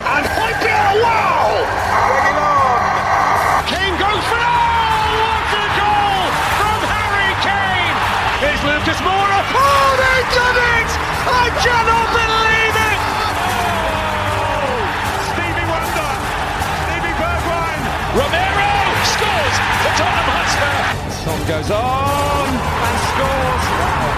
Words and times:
And 0.00 0.26
Hojbjerg, 0.26 1.02
wow! 1.06 1.54
Bringing 2.10 2.34
on. 2.34 3.62
Kane 3.70 3.94
goes 3.94 4.24
for 4.26 4.42
oh, 4.42 5.22
what 5.22 5.54
a 5.54 5.66
goal 5.78 6.34
from 6.58 6.80
Harry 6.90 7.30
Kane! 7.46 7.94
Here's 8.42 8.62
Lucas 8.66 8.98
Moura. 9.06 9.38
Oh, 9.54 9.94
they've 9.94 10.30
done 10.34 10.58
it! 10.74 10.90
I 11.30 11.46
cannot 11.62 12.10
believe 12.10 12.74
it! 12.74 12.98
Oh, 13.38 14.82
Stevie 15.30 15.62
Wonder, 15.70 16.10
Stevie 16.82 17.14
Bergwijn, 17.14 17.80
Romero 18.18 18.74
scores 19.14 19.56
for 19.78 19.94
Tottenham 19.94 20.26
Hotspur. 20.34 20.74
Son 21.22 21.38
goes 21.46 21.70
on 21.70 22.50
and 22.50 22.98
scores 23.14 23.64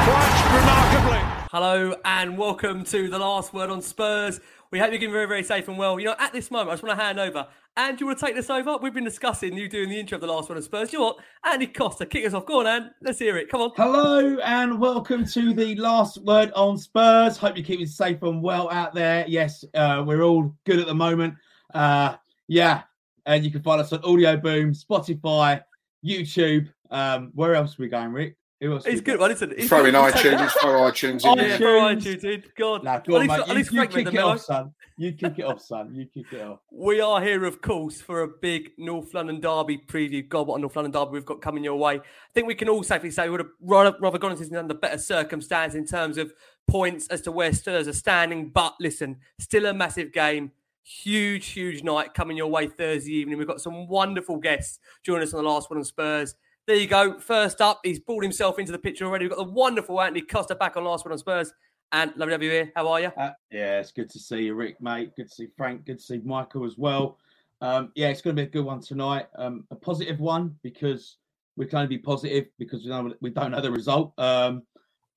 quite 0.08 0.40
remarkably. 0.56 1.20
Hello 1.52 1.94
and 2.04 2.36
welcome 2.36 2.84
to 2.84 3.08
the 3.08 3.18
last 3.18 3.54
word 3.54 3.70
on 3.70 3.80
Spurs. 3.80 4.40
We 4.72 4.80
hope 4.80 4.90
you're 4.90 4.98
getting 4.98 5.12
very, 5.12 5.26
very 5.26 5.44
safe 5.44 5.68
and 5.68 5.78
well. 5.78 6.00
You 6.00 6.06
know, 6.06 6.16
at 6.18 6.32
this 6.32 6.50
moment, 6.50 6.70
I 6.70 6.72
just 6.72 6.82
want 6.82 6.98
to 6.98 7.04
hand 7.04 7.20
over. 7.20 7.46
And 7.76 8.00
you 8.00 8.06
want 8.06 8.18
to 8.18 8.26
take 8.26 8.34
this 8.34 8.50
over? 8.50 8.76
We've 8.78 8.92
been 8.92 9.04
discussing 9.04 9.56
you 9.56 9.68
doing 9.68 9.90
the 9.90 10.00
intro 10.00 10.16
of 10.16 10.22
the 10.22 10.26
last 10.26 10.48
word 10.48 10.56
on 10.56 10.62
Spurs. 10.62 10.92
You 10.92 10.98
know 10.98 11.04
what? 11.04 11.18
Andy 11.44 11.68
Costa, 11.68 12.04
kick 12.04 12.26
us 12.26 12.34
off. 12.34 12.46
Go 12.46 12.66
on. 12.66 12.90
Let's 13.00 13.20
hear 13.20 13.36
it. 13.36 13.48
Come 13.48 13.60
on. 13.60 13.70
Hello 13.76 14.38
and 14.38 14.80
welcome 14.80 15.24
to 15.26 15.54
the 15.54 15.76
last 15.76 16.18
word 16.22 16.50
on 16.56 16.78
Spurs. 16.78 17.36
Hope 17.36 17.56
you're 17.56 17.64
keeping 17.64 17.86
safe 17.86 18.22
and 18.22 18.42
well 18.42 18.68
out 18.70 18.92
there. 18.92 19.24
Yes, 19.28 19.64
uh, 19.74 20.02
we're 20.04 20.22
all 20.22 20.52
good 20.64 20.80
at 20.80 20.86
the 20.86 20.94
moment. 20.94 21.34
Uh, 21.72 22.16
yeah, 22.48 22.82
and 23.24 23.44
you 23.44 23.52
can 23.52 23.62
find 23.62 23.80
us 23.80 23.92
on 23.92 24.00
Audioboom, 24.02 24.76
Spotify, 24.76 25.62
YouTube. 26.04 26.68
Um, 26.90 27.30
where 27.34 27.54
else 27.54 27.78
are 27.78 27.82
we 27.82 27.88
going, 27.88 28.12
Rick? 28.12 28.36
Who 28.60 28.72
else? 28.72 28.86
He's 28.86 29.02
good. 29.02 29.18
Well, 29.18 29.28
listen, 29.28 29.52
he's 29.56 29.68
Throw 29.68 29.80
oh, 29.82 29.84
in 29.84 29.94
iTunes, 29.94 30.50
throw 30.60 30.72
iTunes 30.90 31.24
in 31.24 31.38
Oh, 31.38 31.42
yeah, 31.42 31.56
throw 31.58 31.80
iTunes 31.80 32.24
in. 32.24 32.42
God. 32.56 32.84
Nah, 32.84 33.00
go 33.00 33.16
At 33.16 33.20
least- 33.22 33.28
mate. 33.30 33.40
at 33.40 33.48
You, 33.48 33.54
least 33.54 33.72
you 33.72 33.78
Frank 33.78 33.90
kick 33.92 34.14
it 34.14 34.18
off, 34.18 34.40
son. 34.40 34.74
You 34.98 35.12
kick 35.12 35.38
it 35.38 35.44
off, 35.44 35.60
son. 35.60 35.94
You 35.94 36.06
kick 36.06 36.32
it 36.32 36.40
off. 36.40 36.60
We 36.72 37.00
are 37.02 37.20
here, 37.22 37.44
of 37.44 37.60
course, 37.60 38.00
for 38.00 38.22
a 38.22 38.28
big 38.28 38.70
North 38.78 39.12
London 39.12 39.40
derby 39.40 39.76
preview. 39.78 40.26
God, 40.26 40.46
what 40.46 40.56
a 40.56 40.60
North 40.60 40.74
London 40.74 40.92
derby 40.92 41.12
we've 41.12 41.26
got 41.26 41.42
coming 41.42 41.64
your 41.64 41.76
way. 41.76 41.96
I 41.96 42.00
think 42.32 42.46
we 42.46 42.54
can 42.54 42.68
all 42.70 42.82
safely 42.82 43.10
say 43.10 43.24
we 43.24 43.32
would 43.32 43.40
have 43.40 43.50
rather, 43.60 43.94
rather 44.00 44.18
gone 44.18 44.32
into 44.32 44.44
this 44.44 44.56
under 44.56 44.72
better 44.74 44.98
circumstance 44.98 45.74
in 45.74 45.84
terms 45.86 46.16
of 46.16 46.32
points 46.66 47.08
as 47.08 47.20
to 47.22 47.32
where 47.32 47.52
Spurs 47.52 47.86
are 47.88 47.92
standing. 47.92 48.48
But 48.48 48.74
listen, 48.80 49.18
still 49.38 49.66
a 49.66 49.74
massive 49.74 50.12
game. 50.12 50.52
Huge, 50.82 51.46
huge 51.48 51.82
night 51.82 52.14
coming 52.14 52.36
your 52.36 52.46
way 52.46 52.66
Thursday 52.68 53.12
evening. 53.14 53.36
We've 53.38 53.46
got 53.46 53.60
some 53.60 53.88
wonderful 53.88 54.36
guests 54.38 54.78
joining 55.02 55.24
us 55.24 55.34
on 55.34 55.42
the 55.42 55.50
last 55.50 55.68
word 55.68 55.78
on 55.78 55.84
Spurs. 55.84 56.34
There 56.66 56.74
you 56.74 56.88
go. 56.88 57.20
First 57.20 57.60
up, 57.60 57.78
he's 57.84 58.00
brought 58.00 58.24
himself 58.24 58.58
into 58.58 58.72
the 58.72 58.78
picture 58.78 59.04
already. 59.04 59.26
We've 59.26 59.36
got 59.36 59.46
the 59.46 59.52
wonderful 59.52 60.00
Anthony 60.00 60.22
Costa 60.22 60.56
back 60.56 60.76
on 60.76 60.82
last 60.82 61.04
word 61.04 61.12
on 61.12 61.18
Spurs. 61.18 61.52
And 61.92 62.10
lovely 62.16 62.26
to 62.26 62.32
have 62.32 62.42
you 62.42 62.50
here. 62.50 62.72
How 62.74 62.88
are 62.88 63.00
you? 63.00 63.12
Uh, 63.16 63.30
yeah, 63.52 63.78
it's 63.78 63.92
good 63.92 64.10
to 64.10 64.18
see 64.18 64.42
you, 64.46 64.54
Rick, 64.54 64.80
mate. 64.80 65.14
Good 65.14 65.28
to 65.28 65.34
see 65.34 65.46
Frank. 65.56 65.86
Good 65.86 65.98
to 65.98 66.04
see 66.04 66.20
Michael 66.24 66.64
as 66.64 66.76
well. 66.76 67.18
Um, 67.60 67.92
yeah, 67.94 68.08
it's 68.08 68.20
going 68.20 68.34
to 68.34 68.42
be 68.42 68.48
a 68.48 68.50
good 68.50 68.64
one 68.64 68.80
tonight. 68.80 69.28
Um, 69.36 69.64
a 69.70 69.76
positive 69.76 70.18
one 70.18 70.56
because 70.64 71.18
we're 71.56 71.68
can 71.68 71.78
only 71.78 71.88
be 71.88 71.98
positive 71.98 72.46
because 72.58 72.82
we 72.82 72.90
don't 72.90 73.14
we 73.22 73.30
don't 73.30 73.52
know 73.52 73.60
the 73.60 73.70
result. 73.70 74.12
Um, 74.18 74.64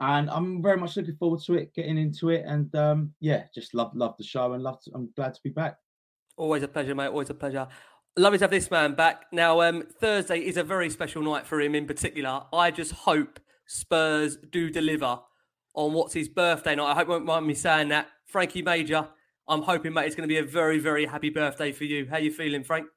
and 0.02 0.30
I'm 0.30 0.62
very 0.62 0.78
much 0.78 0.96
looking 0.98 1.16
forward 1.16 1.42
to 1.42 1.56
it, 1.56 1.74
getting 1.74 1.98
into 1.98 2.30
it, 2.30 2.46
and 2.46 2.74
um, 2.76 3.12
yeah, 3.20 3.46
just 3.56 3.74
love 3.74 3.92
love 3.96 4.16
the 4.18 4.24
show 4.24 4.54
and 4.54 4.62
love. 4.62 4.82
To, 4.84 4.92
I'm 4.94 5.10
glad 5.16 5.34
to 5.34 5.42
be 5.44 5.50
back. 5.50 5.78
Always 6.38 6.64
a 6.64 6.68
pleasure, 6.68 6.96
mate. 6.96 7.08
Always 7.08 7.30
a 7.32 7.34
pleasure. 7.34 7.68
Lovely 8.20 8.38
to 8.40 8.44
have 8.44 8.52
this 8.52 8.70
man 8.70 8.96
back. 8.96 9.28
Now, 9.32 9.62
um, 9.62 9.84
Thursday 10.02 10.40
is 10.40 10.58
a 10.58 10.64
very 10.64 10.90
special 10.90 11.22
night 11.22 11.48
for 11.48 11.62
him 11.62 11.74
in 11.74 11.88
particular. 11.88 12.42
I 12.52 12.70
just 12.70 12.92
hope 12.92 13.40
Spurs 13.66 14.36
do 14.36 14.70
deliver 14.70 15.22
on 15.74 15.94
what's 15.94 16.16
his 16.16 16.28
birthday 16.28 16.76
night. 16.76 16.92
I 16.92 16.96
hope 16.96 17.08
you 17.08 17.14
won't 17.14 17.24
mind 17.24 17.48
me 17.48 17.54
saying 17.54 17.88
that. 17.90 18.10
Frankie 18.26 18.62
Major, 18.62 19.08
I'm 19.48 19.62
hoping, 19.62 19.94
mate, 19.94 20.08
it's 20.08 20.16
going 20.16 20.28
to 20.28 20.34
be 20.34 20.38
a 20.38 20.44
very, 20.44 20.80
very 20.80 21.06
happy 21.06 21.30
birthday 21.30 21.72
for 21.72 21.86
you. 21.86 22.08
How 22.10 22.18
are 22.18 22.20
you 22.20 22.34
feeling, 22.34 22.66
Frank? 22.66 22.88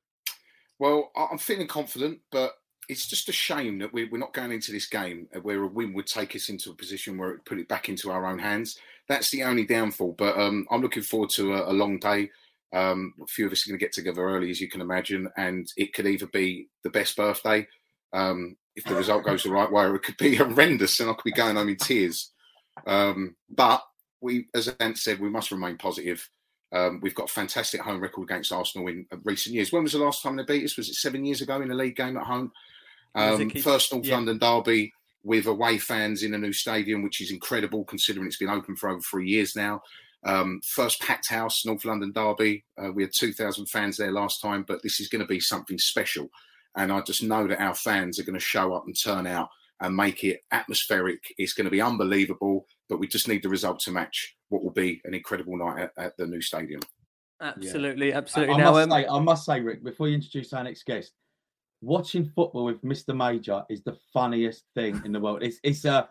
Well, 0.81 1.13
I'm 1.15 1.39
feeling 1.39 1.69
confident, 1.69 2.19
but 2.33 2.55
it's 2.89 3.09
just 3.09 3.29
a 3.29 3.33
shame 3.33 3.79
that 3.79 3.93
we- 3.93 4.07
we're 4.07 4.19
not 4.19 4.33
going 4.33 4.51
into 4.51 4.73
this 4.73 4.89
game 4.89 5.29
where 5.43 5.63
a 5.63 5.69
win 5.69 5.93
would 5.93 6.09
take 6.09 6.35
us 6.35 6.49
into 6.49 6.73
a 6.73 6.75
position 6.75 7.17
where 7.17 7.31
it 7.31 7.45
put 7.45 7.61
it 7.61 7.69
back 7.69 7.89
into 7.89 8.11
our 8.11 8.27
own 8.27 8.41
hands. 8.41 8.77
That's 9.07 9.31
the 9.31 9.45
only 9.45 9.67
downfall. 9.67 10.17
But 10.19 10.37
um, 10.37 10.67
I'm 10.69 10.83
looking 10.83 11.05
forward 11.05 11.31
to 11.37 11.55
a 11.55 11.71
long 11.71 12.01
day. 12.01 12.33
Um, 12.73 13.15
a 13.23 13.27
few 13.27 13.47
of 13.47 13.53
us 13.53 13.67
are 13.67 13.71
going 13.71 13.79
to 13.79 13.85
get 13.85 13.93
together 13.93 14.23
early, 14.23 14.51
as 14.51 14.61
you 14.61 14.69
can 14.69 14.81
imagine, 14.81 15.29
and 15.37 15.67
it 15.77 15.93
could 15.93 16.07
either 16.07 16.27
be 16.27 16.69
the 16.85 16.91
best 16.91 17.17
birthday 17.17 17.67
um, 18.13 18.57
if 18.77 18.85
the 18.85 18.95
result 18.95 19.25
goes 19.25 19.43
the 19.43 19.51
right 19.51 19.71
way, 19.71 19.85
or 19.85 19.97
it 19.97 20.03
could 20.03 20.17
be 20.17 20.35
horrendous, 20.37 20.99
and 21.01 21.11
I 21.11 21.15
could 21.15 21.25
be 21.25 21.33
going 21.33 21.57
home 21.57 21.69
in 21.69 21.77
tears. 21.77 22.31
Um, 22.87 23.37
but 23.51 23.83
we, 24.21 24.47
as 24.55 24.69
Ant 24.81 24.97
said, 24.99 25.21
we 25.21 25.29
must 25.29 25.51
remain 25.51 25.77
positive. 25.77 26.27
Um, 26.73 27.01
we've 27.03 27.15
got 27.15 27.29
a 27.29 27.33
fantastic 27.33 27.83
home 27.83 28.01
record 28.01 28.25
against 28.25 28.53
Arsenal 28.53 28.89
in 28.89 29.07
uh, 29.13 29.17
recent 29.25 29.55
years. 29.55 29.73
When 29.73 29.83
was 29.83 29.93
the 29.93 29.99
last 29.99 30.23
time 30.23 30.37
they 30.37 30.45
beat 30.45 30.65
us? 30.65 30.79
Was 30.79 30.89
it 30.89 30.95
seven 30.95 31.25
years 31.25 31.43
ago 31.43 31.61
in 31.61 31.71
a 31.71 31.75
league 31.75 31.97
game 31.97 32.17
at 32.17 32.25
home? 32.25 32.51
Um, 33.15 33.51
first 33.51 33.93
North 33.93 34.07
yeah. 34.07 34.15
London 34.15 34.39
derby 34.39 34.93
with 35.23 35.47
away 35.47 35.79
fans 35.79 36.23
in 36.23 36.33
a 36.35 36.39
new 36.39 36.53
stadium, 36.53 37.03
which 37.03 37.21
is 37.21 37.31
incredible 37.31 37.85
considering 37.85 38.27
it's 38.27 38.39
been 38.39 38.49
open 38.49 38.75
for 38.75 38.89
over 38.89 39.01
three 39.01 39.29
years 39.29 39.55
now. 39.55 39.83
Um, 40.25 40.61
first 40.65 41.01
packed 41.01 41.29
house, 41.29 41.67
North 41.67 41.85
London 41.85 42.13
derby. 42.13 42.65
Uh, 42.83 42.93
we 42.93 43.03
had 43.03 43.13
2,000 43.15 43.67
fans 43.67 43.97
there 43.97 44.13
last 44.13 44.41
time, 44.41 44.65
but 44.67 44.83
this 44.83 45.01
is 45.01 45.09
going 45.09 45.21
to 45.21 45.27
be 45.27 45.41
something 45.41 45.79
special. 45.79 46.29
And 46.77 46.93
I 46.93 47.01
just 47.01 47.23
know 47.23 47.47
that 47.49 47.61
our 47.61 47.75
fans 47.75 48.19
are 48.19 48.25
going 48.25 48.39
to 48.39 48.41
show 48.41 48.73
up 48.73 48.85
and 48.87 48.97
turn 48.99 49.27
out 49.27 49.49
and 49.81 49.97
make 49.97 50.23
it 50.25 50.41
atmospheric. 50.53 51.21
It's 51.39 51.55
going 51.55 51.65
to 51.65 51.71
be 51.71 51.81
unbelievable, 51.81 52.67
but 52.89 53.01
we 53.01 53.09
just 53.09 53.29
need 53.29 53.43
the 53.43 53.49
result 53.49 53.81
to 53.81 53.91
match 53.91 54.37
what 54.49 54.63
will 54.63 54.73
be 54.73 55.01
an 55.05 55.13
incredible 55.13 55.57
night 55.57 55.91
at, 55.97 56.05
at 56.05 56.17
the 56.17 56.27
new 56.27 56.41
stadium. 56.41 56.81
Absolutely, 57.41 58.15
I, 58.15 58.19
absolutely. 58.19 58.55
I 58.55 58.59
now, 58.59 58.73
must 58.73 58.85
um, 58.85 58.91
say, 58.91 59.07
I 59.09 59.19
must 59.19 59.45
say, 59.45 59.61
Rick, 59.61 59.83
before 59.83 60.07
you 60.07 60.15
introduce 60.15 60.53
our 60.53 60.63
next 60.63 60.87
guest, 60.87 61.13
watching 61.81 62.25
football 62.25 62.65
with 62.65 62.81
Mr. 62.83 63.15
Major 63.15 63.65
is 63.69 63.83
the 63.83 63.99
funniest 64.13 64.65
thing 64.75 65.03
in 65.05 65.11
the 65.11 65.19
world. 65.19 65.43
It's 65.43 65.59
it's 65.65 65.85
uh, 65.85 66.07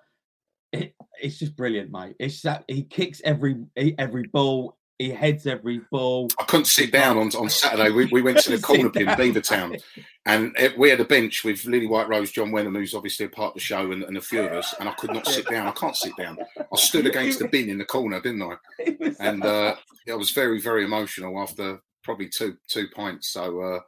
it, 0.72 0.96
it's 1.22 1.40
just 1.40 1.56
brilliant, 1.56 1.92
mate. 1.92 2.16
It's 2.20 2.42
that 2.42 2.64
he 2.68 2.84
kicks 2.84 3.22
every 3.24 3.58
every 3.76 4.28
ball, 4.28 4.78
he 5.02 5.10
heads 5.10 5.48
every 5.48 5.82
ball. 5.92 6.30
I 6.40 6.44
couldn't 6.44 6.66
sit 6.66 6.92
down 6.92 7.18
on, 7.18 7.30
on 7.36 7.50
Saturday. 7.50 7.90
We, 7.90 8.06
we 8.06 8.22
went 8.22 8.38
to 8.40 8.56
the 8.56 8.62
corner 8.62 8.90
pin, 8.90 9.08
down. 9.08 9.18
Beavertown, 9.18 9.82
and 10.26 10.56
it, 10.58 10.78
we 10.78 10.90
had 10.90 11.00
a 11.00 11.06
bench 11.06 11.44
with 11.44 11.64
Lilywhite 11.64 12.08
Rose, 12.08 12.32
John 12.32 12.52
Wenham, 12.52 12.76
who's 12.76 12.94
obviously 12.94 13.26
a 13.26 13.30
part 13.30 13.50
of 13.50 13.54
the 13.56 13.60
show, 13.62 13.92
and, 13.92 14.04
and 14.04 14.18
a 14.18 14.22
few 14.22 14.42
of 14.42 14.52
us. 14.52 14.76
And 14.80 14.88
I 14.88 14.94
could 14.94 15.12
not 15.12 15.28
sit 15.28 15.48
down. 15.48 15.68
I 15.68 15.72
can't 15.72 15.96
sit 15.96 16.16
down. 16.18 16.38
I 16.58 16.76
stood 16.76 17.08
against 17.08 17.40
the 17.40 17.48
bin 17.48 17.70
in 17.70 17.80
the 17.80 17.86
corner, 17.86 18.22
didn't 18.22 18.44
I? 18.44 18.56
And 19.20 19.44
uh, 19.44 19.76
I 20.10 20.16
was 20.16 20.32
very, 20.32 20.62
very 20.62 20.84
emotional 20.84 21.40
after 21.40 21.82
probably 22.04 22.30
two 22.30 22.58
two 22.68 22.88
pints. 22.96 23.32
So 23.32 23.60
uh, 23.62 23.80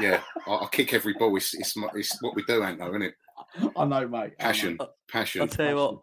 yeah, 0.00 0.22
I, 0.46 0.52
I 0.52 0.68
kick 0.70 0.94
every 0.94 1.14
ball. 1.14 1.36
It's, 1.36 1.54
it's 1.54 1.74
it's 1.94 2.22
what 2.22 2.34
we 2.34 2.42
do, 2.44 2.64
ain't 2.64 2.78
though, 2.78 2.88
isn't 2.88 3.02
it? 3.02 3.14
I 3.76 3.84
know, 3.84 4.08
mate. 4.08 4.38
Passion, 4.38 4.78
passion. 5.10 5.42
I'll 5.42 5.48
tell 5.48 5.68
you 5.68 5.76
what. 5.76 6.00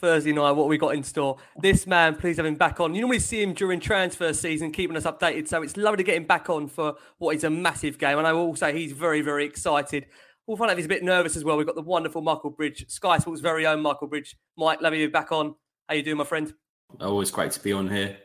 Thursday 0.00 0.32
night, 0.32 0.52
what 0.52 0.66
we 0.66 0.78
got 0.78 0.94
in 0.94 1.02
store. 1.02 1.36
This 1.60 1.86
man, 1.86 2.16
please 2.16 2.38
have 2.38 2.46
him 2.46 2.54
back 2.54 2.80
on. 2.80 2.94
You 2.94 3.02
normally 3.02 3.18
see 3.18 3.42
him 3.42 3.52
during 3.52 3.80
transfer 3.80 4.32
season, 4.32 4.72
keeping 4.72 4.96
us 4.96 5.04
updated. 5.04 5.46
So 5.46 5.62
it's 5.62 5.76
lovely 5.76 5.98
to 5.98 6.02
get 6.02 6.16
him 6.16 6.24
back 6.24 6.48
on 6.48 6.68
for 6.68 6.96
what 7.18 7.36
is 7.36 7.44
a 7.44 7.50
massive 7.50 7.98
game. 7.98 8.18
And 8.18 8.26
I 8.26 8.32
will 8.32 8.56
say 8.56 8.72
he's 8.72 8.92
very, 8.92 9.20
very 9.20 9.44
excited. 9.44 10.06
We'll 10.46 10.56
find 10.56 10.70
out 10.70 10.72
if 10.72 10.78
he's 10.78 10.86
a 10.86 10.88
bit 10.88 11.04
nervous 11.04 11.36
as 11.36 11.44
well. 11.44 11.56
We've 11.58 11.66
got 11.66 11.76
the 11.76 11.82
wonderful 11.82 12.22
Michael 12.22 12.50
Bridge, 12.50 12.88
Sky 12.88 13.18
Sports' 13.18 13.40
very 13.40 13.66
own 13.66 13.82
Michael 13.82 14.08
Bridge. 14.08 14.36
Mike, 14.56 14.80
lovely 14.80 15.00
to 15.00 15.06
be 15.06 15.12
back 15.12 15.30
on. 15.32 15.54
How 15.88 15.94
you 15.94 16.02
doing, 16.02 16.16
my 16.16 16.24
friend? 16.24 16.52
Always 17.00 17.30
great 17.30 17.52
to 17.52 17.60
be 17.60 17.72
on 17.72 17.88
here. 17.88 18.16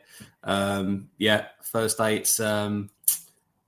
Um, 0.42 1.10
yeah, 1.18 1.46
Thursday 1.62 2.16
it's 2.16 2.40
um, 2.40 2.90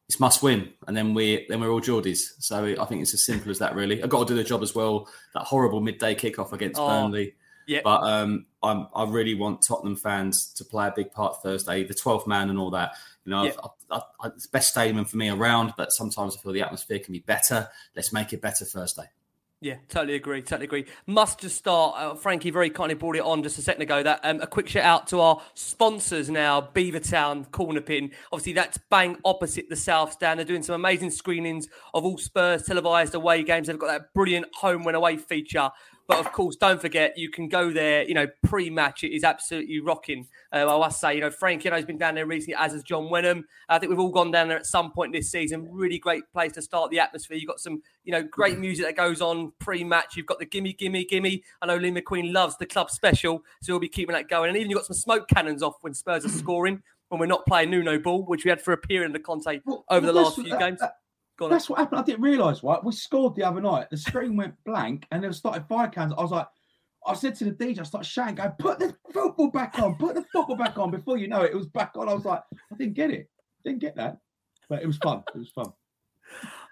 it's 0.09 0.19
must 0.19 0.43
win, 0.43 0.71
and 0.87 0.97
then 0.97 1.13
we 1.15 1.47
then 1.49 1.61
we're 1.61 1.71
all 1.71 1.81
Geordies. 1.81 2.33
So 2.39 2.65
I 2.65 2.85
think 2.87 3.03
it's 3.03 3.15
as 3.15 3.25
simple 3.25 3.51
as 3.51 3.59
that. 3.59 3.75
Really, 3.75 4.03
I've 4.03 4.09
got 4.09 4.27
to 4.27 4.35
do 4.35 4.37
the 4.37 4.45
job 4.45 4.63
as 4.63 4.75
well. 4.75 5.07
That 5.35 5.45
horrible 5.45 5.81
midday 5.81 6.15
kickoff 6.15 6.53
against 6.53 6.81
oh, 6.81 6.89
Burnley. 6.89 7.35
Yeah. 7.69 7.83
But 7.85 8.03
um, 8.03 8.47
I'm, 8.63 8.89
I 8.95 9.05
really 9.05 9.35
want 9.35 9.61
Tottenham 9.63 9.95
fans 9.95 10.53
to 10.55 10.65
play 10.65 10.89
a 10.89 10.93
big 10.97 11.13
part 11.13 11.43
Thursday, 11.43 11.85
the 11.85 11.95
12th 11.95 12.27
man 12.27 12.49
and 12.49 12.59
all 12.59 12.71
that. 12.71 12.93
You 13.27 13.31
know, 13.31 13.45
yeah. 13.45 13.53
I, 13.91 14.01
I, 14.21 14.29
it's 14.29 14.47
best 14.47 14.71
stadium 14.71 15.05
for 15.05 15.19
me 15.19 15.29
around, 15.29 15.75
but 15.77 15.93
sometimes 15.93 16.35
I 16.35 16.41
feel 16.41 16.53
the 16.53 16.63
atmosphere 16.63 16.99
can 16.99 17.13
be 17.13 17.19
better. 17.21 17.69
Let's 17.95 18.11
make 18.11 18.33
it 18.33 18.41
better 18.41 18.65
Thursday. 18.65 19.05
Yeah, 19.61 19.75
totally 19.89 20.15
agree. 20.15 20.41
Totally 20.41 20.67
agree. 20.67 20.87
Must 21.07 21.41
just 21.41 21.57
start. 21.57 21.97
Uh, 21.99 22.15
Frankie 22.15 22.51
very 22.51 22.71
kindly 22.71 22.95
brought 22.95 23.17
it 23.17 23.23
on 23.23 23.43
just 23.43 23.59
a 23.59 23.63
second 23.63 23.83
ago. 23.83 24.05
That 24.05 24.21
um, 24.23 24.41
a 24.41 24.47
quick 24.47 24.69
shout 24.69 24.85
out 24.85 25.09
to 25.09 25.21
our 25.21 25.43
sponsors 25.55 26.31
now, 26.31 26.61
Beavertown 26.61 27.51
Corner 27.51 27.81
Pin. 27.81 28.13
Obviously, 28.33 28.53
that's 28.53 28.79
bang 28.89 29.19
opposite 29.25 29.69
the 29.69 29.75
South 29.75 30.13
Stand. 30.13 30.39
They're 30.39 30.47
doing 30.47 30.63
some 30.63 30.77
amazing 30.77 31.11
screenings 31.11 31.67
of 31.93 32.05
all 32.05 32.19
Spurs 32.19 32.63
televised 32.63 33.17
away 33.17 33.43
games. 33.43 33.67
They've 33.67 33.79
got 33.79 33.89
that 33.89 34.15
brilliant 34.15 34.47
home 34.55 34.85
when 34.85 34.95
away 34.95 35.17
feature 35.17 35.71
but 36.09 36.19
of 36.19 36.33
course, 36.33 36.57
don't 36.57 36.81
forget 36.81 37.19
you 37.19 37.31
can 37.31 37.49
go 37.49 37.71
there. 37.71 38.03
You 38.03 38.15
know, 38.15 38.27
pre-match 38.43 39.05
it 39.05 39.15
is 39.15 39.25
absolutely 39.25 39.79
rocking. 39.81 40.27
Uh, 40.51 40.75
I 40.75 40.79
must 40.79 41.01
say, 41.01 41.15
you 41.15 41.21
know, 41.21 41.31
Frank, 41.31 41.65
you 41.65 41.71
know, 41.71 41.77
has 41.77 41.85
been 41.85 41.99
down 41.99 42.15
there 42.15 42.25
recently, 42.25 42.57
as 42.59 42.73
has 42.73 42.83
John 42.83 43.11
Wenham. 43.11 43.45
I 43.69 43.79
think 43.79 43.91
we've 43.91 44.01
all 44.01 44.11
gone 44.11 44.31
down 44.31 44.49
there 44.49 44.57
at 44.57 44.65
some 44.65 44.91
point 44.91 45.13
this 45.13 45.31
season. 45.31 45.69
Really 45.71 45.99
great 45.99 46.25
place 46.33 46.53
to 46.53 46.63
start 46.63 46.91
the 46.91 46.99
atmosphere. 46.99 47.37
You've 47.37 47.49
got 47.49 47.61
some, 47.61 47.83
you 48.05 48.13
know, 48.13 48.23
great 48.23 48.59
music 48.59 48.87
that 48.87 48.97
goes 48.97 49.21
on 49.21 49.53
pre-match. 49.59 50.17
You've 50.17 50.25
got 50.25 50.39
the 50.39 50.47
gimme, 50.47 50.73
gimme, 50.73 51.05
gimme. 51.05 51.45
I 51.61 51.67
know 51.67 51.77
Lee 51.77 51.91
McQueen 51.91 52.33
loves 52.33 52.57
the 52.57 52.67
club 52.67 52.91
special, 52.91 53.45
so 53.61 53.75
we'll 53.75 53.81
be 53.81 53.89
keeping 53.89 54.15
that 54.15 54.29
going. 54.29 54.49
And 54.49 54.57
even 54.57 54.71
you've 54.71 54.79
got 54.79 54.87
some 54.87 54.97
smoke 54.97 55.29
cannons 55.29 55.63
off 55.63 55.75
when 55.83 55.93
Spurs 55.93 56.25
are 56.25 56.29
scoring 56.31 56.83
when 57.09 57.21
we're 57.21 57.27
not 57.27 57.45
playing 57.47 57.71
Nuno 57.71 57.99
ball, 57.99 58.25
which 58.25 58.45
we 58.45 58.51
had 58.51 58.63
for 58.63 58.73
a 58.73 58.79
period 58.79 59.07
in 59.07 59.13
the 59.13 59.19
Conte 59.19 59.61
over 59.91 60.07
the 60.07 60.13
last 60.13 60.37
few 60.37 60.59
games. 60.59 60.81
That's 61.39 61.71
what 61.71 61.79
happened. 61.79 62.01
I 62.01 62.05
didn't 62.05 62.23
realise, 62.23 62.63
right? 62.65 62.83
We 62.83 62.93
scored 62.93 63.37
the 63.37 63.45
other 63.45 63.61
night. 63.61 63.89
The 63.91 63.97
screen 63.97 64.37
went 64.37 64.55
blank 64.65 65.07
and 65.11 65.23
there 65.23 65.33
started 65.33 65.67
fire 65.69 65.89
cans. 65.89 66.13
I 66.17 66.23
was 66.23 66.33
like, 66.33 66.49
I 67.07 67.15
said 67.15 67.37
to 67.37 67.45
the 67.45 67.53
DJ, 67.53 67.81
I 67.81 67.85
started 67.85 68.09
shouting, 68.09 68.35
go, 68.35 68.53
put 68.59 68.79
the 68.81 68.95
football 69.13 69.51
back 69.51 69.79
on, 69.79 69.95
put 69.95 70.17
the 70.17 70.25
football 70.33 70.57
back 70.57 70.79
on. 70.79 70.91
Before 70.91 71.17
you 71.17 71.29
know 71.29 71.43
it, 71.43 71.53
it 71.53 71.57
was 71.57 71.69
back 71.69 71.93
on. 71.97 72.09
I 72.09 72.15
was 72.15 72.25
like, 72.25 72.43
I 72.73 72.77
didn't 72.77 72.95
get 72.95 73.11
it. 73.11 73.31
Didn't 73.65 73.79
get 73.79 73.97
that. 73.97 74.19
But 74.69 74.83
it 74.83 74.87
was 74.87 74.99
fun. 74.99 75.23
It 75.35 75.39
was 75.39 75.51
fun. 75.51 75.73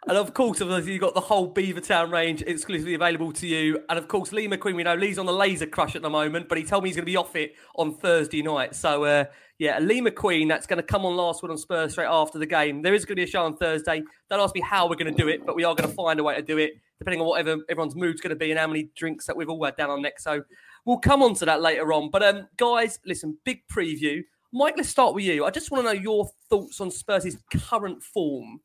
And 0.09 0.17
of 0.17 0.35
course, 0.35 0.61
you've 0.61 1.01
got 1.01 1.15
the 1.15 1.21
whole 1.21 1.53
Beavertown 1.53 2.13
range 2.13 2.41
exclusively 2.43 2.95
available 2.95 3.33
to 3.33 3.47
you. 3.47 3.81
And 3.89 3.99
of 3.99 4.07
course, 4.07 4.33
Lee 4.33 4.47
McQueen, 4.47 4.77
we 4.77 4.85
know 4.85 4.95
Lee's 4.95 5.19
on 5.19 5.27
the 5.27 5.33
laser 5.33 5.67
crush 5.67 5.97
at 5.97 6.03
the 6.03 6.11
moment, 6.11 6.49
but 6.49 6.59
he 6.59 6.65
told 6.65 6.85
me 6.85 6.91
he's 6.91 6.97
going 6.97 7.05
to 7.05 7.11
be 7.11 7.17
off 7.17 7.35
it 7.35 7.55
on 7.75 7.93
Thursday 7.93 8.41
night. 8.41 8.77
So, 8.77 9.03
uh, 9.03 9.25
yeah, 9.59 9.81
Lee 9.81 10.01
McQueen, 10.01 10.49
that's 10.49 10.65
going 10.65 10.77
to 10.77 10.85
come 10.85 11.05
on 11.05 11.17
last 11.17 11.43
word 11.43 11.51
on 11.51 11.59
Spurs 11.59 11.91
straight 11.91 12.07
after 12.07 12.39
the 12.39 12.47
game. 12.47 12.83
There 12.83 12.95
is 12.95 13.05
going 13.05 13.17
to 13.17 13.21
be 13.21 13.25
a 13.25 13.27
show 13.27 13.45
on 13.45 13.57
Thursday. 13.57 14.05
Don't 14.31 14.39
ask 14.39 14.55
me 14.55 14.61
how 14.61 14.89
we're 14.89 14.95
going 14.95 15.13
to 15.13 15.23
do 15.23 15.29
it, 15.29 15.45
but 15.45 15.57
we 15.57 15.65
are 15.65 15.75
going 15.75 15.89
to 15.89 15.95
find 15.97 16.21
a 16.21 16.23
way 16.23 16.37
to 16.37 16.43
do 16.43 16.59
it, 16.59 16.75
depending 17.01 17.21
on 17.21 17.27
whatever 17.27 17.57
everyone's 17.69 17.97
mood's 17.97 18.21
going 18.21 18.31
to 18.31 18.37
be 18.37 18.53
and 18.53 18.61
how 18.61 18.69
many 18.69 18.91
drinks 18.95 19.27
that 19.27 19.37
we've 19.37 19.49
all 19.49 19.65
had 19.65 19.75
down 19.75 19.91
on 19.91 20.03
next. 20.03 20.23
So 20.23 20.45
we'll 20.85 20.99
come 20.99 21.21
on 21.21 21.35
to 21.35 21.47
that 21.47 21.63
later 21.63 21.93
on. 21.93 22.11
But, 22.11 22.23
um, 22.23 22.47
guys, 22.57 23.01
listen, 23.05 23.39
big 23.45 23.67
preview. 23.67 24.23
Mike, 24.53 24.75
let's 24.77 24.89
start 24.89 25.17
with 25.17 25.25
you. 25.25 25.45
I 25.45 25.51
just 25.51 25.73
want 25.73 25.85
to 25.85 25.93
know 25.93 26.01
your 26.01 26.31
thoughts 26.49 26.81
on 26.81 26.93
Spurs' 26.93 27.37
current 27.53 28.05
form 28.05 28.61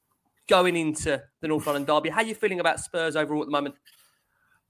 going 0.51 0.75
into 0.75 1.23
the 1.39 1.47
North 1.47 1.65
London 1.65 1.85
derby. 1.85 2.09
How 2.09 2.17
are 2.17 2.25
you 2.25 2.35
feeling 2.35 2.59
about 2.59 2.81
Spurs 2.81 3.15
overall 3.15 3.41
at 3.41 3.47
the 3.47 3.51
moment? 3.51 3.75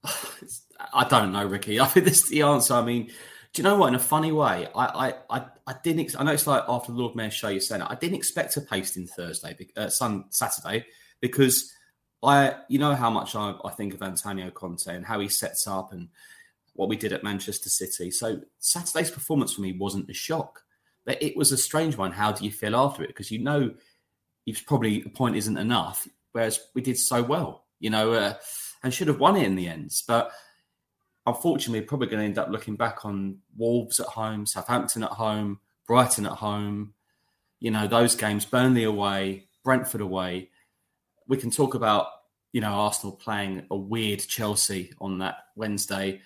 I 0.94 1.04
don't 1.08 1.32
know, 1.32 1.44
Ricky. 1.44 1.80
I 1.80 1.86
think 1.86 2.06
this 2.06 2.22
is 2.22 2.28
the 2.28 2.42
answer. 2.42 2.74
I 2.74 2.84
mean, 2.84 3.06
do 3.06 3.60
you 3.60 3.64
know 3.64 3.76
what? 3.76 3.88
In 3.88 3.96
a 3.96 3.98
funny 3.98 4.30
way, 4.30 4.68
I 4.74 4.86
I 4.86 5.14
I, 5.28 5.46
I 5.66 5.74
didn't. 5.82 6.18
I 6.18 6.22
know 6.22 6.32
it's 6.32 6.46
like 6.46 6.62
after 6.68 6.92
the 6.92 6.98
Lord 6.98 7.16
Mayor 7.16 7.32
show, 7.32 7.48
you're 7.48 7.60
saying. 7.60 7.82
I 7.82 7.96
didn't 7.96 8.14
expect 8.14 8.56
a 8.56 8.60
pasting 8.60 9.08
Thursday, 9.08 9.56
uh, 9.76 9.88
Sun 9.88 10.26
Saturday, 10.30 10.86
because 11.20 11.74
I, 12.22 12.54
you 12.68 12.78
know, 12.78 12.94
how 12.94 13.10
much 13.10 13.34
I, 13.34 13.54
I 13.64 13.70
think 13.70 13.92
of 13.92 14.02
Antonio 14.02 14.50
Conte 14.50 14.86
and 14.86 15.04
how 15.04 15.18
he 15.18 15.28
sets 15.28 15.66
up 15.66 15.92
and 15.92 16.08
what 16.74 16.88
we 16.88 16.96
did 16.96 17.12
at 17.12 17.24
Manchester 17.24 17.68
City. 17.68 18.12
So 18.12 18.40
Saturday's 18.60 19.10
performance 19.10 19.52
for 19.52 19.60
me 19.60 19.72
wasn't 19.72 20.08
a 20.08 20.14
shock, 20.14 20.62
but 21.04 21.20
it 21.20 21.36
was 21.36 21.50
a 21.50 21.56
strange 21.56 21.96
one. 21.96 22.12
How 22.12 22.30
do 22.30 22.44
you 22.44 22.52
feel 22.52 22.76
after 22.76 23.02
it? 23.02 23.08
Because 23.08 23.32
you 23.32 23.40
know 23.40 23.74
it's 24.46 24.60
probably 24.60 25.02
a 25.04 25.08
point 25.08 25.36
isn't 25.36 25.58
enough. 25.58 26.06
Whereas 26.32 26.60
we 26.74 26.82
did 26.82 26.98
so 26.98 27.22
well, 27.22 27.64
you 27.78 27.90
know, 27.90 28.12
uh, 28.12 28.34
and 28.82 28.92
should 28.92 29.08
have 29.08 29.20
won 29.20 29.36
it 29.36 29.44
in 29.44 29.54
the 29.54 29.68
end. 29.68 29.92
But 30.08 30.32
unfortunately, 31.26 31.82
probably 31.82 32.08
going 32.08 32.20
to 32.20 32.24
end 32.24 32.38
up 32.38 32.48
looking 32.48 32.76
back 32.76 33.04
on 33.04 33.38
Wolves 33.56 34.00
at 34.00 34.06
home, 34.06 34.46
Southampton 34.46 35.04
at 35.04 35.10
home, 35.10 35.60
Brighton 35.86 36.26
at 36.26 36.32
home. 36.32 36.94
You 37.60 37.70
know, 37.70 37.86
those 37.86 38.16
games, 38.16 38.44
Burnley 38.44 38.84
away, 38.84 39.48
Brentford 39.62 40.00
away. 40.00 40.50
We 41.28 41.36
can 41.36 41.50
talk 41.50 41.74
about, 41.74 42.06
you 42.52 42.60
know, 42.60 42.72
Arsenal 42.72 43.14
playing 43.14 43.66
a 43.70 43.76
weird 43.76 44.20
Chelsea 44.20 44.92
on 45.00 45.18
that 45.18 45.36
Wednesday. 45.54 46.20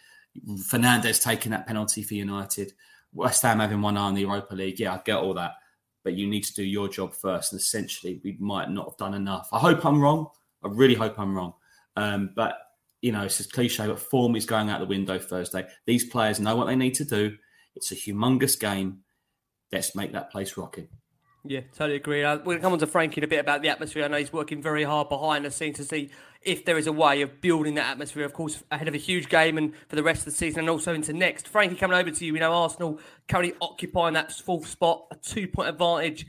Fernandes 0.47 1.23
taking 1.23 1.53
that 1.53 1.67
penalty 1.67 2.03
for 2.03 2.15
United. 2.15 2.73
West 3.13 3.43
Ham 3.43 3.61
having 3.61 3.83
one 3.83 3.97
eye 3.97 4.03
on 4.03 4.15
the 4.15 4.23
Europa 4.23 4.55
League. 4.55 4.79
Yeah, 4.79 4.95
I 4.95 5.01
get 5.05 5.17
all 5.17 5.35
that 5.35 5.53
but 6.07 6.15
you 6.15 6.29
need 6.29 6.45
to 6.45 6.55
do 6.55 6.63
your 6.63 6.89
job 6.89 7.13
first. 7.13 7.53
And 7.53 7.61
essentially, 7.61 8.21
we 8.23 8.37
might 8.39 8.71
not 8.71 8.87
have 8.87 8.97
done 8.97 9.13
enough. 9.13 9.49
I 9.51 9.59
hope 9.59 9.85
I'm 9.85 10.01
wrong. 10.01 10.29
I 10.63 10.69
really 10.69 10.95
hope 10.95 11.19
I'm 11.19 11.35
wrong. 11.35 11.55
Um, 11.97 12.31
but 12.37 12.59
you 13.03 13.11
know, 13.11 13.25
it's 13.25 13.41
a 13.41 13.49
cliche, 13.49 13.89
but 13.89 13.99
form 13.99 14.37
is 14.37 14.47
going 14.47 14.71
out 14.71 14.79
the 14.79 14.87
window 14.87 15.19
Thursday. 15.19 15.67
These 15.85 16.05
players 16.05 16.39
know 16.39 16.55
what 16.55 16.69
they 16.69 16.77
need 16.77 16.95
to 16.95 17.05
do. 17.05 17.37
It's 17.75 17.91
a 17.91 17.97
humongous 17.97 18.59
game. 18.59 19.01
Let's 19.73 19.97
make 19.97 20.13
that 20.13 20.31
place 20.31 20.57
rocking. 20.57 20.87
Yeah, 21.45 21.63
totally 21.75 21.97
agree. 21.97 22.23
We're 22.23 22.37
going 22.39 22.59
to 22.59 22.63
come 22.63 22.73
on 22.73 22.79
to 22.79 22.87
Frankie 22.87 23.21
in 23.21 23.25
a 23.25 23.29
bit 23.29 23.41
about 23.41 23.63
the 23.63 23.69
atmosphere. 23.69 24.05
I 24.05 24.09
know 24.09 24.19
he's 24.19 24.33
working 24.33 24.63
very 24.63 24.85
hard 24.85 25.09
behind 25.09 25.45
the 25.45 25.51
scenes 25.51 25.77
to 25.79 25.85
see 25.85 26.11
if 26.47 26.65
there 26.65 26.79
is 26.79 26.87
a 26.87 26.93
way 26.93 27.23
of 27.23 27.41
building 27.41 27.75
that 27.75 27.91
atmosphere, 27.91 28.25
of 28.25 28.33
course, 28.33 28.63
ahead 28.71 28.89
of 28.89 28.95
a 28.95 28.99
huge 28.99 29.29
game 29.29 29.59
and 29.59 29.75
for 29.89 29.97
the 29.97 30.03
rest 30.03 30.21
of 30.21 30.27
the 30.27 30.31
season 30.31 30.61
and 30.61 30.71
also 30.71 30.95
into 30.95 31.13
next. 31.13 31.49
Frankie, 31.49 31.77
coming 31.77 31.99
over 31.99 32.11
to 32.11 32.25
you, 32.25 32.33
we 32.33 32.39
know 32.39 32.53
Arsenal 32.53 33.01
currently 33.29 33.55
occupying 33.61 34.15
that 34.15 34.33
fourth 34.33 34.69
spot, 34.69 35.07
a 35.11 35.17
two 35.17 35.49
point 35.49 35.69
advantage. 35.69 36.27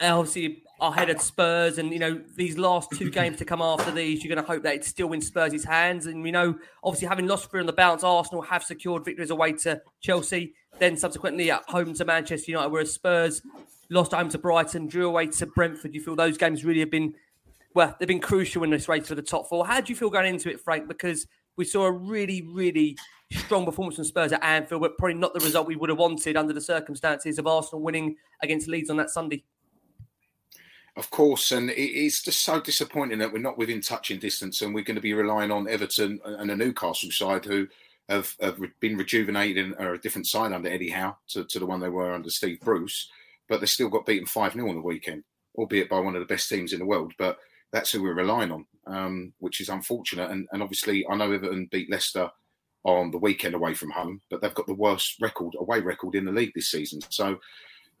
Obviously, 0.00 0.62
ahead 0.80 1.10
of 1.10 1.20
Spurs, 1.20 1.78
and 1.78 1.92
you 1.92 1.98
know 1.98 2.20
these 2.36 2.58
last 2.58 2.90
two 2.92 3.10
games 3.18 3.38
to 3.38 3.44
come 3.44 3.62
after 3.62 3.90
these, 3.90 4.24
you're 4.24 4.34
going 4.34 4.44
to 4.44 4.50
hope 4.50 4.62
that 4.62 4.74
it's 4.74 4.88
still 4.88 5.12
in 5.12 5.20
Spurs' 5.20 5.64
hands. 5.64 6.06
And 6.06 6.22
we 6.22 6.30
know, 6.30 6.56
obviously, 6.82 7.08
having 7.08 7.26
lost 7.26 7.50
three 7.50 7.60
on 7.60 7.66
the 7.66 7.72
bounce, 7.72 8.02
Arsenal 8.02 8.42
have 8.42 8.62
secured 8.62 9.04
victories 9.04 9.30
away 9.30 9.52
to 9.52 9.80
Chelsea, 10.00 10.54
then 10.78 10.96
subsequently 10.96 11.50
at 11.50 11.62
home 11.68 11.94
to 11.94 12.04
Manchester 12.04 12.50
United, 12.50 12.70
whereas 12.70 12.92
Spurs 12.92 13.42
lost 13.90 14.12
home 14.12 14.28
to 14.30 14.38
Brighton, 14.38 14.88
drew 14.88 15.06
away 15.06 15.26
to 15.26 15.46
Brentford. 15.46 15.94
You 15.94 16.02
feel 16.02 16.16
those 16.16 16.38
games 16.38 16.64
really 16.64 16.80
have 16.80 16.90
been, 16.90 17.14
well, 17.74 17.96
they've 17.98 18.08
been 18.08 18.20
crucial 18.20 18.62
in 18.64 18.70
this 18.70 18.88
race 18.88 19.08
for 19.08 19.14
the 19.14 19.22
top 19.22 19.48
four. 19.48 19.66
How 19.66 19.80
do 19.80 19.92
you 19.92 19.96
feel 19.96 20.10
going 20.10 20.32
into 20.32 20.50
it, 20.50 20.60
Frank? 20.60 20.88
Because 20.88 21.26
we 21.56 21.64
saw 21.64 21.84
a 21.84 21.92
really, 21.92 22.42
really 22.42 22.96
strong 23.32 23.64
performance 23.64 23.96
from 23.96 24.04
Spurs 24.04 24.32
at 24.32 24.42
Anfield, 24.42 24.82
but 24.82 24.96
probably 24.98 25.14
not 25.14 25.34
the 25.34 25.40
result 25.40 25.66
we 25.66 25.76
would 25.76 25.88
have 25.88 25.98
wanted 25.98 26.36
under 26.36 26.52
the 26.52 26.60
circumstances 26.60 27.38
of 27.38 27.46
Arsenal 27.46 27.82
winning 27.82 28.16
against 28.42 28.68
Leeds 28.68 28.90
on 28.90 28.96
that 28.98 29.10
Sunday. 29.10 29.44
Of 30.96 31.08
course, 31.10 31.52
and 31.52 31.70
it's 31.70 32.22
just 32.22 32.44
so 32.44 32.60
disappointing 32.60 33.18
that 33.20 33.32
we're 33.32 33.38
not 33.38 33.56
within 33.56 33.80
touching 33.80 34.18
distance, 34.18 34.60
and 34.60 34.74
we're 34.74 34.84
going 34.84 34.96
to 34.96 35.00
be 35.00 35.14
relying 35.14 35.50
on 35.50 35.66
Everton 35.66 36.20
and 36.24 36.50
a 36.50 36.56
Newcastle 36.56 37.10
side 37.10 37.46
who 37.46 37.66
have, 38.10 38.34
have 38.40 38.58
been 38.80 38.98
rejuvenated 38.98 39.64
and 39.64 39.74
are 39.78 39.94
a 39.94 40.00
different 40.00 40.26
side 40.26 40.52
under 40.52 40.68
Eddie 40.68 40.90
Howe 40.90 41.16
to, 41.28 41.44
to 41.44 41.58
the 41.58 41.64
one 41.64 41.80
they 41.80 41.88
were 41.88 42.12
under 42.12 42.28
Steve 42.28 42.60
Bruce 42.60 43.08
but 43.52 43.60
they 43.60 43.66
still 43.66 43.90
got 43.90 44.06
beaten 44.06 44.26
5 44.26 44.54
0 44.54 44.68
on 44.68 44.76
the 44.76 44.80
weekend, 44.80 45.24
albeit 45.56 45.90
by 45.90 46.00
one 46.00 46.14
of 46.14 46.20
the 46.20 46.32
best 46.32 46.48
teams 46.48 46.72
in 46.72 46.78
the 46.78 46.86
world. 46.86 47.12
But 47.18 47.38
that's 47.72 47.90
who 47.90 48.02
we're 48.02 48.14
relying 48.14 48.52
on, 48.52 48.66
um, 48.86 49.32
which 49.38 49.60
is 49.60 49.68
unfortunate. 49.68 50.30
And, 50.30 50.46
and, 50.52 50.62
obviously, 50.62 51.06
I 51.08 51.16
know 51.16 51.32
Everton 51.32 51.68
beat 51.70 51.90
Leicester 51.90 52.30
on 52.84 53.10
the 53.10 53.18
weekend 53.18 53.54
away 53.54 53.74
from 53.74 53.90
home, 53.90 54.20
but 54.30 54.40
they've 54.40 54.54
got 54.54 54.66
the 54.66 54.74
worst 54.74 55.16
record, 55.20 55.54
away 55.58 55.80
record 55.80 56.14
in 56.14 56.24
the 56.24 56.32
league 56.32 56.52
this 56.54 56.70
season. 56.70 57.00
So, 57.08 57.38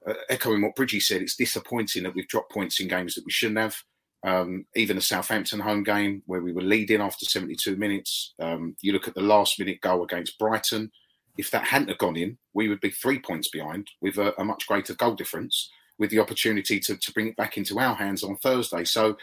uh, 0.06 0.14
echoing 0.28 0.62
what 0.62 0.74
Bridgie 0.74 1.00
said, 1.00 1.22
it's 1.22 1.36
disappointing 1.36 2.02
that 2.02 2.14
we've 2.14 2.28
dropped 2.28 2.52
points 2.52 2.80
in 2.80 2.88
games 2.88 3.14
that 3.14 3.24
we 3.24 3.32
shouldn't 3.32 3.58
have. 3.58 3.76
Um, 4.24 4.66
even 4.76 4.96
a 4.96 5.00
Southampton 5.00 5.58
home 5.58 5.82
game 5.82 6.22
where 6.26 6.42
we 6.42 6.52
were 6.52 6.62
leading 6.62 7.00
after 7.00 7.24
72 7.24 7.74
minutes. 7.76 8.34
Um, 8.38 8.76
you 8.80 8.92
look 8.92 9.08
at 9.08 9.14
the 9.14 9.20
last 9.20 9.58
minute 9.58 9.80
goal 9.80 10.04
against 10.04 10.38
Brighton 10.38 10.92
if 11.38 11.50
that 11.50 11.64
hadn't 11.64 11.88
have 11.88 11.98
gone 11.98 12.16
in, 12.16 12.38
we 12.52 12.68
would 12.68 12.80
be 12.80 12.90
three 12.90 13.18
points 13.18 13.48
behind 13.48 13.88
with 14.00 14.18
a, 14.18 14.38
a 14.40 14.44
much 14.44 14.66
greater 14.66 14.94
goal 14.94 15.14
difference. 15.14 15.70
with 15.98 16.10
the 16.10 16.18
opportunity 16.18 16.80
to, 16.80 16.96
to 16.96 17.12
bring 17.12 17.28
it 17.28 17.36
back 17.36 17.56
into 17.56 17.78
our 17.78 17.94
hands 17.94 18.24
on 18.24 18.36
Thursday. 18.36 18.82
So 18.82 19.16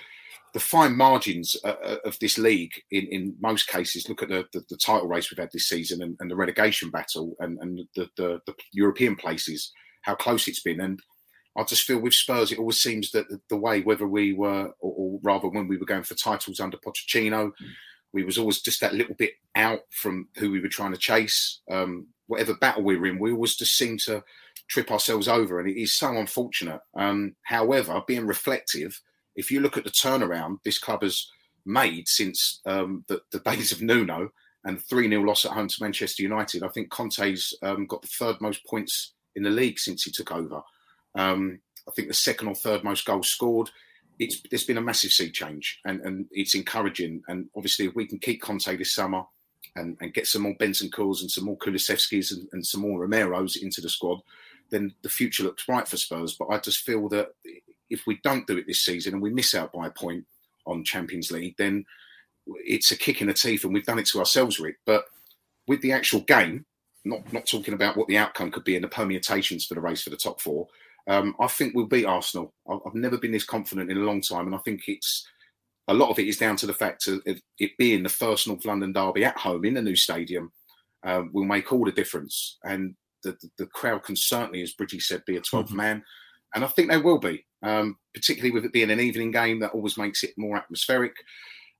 the 0.53 0.59
fine 0.59 0.95
margins 0.95 1.55
uh, 1.63 1.75
uh, 1.83 1.97
of 2.05 2.17
this 2.19 2.37
league, 2.37 2.71
in, 2.91 3.07
in 3.07 3.35
most 3.39 3.67
cases, 3.67 4.07
look 4.07 4.23
at 4.23 4.29
the, 4.29 4.45
the, 4.53 4.63
the 4.69 4.77
title 4.77 5.07
race 5.07 5.29
we've 5.29 5.39
had 5.39 5.51
this 5.53 5.67
season 5.67 6.01
and, 6.01 6.15
and 6.19 6.29
the 6.29 6.35
relegation 6.35 6.89
battle 6.89 7.35
and, 7.39 7.57
and 7.59 7.81
the, 7.95 8.09
the, 8.17 8.41
the, 8.45 8.53
European 8.73 9.15
places, 9.15 9.71
how 10.03 10.15
close 10.15 10.47
it's 10.47 10.61
been. 10.61 10.81
And 10.81 10.99
I 11.57 11.63
just 11.63 11.83
feel 11.83 11.99
with 11.99 12.13
Spurs, 12.13 12.51
it 12.51 12.59
always 12.59 12.77
seems 12.77 13.11
that 13.11 13.25
the, 13.49 13.57
way, 13.57 13.81
whether 13.81 14.07
we 14.07 14.33
were, 14.33 14.71
or, 14.79 14.93
or, 14.97 15.19
rather 15.23 15.47
when 15.47 15.67
we 15.67 15.77
were 15.77 15.85
going 15.85 16.03
for 16.03 16.15
titles 16.15 16.59
under 16.59 16.77
Pochettino, 16.77 17.47
mm. 17.47 17.53
we 18.13 18.23
was 18.23 18.37
always 18.37 18.61
just 18.61 18.81
that 18.81 18.93
little 18.93 19.15
bit 19.15 19.33
out 19.55 19.81
from 19.91 20.29
who 20.37 20.51
we 20.51 20.61
were 20.61 20.69
trying 20.69 20.93
to 20.93 20.99
chase. 20.99 21.61
Um, 21.69 22.07
whatever 22.27 22.53
battle 22.55 22.83
we 22.83 22.95
were 22.95 23.07
in, 23.07 23.19
we 23.19 23.31
always 23.31 23.55
just 23.55 23.75
seem 23.75 23.97
to 24.05 24.23
trip 24.69 24.91
ourselves 24.91 25.27
over. 25.27 25.59
And 25.59 25.69
it 25.69 25.79
is 25.79 25.97
so 25.97 26.15
unfortunate. 26.15 26.81
Um, 26.95 27.35
however, 27.43 28.01
being 28.07 28.27
reflective, 28.27 29.01
if 29.39 29.49
you 29.49 29.61
look 29.61 29.77
at 29.77 29.85
the 29.85 29.89
turnaround 29.89 30.57
this 30.63 30.77
club 30.77 31.01
has 31.01 31.25
made 31.65 32.07
since 32.07 32.59
um, 32.65 33.05
the, 33.07 33.21
the, 33.31 33.39
days 33.39 33.71
of 33.71 33.81
Nuno 33.81 34.29
and 34.65 34.83
3 34.83 35.09
0 35.09 35.23
loss 35.23 35.45
at 35.45 35.53
home 35.53 35.69
to 35.69 35.81
Manchester 35.83 36.23
United, 36.23 36.61
I 36.61 36.67
think 36.67 36.89
Conte's 36.89 37.53
um, 37.63 37.85
got 37.85 38.01
the 38.01 38.09
third 38.19 38.41
most 38.41 38.65
points 38.65 39.13
in 39.35 39.43
the 39.43 39.49
league 39.49 39.79
since 39.79 40.03
he 40.03 40.11
took 40.11 40.33
over. 40.33 40.61
Um, 41.15 41.59
I 41.87 41.91
think 41.91 42.09
the 42.09 42.13
second 42.13 42.49
or 42.49 42.55
third 42.55 42.83
most 42.83 43.05
goals 43.05 43.29
scored. 43.29 43.69
It's, 44.19 44.41
there's 44.49 44.65
been 44.65 44.77
a 44.77 44.81
massive 44.81 45.11
sea 45.11 45.31
change 45.31 45.79
and, 45.85 46.01
and 46.01 46.25
it's 46.31 46.55
encouraging. 46.55 47.21
And 47.29 47.47
obviously, 47.55 47.85
if 47.85 47.95
we 47.95 48.05
can 48.05 48.19
keep 48.19 48.41
Conte 48.41 48.75
this 48.75 48.93
summer 48.93 49.23
and, 49.77 49.95
and 50.01 50.13
get 50.13 50.27
some 50.27 50.41
more 50.41 50.55
Bentancurs 50.55 51.21
and 51.21 51.31
some 51.31 51.45
more 51.45 51.57
Kulusevskis 51.57 52.33
and, 52.33 52.49
and 52.51 52.65
some 52.65 52.81
more 52.81 53.07
Romeros 53.07 53.55
into 53.55 53.79
the 53.79 53.89
squad, 53.89 54.19
then 54.69 54.93
the 55.01 55.09
future 55.09 55.43
looks 55.43 55.65
bright 55.65 55.87
for 55.87 55.95
Spurs. 55.95 56.35
But 56.37 56.49
I 56.49 56.59
just 56.59 56.79
feel 56.79 57.07
that 57.09 57.29
if 57.89 58.05
we 58.05 58.19
don't 58.23 58.47
do 58.47 58.57
it 58.57 58.65
this 58.67 58.83
season 58.83 59.13
and 59.13 59.21
we 59.21 59.31
miss 59.31 59.55
out 59.55 59.73
by 59.73 59.87
a 59.87 59.91
point 59.91 60.25
on 60.65 60.83
Champions 60.83 61.31
League, 61.31 61.55
then 61.57 61.85
it's 62.65 62.91
a 62.91 62.97
kick 62.97 63.21
in 63.21 63.27
the 63.27 63.33
teeth, 63.33 63.63
and 63.63 63.73
we've 63.73 63.85
done 63.85 63.99
it 63.99 64.07
to 64.07 64.19
ourselves, 64.19 64.59
Rick. 64.59 64.77
But 64.85 65.05
with 65.67 65.81
the 65.81 65.91
actual 65.91 66.21
game, 66.21 66.65
not 67.05 67.31
not 67.31 67.45
talking 67.45 67.73
about 67.73 67.97
what 67.97 68.07
the 68.07 68.17
outcome 68.17 68.51
could 68.51 68.63
be 68.63 68.75
and 68.75 68.83
the 68.83 68.89
permutations 68.89 69.65
for 69.65 69.75
the 69.75 69.81
race 69.81 70.01
for 70.01 70.09
the 70.09 70.17
top 70.17 70.41
four, 70.41 70.67
um, 71.07 71.35
I 71.39 71.47
think 71.47 71.73
we'll 71.73 71.87
beat 71.87 72.05
Arsenal. 72.05 72.53
I've 72.69 72.95
never 72.95 73.17
been 73.17 73.31
this 73.31 73.45
confident 73.45 73.91
in 73.91 73.97
a 73.97 74.01
long 74.01 74.21
time, 74.21 74.45
and 74.45 74.55
I 74.55 74.59
think 74.59 74.83
it's 74.87 75.25
a 75.87 75.93
lot 75.93 76.09
of 76.09 76.19
it 76.19 76.27
is 76.27 76.37
down 76.37 76.55
to 76.57 76.67
the 76.67 76.73
fact 76.73 77.07
of 77.07 77.21
it 77.25 77.77
being 77.77 78.03
the 78.03 78.09
first 78.09 78.47
North 78.47 78.63
London 78.65 78.93
derby 78.93 79.25
at 79.25 79.37
home 79.37 79.65
in 79.65 79.73
the 79.73 79.81
new 79.81 79.95
stadium 79.95 80.51
um, 81.03 81.31
will 81.33 81.45
make 81.45 81.73
all 81.73 81.83
the 81.83 81.91
difference. 81.91 82.57
And 82.63 82.95
the, 83.23 83.31
the, 83.31 83.49
the, 83.57 83.65
crowd 83.65 84.03
can 84.03 84.15
certainly, 84.15 84.61
as 84.61 84.73
Bridgie 84.73 84.99
said, 84.99 85.25
be 85.25 85.37
a 85.37 85.41
12th 85.41 85.67
mm-hmm. 85.67 85.75
man. 85.75 86.03
And 86.53 86.63
I 86.63 86.67
think 86.67 86.89
they 86.89 86.97
will 86.97 87.19
be 87.19 87.45
um, 87.61 87.97
particularly 88.13 88.51
with 88.51 88.65
it 88.65 88.73
being 88.73 88.91
an 88.91 88.99
evening 88.99 89.31
game 89.31 89.59
that 89.59 89.71
always 89.71 89.97
makes 89.97 90.23
it 90.23 90.33
more 90.37 90.57
atmospheric. 90.57 91.13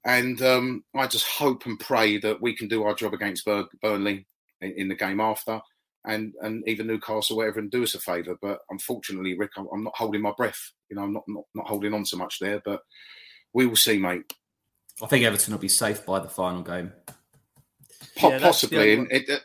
And 0.05 0.41
um, 0.41 0.83
I 0.95 1.07
just 1.07 1.27
hope 1.27 1.65
and 1.65 1.79
pray 1.79 2.17
that 2.19 2.41
we 2.41 2.55
can 2.55 2.67
do 2.67 2.83
our 2.83 2.93
job 2.93 3.13
against 3.13 3.45
Bur- 3.45 3.67
Burnley 3.81 4.25
in, 4.61 4.73
in, 4.77 4.87
the 4.87 4.95
game 4.95 5.19
after, 5.19 5.59
and 6.05 6.33
and 6.41 6.63
even 6.67 6.87
Newcastle, 6.87 7.35
whatever, 7.35 7.59
and 7.59 7.69
do 7.69 7.83
us 7.83 7.95
a 7.95 7.99
favour. 7.99 8.37
But 8.41 8.59
unfortunately, 8.69 9.37
Rick, 9.37 9.51
I'm, 9.57 9.67
I'm, 9.73 9.83
not 9.83 9.97
holding 9.97 10.21
my 10.21 10.31
breath. 10.37 10.59
You 10.89 10.95
know, 10.95 11.03
I'm 11.03 11.13
not, 11.13 11.23
not 11.27 11.43
not 11.53 11.67
holding 11.67 11.93
on 11.93 12.05
so 12.05 12.15
much 12.15 12.39
there. 12.39 12.61
But 12.63 12.81
we 13.53 13.65
will 13.65 13.75
see, 13.75 13.97
mate. 13.97 14.33
I 15.01 15.07
think 15.07 15.25
Everton 15.25 15.53
will 15.53 15.59
be 15.59 15.67
safe 15.67 16.05
by 16.05 16.19
the 16.19 16.29
final 16.29 16.61
game. 16.61 16.93
yeah, 18.21 18.39
possibly, 18.39 18.93
and 18.93 19.11
it, 19.11 19.41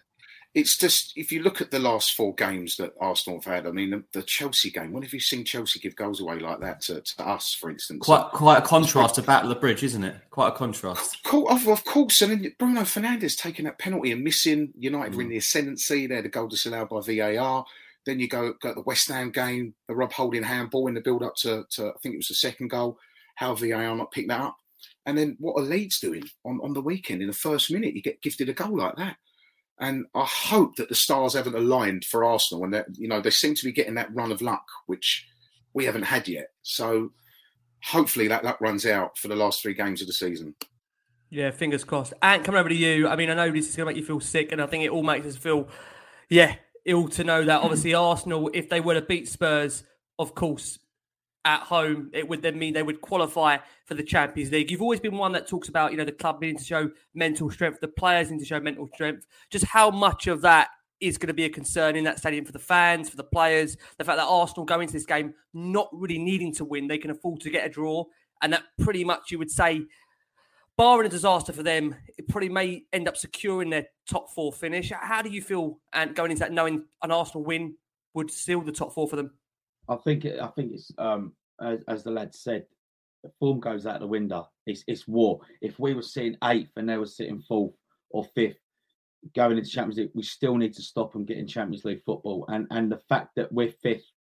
it's 0.55 0.79
just 0.79 1.13
if 1.17 1.33
you 1.33 1.43
look 1.43 1.61
at 1.61 1.73
the 1.73 1.81
last 1.81 2.15
four 2.15 2.33
games 2.35 2.77
that 2.77 2.95
Arsenal 3.01 3.41
have 3.41 3.53
had. 3.53 3.67
I 3.67 3.73
mean, 3.73 3.91
the, 3.91 4.05
the 4.13 4.23
Chelsea 4.23 4.71
game. 4.71 4.93
When 4.93 5.03
have 5.03 5.13
you 5.13 5.19
seen 5.19 5.45
Chelsea 5.45 5.81
give 5.81 5.97
goals 5.97 6.21
away 6.21 6.39
like 6.39 6.61
that 6.61 6.81
to, 6.83 7.01
to 7.01 7.29
us, 7.29 7.55
for 7.55 7.71
instance? 7.71 8.05
Quite 8.05 8.31
quite 8.33 8.59
a 8.59 8.63
contrast 8.63 9.17
to 9.17 9.23
Battle 9.23 9.51
of 9.51 9.57
the 9.57 9.61
Bridge, 9.61 9.83
isn't 9.83 10.05
it? 10.05 10.17
Quite 10.31 10.49
a 10.49 10.57
contrast. 10.57 11.17
Of 11.17 11.23
course, 11.25 11.67
of 11.67 11.85
course. 11.85 12.23
And 12.23 12.31
then 12.31 12.55
Bruno 12.59 12.83
Fernandes 12.83 13.37
taking 13.37 13.65
that 13.65 13.79
penalty 13.79 14.13
and 14.13 14.23
missing. 14.23 14.73
United 14.79 15.15
mm. 15.15 15.23
in 15.23 15.29
the 15.31 15.39
ascendancy. 15.39 16.07
There, 16.07 16.23
the 16.23 16.29
goal 16.29 16.47
disallowed 16.47 16.89
by 16.89 17.01
VAR. 17.01 17.65
Then 18.07 18.21
you 18.21 18.29
go, 18.29 18.53
go 18.61 18.69
to 18.69 18.75
the 18.75 18.83
West 18.83 19.09
Ham 19.09 19.31
game, 19.31 19.75
the 19.89 19.95
Rob 19.95 20.13
Holding 20.13 20.43
handball 20.43 20.89
in 20.89 20.95
the 20.95 21.01
build 21.01 21.23
up 21.23 21.35
to, 21.37 21.65
to, 21.71 21.89
I 21.89 21.93
think 22.03 22.15
it 22.15 22.19
was 22.19 22.29
the 22.29 22.35
second 22.35 22.69
goal. 22.69 22.99
How 23.37 23.55
VAR 23.55 23.97
not 23.97 24.13
picked 24.13 24.29
that 24.29 24.41
up? 24.41 24.57
And 25.07 25.17
then 25.17 25.37
what 25.41 25.59
are 25.59 25.65
Leeds 25.65 26.01
doing 26.01 26.25
on, 26.45 26.61
on 26.63 26.75
the 26.75 26.83
weekend 26.83 27.23
in 27.23 27.29
the 27.29 27.35
first 27.35 27.71
minute? 27.71 27.95
You 27.95 28.03
get 28.03 28.23
gifted 28.23 28.49
a 28.51 28.53
goal 28.53 28.77
like 28.77 28.97
that. 28.97 29.17
And 29.81 30.07
I 30.15 30.25
hope 30.25 30.77
that 30.77 30.89
the 30.89 30.95
stars 30.95 31.35
haven't 31.35 31.57
aligned 31.57 32.05
for 32.05 32.25
Arsenal, 32.25 32.65
and 32.65 32.75
that 32.75 32.87
you 32.97 33.09
know 33.09 33.21
they 33.21 33.31
seem 33.31 33.55
to 33.55 33.65
be 33.65 33.73
getting 33.73 33.95
that 33.95 34.15
run 34.15 34.33
of 34.33 34.41
luck, 34.41 34.65
which 34.87 35.27
we 35.73 35.85
haven't 35.85 36.05
had 36.05 36.29
yet. 36.29 36.49
So 36.63 37.11
hopefully 37.83 38.29
that 38.29 38.45
luck 38.45 38.61
runs 38.61 38.87
out 38.87 39.19
for 39.19 39.29
the 39.29 39.37
last 39.37 39.61
three 39.61 39.75
games 39.75 40.01
of 40.01 40.07
the 40.07 40.13
season. 40.13 40.55
Yeah, 41.31 41.51
fingers 41.51 41.83
crossed. 41.83 42.15
And 42.23 42.45
coming 42.45 42.61
over 42.61 42.69
to 42.69 42.75
you, 42.75 43.09
I 43.09 43.17
mean, 43.17 43.29
I 43.29 43.35
know 43.35 43.51
this 43.51 43.69
is 43.69 43.77
going 43.77 43.87
to 43.87 43.91
make 43.93 44.01
you 44.01 44.07
feel 44.07 44.21
sick, 44.21 44.53
and 44.53 44.63
I 44.63 44.67
think 44.67 44.85
it 44.85 44.91
all 44.91 45.03
makes 45.03 45.27
us 45.27 45.37
feel, 45.37 45.69
yeah, 46.29 46.55
ill 46.85 47.09
to 47.09 47.25
know 47.25 47.45
that 47.45 47.61
obviously 47.63 47.95
Arsenal, 47.95 48.51
if 48.55 48.69
they 48.69 48.81
were 48.81 48.95
to 48.95 49.03
beat 49.03 49.29
Spurs, 49.29 49.83
of 50.19 50.35
course, 50.35 50.79
at 51.45 51.61
home, 51.61 52.11
it 52.13 52.27
would 52.27 52.43
then 52.43 52.59
mean 52.59 52.73
they 52.73 52.83
would 52.83 53.01
qualify 53.01 53.59
for 53.85 53.95
the 53.95 54.03
Champions 54.03 54.51
League. 54.51 54.71
You've 54.71 54.83
always 54.83 55.01
been 55.01 55.17
one 55.17 55.33
that 55.33 55.47
talks 55.47 55.69
about, 55.69 55.91
you 55.91 55.99
know, 55.99 56.05
the 56.05 56.13
club 56.13 56.41
needing 56.41 56.59
to 56.59 56.65
show 56.65 56.91
mental 57.15 57.51
strength, 57.51 57.81
the 57.81 57.89
players 57.89 58.31
need 58.31 58.39
to 58.39 58.45
show 58.45 58.61
mental 58.61 58.89
strength. 58.95 59.27
Just 59.51 59.67
how 59.67 59.91
much 59.91 60.27
of 60.27 60.41
that 60.43 60.69
is 61.01 61.19
going 61.19 61.29
to 61.29 61.35
be 61.35 61.45
a 61.45 61.51
concern 61.51 61.97
in 61.97 62.05
that 62.05 62.19
stadium 62.19 62.45
for 62.45 62.53
the 62.53 62.59
fans, 62.59 63.11
for 63.11 63.17
the 63.17 63.25
players, 63.25 63.77
the 63.99 64.05
fact 64.05 64.17
that 64.17 64.27
Arsenal 64.27 64.65
go 64.65 64.81
into 64.81 64.93
this 64.93 65.05
game 65.05 65.35
not 65.53 65.89
really 65.93 66.19
needing 66.19 66.53
to 66.55 66.65
win, 66.65 66.89
they 66.89 66.99
can 66.99 67.11
afford 67.11 67.41
to 67.41 67.51
get 67.51 67.67
a 67.67 67.69
draw, 67.69 68.05
and 68.43 68.53
that 68.53 68.63
pretty 68.81 69.05
much 69.05 69.31
you 69.31 69.39
would 69.39 69.51
say, 69.51 69.83
barring 70.79 71.07
a 71.07 71.11
disaster 71.11 71.53
for 71.53 71.63
them, 71.63 71.95
it 72.17 72.27
probably 72.29 72.49
may 72.49 72.85
end 72.93 73.07
up 73.07 73.17
securing 73.17 73.71
their 73.71 73.87
top 74.09 74.31
four 74.31 74.53
finish. 74.53 74.91
How 74.91 75.21
do 75.21 75.31
you 75.31 75.43
feel 75.43 75.79
and 75.93 76.15
going 76.15 76.31
into 76.31 76.41
that 76.41 76.53
knowing 76.53 76.85
an 77.03 77.11
Arsenal 77.11 77.45
win 77.45 77.77
would 78.15 78.31
seal 78.31 78.61
the 78.61 78.73
top 78.73 78.95
four 78.95 79.07
for 79.07 79.17
them? 79.17 79.33
I 79.89 79.97
think 79.97 80.25
I 80.25 80.47
think 80.49 80.73
it's 80.73 80.91
um, 80.99 81.33
as, 81.61 81.81
as, 81.89 82.05
the 82.05 82.11
lad 82.11 82.35
said, 82.35 82.67
the 83.23 83.31
form 83.39 83.61
goes 83.61 83.87
out 83.87 84.01
the 84.01 84.07
window. 84.07 84.49
It's 84.67 84.85
it's 84.87 85.07
war. 85.07 85.41
If 85.61 85.79
we 85.79 85.95
were 85.95 86.03
sitting 86.03 86.37
eighth 86.45 86.71
and 86.77 86.89
they 86.89 86.97
were 86.97 87.07
sitting 87.07 87.41
fourth 87.41 87.75
or 88.11 88.25
fifth, 88.35 88.59
going 89.35 89.59
into 89.59 89.71
Champions 89.71 89.99
League, 89.99 90.11
we 90.15 90.23
still 90.23 90.57
need 90.57 90.75
to 90.75 90.83
stop 90.83 91.13
them 91.13 91.25
getting 91.25 91.47
Champions 91.47 91.85
League 91.85 92.03
football. 92.05 92.47
And 92.49 92.67
and 92.71 92.91
the 92.91 93.01
fact 93.09 93.31
that 93.37 93.53
we're 93.53 93.73
fifth 93.83 94.11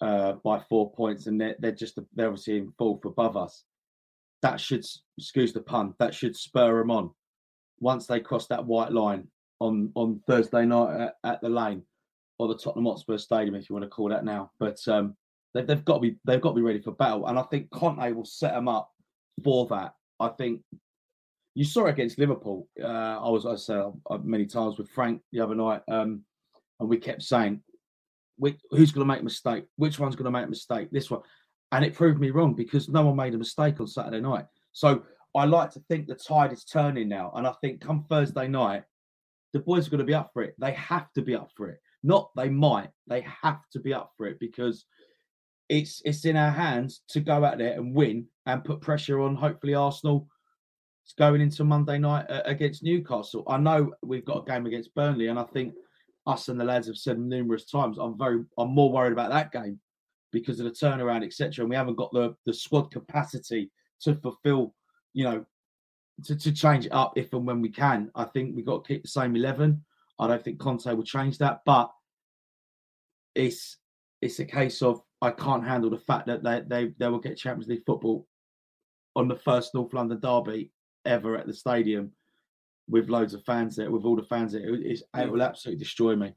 uh, 0.00 0.34
by 0.44 0.60
four 0.68 0.92
points 0.92 1.26
and 1.26 1.40
they're, 1.40 1.56
they're 1.58 1.72
just 1.72 1.98
they're 2.14 2.28
obviously 2.28 2.58
in 2.58 2.72
fourth 2.78 3.04
above 3.04 3.36
us, 3.36 3.64
that 4.42 4.60
should 4.60 4.84
excuse 5.18 5.52
the 5.52 5.60
pun. 5.60 5.94
That 5.98 6.14
should 6.14 6.36
spur 6.36 6.78
them 6.78 6.90
on. 6.90 7.10
Once 7.80 8.06
they 8.06 8.20
cross 8.20 8.46
that 8.46 8.64
white 8.64 8.92
line 8.92 9.28
on 9.60 9.92
on 9.94 10.20
Thursday 10.26 10.64
night 10.64 11.00
at, 11.00 11.14
at 11.24 11.40
the 11.42 11.48
lane, 11.48 11.82
or 12.38 12.48
the 12.48 12.56
Tottenham 12.56 12.86
Hotspur 12.86 13.18
Stadium, 13.18 13.54
if 13.54 13.68
you 13.68 13.74
want 13.74 13.84
to 13.84 13.90
call 13.90 14.08
that 14.08 14.24
now. 14.24 14.50
But 14.58 14.78
um, 14.88 15.16
they've, 15.54 15.66
they've 15.66 15.84
got 15.84 15.94
to 15.94 16.00
be 16.00 16.16
they've 16.24 16.40
got 16.40 16.50
to 16.50 16.56
be 16.56 16.62
ready 16.62 16.80
for 16.80 16.92
battle, 16.92 17.26
and 17.26 17.38
I 17.38 17.42
think 17.42 17.70
Conte 17.70 18.12
will 18.12 18.24
set 18.24 18.54
them 18.54 18.68
up 18.68 18.90
for 19.42 19.66
that. 19.68 19.94
I 20.20 20.28
think 20.28 20.62
you 21.54 21.64
saw 21.64 21.86
it 21.86 21.90
against 21.90 22.18
Liverpool. 22.18 22.68
Uh, 22.80 22.86
I 22.86 23.28
was 23.28 23.46
I 23.46 23.56
said 23.56 23.84
uh, 24.10 24.18
many 24.18 24.46
times 24.46 24.78
with 24.78 24.90
Frank 24.90 25.22
the 25.32 25.40
other 25.40 25.54
night, 25.54 25.82
um, 25.88 26.22
and 26.80 26.88
we 26.88 26.96
kept 26.96 27.22
saying, 27.22 27.62
"Who's 28.38 28.92
going 28.92 29.06
to 29.06 29.12
make 29.12 29.20
a 29.20 29.24
mistake? 29.24 29.64
Which 29.76 29.98
one's 29.98 30.16
going 30.16 30.26
to 30.26 30.30
make 30.30 30.46
a 30.46 30.50
mistake? 30.50 30.88
This 30.90 31.10
one." 31.10 31.22
And 31.72 31.84
it 31.84 31.94
proved 31.94 32.20
me 32.20 32.30
wrong 32.30 32.54
because 32.54 32.88
no 32.88 33.04
one 33.06 33.16
made 33.16 33.34
a 33.34 33.38
mistake 33.38 33.80
on 33.80 33.88
Saturday 33.88 34.20
night. 34.20 34.46
So 34.72 35.02
I 35.34 35.44
like 35.44 35.70
to 35.72 35.80
think 35.88 36.06
the 36.06 36.14
tide 36.14 36.52
is 36.52 36.64
turning 36.64 37.08
now, 37.08 37.32
and 37.34 37.46
I 37.46 37.52
think 37.60 37.80
come 37.80 38.04
Thursday 38.08 38.48
night, 38.48 38.84
the 39.52 39.60
boys 39.60 39.86
are 39.86 39.90
going 39.90 39.98
to 39.98 40.04
be 40.04 40.14
up 40.14 40.30
for 40.32 40.42
it. 40.42 40.54
They 40.58 40.72
have 40.72 41.12
to 41.12 41.22
be 41.22 41.34
up 41.34 41.50
for 41.56 41.68
it. 41.68 41.80
Not 42.04 42.30
they 42.36 42.50
might, 42.50 42.90
they 43.08 43.26
have 43.42 43.60
to 43.72 43.80
be 43.80 43.92
up 43.92 44.12
for 44.16 44.26
it 44.26 44.38
because 44.38 44.84
it's 45.70 46.02
it's 46.04 46.26
in 46.26 46.36
our 46.36 46.50
hands 46.50 47.00
to 47.08 47.20
go 47.20 47.44
out 47.44 47.58
there 47.58 47.72
and 47.72 47.94
win 47.94 48.26
and 48.44 48.62
put 48.62 48.82
pressure 48.82 49.20
on 49.20 49.34
hopefully 49.34 49.74
Arsenal 49.74 50.28
It's 51.04 51.14
going 51.14 51.40
into 51.40 51.64
Monday 51.64 51.98
night 51.98 52.26
uh, 52.28 52.42
against 52.44 52.82
Newcastle. 52.82 53.42
I 53.48 53.56
know 53.56 53.94
we've 54.02 54.26
got 54.26 54.46
a 54.46 54.50
game 54.50 54.66
against 54.66 54.94
Burnley 54.94 55.28
and 55.28 55.38
I 55.38 55.44
think 55.44 55.72
us 56.26 56.48
and 56.48 56.60
the 56.60 56.64
lads 56.64 56.86
have 56.86 56.98
said 56.98 57.18
numerous 57.18 57.64
times 57.64 57.96
I'm 57.98 58.18
very 58.18 58.44
I'm 58.58 58.74
more 58.74 58.92
worried 58.92 59.12
about 59.12 59.30
that 59.30 59.52
game 59.52 59.80
because 60.30 60.60
of 60.60 60.66
the 60.66 60.70
turnaround 60.72 61.24
etc 61.24 61.62
and 61.62 61.70
we 61.70 61.76
haven't 61.76 61.96
got 61.96 62.12
the 62.12 62.34
the 62.44 62.52
squad 62.52 62.90
capacity 62.90 63.70
to 64.02 64.14
fulfill 64.16 64.74
you 65.14 65.24
know 65.24 65.46
to, 66.24 66.36
to 66.36 66.52
change 66.52 66.86
it 66.86 66.92
up 66.92 67.14
if 67.16 67.32
and 67.32 67.46
when 67.46 67.60
we 67.60 67.70
can. 67.70 68.10
I 68.14 68.24
think 68.24 68.54
we've 68.54 68.66
got 68.66 68.84
to 68.84 68.88
keep 68.88 69.02
the 69.02 69.08
same 69.08 69.34
11. 69.34 69.82
I 70.18 70.26
don't 70.28 70.42
think 70.42 70.58
Conte 70.58 70.92
will 70.92 71.04
change 71.04 71.38
that, 71.38 71.60
but 71.64 71.90
it's 73.34 73.78
it's 74.22 74.38
a 74.38 74.44
case 74.44 74.80
of 74.82 75.02
I 75.20 75.30
can't 75.30 75.66
handle 75.66 75.90
the 75.90 75.98
fact 75.98 76.26
that 76.26 76.42
they 76.42 76.62
they, 76.66 76.92
they 76.98 77.08
will 77.08 77.18
get 77.18 77.36
Champions 77.36 77.68
League 77.68 77.84
football 77.86 78.26
on 79.16 79.28
the 79.28 79.36
first 79.36 79.74
North 79.74 79.92
London 79.92 80.20
derby 80.20 80.72
ever 81.04 81.36
at 81.36 81.46
the 81.46 81.54
stadium 81.54 82.12
with 82.88 83.08
loads 83.08 83.34
of 83.34 83.44
fans 83.44 83.76
there, 83.76 83.90
with 83.90 84.04
all 84.04 84.16
the 84.16 84.22
fans 84.22 84.52
there. 84.52 84.74
It, 84.74 84.86
it 84.86 85.02
mm. 85.14 85.30
will 85.30 85.42
absolutely 85.42 85.82
destroy 85.82 86.16
me. 86.16 86.34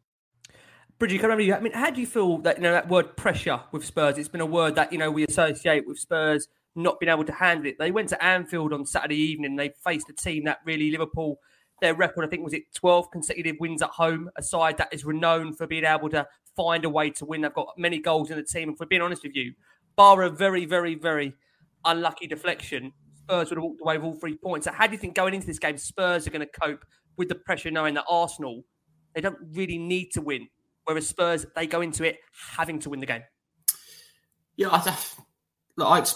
Bridgie, 1.00 1.18
can 1.18 1.26
I 1.26 1.34
remember 1.34 1.44
you? 1.44 1.54
I 1.54 1.60
mean, 1.60 1.74
how 1.74 1.92
do 1.92 2.02
you 2.02 2.08
feel 2.08 2.40
that 2.40 2.58
you 2.58 2.64
know 2.64 2.72
that 2.72 2.90
word 2.90 3.16
pressure 3.16 3.62
with 3.72 3.86
Spurs? 3.86 4.18
It's 4.18 4.30
been 4.30 4.42
a 4.42 4.46
word 4.46 4.76
that 4.76 4.92
you 4.92 4.98
know 4.98 5.12
we 5.12 5.26
associate 5.26 5.88
with 5.88 6.00
Spurs 6.00 6.48
not 6.76 7.00
being 7.00 7.12
able 7.12 7.26
to 7.26 7.34
handle 7.34 7.68
it. 7.68 7.78
They 7.80 7.92
went 7.92 8.10
to 8.10 8.24
Anfield 8.24 8.74
on 8.74 8.86
Saturday 8.86 9.18
evening. 9.18 9.56
They 9.56 9.72
faced 9.84 10.10
a 10.10 10.14
team 10.14 10.46
that 10.46 10.60
really 10.66 10.92
Liverpool. 10.92 11.40
Their 11.82 11.94
record, 11.94 12.26
I 12.26 12.28
think, 12.28 12.44
was 12.44 12.54
it 12.54 12.64
twelve 12.74 13.12
consecutive 13.12 13.58
wins 13.60 13.82
at 13.82 13.90
home. 13.90 14.30
A 14.36 14.44
side 14.44 14.78
that 14.78 14.92
is 14.92 15.06
renowned 15.06 15.58
for 15.58 15.68
being 15.68 15.86
able 15.86 16.10
to 16.10 16.28
find 16.56 16.86
a 16.86 16.90
way 16.90 17.10
to 17.12 17.26
win. 17.26 17.42
They've 17.42 17.54
got 17.54 17.78
many 17.78 18.00
goals 18.00 18.32
in 18.32 18.38
the 18.38 18.44
team. 18.44 18.70
And 18.70 18.78
for 18.78 18.86
being 18.88 19.02
honest 19.02 19.24
with 19.24 19.36
you, 19.36 19.54
bar 19.96 20.24
a 20.24 20.30
very, 20.30 20.66
very, 20.66 20.96
very 20.96 21.34
unlucky 21.86 22.28
deflection, 22.28 22.92
Spurs 23.24 23.50
would 23.50 23.58
have 23.58 23.64
walked 23.64 23.82
away 23.82 23.98
with 23.98 24.06
all 24.06 24.16
three 24.16 24.36
points. 24.36 24.66
So, 24.66 24.72
how 24.72 24.88
do 24.88 24.94
you 24.94 24.98
think 24.98 25.16
going 25.16 25.34
into 25.34 25.48
this 25.48 25.60
game, 25.60 25.78
Spurs 25.78 26.26
are 26.26 26.32
going 26.32 26.48
to 26.48 26.60
cope 26.60 26.84
with 27.18 27.30
the 27.30 27.36
pressure, 27.36 27.72
knowing 27.72 27.94
that 27.96 28.06
Arsenal 28.10 28.64
they 29.14 29.22
don't 29.22 29.38
really 29.54 29.78
need 29.78 30.12
to 30.14 30.22
win? 30.22 30.48
Whereas 30.86 31.08
Spurs, 31.08 31.46
they 31.56 31.68
go 31.68 31.82
into 31.82 32.04
it 32.06 32.20
having 32.32 32.80
to 32.80 32.90
win 32.90 33.02
the 33.02 33.06
game. 33.06 33.24
Yeah, 34.56 34.70
I, 34.72 34.98
look, 35.76 35.88
I'd, 35.88 36.10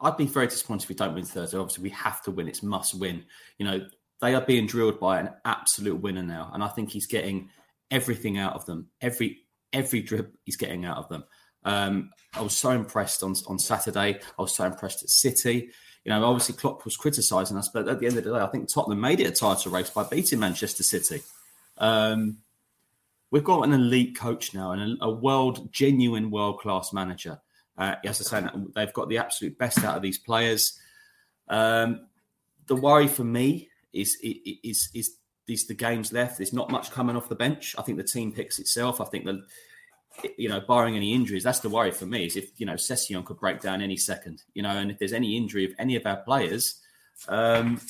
I'd 0.00 0.16
be 0.16 0.26
very 0.26 0.46
disappointed 0.46 0.84
if 0.84 0.88
we 0.88 0.94
don't 0.94 1.14
win 1.14 1.24
Thursday. 1.24 1.58
Obviously, 1.58 1.82
we 1.82 1.90
have 1.90 2.22
to 2.22 2.30
win. 2.30 2.48
It's 2.48 2.62
must 2.62 2.98
win. 2.98 3.24
You 3.58 3.66
know, 3.66 3.86
they 4.20 4.34
are 4.34 4.40
being 4.40 4.66
drilled 4.66 4.98
by 4.98 5.20
an 5.20 5.30
absolute 5.44 6.00
winner 6.00 6.22
now, 6.22 6.50
and 6.54 6.62
I 6.62 6.68
think 6.68 6.90
he's 6.90 7.06
getting 7.06 7.50
everything 7.90 8.38
out 8.38 8.54
of 8.54 8.66
them. 8.66 8.88
Every 9.00 9.42
every 9.72 10.00
drip 10.02 10.34
he's 10.44 10.56
getting 10.56 10.84
out 10.84 10.96
of 10.96 11.08
them. 11.08 11.24
Um, 11.64 12.10
I 12.34 12.42
was 12.42 12.56
so 12.56 12.70
impressed 12.70 13.22
on 13.22 13.34
on 13.46 13.58
Saturday. 13.58 14.20
I 14.38 14.42
was 14.42 14.54
so 14.54 14.64
impressed 14.64 15.02
at 15.02 15.10
City. 15.10 15.70
You 16.04 16.10
know, 16.10 16.24
obviously 16.24 16.54
Klopp 16.54 16.84
was 16.84 16.96
criticising 16.96 17.56
us, 17.56 17.68
but 17.68 17.88
at 17.88 17.98
the 17.98 18.06
end 18.06 18.16
of 18.16 18.24
the 18.24 18.32
day, 18.32 18.38
I 18.38 18.46
think 18.46 18.72
Tottenham 18.72 19.00
made 19.00 19.20
it 19.20 19.26
a 19.26 19.32
title 19.32 19.72
race 19.72 19.90
by 19.90 20.04
beating 20.04 20.38
Manchester 20.38 20.84
City. 20.84 21.22
Um, 21.78 22.38
we've 23.32 23.44
got 23.44 23.64
an 23.64 23.72
elite 23.72 24.16
coach 24.16 24.54
now 24.54 24.70
and 24.70 24.98
a, 25.00 25.04
a 25.04 25.10
world, 25.10 25.72
genuine 25.72 26.30
world 26.30 26.60
class 26.60 26.92
manager. 26.92 27.40
Uh, 27.76 27.96
as 28.04 28.20
I 28.32 28.40
say, 28.40 28.48
they've 28.74 28.92
got 28.92 29.08
the 29.08 29.18
absolute 29.18 29.58
best 29.58 29.84
out 29.84 29.96
of 29.96 30.02
these 30.02 30.16
players. 30.16 30.78
Um, 31.48 32.06
the 32.66 32.76
worry 32.76 33.08
for 33.08 33.24
me 33.24 33.68
is 33.96 34.18
is 34.22 34.90
is 34.94 35.16
is 35.48 35.66
the 35.66 35.74
games 35.74 36.12
left. 36.12 36.38
There's 36.38 36.52
not 36.52 36.70
much 36.70 36.90
coming 36.90 37.16
off 37.16 37.28
the 37.28 37.34
bench. 37.34 37.74
I 37.78 37.82
think 37.82 37.98
the 37.98 38.04
team 38.04 38.32
picks 38.32 38.58
itself. 38.58 39.00
I 39.00 39.04
think 39.04 39.24
that 39.26 39.42
you 40.36 40.48
know, 40.48 40.60
barring 40.60 40.96
any 40.96 41.12
injuries, 41.12 41.42
that's 41.42 41.60
the 41.60 41.68
worry 41.68 41.90
for 41.90 42.06
me. 42.06 42.26
Is 42.26 42.36
if 42.36 42.50
you 42.58 42.66
know 42.66 42.74
Sessegnon 42.74 43.24
could 43.24 43.38
break 43.38 43.60
down 43.60 43.82
any 43.82 43.96
second, 43.96 44.42
you 44.54 44.62
know, 44.62 44.70
and 44.70 44.90
if 44.90 44.98
there's 44.98 45.12
any 45.12 45.36
injury 45.36 45.64
of 45.64 45.72
any 45.78 45.96
of 45.96 46.06
our 46.06 46.16
players, 46.16 46.80
um, 47.28 47.80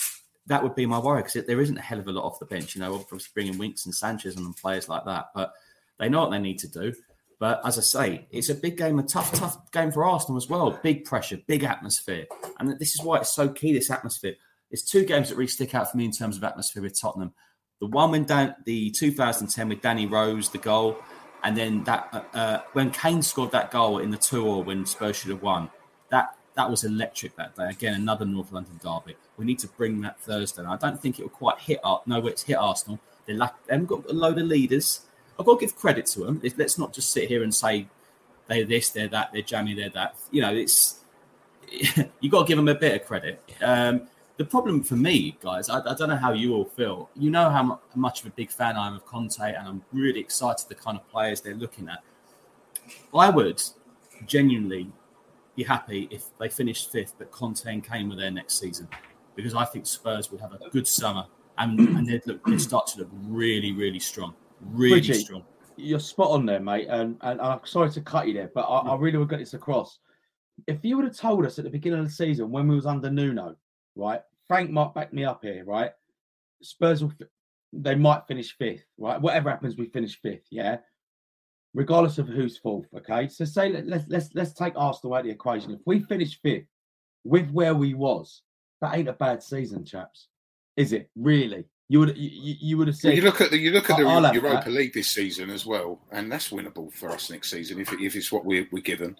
that 0.46 0.62
would 0.62 0.74
be 0.74 0.86
my 0.86 0.98
worry 0.98 1.22
because 1.22 1.44
there 1.46 1.60
isn't 1.60 1.78
a 1.78 1.82
hell 1.82 1.98
of 1.98 2.08
a 2.08 2.12
lot 2.12 2.24
off 2.24 2.38
the 2.38 2.46
bench. 2.46 2.74
You 2.74 2.80
know, 2.80 2.94
obviously 2.94 3.30
bringing 3.34 3.58
Winks 3.58 3.86
and 3.86 3.94
Sanchez 3.94 4.36
and 4.36 4.56
players 4.56 4.88
like 4.88 5.04
that, 5.04 5.26
but 5.34 5.52
they 5.98 6.08
know 6.08 6.22
what 6.22 6.30
they 6.30 6.38
need 6.38 6.58
to 6.60 6.68
do. 6.68 6.94
But 7.38 7.60
as 7.66 7.76
I 7.78 7.82
say, 7.82 8.26
it's 8.30 8.48
a 8.48 8.54
big 8.54 8.78
game, 8.78 8.98
a 8.98 9.02
tough, 9.02 9.32
tough 9.32 9.70
game 9.70 9.92
for 9.92 10.04
Arsenal 10.04 10.38
as 10.38 10.48
well. 10.48 10.78
Big 10.82 11.04
pressure, 11.04 11.38
big 11.46 11.64
atmosphere, 11.64 12.26
and 12.58 12.78
this 12.78 12.94
is 12.94 13.02
why 13.02 13.18
it's 13.18 13.34
so 13.34 13.48
key. 13.48 13.72
This 13.72 13.90
atmosphere. 13.90 14.34
It's 14.70 14.82
two 14.82 15.04
games 15.04 15.28
that 15.28 15.36
really 15.36 15.48
stick 15.48 15.74
out 15.74 15.90
for 15.90 15.96
me 15.96 16.04
in 16.04 16.12
terms 16.12 16.36
of 16.36 16.44
atmosphere 16.44 16.82
with 16.82 16.98
Tottenham. 17.00 17.32
The 17.80 17.86
one 17.86 18.10
when 18.10 18.24
Dan, 18.24 18.54
the 18.64 18.90
2010 18.90 19.68
with 19.68 19.80
Danny 19.80 20.06
Rose, 20.06 20.48
the 20.48 20.58
goal, 20.58 20.96
and 21.44 21.56
then 21.56 21.84
that 21.84 22.08
uh, 22.12 22.36
uh 22.36 22.60
when 22.72 22.90
Kane 22.90 23.22
scored 23.22 23.52
that 23.52 23.70
goal 23.70 23.98
in 23.98 24.10
the 24.10 24.16
two 24.16 24.46
or 24.46 24.64
when 24.64 24.86
Spurs 24.86 25.16
should 25.16 25.30
have 25.30 25.42
won, 25.42 25.70
that 26.10 26.36
that 26.54 26.70
was 26.70 26.84
electric 26.84 27.36
that 27.36 27.54
day. 27.54 27.68
Again, 27.68 27.94
another 27.94 28.24
North 28.24 28.50
London 28.50 28.80
derby. 28.82 29.16
We 29.36 29.44
need 29.44 29.58
to 29.60 29.68
bring 29.68 30.00
that 30.00 30.18
Thursday. 30.20 30.64
I 30.64 30.76
don't 30.76 31.00
think 31.00 31.18
it 31.18 31.22
will 31.22 31.30
quite 31.30 31.58
hit 31.58 31.80
up. 31.84 32.06
No, 32.06 32.26
it's 32.26 32.42
hit 32.42 32.54
Arsenal. 32.56 32.98
They 33.26 33.34
lack. 33.34 33.54
They 33.66 33.74
haven't 33.74 33.86
got 33.86 34.10
a 34.10 34.14
load 34.14 34.38
of 34.38 34.46
leaders. 34.46 35.02
I've 35.38 35.44
got 35.44 35.60
to 35.60 35.66
give 35.66 35.76
credit 35.76 36.06
to 36.06 36.20
them. 36.20 36.40
Let's 36.56 36.78
not 36.78 36.94
just 36.94 37.12
sit 37.12 37.28
here 37.28 37.42
and 37.42 37.54
say 37.54 37.88
they're 38.48 38.64
this, 38.64 38.90
they're 38.90 39.08
that, 39.08 39.32
they're 39.32 39.42
jammy, 39.42 39.74
they're 39.74 39.90
that. 39.90 40.16
You 40.30 40.42
know, 40.42 40.54
it's 40.54 41.00
you 42.20 42.30
got 42.30 42.42
to 42.42 42.48
give 42.48 42.56
them 42.56 42.68
a 42.68 42.74
bit 42.74 43.00
of 43.00 43.06
credit. 43.06 43.42
Um, 43.60 44.08
the 44.38 44.44
problem 44.44 44.82
for 44.82 44.96
me, 44.96 45.36
guys, 45.40 45.68
I, 45.68 45.78
I, 45.78 45.94
don't 45.94 46.08
know 46.08 46.16
how 46.16 46.32
you 46.32 46.54
all 46.54 46.64
feel. 46.64 47.08
You 47.16 47.30
know 47.30 47.48
how 47.48 47.80
much 47.94 48.20
of 48.20 48.26
a 48.26 48.30
big 48.30 48.50
fan 48.50 48.76
I 48.76 48.86
am 48.86 48.94
of 48.94 49.06
Conte, 49.06 49.40
and 49.40 49.66
I'm 49.68 49.82
really 49.92 50.20
excited 50.20 50.68
the 50.68 50.74
kind 50.74 50.98
of 50.98 51.08
players 51.08 51.40
they're 51.40 51.54
looking 51.54 51.88
at. 51.88 52.02
I 53.14 53.30
would 53.30 53.62
genuinely 54.26 54.92
be 55.56 55.62
happy 55.62 56.08
if 56.10 56.24
they 56.38 56.48
finished 56.48 56.92
fifth, 56.92 57.14
but 57.18 57.30
Conte 57.30 57.64
and 57.66 57.82
Kane 57.82 58.10
were 58.10 58.16
there 58.16 58.30
next 58.30 58.58
season, 58.58 58.88
because 59.34 59.54
I 59.54 59.64
think 59.64 59.86
Spurs 59.86 60.30
would 60.30 60.40
have 60.40 60.52
a 60.52 60.70
good 60.70 60.86
summer 60.86 61.26
and, 61.58 61.78
and 61.80 62.06
they'd 62.06 62.26
look 62.26 62.44
they'd 62.44 62.60
start 62.60 62.86
to 62.88 62.98
look 63.00 63.08
really, 63.12 63.72
really 63.72 63.98
strong, 63.98 64.34
really 64.60 65.14
strong. 65.14 65.44
You're 65.76 66.00
spot 66.00 66.30
on 66.30 66.46
there, 66.46 66.60
mate. 66.60 66.86
And, 66.88 67.16
and 67.20 67.40
I'm 67.40 67.60
sorry 67.64 67.90
to 67.90 68.00
cut 68.00 68.26
you 68.26 68.34
there, 68.34 68.50
but 68.54 68.62
I, 68.62 68.78
I 68.78 68.96
really 68.96 69.18
would 69.18 69.28
get 69.28 69.38
this 69.38 69.54
across. 69.54 69.98
If 70.66 70.78
you 70.82 70.96
would 70.96 71.04
have 71.04 71.16
told 71.16 71.44
us 71.44 71.58
at 71.58 71.64
the 71.64 71.70
beginning 71.70 72.00
of 72.00 72.06
the 72.06 72.12
season 72.12 72.50
when 72.50 72.66
we 72.66 72.74
was 72.74 72.86
under 72.86 73.10
Nuno, 73.10 73.56
right? 73.96 74.20
Frank 74.46 74.70
might 74.70 74.94
back 74.94 75.12
me 75.12 75.24
up 75.24 75.40
here, 75.42 75.64
right? 75.64 75.90
Spurs 76.62 77.02
will, 77.02 77.12
they 77.72 77.94
might 77.94 78.26
finish 78.28 78.56
fifth, 78.56 78.84
right? 78.98 79.20
Whatever 79.20 79.50
happens, 79.50 79.76
we 79.76 79.86
finish 79.86 80.20
fifth, 80.20 80.46
yeah 80.50 80.78
regardless 81.76 82.16
of 82.18 82.26
who's 82.26 82.56
fourth. 82.56 82.86
Okay, 82.96 83.28
so 83.28 83.44
say 83.44 83.68
let, 83.68 83.86
let's 83.86 84.04
let's 84.08 84.30
let's 84.34 84.52
take 84.52 84.72
Arsenal 84.76 85.14
out 85.14 85.20
of 85.20 85.26
the 85.26 85.30
equation. 85.30 85.70
If 85.72 85.80
we 85.84 86.00
finish 86.00 86.40
fifth 86.40 86.66
with 87.22 87.48
where 87.50 87.74
we 87.74 87.94
was, 87.94 88.42
that 88.80 88.96
ain't 88.96 89.08
a 89.08 89.12
bad 89.12 89.42
season, 89.42 89.84
chaps. 89.84 90.28
Is 90.76 90.92
it 90.92 91.10
really? 91.14 91.66
You 91.88 92.00
would 92.00 92.16
you, 92.16 92.56
you 92.60 92.78
would 92.78 92.88
have 92.88 92.96
said. 92.96 93.14
You 93.14 93.22
look 93.22 93.40
at 93.40 93.50
the 93.50 93.58
you 93.58 93.70
look 93.70 93.88
at 93.90 93.98
the 93.98 94.32
Europa 94.32 94.70
League 94.70 94.94
this 94.94 95.08
season 95.08 95.50
as 95.50 95.64
well, 95.64 96.00
and 96.10 96.32
that's 96.32 96.48
winnable 96.48 96.92
for 96.92 97.10
us 97.10 97.30
next 97.30 97.50
season 97.50 97.78
if, 97.78 97.92
if 97.92 98.16
it's 98.16 98.32
what 98.32 98.44
we're, 98.44 98.66
we're 98.72 98.82
given. 98.82 99.16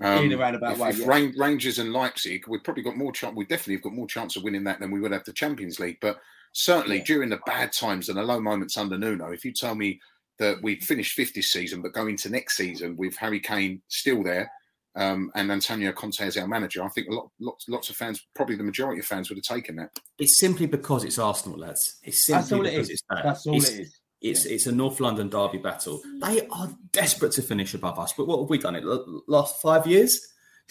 Um, 0.00 0.24
in 0.24 0.32
a 0.32 0.36
roundabout 0.36 0.72
if, 0.72 0.78
way, 0.78 0.88
if 0.90 0.98
yeah. 0.98 1.32
Rangers 1.36 1.78
and 1.78 1.92
Leipzig, 1.92 2.48
we've 2.48 2.64
probably 2.64 2.82
got 2.82 2.96
more 2.96 3.12
chance. 3.12 3.36
We 3.36 3.44
definitely 3.44 3.74
have 3.74 3.82
got 3.82 3.92
more 3.92 4.08
chance 4.08 4.36
of 4.36 4.42
winning 4.42 4.64
that 4.64 4.80
than 4.80 4.90
we 4.90 5.00
would 5.00 5.12
have 5.12 5.24
the 5.24 5.32
Champions 5.32 5.78
League. 5.78 5.98
But 6.00 6.18
certainly 6.52 6.98
yeah. 6.98 7.04
during 7.04 7.30
the 7.30 7.40
bad 7.46 7.72
times 7.72 8.08
and 8.08 8.18
the 8.18 8.22
low 8.22 8.40
moments 8.40 8.76
under 8.76 8.98
Nuno, 8.98 9.30
if 9.30 9.44
you 9.44 9.52
tell 9.52 9.74
me 9.74 10.00
that 10.38 10.60
we 10.62 10.80
finished 10.80 11.14
fifth 11.14 11.34
this 11.34 11.52
season, 11.52 11.80
but 11.80 11.92
go 11.92 12.08
into 12.08 12.28
next 12.28 12.56
season 12.56 12.96
with 12.96 13.16
Harry 13.16 13.38
Kane 13.38 13.80
still 13.88 14.22
there 14.24 14.50
um, 14.96 15.30
and 15.34 15.50
Antonio 15.50 15.92
Conte 15.92 16.20
as 16.20 16.36
our 16.36 16.46
manager, 16.46 16.82
I 16.82 16.88
think 16.88 17.08
a 17.08 17.12
lot, 17.12 17.30
lots, 17.40 17.68
lots 17.68 17.90
of 17.90 17.96
fans, 17.96 18.26
probably 18.34 18.56
the 18.56 18.62
majority 18.62 19.00
of 19.00 19.06
fans, 19.06 19.28
would 19.28 19.38
have 19.38 19.44
taken 19.44 19.76
that. 19.76 19.90
It's 20.18 20.38
simply 20.38 20.66
because 20.66 21.04
it's 21.04 21.18
Arsenal, 21.18 21.58
lads. 21.58 21.98
It's 22.02 22.26
simply 22.26 22.40
That's 22.40 22.52
all 22.52 22.66
it 22.66 22.74
is. 22.74 22.90
it's 22.90 23.02
that. 23.10 23.22
That's 23.24 23.46
all 23.46 23.56
it's, 23.56 23.70
it 23.70 23.80
is. 23.82 24.00
It's, 24.30 24.44
it's 24.46 24.66
a 24.66 24.72
North 24.72 25.00
London 25.00 25.28
derby 25.28 25.58
battle. 25.58 26.00
They 26.20 26.46
are 26.48 26.70
desperate 26.92 27.32
to 27.32 27.42
finish 27.42 27.74
above 27.74 27.98
us, 27.98 28.12
but 28.16 28.26
what 28.26 28.40
have 28.40 28.48
we 28.50 28.58
done? 28.58 28.74
It 28.74 28.84
last 29.28 29.60
five 29.60 29.86
years. 29.86 30.20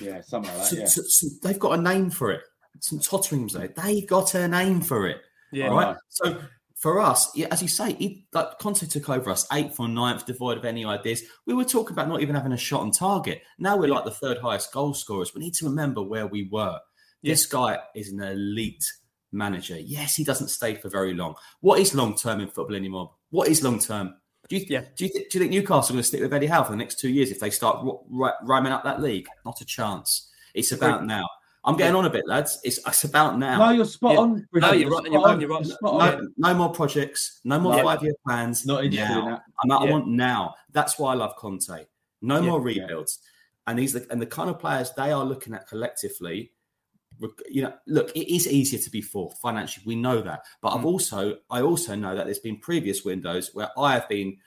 Yeah, 0.02 0.22
something 0.22 0.52
like 0.58 0.62
that. 0.62 0.68
So- 0.70 0.76
yeah. 0.78 0.86
so- 0.86 1.04
so 1.06 1.28
they've 1.44 1.60
got 1.60 1.78
a 1.78 1.82
name 1.82 2.10
for 2.10 2.32
it. 2.32 2.42
Some 2.80 3.00
Totteringham's 3.00 3.54
there. 3.54 3.68
They 3.68 4.02
got 4.02 4.34
a 4.34 4.48
name 4.48 4.82
for 4.82 5.08
it. 5.08 5.22
Yeah. 5.52 5.68
All 5.70 5.76
right. 5.76 5.88
Right. 5.90 5.98
So 6.10 6.42
for 6.76 7.00
us, 7.00 7.32
yeah, 7.36 7.48
as 7.52 7.62
you 7.62 7.68
say, 7.68 7.94
he, 7.94 8.26
like 8.34 8.58
Conte 8.58 8.86
took 8.88 9.08
over 9.10 9.30
us 9.30 9.46
eighth 9.54 9.80
or 9.80 9.88
ninth, 9.88 10.26
devoid 10.26 10.58
of 10.58 10.66
any 10.66 10.84
ideas. 10.84 11.22
We 11.46 11.54
were 11.54 11.64
talking 11.64 11.94
about 11.94 12.10
not 12.10 12.22
even 12.22 12.34
having 12.36 12.52
a 12.54 12.58
shot 12.58 12.82
on 12.82 12.90
target. 12.92 13.44
Now 13.60 13.78
we're 13.78 13.88
like 13.88 14.04
the 14.06 14.12
third 14.12 14.40
highest 14.40 14.74
goal 14.74 14.96
scorers. 14.96 15.34
We 15.36 15.42
need 15.42 15.54
to 15.56 15.66
remember 15.66 16.02
where 16.02 16.26
we 16.26 16.50
were. 16.52 16.80
This 17.22 17.46
guy 17.46 17.78
is 17.96 18.10
an 18.12 18.22
elite 18.22 18.84
manager. 19.32 19.78
Yes, 19.80 20.16
he 20.16 20.24
doesn't 20.24 20.50
stay 20.50 20.76
for 20.76 20.90
very 20.90 21.14
long. 21.14 21.36
What 21.62 21.80
is 21.80 21.94
long 21.96 22.16
term 22.16 22.42
in 22.42 22.48
football 22.50 22.76
anymore? 22.76 23.14
What 23.34 23.48
is 23.48 23.64
long 23.64 23.80
term? 23.80 24.14
Do 24.48 24.58
you, 24.58 24.66
do, 24.68 24.76
you 24.76 25.10
th- 25.10 25.30
do 25.30 25.38
you 25.38 25.40
think 25.40 25.50
Newcastle 25.52 25.94
are 25.94 25.96
going 25.96 25.98
to 26.02 26.04
stick 26.04 26.22
with 26.22 26.32
Eddie 26.34 26.46
Howe 26.46 26.64
for 26.64 26.70
the 26.72 26.78
next 26.78 27.00
two 27.00 27.10
years 27.10 27.32
if 27.32 27.40
they 27.40 27.50
start 27.50 27.78
r- 27.84 28.00
r- 28.22 28.36
rhyming 28.44 28.72
up 28.72 28.84
that 28.84 29.02
league? 29.02 29.26
Not 29.44 29.60
a 29.60 29.66
chance. 29.66 30.30
It's 30.54 30.72
about 30.72 31.04
now. 31.08 31.28
I'm 31.66 31.76
getting 31.76 31.96
on 31.96 32.06
a 32.06 32.12
bit, 32.12 32.28
lads. 32.28 32.60
It's, 32.64 32.78
it's 32.86 33.06
about 33.06 33.40
now. 33.40 33.58
No, 33.58 33.70
you're 33.72 33.86
spot 33.86 34.18
on. 34.18 34.48
No, 34.54 34.72
you're 34.74 34.92
right. 34.92 35.06
You're 35.12 35.22
right. 35.24 35.40
You're 35.42 35.50
right. 35.50 35.66
spot 35.66 36.20
No, 36.38 36.54
more 36.54 36.72
projects, 36.74 37.40
no 37.44 37.60
more 37.60 37.76
No. 37.78 37.84
five 37.84 38.04
year 38.04 38.14
plans. 38.24 38.68
Not 38.68 38.84
interested 38.84 39.18
in 39.18 39.26
now. 39.26 39.30
that. 39.32 39.44
I'm 39.64 39.68
not- 39.68 39.88
I 39.88 39.92
want 39.92 40.08
now. 40.08 40.54
That's 40.72 41.00
why 41.00 41.14
I 41.14 41.16
love 41.16 41.36
Conte. 41.38 41.86
No 42.22 42.36
Yeah. 42.36 42.42
more 42.42 42.62
rebuilds. 42.62 43.18
And 43.66 43.80
these 43.80 43.96
and 43.96 44.22
the 44.22 44.28
kind 44.28 44.50
of 44.52 44.60
players 44.60 44.92
they 44.96 45.12
are 45.12 45.24
looking 45.26 45.56
at 45.56 45.68
collectively. 45.68 46.52
Reg- 47.20 47.32
You 47.50 47.64
know, 47.64 47.74
look, 47.88 48.12
it 48.16 48.34
is 48.34 48.48
easier 48.48 48.80
to 48.80 48.90
be 48.90 49.02
fourth 49.02 49.38
financially. 49.40 49.84
We 49.86 49.96
know 49.96 50.22
that, 50.22 50.44
but 50.62 50.72
Mm. 50.72 50.80
I've 50.80 50.86
also 50.86 51.38
I 51.50 51.62
also 51.62 51.96
know 51.96 52.16
that 52.16 52.26
there's 52.26 52.40
been 52.40 52.58
previous 52.60 53.04
windows 53.06 53.52
where 53.54 53.70
I 53.78 53.94
have 53.94 54.08
been 54.10 54.38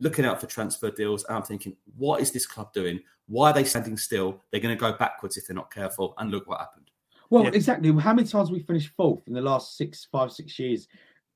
looking 0.00 0.24
out 0.24 0.40
for 0.40 0.46
transfer 0.46 0.90
deals, 0.90 1.24
and 1.24 1.36
I'm 1.36 1.42
thinking, 1.42 1.76
what 1.96 2.20
is 2.20 2.30
this 2.32 2.46
club 2.46 2.72
doing? 2.72 3.00
Why 3.26 3.50
are 3.50 3.54
they 3.54 3.64
standing 3.64 3.96
still? 3.96 4.40
They're 4.50 4.60
going 4.60 4.76
to 4.76 4.80
go 4.80 4.92
backwards 4.92 5.36
if 5.36 5.46
they're 5.46 5.54
not 5.54 5.72
careful. 5.72 6.14
And 6.18 6.30
look 6.30 6.46
what 6.48 6.60
happened. 6.60 6.90
Well, 7.30 7.44
Yeah. 7.44 7.50
exactly. 7.54 7.90
How 7.92 8.12
many 8.12 8.28
times 8.28 8.48
have 8.48 8.54
we 8.54 8.60
finished 8.60 8.90
fourth 8.96 9.26
in 9.26 9.32
the 9.32 9.40
last 9.40 9.76
six, 9.76 10.04
five, 10.12 10.30
six 10.32 10.58
years? 10.58 10.88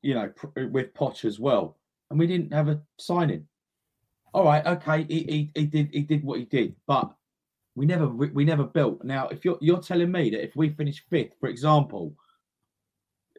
You 0.03 0.15
know, 0.15 0.29
pr- 0.29 0.67
with 0.67 0.93
Poch 0.95 1.25
as 1.25 1.41
well, 1.41 1.79
and 2.11 2.19
we 2.19 2.27
didn't 2.27 2.53
have 2.53 2.69
a 2.69 2.81
signing. 2.99 3.47
All 4.35 4.45
right, 4.45 4.65
okay, 4.67 5.05
he, 5.05 5.23
he, 5.25 5.51
he 5.55 5.67
did 5.67 5.89
he 5.93 6.03
did 6.03 6.23
what 6.23 6.39
he 6.39 6.45
did, 6.45 6.77
but 6.87 7.11
we 7.79 7.87
never 7.87 8.09
we, 8.09 8.29
we 8.31 8.45
never 8.45 8.65
built. 8.65 9.05
Now, 9.05 9.29
if 9.29 9.45
you're 9.45 9.57
you're 9.61 9.81
telling 9.81 10.11
me 10.11 10.31
that 10.31 10.43
if 10.45 10.57
we 10.57 10.71
finish 10.71 11.03
fifth, 11.09 11.35
for 11.41 11.49
example, 11.49 12.13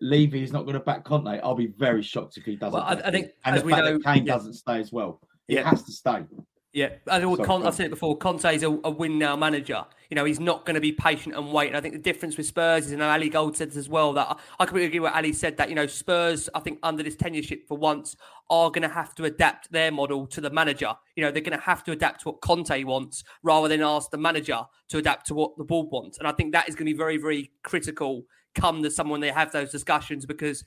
Levy 0.02 0.42
is 0.42 0.54
not 0.54 0.62
going 0.64 0.76
to 0.76 0.80
back 0.80 1.04
Conte, 1.04 1.40
I'll 1.44 1.56
be 1.56 1.68
very 1.68 2.02
shocked 2.02 2.38
if 2.38 2.46
he 2.46 2.56
doesn't. 2.56 2.74
Well, 2.74 2.84
I- 2.84 3.08
I 3.08 3.12
think, 3.12 3.32
and 3.44 3.56
as 3.56 3.62
the 3.62 3.66
we 3.68 3.74
fact 3.74 3.86
know- 3.86 3.94
that 3.98 4.04
Kane 4.06 4.26
yeah. 4.26 4.34
doesn't 4.34 4.54
stay 4.54 4.80
as 4.80 4.92
well. 4.94 5.20
He 5.48 5.56
Yeah. 5.56 5.70
has 5.70 5.84
to 5.84 5.92
stay. 5.92 6.24
Yeah, 6.72 6.90
and 7.08 7.26
all 7.26 7.36
Con- 7.36 7.66
I've 7.66 7.74
said 7.74 7.88
it 7.88 7.90
before. 7.90 8.16
Conte's 8.16 8.62
a, 8.62 8.70
a 8.84 8.92
win 8.92 9.18
now 9.18 9.36
manager. 9.36 9.84
You 10.12 10.16
know, 10.16 10.24
he's 10.24 10.40
not 10.40 10.66
going 10.66 10.76
to 10.76 10.82
be 10.82 10.92
patient 10.92 11.36
and 11.36 11.52
wait. 11.52 11.70
And 11.70 11.78
I 11.78 11.82
think 11.82 11.96
the 11.96 12.00
difference 12.00 12.38
with 12.38 12.46
Spurs 12.46 12.86
is, 12.86 12.92
you 12.92 12.98
know, 12.98 13.10
Ali 13.10 13.30
Gold 13.30 13.58
said 13.58 13.70
this 13.70 13.78
as 13.78 13.90
well. 13.90 14.14
That 14.14 14.28
I, 14.28 14.36
I 14.60 14.66
completely 14.66 14.88
agree 14.88 15.00
with 15.00 15.14
Ali 15.14 15.34
said 15.34 15.58
that. 15.58 15.70
You 15.70 15.76
know, 15.76 15.88
Spurs, 15.88 16.48
I 16.54 16.60
think 16.60 16.78
under 16.84 17.02
this 17.02 17.16
tenureship 17.16 17.68
for 17.68 17.76
once, 17.76 18.16
are 18.52 18.70
going 18.70 18.88
to 18.88 18.94
have 18.94 19.16
to 19.16 19.26
adapt 19.26 19.72
their 19.72 19.92
model 19.92 20.28
to 20.28 20.42
the 20.42 20.52
manager. 20.52 20.94
You 21.16 21.24
know, 21.24 21.32
they're 21.32 21.42
going 21.42 21.58
to 21.58 21.64
have 21.64 21.84
to 21.86 21.92
adapt 21.92 22.22
to 22.22 22.30
what 22.30 22.42
Conte 22.42 22.84
wants 22.84 23.24
rather 23.42 23.68
than 23.68 23.82
ask 23.82 24.12
the 24.12 24.18
manager 24.18 24.62
to 24.90 24.98
adapt 25.00 25.26
to 25.28 25.34
what 25.34 25.58
the 25.58 25.64
board 25.64 25.88
wants. 25.92 26.20
And 26.20 26.28
I 26.28 26.34
think 26.34 26.52
that 26.52 26.70
is 26.70 26.76
going 26.76 26.86
to 26.86 26.94
be 26.94 26.98
very, 26.98 27.18
very 27.18 27.52
critical 27.64 28.26
come 28.56 28.84
to 28.84 28.92
someone 28.92 29.20
they 29.20 29.32
have 29.32 29.52
those 29.52 29.72
discussions 29.72 30.26
because 30.26 30.64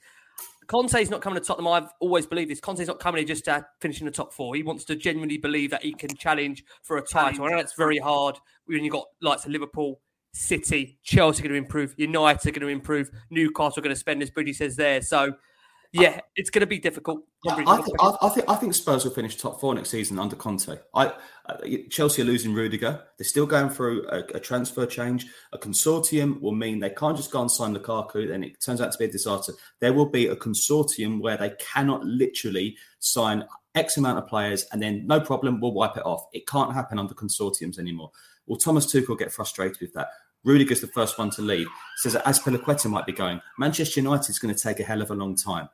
Conte's 0.67 1.09
not 1.09 1.21
coming 1.21 1.39
to 1.39 1.45
Tottenham. 1.45 1.67
I've 1.67 1.89
always 1.99 2.25
believed 2.25 2.51
this. 2.51 2.59
Conte's 2.59 2.87
not 2.87 2.99
coming 2.99 3.19
here 3.19 3.27
just 3.27 3.45
to 3.45 3.65
finish 3.79 3.99
in 3.99 4.05
the 4.05 4.11
top 4.11 4.33
four. 4.33 4.55
He 4.55 4.63
wants 4.63 4.85
to 4.85 4.95
genuinely 4.95 5.37
believe 5.37 5.71
that 5.71 5.83
he 5.83 5.93
can 5.93 6.15
challenge 6.15 6.63
for 6.81 6.97
a 6.97 7.01
title. 7.01 7.45
I 7.45 7.49
know 7.49 7.57
it's 7.57 7.73
very 7.73 7.97
hard 7.97 8.37
when 8.65 8.83
you've 8.83 8.93
got 8.93 9.05
likes 9.21 9.45
of 9.45 9.51
Liverpool, 9.51 9.99
City, 10.33 10.97
Chelsea 11.03 11.41
are 11.41 11.43
going 11.43 11.53
to 11.53 11.57
improve, 11.57 11.93
United 11.97 12.49
are 12.49 12.51
going 12.51 12.61
to 12.61 12.67
improve, 12.67 13.11
Newcastle 13.29 13.79
are 13.79 13.83
going 13.83 13.95
to 13.95 13.99
spend, 13.99 14.21
as 14.23 14.31
Bridgie 14.31 14.53
says 14.53 14.75
there. 14.75 15.01
So, 15.01 15.33
yeah, 15.93 16.19
it's 16.35 16.49
going 16.49 16.61
to 16.61 16.67
be 16.67 16.79
difficult. 16.79 17.21
I, 17.47 17.63
I, 17.67 17.81
think, 17.81 17.97
I, 17.99 18.17
I 18.21 18.29
think 18.29 18.49
I 18.49 18.55
think 18.55 18.73
Spurs 18.73 19.03
will 19.03 19.11
finish 19.11 19.35
top 19.35 19.61
four 19.61 19.75
next 19.75 19.91
season 19.91 20.17
under 20.17 20.35
Conte. 20.35 20.79
I, 20.95 21.13
uh, 21.45 21.57
Chelsea 21.91 22.23
are 22.23 22.25
losing 22.25 22.53
Rudiger. 22.53 23.03
They're 23.17 23.25
still 23.25 23.45
going 23.45 23.69
through 23.69 24.07
a, 24.09 24.23
a 24.33 24.39
transfer 24.39 24.87
change. 24.87 25.27
A 25.53 25.57
consortium 25.57 26.41
will 26.41 26.53
mean 26.53 26.79
they 26.79 26.89
can't 26.89 27.15
just 27.15 27.31
go 27.31 27.41
and 27.41 27.51
sign 27.51 27.75
Lukaku, 27.75 28.33
and 28.33 28.43
it 28.43 28.59
turns 28.59 28.81
out 28.81 28.91
to 28.91 28.97
be 28.97 29.05
a 29.05 29.11
disaster. 29.11 29.53
There 29.81 29.93
will 29.93 30.09
be 30.09 30.27
a 30.27 30.35
consortium 30.35 31.21
where 31.21 31.37
they 31.37 31.51
cannot 31.73 32.03
literally 32.03 32.75
sign 32.97 33.45
X 33.75 33.97
amount 33.97 34.17
of 34.17 34.27
players, 34.27 34.65
and 34.71 34.81
then 34.81 35.05
no 35.05 35.19
problem, 35.19 35.59
we'll 35.61 35.73
wipe 35.73 35.95
it 35.95 36.05
off. 36.05 36.25
It 36.33 36.47
can't 36.47 36.73
happen 36.73 36.97
under 36.97 37.13
consortiums 37.13 37.77
anymore. 37.77 38.11
Will 38.47 38.57
Thomas 38.57 38.91
Tuchel 38.91 39.17
get 39.17 39.31
frustrated 39.31 39.77
with 39.79 39.93
that? 39.93 40.07
Rudiger's 40.43 40.81
the 40.81 40.87
first 40.87 41.17
one 41.17 41.29
to 41.31 41.41
leave. 41.41 41.67
Says 41.97 42.13
that 42.13 42.25
Azpilicueta 42.25 42.89
might 42.89 43.05
be 43.05 43.13
going. 43.13 43.41
Manchester 43.57 44.01
United 44.01 44.29
is 44.29 44.39
going 44.39 44.53
to 44.53 44.61
take 44.61 44.79
a 44.79 44.83
hell 44.83 45.01
of 45.01 45.11
a 45.11 45.15
long 45.15 45.35
time. 45.35 45.69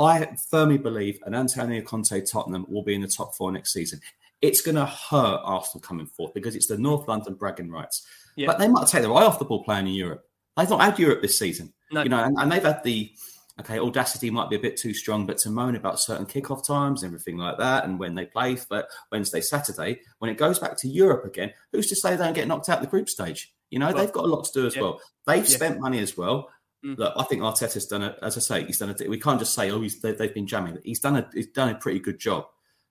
I 0.00 0.34
firmly 0.50 0.78
believe 0.78 1.18
an 1.26 1.34
Antonio 1.34 1.82
Conte 1.82 2.20
Tottenham 2.22 2.64
will 2.68 2.82
be 2.82 2.94
in 2.94 3.02
the 3.02 3.08
top 3.08 3.34
four 3.36 3.52
next 3.52 3.72
season. 3.72 4.00
It's 4.40 4.62
going 4.62 4.76
to 4.76 4.86
hurt 4.86 5.40
Arsenal 5.44 5.82
coming 5.82 6.06
fourth 6.06 6.32
because 6.32 6.56
it's 6.56 6.66
the 6.66 6.78
North 6.78 7.06
London 7.06 7.34
bragging 7.34 7.70
rights. 7.70 8.06
Yeah. 8.36 8.46
But 8.46 8.58
they 8.58 8.68
might 8.68 8.86
take 8.88 9.02
their 9.02 9.12
eye 9.12 9.24
off 9.24 9.38
the 9.38 9.44
ball 9.44 9.62
playing 9.62 9.86
in 9.86 9.92
Europe. 9.92 10.24
They've 10.56 10.70
not 10.70 10.80
had 10.80 10.98
Europe 10.98 11.20
this 11.20 11.38
season. 11.38 11.72
No. 11.92 12.02
You 12.02 12.08
know, 12.08 12.24
and, 12.24 12.36
and 12.38 12.50
they've 12.50 12.62
had 12.62 12.82
the 12.82 13.12
okay, 13.60 13.78
audacity 13.78 14.30
might 14.30 14.48
be 14.48 14.56
a 14.56 14.60
bit 14.60 14.78
too 14.78 14.94
strong, 14.94 15.26
but 15.26 15.36
to 15.38 15.50
moan 15.50 15.76
about 15.76 16.00
certain 16.00 16.24
kickoff 16.24 16.66
times 16.66 17.02
and 17.02 17.10
everything 17.10 17.36
like 17.36 17.58
that, 17.58 17.84
and 17.84 17.98
when 17.98 18.14
they 18.14 18.24
play 18.24 18.56
for 18.56 18.84
Wednesday, 19.12 19.40
Saturday, 19.40 20.00
when 20.18 20.30
it 20.30 20.38
goes 20.38 20.58
back 20.58 20.78
to 20.78 20.88
Europe 20.88 21.26
again, 21.26 21.52
who's 21.72 21.88
to 21.88 21.96
say 21.96 22.16
they 22.16 22.24
don't 22.24 22.32
get 22.32 22.48
knocked 22.48 22.70
out 22.70 22.80
the 22.80 22.86
group 22.86 23.08
stage? 23.08 23.52
You 23.70 23.78
know, 23.78 23.86
Well, 23.88 23.96
they've 23.98 24.12
got 24.12 24.24
a 24.24 24.28
lot 24.28 24.44
to 24.44 24.52
do 24.52 24.66
as 24.66 24.74
yeah. 24.76 24.82
well. 24.82 25.00
They've 25.26 25.48
Yeah. 25.48 25.56
spent 25.56 25.80
money 25.80 25.98
as 25.98 26.16
well. 26.16 26.48
Mm. 26.84 26.96
Look, 26.96 27.12
I 27.16 27.24
think 27.24 27.42
Arteta's 27.42 27.86
done 27.86 28.02
it. 28.02 28.18
As 28.22 28.36
I 28.36 28.40
say, 28.40 28.64
he's 28.64 28.78
done 28.78 28.90
it. 28.90 29.08
We 29.08 29.20
can't 29.20 29.38
just 29.38 29.54
say, 29.54 29.70
"Oh, 29.70 29.80
he's, 29.80 30.00
they, 30.00 30.12
they've 30.12 30.32
been 30.32 30.46
jamming." 30.46 30.78
He's 30.82 31.00
done 31.00 31.16
a 31.16 31.28
he's 31.34 31.48
done 31.48 31.68
a 31.68 31.74
pretty 31.74 32.00
good 32.00 32.18
job. 32.18 32.46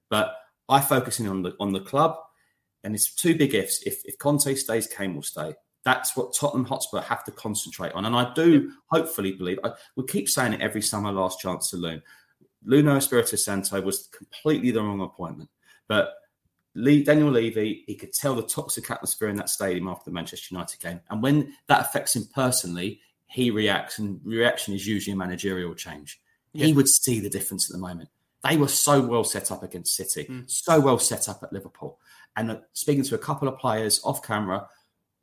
But 0.10 0.36
I 0.67 0.80
focus 0.80 1.19
in 1.19 1.28
on 1.28 1.41
the 1.41 1.56
on 1.60 1.73
the 1.73 1.80
club, 1.80 2.17
and 2.84 2.93
it's 2.93 3.13
two 3.13 3.36
big 3.36 3.56
ifs. 3.56 3.82
If 3.84 4.02
if 4.06 4.17
Conte 4.19 4.54
stays, 4.56 4.88
Kane 4.88 5.15
will 5.15 5.23
stay. 5.23 5.56
That's 5.86 6.15
what 6.15 6.36
Tottenham 6.36 6.65
Hotspur 6.65 7.02
have 7.02 7.23
to 7.23 7.32
concentrate 7.32 7.93
on. 7.93 8.06
And 8.06 8.15
I 8.15 8.32
do 8.34 8.73
hopefully 8.91 9.32
believe. 9.32 9.60
I, 9.63 9.71
we 9.95 10.06
keep 10.06 10.30
saying 10.30 10.54
it 10.54 10.62
every 10.62 10.82
summer. 10.82 11.12
Last 11.12 11.39
chance 11.39 11.71
to 11.71 11.78
Loon. 11.78 12.04
Nuno 12.63 12.95
Espirito 12.95 13.38
Santo 13.38 13.82
was 13.82 14.10
completely 14.15 14.71
the 14.71 14.82
wrong 14.82 15.02
appointment, 15.02 15.49
but. 15.88 16.13
Lee, 16.75 17.04
Daniel 17.04 17.32
Levy, 17.32 17.84
he 17.88 17.95
could 17.95 18.13
tell 18.13 18.36
the 18.36 18.43
toxic 18.43 18.89
atmosphere 18.91 19.28
in 19.28 19.36
that 19.36 19.49
stadium 19.49 19.88
after 19.88 20.06
the 20.06 20.13
Manchester 20.13 20.54
United 20.54 20.80
game. 20.80 21.02
And 21.10 21.21
when 21.21 21.56
that 21.65 21.82
affects 21.82 22.15
him 22.15 22.30
personally, 22.34 23.02
he 23.30 23.52
reacts, 23.52 24.00
and 24.00 24.20
reaction 24.24 24.74
is 24.74 24.88
usually 24.88 25.13
a 25.13 25.18
managerial 25.18 25.74
change. 25.76 26.20
He 26.54 26.74
would 26.74 26.88
see 26.88 27.20
the 27.20 27.30
difference 27.30 27.70
at 27.70 27.74
the 27.74 27.80
moment. 27.80 28.10
They 28.44 28.58
were 28.58 28.68
so 28.70 29.02
well 29.02 29.24
set 29.24 29.52
up 29.52 29.63
against 29.63 29.96
City, 29.96 30.26
Mm. 30.26 30.50
so 30.50 30.80
well 30.80 30.98
set 30.98 31.30
up 31.30 31.44
at 31.44 31.54
Liverpool. 31.54 32.00
And 32.36 32.52
uh, 32.52 32.58
speaking 32.74 33.04
to 33.04 33.15
a 33.15 33.20
couple 33.20 33.48
of 33.48 33.58
players 33.60 34.02
off 34.04 34.24
camera, 34.24 34.68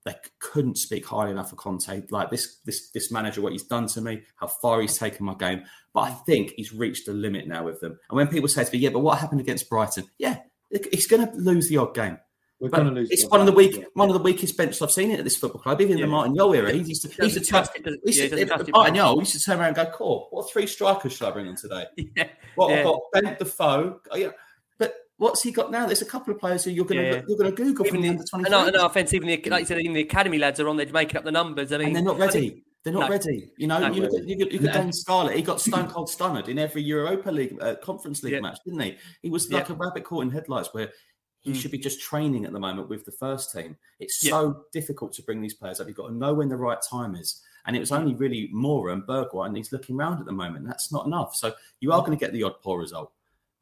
they 0.05 0.15
couldn't 0.39 0.79
speak 0.79 1.05
highly 1.05 1.33
enough 1.33 1.51
of 1.51 1.59
Conte. 1.59 2.03
Like 2.11 2.31
this, 2.31 2.59
this, 2.65 2.91
this 2.91 3.11
manager, 3.11 3.41
what 3.41 3.53
he's 3.53 3.65
done 3.65 3.87
to 3.89 4.01
me, 4.01 4.23
how 4.37 4.47
far 4.47 4.81
he's 4.81 4.97
taken 4.99 5.27
my 5.27 5.35
game. 5.35 5.65
But 5.93 6.01
I 6.03 6.11
think 6.11 6.53
he's 6.57 6.73
reached 6.73 7.09
a 7.09 7.13
limit 7.13 7.49
now 7.49 7.65
with 7.65 7.81
them. 7.81 7.99
And 8.09 8.17
when 8.17 8.29
people 8.29 8.49
say 8.49 8.63
to 8.65 8.73
me, 8.73 8.79
"Yeah, 8.79 8.91
but 8.91 9.01
what 9.01 9.19
happened 9.19 9.41
against 9.41 9.69
Brighton?" 9.69 10.05
Yeah, 10.19 10.41
he's 10.93 11.07
going 11.09 11.27
to 11.27 11.35
lose 11.37 11.69
the 11.69 11.79
odd 11.79 11.95
game. 11.95 12.19
We're 12.59 12.71
But 12.71 12.79
going 12.79 12.89
to 12.95 13.01
lose. 13.01 13.11
It's 13.11 13.27
one 13.27 13.41
of 13.41 13.47
the 13.47 13.53
other 13.53 13.57
weak, 13.59 13.75
game. 13.75 13.85
one 13.93 14.09
of 14.09 14.15
the 14.15 14.23
weakest 14.23 14.57
benches 14.57 14.81
I've 14.81 14.91
seen 14.91 15.11
it 15.11 15.19
at 15.19 15.25
this 15.25 15.37
football 15.37 15.61
club. 15.61 15.79
Even 15.81 15.93
in 15.93 15.99
Yeah. 15.99 16.07
the 16.07 16.11
Martin 16.11 16.35
Jol 16.35 16.55
era, 16.55 16.73
he 16.73 16.79
used 16.79 17.03
to, 17.03 17.09
he 17.09 17.23
used 17.25 17.35
to 17.35 17.41
Doesn't 17.41 17.43
turn, 17.45 17.49
trust 17.65 17.77
it, 17.77 17.85
doesn't- 17.85 18.01
he 18.05 18.09
used 18.09 18.19
yeah, 18.19 18.25
to- 18.25 18.31
doesn't 18.31 18.49
trust 18.49 18.69
it 18.69 18.73
Martin 18.73 18.95
properly. 18.95 18.99
Jol 19.15 19.19
used 19.21 19.33
to 19.33 19.41
turn 19.45 19.59
around 19.59 19.67
and 19.67 19.77
go, 19.77 19.87
"Cool, 19.95 20.29
what 20.31 20.51
three 20.51 20.67
strikers 20.67 21.13
should 21.13 21.29
I 21.29 21.31
bring 21.33 21.49
on 21.49 21.57
today?" 21.57 21.85
Yeah. 22.17 22.29
Well, 22.57 22.71
Yeah. 22.71 22.79
I've 22.79 22.85
got 22.85 23.01
Bent 23.13 23.39
Defoe. 23.39 24.01
Oh, 24.11 24.17
yeah. 24.17 24.29
But 24.79 24.95
what's 25.19 25.43
he 25.43 25.51
got 25.51 25.71
now? 25.71 25.85
There's 25.85 26.01
a 26.01 26.07
couple 26.07 26.33
of 26.33 26.41
players 26.41 26.65
who 26.65 26.71
you're 26.71 26.87
going 26.87 26.99
to 27.03 27.05
Yeah. 27.19 27.23
you're 27.29 27.37
going 27.39 27.55
to 27.55 27.63
Google 27.63 27.85
from 27.85 28.01
the 28.01 28.09
under 28.09 28.23
the, 28.23 28.29
twenty 28.29 28.49
no, 28.51 28.71
no 28.71 28.87
offense. 28.87 29.13
Even 29.13 29.29
the, 29.29 29.37
like 29.51 29.61
you 29.61 29.67
said, 29.67 29.79
even 29.81 29.93
the 29.93 30.01
academy 30.01 30.39
lads 30.39 30.59
are 30.59 30.69
on 30.69 30.79
there 30.79 30.87
making 30.87 31.19
up 31.19 31.25
the 31.25 31.33
numbers. 31.33 31.73
I 31.73 31.77
mean, 31.79 31.89
and 31.89 31.97
they're 31.97 32.03
not 32.03 32.17
I 32.21 32.29
think- 32.29 32.35
ready. 32.53 32.63
They're 32.85 32.93
not 32.95 33.09
No. 33.11 33.17
ready. 33.17 33.51
You 33.59 33.67
know, 33.67 33.81
No. 33.81 33.91
you 33.93 34.03
look 34.03 34.15
at 34.15 34.29
you, 34.29 34.37
look- 34.39 34.53
you 34.53 34.61
No. 34.61 34.73
Dane 34.73 34.93
Scarlett. 34.93 35.35
He 35.37 35.43
got 35.43 35.61
stone 35.61 35.89
cold 35.89 36.09
stunned 36.09 36.49
in 36.49 36.57
every 36.57 36.83
Europa 36.83 37.33
League 37.33 37.59
uh, 37.61 37.75
Conference 37.83 38.23
League 38.23 38.35
Yeah. 38.35 38.41
match, 38.41 38.59
didn't 38.65 38.79
he? 38.81 38.97
He 39.23 39.29
was 39.29 39.51
Yeah. 39.51 39.59
like 39.59 39.71
a 39.71 39.75
rabbit 39.75 40.05
caught 40.05 40.23
in 40.23 40.31
headlights. 40.31 40.69
Where 40.73 40.93
he 41.47 41.53
Mm. 41.53 41.57
should 41.57 41.71
be 41.71 41.79
just 41.79 42.01
training 42.01 42.45
at 42.45 42.53
the 42.53 42.61
moment 42.61 42.89
with 42.91 43.05
the 43.05 43.13
first 43.13 43.53
team. 43.53 43.77
It's 44.01 44.23
Yeah. 44.23 44.31
so 44.33 44.65
difficult 44.73 45.13
to 45.15 45.23
bring 45.23 45.41
these 45.41 45.55
players 45.55 45.81
up. 45.81 45.87
You've 45.87 45.97
got 45.97 46.09
to 46.09 46.15
know 46.15 46.35
when 46.35 46.49
the 46.49 46.57
right 46.57 46.79
time 46.91 47.15
is. 47.15 47.41
And 47.67 47.75
it 47.75 47.81
was 47.81 47.91
only 47.93 48.15
really 48.15 48.49
Moura 48.55 48.93
and 48.93 49.03
Bergwijn, 49.03 49.47
and 49.47 49.57
he's 49.57 49.73
looking 49.73 49.97
around 49.97 50.21
at 50.21 50.27
the 50.27 50.33
moment. 50.33 50.67
That's 50.67 50.93
not 50.93 51.07
enough. 51.07 51.35
So 51.35 51.55
you 51.81 51.93
are 51.93 52.01
going 52.01 52.17
to 52.17 52.25
get 52.25 52.33
the 52.33 52.43
odd 52.45 52.61
poor 52.63 52.79
result. 52.79 53.13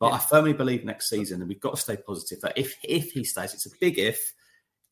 But 0.01 0.13
I 0.13 0.19
firmly 0.19 0.53
believe 0.53 0.85
next 0.85 1.09
season, 1.09 1.41
and 1.41 1.49
we've 1.49 1.61
got 1.61 1.77
to 1.77 1.81
stay 1.81 1.97
positive, 1.97 2.41
that 2.43 2.59
if 2.59 2.77
if 2.83 3.13
he 3.13 3.23
stays, 3.25 3.55
it's 3.55 3.65
a 3.67 3.71
big 3.81 3.99
if. 3.99 4.35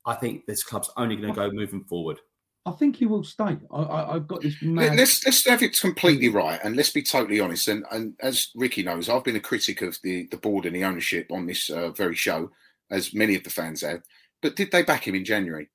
I 0.06 0.14
think 0.14 0.46
this 0.46 0.62
club's 0.64 0.90
only 0.96 1.16
going 1.16 1.28
to 1.32 1.34
go 1.34 1.50
moving 1.50 1.84
forward. 1.84 2.20
I 2.64 2.70
think 2.70 2.96
he 2.96 3.06
will 3.06 3.24
stay. 3.24 3.58
I, 3.72 3.82
I, 3.82 4.14
I've 4.14 4.28
got 4.28 4.40
this 4.42 4.54
Let- 4.62 4.70
mad. 4.90 4.96
Let's 4.96 5.24
let's 5.26 5.44
have 5.46 5.62
it 5.62 5.76
completely 5.78 6.28
right, 6.28 6.60
and 6.64 6.76
let's 6.76 6.90
be 6.92 7.02
totally 7.02 7.40
honest. 7.40 7.68
And, 7.68 7.84
and 7.90 8.14
as 8.20 8.46
Ricky 8.54 8.82
knows, 8.84 9.08
I've 9.08 9.24
been 9.24 9.36
a 9.36 9.40
critic 9.40 9.82
of 9.82 9.98
the 10.02 10.26
the 10.30 10.36
board 10.38 10.64
and 10.64 10.74
the 10.74 10.84
ownership 10.84 11.26
on 11.30 11.46
this 11.46 11.68
uh, 11.68 11.90
very 11.90 12.14
show, 12.14 12.50
as 12.92 13.12
many 13.12 13.34
of 13.34 13.42
the 13.42 13.50
fans 13.50 13.80
have. 13.80 14.02
But 14.40 14.54
did 14.54 14.70
they 14.70 14.82
back 14.84 15.06
him 15.08 15.14
in 15.16 15.24
January? 15.24 15.68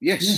Yes. 0.00 0.22
Yeah. 0.28 0.36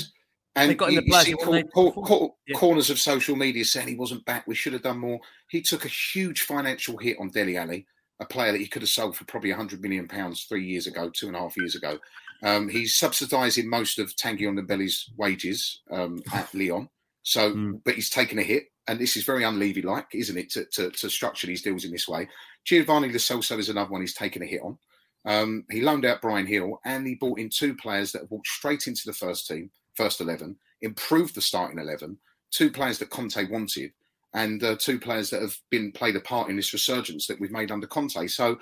And 0.55 0.71
They 0.71 0.75
got 0.75 0.93
you, 0.93 1.01
the 1.01 1.07
you 1.07 1.21
see 1.23 1.33
cor- 1.33 1.63
cor- 1.63 1.93
cor- 1.93 2.35
Yeah. 2.47 2.57
corners 2.59 2.91
of 2.91 2.99
social 2.99 3.37
media 3.37 3.65
saying 3.65 3.89
he 3.89 3.95
wasn't 3.95 4.25
back. 4.27 4.47
We 4.47 4.55
should 4.55 4.75
have 4.75 4.83
done 4.83 4.99
more. 4.99 5.19
He 5.49 5.63
took 5.63 5.85
a 5.85 5.89
huge 5.89 6.43
financial 6.43 6.99
hit 6.99 7.17
on 7.19 7.31
Dele 7.31 7.57
Alli, 7.57 7.87
a 8.21 8.27
player 8.27 8.53
that 8.53 8.61
he 8.61 8.67
could 8.69 8.83
have 8.83 8.91
sold 8.91 9.17
for 9.17 9.25
probably 9.25 9.51
100 9.51 9.81
million 9.81 10.07
pounds 10.07 10.45
three 10.45 10.65
years 10.67 10.87
ago, 10.87 11.09
two 11.09 11.27
and 11.29 11.37
a 11.37 11.39
half 11.39 11.57
years 11.57 11.75
ago. 11.75 11.99
Um, 12.43 12.69
he's 12.69 12.99
subsidising 12.99 13.65
most 13.65 13.99
of 13.99 14.15
Tanguy 14.15 14.67
Belly's 14.67 15.09
wages 15.17 15.81
um, 15.91 16.23
at 16.35 16.53
Lyon. 16.55 16.89
So, 17.23 17.53
Mm. 17.55 17.81
but 17.85 17.95
he's 17.95 18.11
taken 18.11 18.39
a 18.39 18.43
hit, 18.43 18.65
and 18.89 18.99
this 18.99 19.17
is 19.17 19.25
very 19.25 19.45
unlevy 19.45 19.85
like, 19.85 20.09
isn't 20.13 20.37
it, 20.37 20.51
to, 20.51 20.65
to, 20.73 20.91
to 20.91 21.09
structure 21.09 21.47
these 21.47 21.63
deals 21.63 21.85
in 21.85 21.93
this 21.93 22.09
way? 22.09 22.29
Giovanni 22.65 23.09
Lo 23.09 23.15
Celso 23.15 23.59
is 23.59 23.69
another 23.71 23.91
one 23.91 24.01
he's 24.01 24.13
taken 24.15 24.43
a 24.43 24.47
hit 24.47 24.61
on. 24.63 24.77
Um, 25.25 25.65
he 25.71 25.81
loaned 25.81 26.05
out 26.05 26.23
Bryan 26.23 26.47
Gil, 26.47 26.81
and 26.85 27.07
he 27.07 27.15
brought 27.15 27.39
in 27.39 27.49
two 27.49 27.75
players 27.75 28.13
that 28.13 28.31
walked 28.31 28.49
straight 28.49 28.87
into 28.87 29.03
the 29.07 29.13
first 29.13 29.47
team, 29.47 29.71
first 29.95 30.21
eleven, 30.21 30.57
improved 30.81 31.35
the 31.35 31.41
starting 31.41 31.79
eleven. 31.79 32.19
Two 32.51 32.71
players 32.71 32.99
that 32.99 33.11
Conte 33.11 33.49
wanted, 33.49 33.93
and 34.35 34.63
uh, 34.63 34.77
two 34.77 34.99
players 34.99 35.31
that 35.31 35.41
have 35.41 35.57
been 35.71 35.93
played 35.93 36.17
a 36.17 36.21
part 36.21 36.51
in 36.51 36.57
this 36.57 36.73
resurgence 36.73 37.27
that 37.27 37.41
we've 37.41 37.51
made 37.51 37.71
under 37.71 37.87
Conte. 37.87 38.27
So 38.27 38.59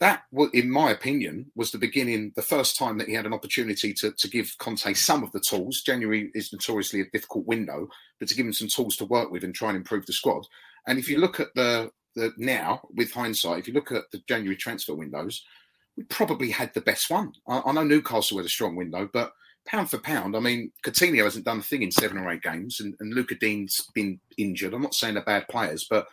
that, 0.00 0.22
in 0.54 0.70
my 0.70 0.90
opinion, 0.90 1.50
was 1.54 1.70
the 1.70 1.78
beginning, 1.78 2.32
the 2.36 2.42
first 2.42 2.76
time 2.76 2.98
that 2.98 3.08
he 3.08 3.14
had 3.14 3.26
an 3.26 3.34
opportunity 3.34 3.92
to, 3.94 4.12
to 4.12 4.28
give 4.28 4.56
Conte 4.58 4.94
some 4.94 5.22
of 5.22 5.32
the 5.32 5.40
tools. 5.40 5.82
January 5.82 6.30
is 6.34 6.52
notoriously 6.52 7.00
a 7.00 7.10
difficult 7.12 7.46
window, 7.46 7.88
but 8.18 8.28
to 8.28 8.34
give 8.34 8.46
him 8.46 8.52
some 8.52 8.68
tools 8.68 8.96
to 8.96 9.04
work 9.04 9.30
with 9.30 9.44
and 9.44 9.54
try 9.54 9.68
and 9.68 9.76
improve 9.76 10.06
the 10.06 10.12
squad. 10.12 10.46
And 10.86 10.98
if 10.98 11.08
you 11.08 11.18
look 11.18 11.40
at 11.40 11.48
the, 11.54 11.90
the 12.14 12.32
now, 12.36 12.80
with 12.94 13.12
hindsight, 13.12 13.58
if 13.58 13.68
you 13.68 13.74
look 13.74 13.92
at 13.92 14.04
the 14.12 14.22
January 14.28 14.56
transfer 14.56 14.94
windows, 14.94 15.44
we 15.98 16.04
probably 16.04 16.50
had 16.50 16.72
the 16.74 16.80
best 16.80 17.10
one. 17.10 17.32
I, 17.48 17.60
I 17.66 17.72
know 17.72 17.82
Newcastle 17.82 18.36
had 18.38 18.46
a 18.46 18.48
strong 18.48 18.76
window, 18.76 19.10
but 19.12 19.32
pound 19.66 19.90
for 19.90 19.98
pound, 19.98 20.36
I 20.36 20.40
mean, 20.40 20.70
Coutinho 20.84 21.24
hasn't 21.24 21.44
done 21.44 21.58
a 21.58 21.62
thing 21.62 21.82
in 21.82 21.90
seven 21.90 22.18
or 22.18 22.30
eight 22.30 22.40
games, 22.42 22.78
and, 22.80 22.94
and 23.00 23.12
Lucas 23.12 23.38
Digne's 23.40 23.84
been 23.94 24.20
injured. 24.38 24.72
I'm 24.74 24.82
not 24.82 24.94
saying 24.94 25.14
they're 25.14 25.24
bad 25.24 25.48
players, 25.48 25.86
but 25.90 26.06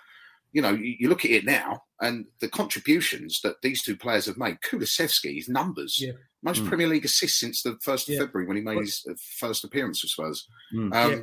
you 0.54 0.62
know, 0.62 0.72
you, 0.72 0.96
you 1.00 1.08
look 1.10 1.24
at 1.24 1.32
it 1.32 1.46
now, 1.46 1.84
and 2.02 2.26
the 2.40 2.48
contributions 2.50 3.42
that 3.44 3.62
these 3.62 3.84
two 3.84 3.96
players 3.96 4.26
have 4.26 4.38
made. 4.38 4.58
Kulusevski's 4.62 5.48
numbers, 5.50 6.02
Yeah. 6.02 6.14
most 6.42 6.64
Mm. 6.64 6.68
Premier 6.68 6.88
League 6.88 7.06
assists 7.06 7.40
since 7.40 7.62
the 7.62 7.78
first 7.84 8.10
Yeah. 8.10 8.16
of 8.22 8.26
February 8.28 8.48
when 8.48 8.58
he 8.58 8.64
made 8.64 8.80
his 8.80 9.06
uh, 9.08 9.14
first 9.38 9.64
appearance 9.64 10.00
for 10.00 10.08
Spurs, 10.08 10.48
Mm. 10.74 10.96
um, 10.96 11.12
Yeah. 11.12 11.22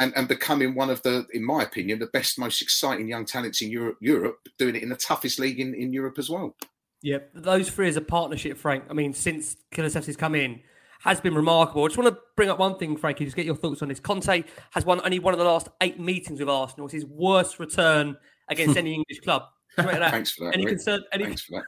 and 0.00 0.12
and 0.16 0.28
becoming 0.28 0.74
one 0.74 0.90
of 0.90 1.00
the, 1.02 1.26
in 1.32 1.44
my 1.44 1.62
opinion, 1.62 1.98
the 2.00 2.06
best, 2.08 2.38
most 2.38 2.60
exciting 2.60 3.08
young 3.08 3.24
talents 3.24 3.62
in 3.62 3.70
Europe. 3.70 3.96
Europe, 4.00 4.38
doing 4.58 4.76
it 4.76 4.82
in 4.82 4.90
the 4.90 4.96
toughest 4.96 5.38
league 5.38 5.60
in, 5.60 5.74
in 5.74 5.92
Europe 5.94 6.18
as 6.18 6.28
well. 6.28 6.56
Yeah, 7.02 7.18
those 7.34 7.68
three 7.68 7.88
as 7.88 7.96
a 7.96 8.00
partnership, 8.00 8.56
Frank. 8.56 8.84
I 8.88 8.92
mean, 8.92 9.12
since 9.12 9.56
Kulusevski's 9.72 10.16
come 10.16 10.34
in, 10.34 10.60
has 11.02 11.20
been 11.20 11.34
remarkable. 11.34 11.84
I 11.84 11.88
just 11.88 11.98
want 11.98 12.14
to 12.14 12.20
bring 12.36 12.48
up 12.48 12.60
one 12.60 12.78
thing, 12.78 12.96
Frankie, 12.96 13.24
just 13.24 13.36
get 13.36 13.44
your 13.44 13.56
thoughts 13.56 13.82
on 13.82 13.88
this. 13.88 13.98
Conte 13.98 14.44
has 14.70 14.86
won 14.86 15.00
only 15.04 15.18
one 15.18 15.34
of 15.34 15.38
the 15.38 15.44
last 15.44 15.68
eight 15.80 15.98
meetings 15.98 16.38
with 16.38 16.48
Arsenal. 16.48 16.86
It's 16.86 16.94
his 16.94 17.04
worst 17.04 17.58
return 17.58 18.16
against 18.48 18.76
any 18.78 18.94
English 18.94 19.20
club. 19.20 19.42
Thanks 19.76 20.32
for 20.32 20.44
that. 20.44 20.54
Any 20.54 20.64
Rick. 20.64 20.74
concern? 20.74 21.02
Any, 21.12 21.24
Thanks 21.24 21.42
for 21.42 21.64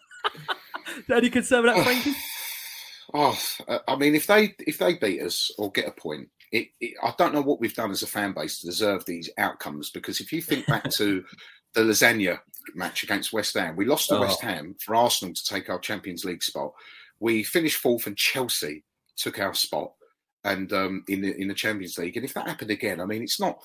that. 1.09 1.17
any 1.17 1.31
concern 1.31 1.65
with 1.65 1.75
that, 1.75 1.85
Frankie? 1.85 2.15
Oh, 3.13 3.39
I 3.89 3.97
mean, 3.97 4.15
if 4.15 4.27
they 4.27 4.55
if 4.61 4.79
they 4.79 4.95
beat 4.95 5.21
us 5.21 5.51
or 5.59 5.71
get 5.73 5.89
a 5.89 5.93
point, 5.93 6.29
it, 6.53 6.69
it, 6.81 6.95
I 7.03 7.13
don't 7.19 7.35
know 7.35 7.43
what 7.43 7.61
we've 7.61 7.75
done 7.75 7.91
as 7.91 8.03
a 8.03 8.07
fan 8.07 8.33
base 8.33 8.61
to 8.61 8.67
deserve 8.67 9.05
these 9.05 9.31
outcomes. 9.39 9.91
Because 9.91 10.21
if 10.21 10.33
you 10.33 10.43
think 10.43 10.67
back 10.67 10.91
to 10.93 11.25
the 11.75 11.81
lasagna 11.83 12.39
match 12.75 13.03
against 13.03 13.33
West 13.33 13.55
Ham, 13.55 13.77
we 13.77 13.85
lost 13.85 14.09
to 14.09 14.17
Oh. 14.17 14.21
West 14.21 14.41
Ham 14.43 14.75
for 14.81 14.95
Arsenal 14.95 15.35
to 15.35 15.45
take 15.45 15.69
our 15.69 15.79
Champions 15.79 16.25
League 16.25 16.43
spot. 16.43 16.73
We 17.21 17.43
finished 17.43 17.77
fourth, 17.79 18.07
and 18.07 18.17
Chelsea 18.17 18.85
took 19.17 19.39
our 19.39 19.55
spot, 19.55 19.93
and 20.45 20.73
um, 20.73 21.05
in 21.09 21.21
the 21.23 21.35
in 21.41 21.49
the 21.49 21.55
Champions 21.55 21.99
League. 21.99 22.17
And 22.17 22.25
if 22.25 22.35
that 22.35 22.49
happened 22.49 22.71
again, 22.71 23.01
I 23.01 23.05
mean, 23.07 23.23
it's 23.23 23.41
not 23.41 23.63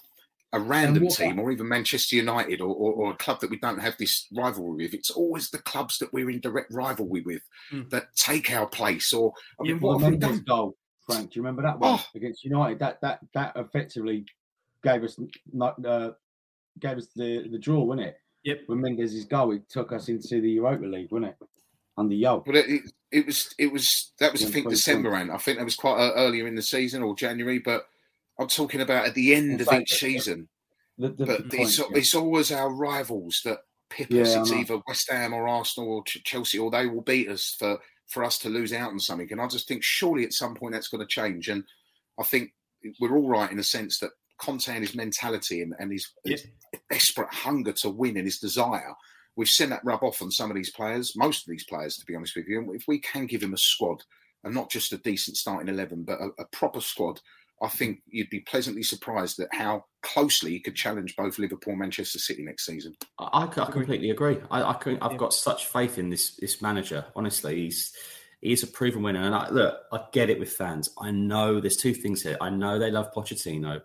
a 0.52 0.60
random 0.60 1.08
team 1.10 1.38
or 1.40 1.52
even 1.52 1.68
Manchester 1.68 2.16
United 2.16 2.60
or, 2.60 2.74
or, 2.74 2.92
or 2.94 3.12
a 3.12 3.16
club 3.18 3.40
that 3.40 3.52
we 3.52 3.60
don't 3.60 3.78
have 3.80 3.96
this 4.00 4.26
rivalry 4.36 4.86
with. 4.86 4.96
It's 4.96 5.12
always 5.12 5.52
the 5.52 5.60
clubs 5.60 6.00
that 6.00 6.12
we're 6.12 6.32
in 6.32 6.40
direct 6.40 6.74
rivalry 6.74 7.22
with 7.22 7.44
Mm. 7.72 7.88
that 7.92 8.16
take 8.16 8.52
our 8.52 8.66
place. 8.66 9.14
Or 9.14 9.32
I 9.60 9.64
mean, 9.64 9.80
Well, 9.80 9.94
what 9.94 10.02
have 10.06 10.12
we 10.12 10.18
done? 10.18 10.40
goal, 10.48 10.76
Frank. 11.06 11.30
Do 11.32 11.38
you 11.40 11.44
remember 11.44 11.62
that 11.62 11.78
one 11.78 12.00
Oh. 12.00 12.06
against 12.16 12.44
United? 12.44 12.80
That 12.80 13.00
that 13.02 13.20
that 13.36 13.52
effectively 13.58 14.26
gave 14.84 15.04
us 15.04 15.20
uh, 15.20 16.12
gave 16.80 16.98
us 16.98 17.08
the 17.16 17.48
the 17.50 17.60
draw, 17.60 17.84
wasn't 17.84 18.08
it? 18.08 18.18
Yep. 18.44 18.62
When 18.68 18.82
Mendes' 18.82 19.26
goal, 19.26 19.52
it 19.52 19.70
took 19.70 19.92
us 19.92 20.08
into 20.10 20.42
the 20.42 20.52
Europa 20.52 20.86
League, 20.86 21.12
wasn't 21.12 21.32
it? 21.32 21.48
Under 21.98 22.16
Yo. 22.16 22.40
But 22.46 22.56
it, 22.56 22.70
it, 22.70 22.82
it 23.12 23.26
was 23.26 23.54
it 23.58 23.72
was 23.72 24.12
that 24.20 24.32
was 24.32 24.44
I 24.44 24.48
think 24.50 24.70
December, 24.70 25.14
and 25.16 25.32
I 25.32 25.38
think 25.38 25.58
that 25.58 25.66
was 25.66 25.76
quite 25.76 26.00
uh, 26.00 26.14
earlier 26.16 26.48
in 26.48 26.56
the 26.56 26.62
season 26.62 27.04
or 27.04 27.16
January. 27.16 27.60
But 27.60 27.86
I'm 28.40 28.48
talking 28.48 28.82
about 28.82 29.06
at 29.06 29.16
the 29.16 29.36
end 29.36 29.52
In 29.54 29.62
of 29.62 29.68
fact, 29.68 29.82
each 29.84 30.00
season. 30.00 30.48
The, 30.98 31.10
the, 31.10 31.26
But 31.26 31.50
the 31.50 31.62
it's, 31.62 31.80
point, 31.80 32.14
yeah. 32.14 32.20
always 32.20 32.52
our 32.52 32.72
rivals 32.74 33.42
that 33.46 33.60
pip 33.90 34.08
Yeah, 34.10 34.24
us. 34.24 34.36
I 34.36 34.42
It's 34.42 34.52
either 34.52 34.82
West 34.88 35.10
Ham 35.12 35.34
or 35.34 35.48
Arsenal 35.48 35.92
or 35.92 36.04
Ch- 36.04 36.24
Chelsea, 36.24 36.60
or 36.60 36.72
they 36.72 36.88
will 36.88 37.02
beat 37.02 37.30
us 37.30 37.56
for 37.58 37.80
for 38.08 38.24
us 38.24 38.40
to 38.40 38.50
lose 38.50 38.74
out 38.74 38.92
on 38.92 39.00
something. 39.00 39.32
And 39.32 39.40
I 39.42 39.48
just 39.48 39.68
think 39.68 39.84
surely 39.84 40.24
at 40.24 40.34
some 40.34 40.56
point 40.56 40.74
that's 40.74 40.88
going 40.88 41.02
to 41.02 41.08
change. 41.08 41.48
And 41.48 41.64
I 42.20 42.24
think 42.24 42.54
we're 43.00 43.16
all 43.16 43.30
right 43.30 43.52
in 43.52 43.58
the 43.58 43.64
sense 43.64 44.00
that 44.00 44.12
Conte 44.40 44.70
and 44.70 44.82
his 44.82 44.96
mentality 44.96 45.62
and, 45.62 45.74
and 45.80 45.92
his, 45.92 46.10
his 46.26 46.48
desperate 46.90 47.34
hunger 47.34 47.74
to 47.74 47.90
win 47.90 48.18
and 48.18 48.26
his 48.26 48.40
desire. 48.40 48.94
We've 49.36 49.48
seen 49.48 49.70
that 49.70 49.86
rub 49.86 50.04
off 50.04 50.22
on 50.22 50.32
some 50.32 50.50
of 50.50 50.56
these 50.56 50.72
players, 50.72 51.16
most 51.16 51.48
of 51.48 51.52
these 51.52 51.64
players, 51.64 51.98
to 51.98 52.06
be 52.06 52.16
honest 52.16 52.36
with 52.36 52.48
you. 52.48 52.60
And 52.60 52.76
if 52.76 52.88
we 52.88 53.00
can 53.00 53.26
give 53.26 53.44
him 53.44 53.54
a 53.54 53.58
squad, 53.58 54.04
and 54.44 54.54
not 54.54 54.72
just 54.72 54.94
a 54.94 54.98
decent 54.98 55.38
starting 55.38 55.68
eleven, 55.68 56.04
but 56.04 56.20
a, 56.20 56.30
a 56.40 56.46
proper 56.46 56.82
squad, 56.82 57.20
I 57.62 57.68
think 57.68 58.02
you'd 58.08 58.30
be 58.30 58.40
pleasantly 58.40 58.84
surprised 58.84 59.38
at 59.42 59.54
how 59.54 59.84
closely 60.02 60.52
he 60.52 60.62
could 60.62 60.78
challenge 60.78 61.18
both 61.18 61.40
Liverpool 61.40 61.72
and 61.72 61.80
Manchester 61.80 62.20
City 62.20 62.44
next 62.44 62.66
season. 62.66 62.96
I, 63.20 63.44
I 63.44 63.66
completely 63.66 64.12
agree. 64.12 64.38
I, 64.50 64.64
I 64.64 64.74
can, 64.76 64.98
I've 65.02 65.18
got 65.18 65.34
such 65.34 65.66
faith 65.66 65.98
in 65.98 66.10
this 66.10 66.38
this 66.38 66.62
manager. 66.62 67.06
Honestly, 67.18 67.58
he's 67.64 67.94
he's 68.40 68.64
a 68.64 68.68
proven 68.68 69.04
winner. 69.04 69.22
And 69.22 69.36
I, 69.36 69.50
look, 69.50 69.78
I 69.92 70.06
get 70.14 70.30
it 70.30 70.40
with 70.40 70.54
fans. 70.54 70.90
I 70.98 71.12
know 71.12 71.60
there's 71.60 71.76
two 71.76 71.94
things 71.94 72.22
here. 72.22 72.38
I 72.40 72.50
know 72.50 72.80
they 72.80 72.92
love 72.92 73.14
Pochettino, 73.14 73.82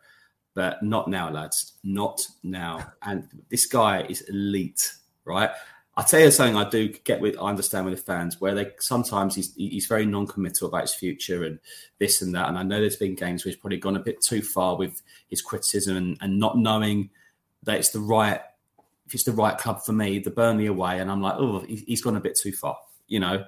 but 0.55 0.83
not 0.83 1.09
now, 1.09 1.31
lads. 1.31 1.75
Not 1.83 2.27
now. 2.43 2.93
And 3.03 3.29
this 3.51 3.67
guy 3.67 4.03
is 4.09 4.23
elite, 4.23 4.93
right? 5.25 5.51
I 5.97 6.03
tell 6.03 6.21
you 6.21 6.31
something 6.31 6.57
I 6.57 6.69
do 6.69 6.89
get 6.89 7.21
with, 7.21 7.37
I 7.39 7.49
understand 7.49 7.87
with 7.87 7.97
the 7.97 8.03
fans 8.03 8.41
where 8.41 8.55
they 8.55 8.73
sometimes 8.81 9.37
he's 9.37 9.55
he's 9.55 9.87
very 9.87 10.07
non-committal 10.07 10.69
about 10.69 10.83
his 10.83 10.95
future 10.95 11.45
and 11.45 11.59
this 11.99 12.21
and 12.21 12.35
that. 12.35 12.49
And 12.49 12.59
I 12.59 12.65
know 12.65 12.81
there's 12.81 12.97
been 12.97 13.15
games 13.15 13.45
where 13.45 13.51
he's 13.51 13.61
probably 13.61 13.79
gone 13.79 13.97
a 13.97 14.01
bit 14.01 14.21
too 14.21 14.43
far 14.43 14.77
with 14.77 15.03
his 15.29 15.41
criticism 15.41 15.97
and, 15.97 16.19
and 16.21 16.39
not 16.39 16.59
knowing 16.59 17.11
that 17.63 17.77
it's 17.79 17.91
the 17.91 18.01
right 18.01 18.41
if 19.07 19.15
it's 19.15 19.25
the 19.25 19.33
right 19.33 19.57
club 19.59 19.83
for 19.85 19.93
me, 19.93 20.19
the 20.19 20.31
Burnley 20.31 20.67
away, 20.67 20.99
and 20.99 21.11
I'm 21.11 21.21
like, 21.21 21.35
oh, 21.37 21.61
he- 21.61 21.85
he's 21.87 22.03
gone 22.03 22.17
a 22.17 22.21
bit 22.21 22.37
too 22.37 22.53
far, 22.53 22.79
you 23.07 23.21
know. 23.21 23.45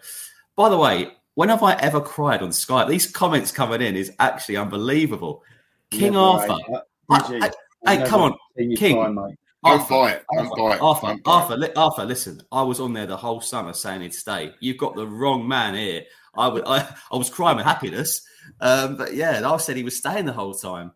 By 0.55 0.69
the 0.69 0.79
way, 0.79 1.13
when 1.35 1.49
have 1.49 1.63
I 1.63 1.75
ever 1.77 2.01
cried 2.01 2.43
on 2.43 2.51
Skype? 2.51 2.89
These 2.89 3.11
comments 3.11 3.53
coming 3.53 3.81
in 3.81 3.97
is 3.97 4.13
actually 4.19 4.57
unbelievable. 4.57 5.43
King 5.91 6.13
Never, 6.13 6.19
Arthur, 6.19 6.83
mate. 7.09 7.23
I- 7.23 7.29
Bridgie, 7.29 7.43
I- 7.43 7.47
I've 7.47 7.53
hey, 7.93 7.99
never 7.99 8.11
come 8.11 8.23
on, 8.23 8.35
King. 8.77 8.95
cry, 8.97 9.09
mate. 9.09 9.37
Don't 9.65 9.89
buy 9.89 10.13
it. 10.13 10.25
Don't 10.37 10.57
buy 10.57 10.75
it. 10.77 10.81
Arthur, 10.81 11.07
Don't 11.09 11.23
buy 11.25 11.31
it. 11.33 11.43
Arthur, 11.43 11.57
li- 11.57 11.73
Arthur, 11.77 12.05
listen. 12.05 12.41
I 12.53 12.63
was 12.63 12.79
on 12.81 12.93
there 12.93 13.07
the 13.07 13.17
whole 13.17 13.41
summer 13.41 13.73
saying 13.73 14.01
he'd 14.03 14.15
stay. 14.15 14.53
You've 14.61 14.79
got 14.79 14.95
the 14.95 15.07
wrong 15.07 15.47
man 15.47 15.75
here. 15.75 16.05
I 16.37 16.49
would, 16.49 16.65
I, 16.67 16.89
I 17.11 17.17
was 17.17 17.31
crying 17.31 17.57
with 17.57 17.67
happiness, 17.67 18.23
um, 18.61 18.97
but 18.97 19.15
yeah, 19.15 19.41
I 19.49 19.57
said 19.57 19.77
he 19.77 19.83
was 19.83 19.97
staying 19.97 20.27
the 20.27 20.33
whole 20.33 20.55
time. 20.55 20.93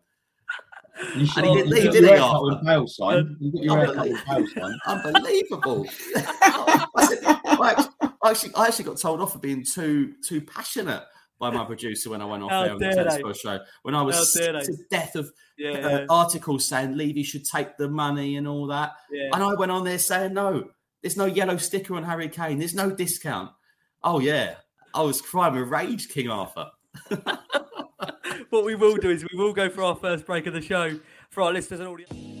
You 1.15 1.27
And 1.35 1.45
he 1.47 1.53
didn't 1.55 1.69
leave, 1.69 1.91
did 1.91 2.03
he, 2.03 2.09
Arthur? 2.11 2.43
with 2.45 2.63
Bale 2.65 2.87
sign. 2.87 3.35
You 3.39 3.51
got 3.51 3.63
your 3.63 3.77
haircut 3.77 4.09
with 4.39 4.53
sign. 4.53 4.79
Unbelievable. 4.85 5.87
I, 6.15 7.07
said, 7.07 7.19
I 7.23 8.29
actually, 8.29 8.55
I 8.55 8.67
actually 8.67 8.85
got 8.85 8.97
told 8.97 9.19
off 9.21 9.33
for 9.33 9.39
being 9.39 9.63
too 9.65 10.13
too 10.27 10.41
passionate 10.41 11.03
by 11.41 11.49
my 11.49 11.65
producer 11.65 12.11
when 12.11 12.21
I 12.21 12.25
went 12.25 12.43
off 12.43 12.51
How 12.51 12.63
there 12.63 12.73
on 12.73 12.77
the 12.77 12.89
tennis? 12.91 13.17
Ball 13.17 13.33
show. 13.33 13.59
When 13.81 13.95
I 13.95 14.03
was 14.03 14.31
to 14.31 14.77
death 14.91 15.15
of 15.15 15.33
Yeah, 15.57 15.71
uh, 15.71 15.89
yeah. 15.89 16.05
articles 16.07 16.65
saying 16.65 16.95
Levy 16.95 17.23
should 17.23 17.45
take 17.45 17.77
the 17.77 17.89
money 17.89 18.37
and 18.37 18.47
all 18.47 18.67
that. 18.67 18.93
Yeah. 19.11 19.31
And 19.33 19.43
I 19.43 19.55
went 19.55 19.71
on 19.71 19.83
there 19.83 19.97
saying, 19.97 20.35
no, 20.35 20.69
there's 21.01 21.17
no 21.17 21.25
yellow 21.25 21.57
sticker 21.57 21.95
on 21.95 22.03
Harry 22.03 22.29
Kane. 22.29 22.59
There's 22.59 22.75
no 22.75 22.91
discount. 22.91 23.49
Oh, 24.03 24.19
yeah. 24.19 24.55
I 24.93 25.01
was 25.01 25.19
crying 25.19 25.55
with 25.55 25.67
rage, 25.67 26.09
King 26.09 26.29
Arthur. 26.29 26.69
what 28.49 28.63
we 28.63 28.75
will 28.75 28.97
do 28.97 29.09
is 29.09 29.25
we 29.31 29.37
will 29.37 29.53
go 29.53 29.67
for 29.69 29.83
our 29.83 29.95
first 29.95 30.27
break 30.27 30.45
of 30.45 30.53
the 30.53 30.61
show 30.61 30.99
for 31.31 31.41
our 31.41 31.51
listeners 31.51 31.79
and 31.79 31.89
audience. 31.89 32.40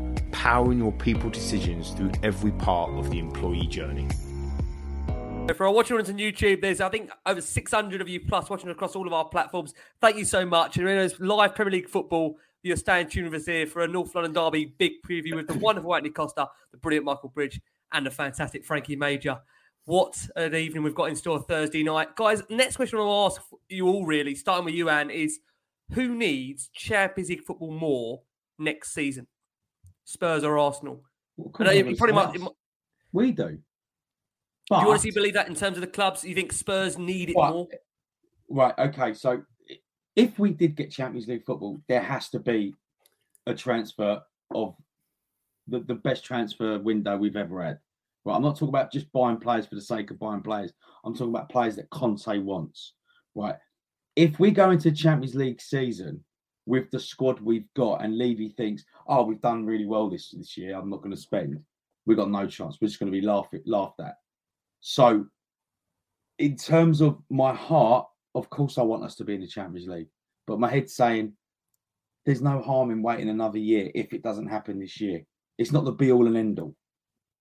powering 0.31 0.79
your 0.79 0.91
people 0.91 1.29
decisions 1.29 1.91
through 1.91 2.11
every 2.23 2.51
part 2.51 2.91
of 2.91 3.09
the 3.09 3.19
employee 3.19 3.67
journey. 3.67 4.07
For 5.55 5.65
our 5.65 5.73
watching 5.73 5.97
on 5.97 6.03
YouTube, 6.03 6.61
there's 6.61 6.79
I 6.79 6.89
think 6.89 7.11
over 7.25 7.41
600 7.41 8.01
of 8.01 8.07
you 8.07 8.21
plus 8.21 8.49
watching 8.49 8.69
across 8.69 8.95
all 8.95 9.05
of 9.05 9.13
our 9.13 9.25
platforms. 9.25 9.73
Thank 9.99 10.17
you 10.17 10.25
so 10.25 10.45
much. 10.45 10.77
And 10.77 10.87
it's 10.87 11.19
live 11.19 11.55
Premier 11.55 11.71
League 11.73 11.89
football. 11.89 12.37
You're 12.63 12.77
staying 12.77 13.09
tuned 13.09 13.29
with 13.29 13.41
us 13.41 13.47
here 13.47 13.65
for 13.65 13.81
a 13.81 13.87
North 13.87 14.13
London 14.13 14.33
derby 14.33 14.73
big 14.77 15.01
preview 15.05 15.35
with 15.35 15.47
the 15.47 15.55
wonderful 15.55 15.93
Anthony 15.93 16.11
Costa, 16.11 16.47
the 16.71 16.77
brilliant 16.77 17.05
Michael 17.05 17.29
Bridge, 17.29 17.59
and 17.91 18.05
the 18.05 18.11
fantastic 18.11 18.63
Frankie 18.63 18.95
Major. 18.95 19.39
What 19.85 20.15
an 20.35 20.53
evening 20.55 20.83
we've 20.83 20.93
got 20.93 21.09
in 21.09 21.15
store 21.15 21.41
Thursday 21.41 21.83
night, 21.83 22.15
guys. 22.15 22.43
Next 22.49 22.75
question 22.75 22.99
I'll 22.99 23.25
ask 23.25 23.41
you 23.67 23.87
all 23.87 24.05
really, 24.05 24.35
starting 24.35 24.65
with 24.65 24.75
you, 24.75 24.89
Anne, 24.89 25.09
is 25.09 25.39
who 25.93 26.15
needs 26.15 26.69
Champions 26.69 27.29
League 27.29 27.43
football 27.43 27.71
more 27.71 28.21
next 28.59 28.93
season? 28.93 29.25
Spurs 30.11 30.43
or 30.43 30.57
Arsenal? 30.57 31.03
I 31.59 31.63
know 31.63 31.71
you 31.71 31.95
pretty 31.95 32.13
much. 32.13 32.37
We 33.11 33.31
do. 33.31 33.43
Do 33.47 33.51
you 33.53 33.59
But- 34.69 34.87
honestly 34.87 35.11
believe 35.11 35.33
that 35.33 35.47
in 35.47 35.55
terms 35.55 35.77
of 35.77 35.81
the 35.81 35.87
clubs? 35.87 36.23
You 36.23 36.35
think 36.35 36.53
Spurs 36.53 36.97
need 36.97 37.29
it 37.29 37.35
Right. 37.35 37.51
more? 37.53 37.67
Right. 38.49 38.73
Okay. 38.77 39.13
So 39.13 39.43
if 40.15 40.37
we 40.39 40.51
did 40.51 40.75
get 40.75 40.91
Champions 40.91 41.27
League 41.27 41.43
football, 41.45 41.81
there 41.87 42.01
has 42.01 42.29
to 42.29 42.39
be 42.39 42.73
a 43.47 43.53
transfer 43.53 44.21
of 44.53 44.75
the, 45.67 45.79
the 45.79 45.95
best 45.95 46.23
transfer 46.23 46.79
window 46.79 47.17
we've 47.17 47.35
ever 47.35 47.61
had. 47.63 47.79
Right. 48.23 48.35
I'm 48.35 48.41
not 48.41 48.55
talking 48.55 48.69
about 48.69 48.91
just 48.91 49.11
buying 49.11 49.37
players 49.37 49.65
for 49.65 49.75
the 49.75 49.81
sake 49.81 50.11
of 50.11 50.19
buying 50.19 50.41
players. 50.41 50.71
I'm 51.03 51.13
talking 51.13 51.33
about 51.33 51.49
players 51.49 51.75
that 51.77 51.89
Conte 51.89 52.37
wants. 52.39 52.93
Right. 53.35 53.55
If 54.15 54.39
we 54.39 54.51
go 54.51 54.71
into 54.71 54.91
Champions 54.91 55.35
League 55.35 55.61
season 55.61 56.23
with 56.71 56.89
the 56.89 56.99
squad 56.99 57.41
we've 57.41 57.67
got 57.75 58.01
and 58.01 58.17
Levy 58.17 58.47
thinks, 58.47 58.85
oh, 59.05 59.23
we've 59.23 59.41
done 59.41 59.65
really 59.65 59.85
well 59.85 60.09
this 60.09 60.31
this 60.31 60.55
year, 60.55 60.73
I'm 60.77 60.89
not 60.89 61.01
going 61.01 61.13
to 61.13 61.21
spend. 61.21 61.59
We've 62.05 62.17
got 62.17 62.31
no 62.31 62.47
chance. 62.47 62.77
We're 62.79 62.87
just 62.87 62.97
going 62.97 63.11
to 63.11 63.19
be 63.19 63.27
laughed 63.27 63.53
laughed 63.65 63.99
at. 63.99 64.15
So 64.79 65.25
in 66.39 66.55
terms 66.55 67.01
of 67.01 67.21
my 67.29 67.53
heart, 67.53 68.07
of 68.35 68.49
course, 68.49 68.77
I 68.77 68.83
want 68.83 69.03
us 69.03 69.15
to 69.15 69.25
be 69.25 69.35
in 69.35 69.41
the 69.41 69.47
Champions 69.47 69.89
League, 69.89 70.07
but 70.47 70.61
my 70.61 70.69
head's 70.69 70.95
saying 70.95 71.33
there's 72.25 72.41
no 72.41 72.61
harm 72.61 72.89
in 72.89 73.03
waiting 73.03 73.27
another 73.27 73.59
year 73.59 73.91
if 73.93 74.13
it 74.13 74.23
doesn't 74.23 74.47
happen 74.47 74.79
this 74.79 75.01
year. 75.01 75.23
It's 75.57 75.73
not 75.73 75.83
the 75.83 75.91
be 75.91 76.09
all 76.09 76.25
and 76.25 76.37
end 76.37 76.57
all. 76.57 76.73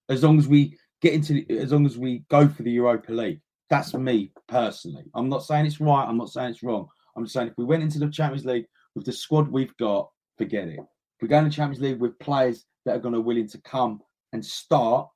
As 0.09 0.25
long 0.25 0.41
as 0.41 0.49
we 0.49 0.77
get 1.03 1.15
into, 1.15 1.47
as 1.57 1.71
long 1.71 1.87
as 1.87 1.97
we 1.97 2.25
go 2.29 2.49
for 2.49 2.65
the 2.65 2.73
Europa 2.73 3.13
League, 3.13 3.41
that's 3.69 3.95
me 3.95 4.33
personally. 4.49 5.05
I'm 5.15 5.29
not 5.29 5.45
saying 5.45 5.67
it's 5.67 5.81
right. 5.81 6.05
I'm 6.05 6.19
not 6.19 6.31
saying 6.31 6.51
it's 6.51 6.65
wrong. 6.65 6.89
I'm 7.15 7.23
I'm 7.23 7.29
saying 7.29 7.49
if 7.49 7.59
we 7.59 7.65
went 7.65 7.85
into 7.85 8.01
the 8.01 8.11
Champions 8.11 8.45
League 8.45 8.67
with 9.01 9.07
the 9.07 9.13
squad 9.13 9.49
we've 9.51 9.75
got, 9.79 10.11
forget 10.37 10.69
it. 10.69 10.79
If 10.79 11.23
we 11.23 11.29
go 11.29 11.39
in 11.39 11.45
the 11.45 11.51
Champions 11.51 11.83
League 11.83 11.99
with 12.01 12.19
players 12.19 12.67
that 12.85 12.97
are 12.97 13.01
going 13.01 13.15
to 13.15 13.21
willing 13.21 13.49
to 13.49 13.59
come 13.63 14.03
and 14.35 14.45
start, 14.45 15.09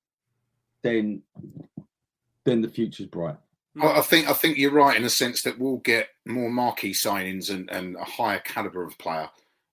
then 0.82 1.22
then 2.46 2.62
the 2.62 2.68
future's 2.68 3.06
bright. 3.06 3.36
I 3.80 3.98
I 3.98 4.00
think 4.00 4.28
I 4.28 4.32
think 4.32 4.56
you're 4.56 4.70
right 4.72 4.96
in 4.96 5.02
the 5.02 5.10
sense 5.10 5.42
that 5.42 5.58
we'll 5.58 5.78
get 5.78 6.08
more 6.26 6.50
marquee 6.50 6.92
signings 6.92 7.50
and, 7.50 7.70
and 7.70 7.96
a 7.96 8.04
higher 8.04 8.38
caliber 8.40 8.84
of 8.84 8.96
player 8.98 9.28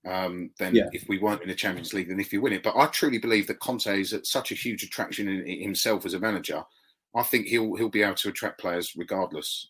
um, 0.05 0.51
than 0.59 0.75
Yeah. 0.75 0.89
if 0.91 1.07
we 1.07 1.17
weren't 1.17 1.41
in 1.41 1.47
the 1.47 1.55
Champions 1.55 1.93
League 1.93 2.09
than 2.09 2.19
if 2.19 2.33
you 2.33 2.41
win 2.41 2.53
it. 2.53 2.63
But 2.63 2.75
I 2.75 2.87
truly 2.87 3.17
believe 3.19 3.47
that 3.47 3.59
Conte 3.59 3.87
is 4.01 4.11
at 4.13 4.25
such 4.25 4.51
a 4.51 4.55
huge 4.55 4.83
attraction 4.83 5.27
in, 5.29 5.41
in 5.45 5.61
himself 5.61 6.05
as 6.05 6.13
a 6.13 6.19
manager. 6.19 6.63
I 7.15 7.23
think 7.23 7.47
he'll 7.47 7.75
he'll 7.75 7.89
be 7.89 8.03
able 8.03 8.15
to 8.15 8.29
attract 8.29 8.59
players 8.59 8.93
regardless. 8.97 9.69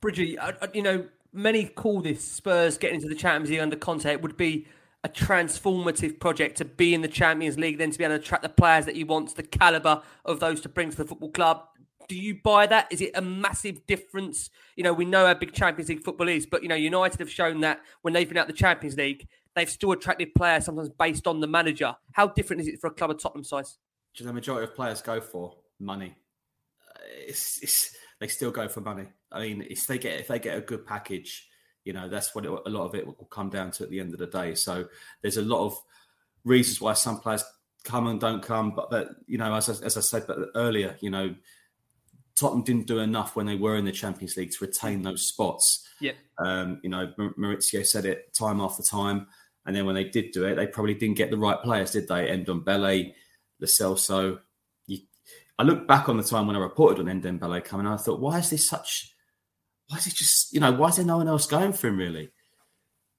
Bridgie, 0.00 0.38
I- 0.38 0.56
I- 0.62 0.68
you 0.74 0.82
know, 0.82 1.06
many 1.34 1.66
call 1.66 2.00
this 2.00 2.24
Spurs 2.24 2.78
getting 2.78 2.96
into 2.96 3.08
the 3.08 3.14
Champions 3.14 3.50
League 3.50 3.60
under 3.60 3.76
Conte 3.76 4.06
it 4.06 4.22
would 4.22 4.36
be 4.36 4.66
a 5.02 5.08
transformative 5.08 6.18
project 6.18 6.56
to 6.56 6.64
be 6.64 6.94
in 6.94 7.02
the 7.02 7.08
Champions 7.08 7.58
League, 7.58 7.76
then 7.76 7.90
to 7.90 7.98
be 7.98 8.04
able 8.04 8.16
to 8.16 8.22
attract 8.22 8.42
the 8.42 8.48
players 8.48 8.86
that 8.86 8.96
he 8.96 9.04
wants, 9.04 9.34
the 9.34 9.42
caliber 9.42 10.00
of 10.24 10.40
those 10.40 10.62
to 10.62 10.68
bring 10.68 10.90
to 10.90 10.96
the 10.96 11.04
football 11.04 11.30
club. 11.30 11.62
Do 12.08 12.16
you 12.16 12.38
buy 12.42 12.66
that? 12.66 12.88
Is 12.90 13.02
it 13.02 13.10
a 13.14 13.20
massive 13.20 13.86
difference? 13.86 14.48
You 14.76 14.84
know, 14.84 14.94
we 14.94 15.04
know 15.04 15.26
how 15.26 15.34
big 15.34 15.52
Champions 15.52 15.90
League 15.90 16.02
football 16.02 16.28
is, 16.28 16.46
but 16.46 16.62
you 16.62 16.68
know, 16.68 16.74
United 16.74 17.20
have 17.20 17.30
shown 17.30 17.60
that 17.60 17.80
when 18.00 18.14
they've 18.14 18.28
been 18.28 18.38
out 18.38 18.46
the 18.46 18.54
Champions 18.54 18.96
League, 18.96 19.28
they've 19.54 19.68
still 19.68 19.92
attracted 19.92 20.34
players 20.34 20.64
sometimes 20.64 20.88
based 20.88 21.26
on 21.26 21.40
the 21.40 21.46
manager. 21.46 21.94
How 22.12 22.28
different 22.28 22.62
is 22.62 22.68
it 22.68 22.80
for 22.80 22.86
a 22.86 22.90
club 22.90 23.10
of 23.10 23.18
Tottenham 23.22 23.44
size? 23.44 23.76
Do 24.16 24.24
the 24.24 24.32
majority 24.32 24.64
of 24.64 24.74
players 24.74 25.02
go 25.02 25.20
for 25.20 25.54
money? 25.78 26.14
It's, 27.26 27.62
it's, 27.62 27.94
they 28.20 28.28
still 28.28 28.50
go 28.50 28.68
for 28.68 28.80
money. 28.80 29.06
I 29.34 29.40
mean, 29.40 29.66
if 29.68 29.86
they 29.86 29.98
get 29.98 30.20
if 30.20 30.28
they 30.28 30.38
get 30.38 30.56
a 30.56 30.62
good 30.62 30.86
package, 30.86 31.48
you 31.84 31.92
know, 31.92 32.08
that's 32.08 32.34
what 32.34 32.46
it, 32.46 32.50
a 32.50 32.70
lot 32.70 32.86
of 32.86 32.94
it 32.94 33.06
will 33.06 33.14
come 33.30 33.50
down 33.50 33.70
to 33.72 33.84
at 33.84 33.90
the 33.90 34.00
end 34.00 34.12
of 34.12 34.18
the 34.18 34.26
day. 34.26 34.54
So 34.54 34.86
there's 35.22 35.36
a 35.36 35.42
lot 35.42 35.66
of 35.66 35.76
reasons 36.44 36.80
why 36.80 36.94
some 36.94 37.20
players 37.20 37.44
come 37.84 38.06
and 38.06 38.20
don't 38.20 38.42
come. 38.42 38.74
But, 38.74 38.90
but 38.90 39.08
you 39.26 39.38
know, 39.38 39.54
as 39.54 39.68
I, 39.68 39.84
as 39.84 39.96
I 39.96 40.00
said 40.00 40.26
earlier, 40.54 40.96
you 41.00 41.10
know, 41.10 41.34
Tottenham 42.36 42.64
didn't 42.64 42.86
do 42.86 42.98
enough 42.98 43.36
when 43.36 43.46
they 43.46 43.56
were 43.56 43.76
in 43.76 43.84
the 43.84 43.92
Champions 43.92 44.36
League 44.36 44.52
to 44.52 44.64
retain 44.64 45.02
those 45.02 45.28
spots. 45.28 45.86
Yep. 46.00 46.16
Um, 46.38 46.80
you 46.82 46.90
know, 46.90 47.12
Mauricio 47.18 47.86
said 47.86 48.06
it 48.06 48.32
time 48.34 48.60
after 48.60 48.82
time. 48.82 49.26
And 49.66 49.74
then 49.74 49.86
when 49.86 49.94
they 49.94 50.04
did 50.04 50.32
do 50.32 50.44
it, 50.44 50.56
they 50.56 50.66
probably 50.66 50.94
didn't 50.94 51.16
get 51.16 51.30
the 51.30 51.38
right 51.38 51.60
players, 51.62 51.92
did 51.92 52.08
they? 52.08 52.26
Ndombele, 52.26 53.14
Lo 53.60 53.66
Celso. 53.66 54.40
You, 54.86 54.98
I 55.58 55.62
look 55.62 55.86
back 55.86 56.08
on 56.08 56.16
the 56.16 56.22
time 56.22 56.46
when 56.46 56.56
I 56.56 56.58
reported 56.58 57.00
on 57.00 57.06
Endon 57.06 57.38
Ndombele 57.38 57.64
coming, 57.64 57.86
and 57.86 57.94
I 57.94 57.98
thought, 57.98 58.20
why 58.20 58.38
is 58.38 58.50
this 58.50 58.68
such? 58.68 59.13
Why 59.88 59.98
is 59.98 60.06
it 60.06 60.14
just? 60.14 60.52
You 60.52 60.60
know, 60.60 60.72
why 60.72 60.88
is 60.88 60.96
there 60.96 61.04
no 61.04 61.18
one 61.18 61.28
else 61.28 61.46
going 61.46 61.72
for 61.72 61.88
him? 61.88 61.96
Really? 61.98 62.30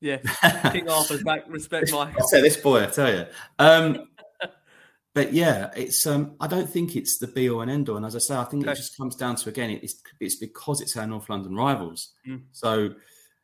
Yeah, 0.02 0.18
King 0.72 0.90
Arthur's 0.90 1.24
back. 1.24 1.46
Respect 1.48 1.92
my. 1.92 2.12
I 2.12 2.22
say 2.28 2.42
this 2.42 2.58
boy, 2.58 2.84
I 2.84 2.88
tell 2.88 3.14
you. 3.14 3.26
Um, 3.60 4.08
but 5.14 5.34
yeah, 5.34 5.72
it's. 5.76 6.06
Um, 6.06 6.36
I 6.40 6.48
don't 6.48 6.70
think 6.70 6.96
it's 6.96 7.18
the 7.18 7.28
be 7.28 7.50
all 7.50 7.62
and 7.62 7.72
end 7.72 7.90
all. 7.90 7.98
And 7.98 8.06
as 8.06 8.16
I 8.16 8.20
say, 8.20 8.36
I 8.36 8.44
think 8.44 8.64
Okay. 8.64 8.72
it 8.74 8.76
just 8.76 8.98
comes 8.98 9.16
down 9.16 9.36
to 9.38 9.50
again, 9.50 9.70
it's 9.70 10.02
it's 10.20 10.36
because 10.36 10.82
it's 10.82 10.96
our 10.98 11.08
North 11.08 11.30
London 11.30 11.56
rivals. 11.56 12.14
Mm. 12.28 12.44
So 12.52 12.94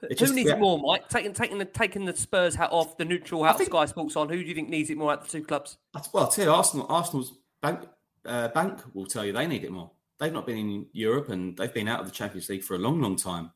it 0.04 0.10
Who 0.10 0.16
just- 0.16 0.34
needs 0.34 0.50
yeah. 0.50 0.56
it 0.56 0.60
more, 0.60 0.80
Mike? 0.80 1.08
Taking 1.10 1.34
taking 1.34 1.58
the 1.58 1.66
taking 1.66 2.06
the 2.06 2.16
Spurs 2.16 2.56
hat 2.56 2.70
off, 2.72 2.98
the 2.98 3.06
neutral 3.06 3.44
hat 3.44 3.60
of 3.60 3.66
Sky 3.66 3.86
Sports 3.86 4.16
on. 4.16 4.30
Who 4.30 4.38
do 4.42 4.48
you 4.50 4.56
think 4.56 4.70
needs 4.70 4.90
it 4.90 4.98
more 4.98 5.12
out 5.12 5.20
of 5.22 5.26
the 5.28 5.32
two 5.40 5.46
clubs? 5.46 5.78
Well, 6.14 6.24
I'll 6.26 6.30
tell 6.32 6.46
you, 6.46 6.52
Arsenal, 6.52 6.86
Arsenal's 6.90 7.34
bank 7.62 7.82
uh, 8.26 8.50
bank 8.50 8.80
will 8.94 9.06
tell 9.06 9.24
you 9.26 9.32
they 9.34 9.48
need 9.48 9.64
it 9.64 9.72
more. 9.72 9.92
They've 10.22 10.32
not 10.32 10.46
been 10.46 10.58
in 10.60 10.86
Europe 10.94 11.30
and 11.30 11.58
they've 11.58 11.74
been 11.74 11.88
out 11.88 12.00
of 12.00 12.06
the 12.06 12.12
Champions 12.12 12.48
League 12.48 12.64
for 12.64 12.76
a 12.76 12.80
long, 12.80 13.02
long 13.02 13.16
time, 13.16 13.52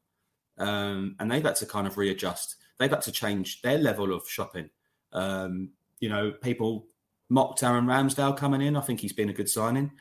um, 0.58 1.16
and 1.20 1.30
they've 1.30 1.44
had 1.44 1.56
to 1.58 1.66
kind 1.68 1.86
of 1.86 1.96
readjust. 1.96 2.56
They've 2.80 2.90
had 2.90 3.04
to 3.04 3.12
change 3.12 3.62
their 3.62 3.78
level 3.78 4.12
of 4.12 4.28
shopping. 4.28 4.72
Um, 5.14 5.70
you 6.00 6.10
know, 6.10 6.32
people 6.32 6.88
mocked 7.30 7.62
Aaron 7.62 7.86
Ramsdale 7.86 8.36
coming 8.36 8.64
in. 8.64 8.76
I 8.76 8.82
think 8.82 9.00
he's 9.00 9.14
been 9.14 9.30
a 9.30 9.34
good 9.34 9.48
signing. 9.48 9.92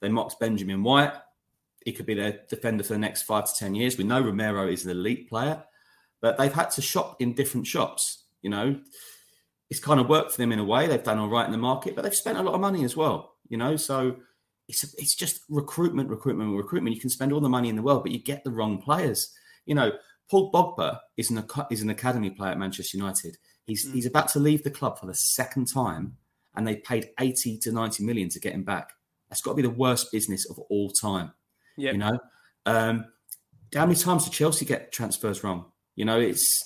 They 0.00 0.08
mocked 0.08 0.38
Benjamin 0.38 0.84
White. 0.84 1.12
He 1.84 1.92
could 1.92 2.06
be 2.06 2.14
their 2.14 2.38
defender 2.48 2.84
for 2.84 2.92
the 2.92 3.00
next 3.00 3.22
five 3.22 3.46
to 3.46 3.54
ten 3.58 3.74
years. 3.74 3.98
We 3.98 4.04
know 4.04 4.20
Romero 4.20 4.68
is 4.68 4.84
an 4.84 4.92
elite 4.92 5.28
player, 5.28 5.64
but 6.20 6.38
they've 6.38 6.52
had 6.52 6.70
to 6.70 6.82
shop 6.82 7.16
in 7.20 7.34
different 7.34 7.66
shops. 7.66 8.26
You 8.42 8.50
know, 8.50 8.80
it's 9.70 9.80
kind 9.80 9.98
of 9.98 10.08
worked 10.08 10.30
for 10.30 10.38
them 10.38 10.52
in 10.52 10.60
a 10.60 10.64
way. 10.64 10.86
They've 10.86 11.02
done 11.02 11.18
all 11.18 11.28
right 11.28 11.46
in 11.46 11.52
the 11.52 11.58
market, 11.58 11.96
but 11.96 12.02
they've 12.02 12.14
spent 12.14 12.38
a 12.38 12.42
lot 12.42 12.54
of 12.54 12.60
money 12.60 12.84
as 12.84 12.96
well. 12.96 13.34
You 13.48 13.58
know, 13.58 13.74
so 13.74 14.18
it's 14.72 14.94
it's 14.94 15.14
just 15.14 15.42
recruitment, 15.50 16.08
recruitment, 16.08 16.56
recruitment. 16.56 16.94
You 16.94 17.00
can 17.00 17.10
spend 17.10 17.32
all 17.32 17.40
the 17.40 17.48
money 17.48 17.68
in 17.68 17.76
the 17.76 17.82
world, 17.82 18.02
but 18.02 18.12
you 18.12 18.18
get 18.18 18.42
the 18.42 18.50
wrong 18.50 18.80
players. 18.80 19.30
You 19.66 19.74
know, 19.74 19.92
Paul 20.30 20.50
Pogba 20.50 20.98
is 21.18 21.30
an 21.30 21.44
is 21.70 21.82
an 21.82 21.90
academy 21.90 22.30
player 22.30 22.52
at 22.52 22.58
Manchester 22.58 22.96
United. 22.96 23.36
He's 23.66 23.90
he's 23.92 24.06
about 24.06 24.28
to 24.28 24.38
leave 24.38 24.62
the 24.62 24.70
club 24.70 24.98
for 24.98 25.06
the 25.06 25.14
second 25.14 25.66
time, 25.66 26.16
and 26.54 26.66
they 26.66 26.76
paid 26.76 27.10
eighty 27.20 27.58
to 27.58 27.72
ninety 27.72 28.02
million 28.02 28.30
to 28.30 28.40
get 28.40 28.54
him 28.54 28.64
back. 28.64 28.92
That's 29.28 29.42
got 29.42 29.52
to 29.52 29.56
be 29.56 29.62
the 29.62 29.70
worst 29.70 30.10
business 30.10 30.48
of 30.48 30.58
all 30.70 30.90
time. 30.90 31.32
Yep. 31.76 31.92
You 31.92 31.98
know, 31.98 32.18
um, 32.66 33.04
how 33.74 33.86
many 33.86 33.98
times 33.98 34.24
did 34.24 34.32
Chelsea 34.32 34.64
get 34.64 34.90
transfers 34.90 35.44
wrong? 35.44 35.66
You 35.96 36.06
know, 36.06 36.18
it's 36.18 36.64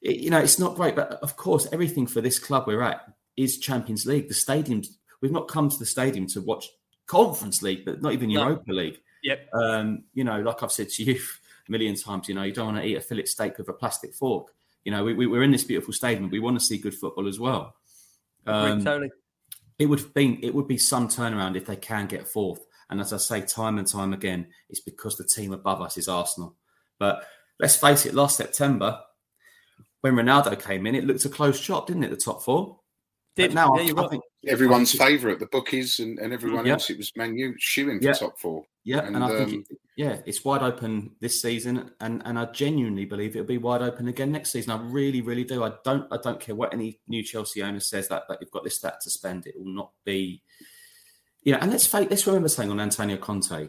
it, 0.00 0.16
you 0.16 0.30
know 0.30 0.38
it's 0.38 0.58
not 0.58 0.76
great, 0.76 0.96
but 0.96 1.10
of 1.22 1.36
course, 1.36 1.68
everything 1.72 2.06
for 2.06 2.22
this 2.22 2.38
club 2.38 2.64
we're 2.66 2.82
at 2.82 3.02
is 3.36 3.58
Champions 3.58 4.06
League. 4.06 4.28
The 4.28 4.34
stadiums 4.34 4.86
we've 5.20 5.30
not 5.30 5.48
come 5.48 5.68
to 5.68 5.78
the 5.78 5.86
stadium 5.86 6.26
to 6.28 6.40
watch 6.40 6.68
Conference 7.06 7.62
League, 7.62 7.84
but 7.84 8.00
not 8.02 8.12
even 8.12 8.32
No. 8.32 8.44
Europa 8.48 8.72
League. 8.72 8.98
Yep. 9.22 9.48
Um, 9.54 10.04
you 10.14 10.24
know, 10.24 10.40
like 10.40 10.62
I've 10.62 10.72
said 10.72 10.88
to 10.90 11.04
you 11.04 11.14
a 11.68 11.70
million 11.70 11.94
times, 11.96 12.28
you 12.28 12.34
know, 12.34 12.42
you 12.42 12.52
don't 12.52 12.66
want 12.66 12.78
to 12.78 12.84
eat 12.84 12.96
a 12.96 13.00
fillet 13.00 13.26
steak 13.26 13.58
with 13.58 13.68
a 13.68 13.72
plastic 13.72 14.14
fork. 14.14 14.52
You 14.84 14.90
know, 14.92 15.04
we, 15.04 15.14
we, 15.14 15.26
we're 15.26 15.42
in 15.44 15.52
this 15.52 15.64
beautiful 15.64 15.92
stadium. 15.92 16.28
We 16.28 16.40
want 16.40 16.58
to 16.58 16.64
see 16.64 16.78
good 16.78 16.94
football 16.94 17.28
as 17.28 17.38
well. 17.38 17.74
Agreed, 18.46 18.70
Um, 18.72 18.84
totally. 18.84 19.10
it 19.78 19.86
would 19.86 20.00
have 20.00 20.12
been 20.14 20.38
it 20.42 20.52
would 20.54 20.66
be 20.66 20.78
some 20.78 21.06
turnaround 21.08 21.54
if 21.56 21.66
they 21.66 21.76
can 21.76 22.06
get 22.06 22.26
fourth. 22.26 22.66
And 22.90 23.00
as 23.00 23.12
I 23.12 23.16
say 23.18 23.40
time 23.42 23.78
and 23.78 23.86
time 23.86 24.12
again, 24.12 24.48
it's 24.68 24.80
because 24.80 25.16
the 25.16 25.24
team 25.24 25.52
above 25.52 25.80
us 25.80 25.96
is 25.96 26.08
Arsenal. 26.08 26.56
But 26.98 27.24
let's 27.60 27.76
face 27.76 28.04
it, 28.06 28.14
last 28.14 28.36
September, 28.36 29.00
when 30.00 30.14
Ronaldo 30.14 30.60
came 30.60 30.86
in, 30.86 30.94
it 30.96 31.04
looked 31.04 31.24
a 31.24 31.28
close 31.28 31.58
shot, 31.60 31.86
didn't 31.86 32.04
it? 32.04 32.10
The 32.10 32.16
top 32.16 32.42
four. 32.42 32.80
Did. 33.36 33.50
But 33.50 33.54
now 33.54 33.76
Yeah, 33.78 33.92
I- 33.96 34.04
I 34.04 34.08
think 34.08 34.24
Everyone's 34.48 34.92
favourite, 34.92 35.38
the 35.38 35.46
bookies 35.46 36.00
and, 36.00 36.18
and 36.18 36.32
everyone 36.32 36.66
Yeah. 36.66 36.72
else, 36.72 36.90
it 36.90 36.98
was 36.98 37.12
Man 37.16 37.36
U 37.36 37.54
shooing 37.58 38.00
for 38.00 38.06
Yeah. 38.06 38.12
top 38.14 38.38
four. 38.40 38.64
Yeah, 38.84 39.06
and, 39.06 39.16
I 39.16 39.30
um, 39.30 39.48
think 39.48 39.70
it, 39.70 39.78
yeah, 39.96 40.20
it's 40.26 40.44
wide 40.44 40.62
open 40.62 41.12
this 41.20 41.40
season, 41.40 41.92
and 42.00 42.20
and 42.24 42.36
I 42.36 42.46
genuinely 42.46 43.04
believe 43.04 43.36
it'll 43.36 43.46
be 43.46 43.58
wide 43.58 43.80
open 43.82 44.08
again 44.08 44.32
next 44.32 44.50
season. 44.50 44.72
I 44.72 44.82
really, 44.82 45.20
really 45.20 45.44
do. 45.44 45.62
I 45.62 45.72
don't 45.84 46.06
I 46.10 46.16
don't 46.20 46.40
care 46.40 46.56
what 46.56 46.72
any 46.74 46.98
new 47.06 47.22
Chelsea 47.22 47.62
owner 47.62 47.78
says 47.78 48.08
that 48.08 48.24
that 48.28 48.38
you've 48.40 48.50
got 48.50 48.64
this 48.64 48.74
stat 48.76 49.00
to 49.02 49.10
spend. 49.10 49.46
It 49.46 49.54
will 49.56 49.72
not 49.72 49.92
be, 50.04 50.42
you 51.44 51.52
know. 51.52 51.58
And 51.60 51.70
let's 51.70 51.86
face, 51.86 52.08
let's 52.10 52.26
remember 52.26 52.48
saying 52.48 52.72
on 52.72 52.80
Antonio 52.80 53.16
Conte, 53.18 53.68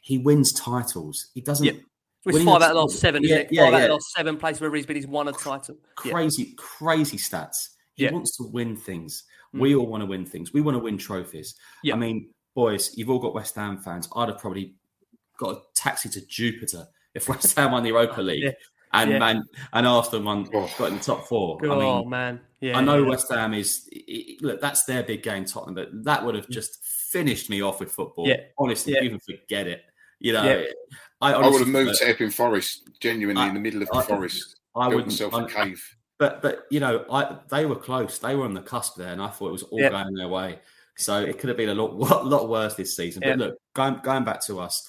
he 0.00 0.18
wins 0.18 0.52
titles. 0.52 1.30
He 1.34 1.40
doesn't. 1.40 1.66
It's 1.66 1.84
winning 2.24 2.46
five 2.46 2.62
out 2.62 2.70
of 2.70 2.74
the 2.76 2.80
last 2.82 3.00
seven, 3.00 3.24
Yeah, 3.24 3.28
isn't 3.30 3.46
it? 3.46 3.52
yeah, 3.52 3.64
five 3.64 3.74
out 3.74 3.80
of 3.80 3.86
the 3.88 3.92
last 3.94 4.12
seven 4.12 4.36
places 4.36 4.60
where 4.60 4.72
he's 4.72 4.86
been, 4.86 4.94
he's 4.94 5.08
won 5.08 5.26
a 5.26 5.32
title. 5.32 5.76
Yeah. 6.04 6.12
Crazy, 6.12 6.54
crazy 6.56 7.16
stats. 7.16 7.70
He 7.94 8.04
Yeah. 8.04 8.12
wants 8.12 8.36
to 8.36 8.44
win 8.44 8.76
things. 8.76 9.24
Mm. 9.54 9.60
We 9.60 9.74
all 9.74 9.86
want 9.86 10.02
to 10.02 10.06
win 10.06 10.24
things. 10.24 10.52
We 10.52 10.60
want 10.60 10.76
to 10.76 10.78
win 10.82 10.98
trophies. 10.98 11.54
I 11.92 11.96
mean, 11.96 12.30
boys, 12.54 12.92
you've 12.96 13.10
all 13.10 13.18
got 13.18 13.34
West 13.34 13.54
Ham 13.56 13.78
fans. 13.78 14.08
I'd 14.16 14.28
have 14.28 14.38
probably 14.38 14.74
got 15.38 15.56
a 15.56 15.60
taxi 15.74 16.08
to 16.10 16.26
Jupiter 16.26 16.86
if 17.14 17.28
West 17.28 17.54
Ham 17.56 17.72
won 17.72 17.82
the 17.82 17.90
Europa 17.90 18.20
League 18.22 18.42
Yeah. 18.44 18.50
and 18.92 19.10
Yeah. 19.10 19.18
Man 19.18 19.42
and 19.72 19.86
Arsenal 19.86 20.22
won, 20.24 20.44
got 20.44 20.88
in 20.88 20.96
the 20.98 21.02
top 21.04 21.26
four. 21.26 21.58
I 21.62 21.66
Oh, 21.68 22.00
mean, 22.00 22.10
man. 22.10 22.40
Yeah, 22.60 22.78
I 22.78 22.80
know 22.80 23.02
yeah. 23.02 23.08
West 23.10 23.30
Ham 23.30 23.54
is 23.54 23.88
i- 23.94 24.02
i- 24.08 24.36
look. 24.40 24.60
That's 24.60 24.84
their 24.84 25.02
big 25.02 25.22
game, 25.22 25.44
Tottenham, 25.44 25.74
but 25.74 25.88
that 26.04 26.24
would 26.24 26.34
have 26.36 26.48
just 26.48 26.82
finished 26.84 27.50
me 27.50 27.60
off 27.60 27.80
with 27.80 27.90
football. 27.92 28.28
Yeah. 28.28 28.40
Honestly, 28.58 28.92
Yeah. 28.94 29.02
even 29.02 29.18
forget 29.18 29.66
it. 29.66 29.82
You 30.20 30.32
know, 30.34 30.44
Yeah. 30.44 30.64
I, 31.20 31.32
I 31.34 31.48
would 31.48 31.58
have 31.58 31.68
moved 31.68 31.88
prefer- 31.90 32.04
to 32.04 32.10
Epping 32.10 32.30
Forest, 32.30 32.88
genuinely 33.00 33.42
in 33.48 33.54
the 33.54 33.60
middle 33.60 33.82
of 33.82 33.88
the 33.88 33.96
I- 33.96 34.02
forest. 34.02 34.60
I 34.76 34.84
built 34.84 34.94
wouldn't- 34.94 35.12
myself 35.12 35.34
I- 35.34 35.42
a 35.42 35.48
cave. 35.48 35.96
But 36.22 36.40
but 36.40 36.66
you 36.70 36.78
know, 36.78 37.04
I 37.10 37.36
they 37.50 37.66
were 37.66 37.74
close. 37.74 38.18
They 38.20 38.36
were 38.36 38.44
on 38.44 38.54
the 38.54 38.62
cusp 38.62 38.94
there, 38.96 39.12
and 39.12 39.20
I 39.20 39.26
thought 39.26 39.48
it 39.48 39.58
was 39.58 39.64
all 39.64 39.80
Yeah. 39.80 39.88
going 39.90 40.14
their 40.14 40.28
way. 40.28 40.60
So 40.96 41.18
it 41.20 41.40
could 41.40 41.48
have 41.48 41.56
been 41.56 41.70
a 41.70 41.74
lot 41.74 41.96
lot 42.24 42.48
worse 42.48 42.74
this 42.76 42.94
season. 42.94 43.22
Yeah. 43.24 43.30
But 43.30 43.38
look, 43.38 43.54
going 43.74 44.00
going 44.04 44.22
back 44.22 44.40
to 44.46 44.60
us, 44.60 44.88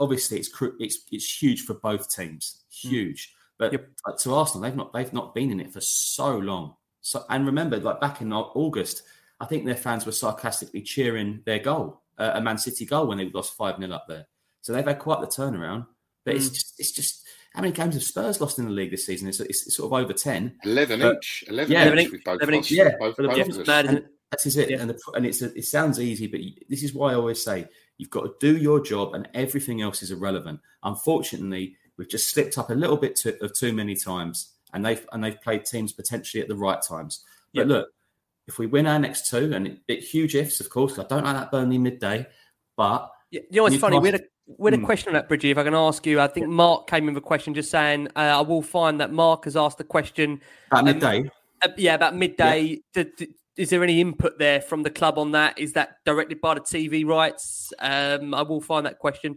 obviously 0.00 0.38
it's 0.38 0.50
it's 0.80 0.98
it's 1.12 1.42
huge 1.42 1.60
for 1.64 1.74
both 1.74 2.10
teams, 2.12 2.64
Mm. 2.84 2.90
huge. 2.90 3.34
But 3.56 3.72
uh, 4.04 4.12
to 4.22 4.34
Arsenal, 4.34 4.62
they've 4.62 4.74
not 4.74 4.92
they've 4.92 5.12
not 5.12 5.32
been 5.32 5.52
in 5.52 5.60
it 5.60 5.72
for 5.72 5.80
so 5.80 6.36
long. 6.38 6.74
So 7.02 7.24
and 7.28 7.46
remember, 7.46 7.76
like 7.78 8.00
back 8.00 8.20
in 8.20 8.32
August, 8.32 9.02
I 9.38 9.46
think 9.46 9.64
their 9.66 9.76
fans 9.76 10.04
were 10.06 10.12
sarcastically 10.24 10.82
cheering 10.82 11.40
their 11.46 11.60
goal, 11.60 12.02
uh, 12.18 12.32
a 12.34 12.40
Man 12.40 12.58
City 12.58 12.84
goal, 12.84 13.06
when 13.06 13.18
they 13.18 13.30
lost 13.30 13.56
five 13.56 13.76
0 13.78 13.92
up 13.92 14.06
there. 14.08 14.26
So 14.62 14.72
they've 14.72 14.84
had 14.84 14.98
quite 14.98 15.20
the 15.20 15.28
turnaround. 15.28 15.86
But 16.24 16.34
it's 16.34 16.48
Mm. 16.48 16.54
just 16.54 16.80
it's 16.80 16.90
just 16.90 17.24
how 17.54 17.60
many 17.62 17.72
games 17.72 17.94
have 17.94 18.02
Spurs 18.02 18.40
lost 18.40 18.58
in 18.58 18.64
the 18.64 18.70
league 18.70 18.90
this 18.90 19.06
season? 19.06 19.28
It's, 19.28 19.40
it's, 19.40 19.66
it's 19.66 19.76
sort 19.76 19.92
of 19.92 20.02
over 20.04 20.12
ten. 20.12 20.56
11 20.64 21.00
But- 21.00 21.16
each. 21.18 21.44
11 21.48 21.72
yeah, 21.72 21.94
each 21.94 22.10
with 22.10 22.24
both 22.24 22.36
11 22.42 22.54
of 22.54 22.60
us. 22.60 22.70
yeah, 22.70 22.90
both, 22.98 23.16
but 23.16 23.22
the 23.22 23.28
both 23.28 23.36
difference- 23.36 23.56
of 23.58 23.68
us. 23.68 23.86
and 23.86 24.04
That 24.30 24.46
is 24.46 24.56
it. 24.56 24.70
And, 24.72 24.90
the, 24.90 24.98
and 25.14 25.24
it's 25.26 25.40
it 25.42 25.64
sounds 25.64 26.00
easy, 26.00 26.26
but 26.26 26.40
you- 26.40 26.54
this 26.68 26.82
is 26.82 26.92
why 26.94 27.12
I 27.12 27.14
always 27.14 27.42
say 27.42 27.68
you've 27.98 28.10
got 28.10 28.22
to 28.22 28.34
do 28.40 28.56
your 28.60 28.80
job, 28.80 29.14
and 29.14 29.28
everything 29.34 29.80
else 29.82 30.02
is 30.02 30.10
irrelevant. 30.10 30.60
Unfortunately, 30.82 31.76
We've 31.96 32.08
just 32.08 32.30
slipped 32.30 32.58
up 32.58 32.70
a 32.70 32.74
little 32.74 32.96
bit 32.96 33.14
too, 33.14 33.36
of 33.40 33.54
too 33.54 33.72
many 33.72 33.94
times, 33.94 34.54
and 34.72 34.84
they've 34.84 35.06
and 35.12 35.22
they've 35.22 35.40
played 35.40 35.64
teams 35.64 35.92
potentially 35.92 36.42
at 36.42 36.48
the 36.48 36.56
right 36.56 36.82
times. 36.82 37.22
But 37.54 37.60
Yep. 37.60 37.66
look, 37.68 37.88
if 38.48 38.58
we 38.58 38.66
win 38.66 38.88
our 38.88 38.98
next 38.98 39.30
two, 39.30 39.52
and 39.54 39.68
it, 39.68 39.78
it 39.86 40.00
huge 40.02 40.34
ifs, 40.34 40.58
of 40.58 40.68
course. 40.70 40.98
I 40.98 41.04
don't 41.04 41.22
like 41.22 41.36
that 41.36 41.52
Burnley 41.52 41.78
midday, 41.78 42.26
but 42.76 43.12
Yeah, 43.30 43.42
you 43.48 43.58
know 43.58 43.62
what's 43.62 43.76
funny? 43.76 44.00
We 44.00 44.08
had 44.10 44.20
a 44.22 44.24
had 44.62 44.74
a 44.74 44.76
Hmm. 44.76 44.84
question 44.84 45.08
on 45.08 45.14
that, 45.14 45.28
Bridgie. 45.28 45.50
If 45.50 45.58
I 45.58 45.64
can 45.64 45.74
ask 45.74 46.06
you, 46.06 46.20
I 46.20 46.26
think 46.26 46.48
Mark 46.48 46.86
came 46.86 47.08
in 47.08 47.14
with 47.14 47.22
a 47.22 47.26
question 47.26 47.54
just 47.54 47.70
saying, 47.70 48.08
uh, 48.16 48.18
I 48.18 48.40
will 48.42 48.62
find 48.62 49.00
that 49.00 49.12
Mark 49.12 49.44
has 49.44 49.56
asked 49.56 49.78
the 49.78 49.84
question 49.84 50.40
About 50.70 50.80
um, 50.80 50.84
midday? 50.86 51.30
uh, 51.62 51.68
yeah, 51.76 51.94
about 51.94 52.14
midday. 52.14 52.80
D- 52.92 53.06
is 53.56 53.70
there 53.70 53.84
any 53.84 54.00
input 54.00 54.38
there 54.38 54.60
from 54.60 54.82
the 54.82 54.90
club 54.90 55.16
on 55.16 55.30
that? 55.32 55.58
Is 55.58 55.72
that 55.74 55.98
directed 56.04 56.40
by 56.40 56.54
the 56.54 56.60
TV 56.60 57.06
rights? 57.06 57.72
Um, 57.78 58.34
I 58.34 58.42
will 58.42 58.60
find 58.60 58.84
that 58.84 58.98
question. 58.98 59.36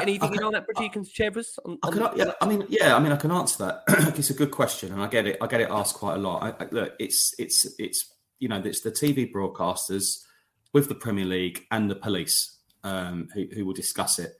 Anything 0.00 0.32
you 0.32 0.40
know 0.40 0.46
on 0.46 0.52
that, 0.52 0.64
Bridgie? 0.64 0.84
You 0.84 0.90
can 0.90 1.04
share 1.04 1.30
with 1.30 1.38
us? 1.38 1.58
On, 1.64 1.78
I 1.82 1.90
can, 1.90 2.08
yeah, 2.16 2.32
I 2.40 2.46
mean, 2.46 2.64
yeah, 2.68 2.96
I 2.96 3.00
mean, 3.00 3.12
I 3.12 3.16
can 3.16 3.30
answer 3.30 3.64
that. 3.64 4.14
it's 4.18 4.30
a 4.30 4.34
good 4.34 4.52
question, 4.52 4.92
and 4.92 5.02
I 5.02 5.06
get 5.08 5.26
it. 5.26 5.36
I 5.40 5.46
get 5.46 5.60
it 5.60 5.68
asked 5.70 5.94
quite 5.96 6.14
a 6.14 6.18
lot. 6.18 6.42
I, 6.42 6.64
I, 6.64 6.68
look, 6.70 6.92
it's 6.98 7.34
it's 7.38 7.66
it's 7.78 8.14
you 8.38 8.48
know, 8.48 8.62
it's 8.64 8.80
the 8.80 8.92
TV 8.92 9.30
broadcasters 9.30 10.24
with 10.72 10.88
the 10.88 10.94
Premier 10.94 11.24
League 11.24 11.66
and 11.70 11.90
the 11.90 11.96
police 11.96 12.58
um, 12.84 13.28
who 13.34 13.46
who 13.54 13.66
will 13.66 13.72
discuss 13.74 14.18
it. 14.18 14.34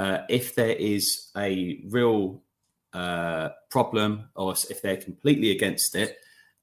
Uh, 0.00 0.24
if 0.30 0.54
there 0.54 0.76
is 0.94 1.30
a 1.36 1.82
real 1.90 2.42
uh, 2.94 3.50
problem, 3.68 4.30
or 4.34 4.54
if 4.70 4.80
they're 4.80 4.96
completely 4.96 5.50
against 5.50 5.94
it, 5.94 6.16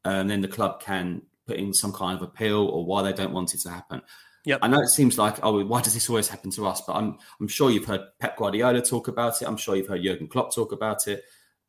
um, 0.05 0.27
then 0.27 0.41
the 0.41 0.47
club 0.47 0.81
can 0.81 1.21
put 1.45 1.57
in 1.57 1.71
some 1.71 1.93
kind 1.93 2.17
of 2.17 2.23
appeal 2.23 2.65
or 2.65 2.83
why 2.83 3.03
they 3.03 3.13
don't 3.13 3.33
want 3.33 3.53
it 3.53 3.59
to 3.59 3.69
happen. 3.69 4.01
Yep. 4.45 4.59
I 4.63 4.67
know 4.67 4.79
it 4.79 4.87
seems 4.87 5.19
like, 5.19 5.35
oh, 5.43 5.63
why 5.65 5.81
does 5.83 5.93
this 5.93 6.09
always 6.09 6.27
happen 6.27 6.49
to 6.51 6.65
us? 6.65 6.81
But 6.81 6.95
I'm 6.95 7.19
I'm 7.39 7.47
sure 7.47 7.69
you've 7.69 7.85
heard 7.85 8.05
Pep 8.19 8.37
Guardiola 8.37 8.81
talk 8.81 9.07
about 9.07 9.39
it. 9.39 9.47
I'm 9.47 9.57
sure 9.57 9.75
you've 9.75 9.91
heard 9.91 10.01
Jurgen 10.01 10.27
Klopp 10.27 10.55
talk 10.55 10.71
about 10.71 11.07
it 11.07 11.23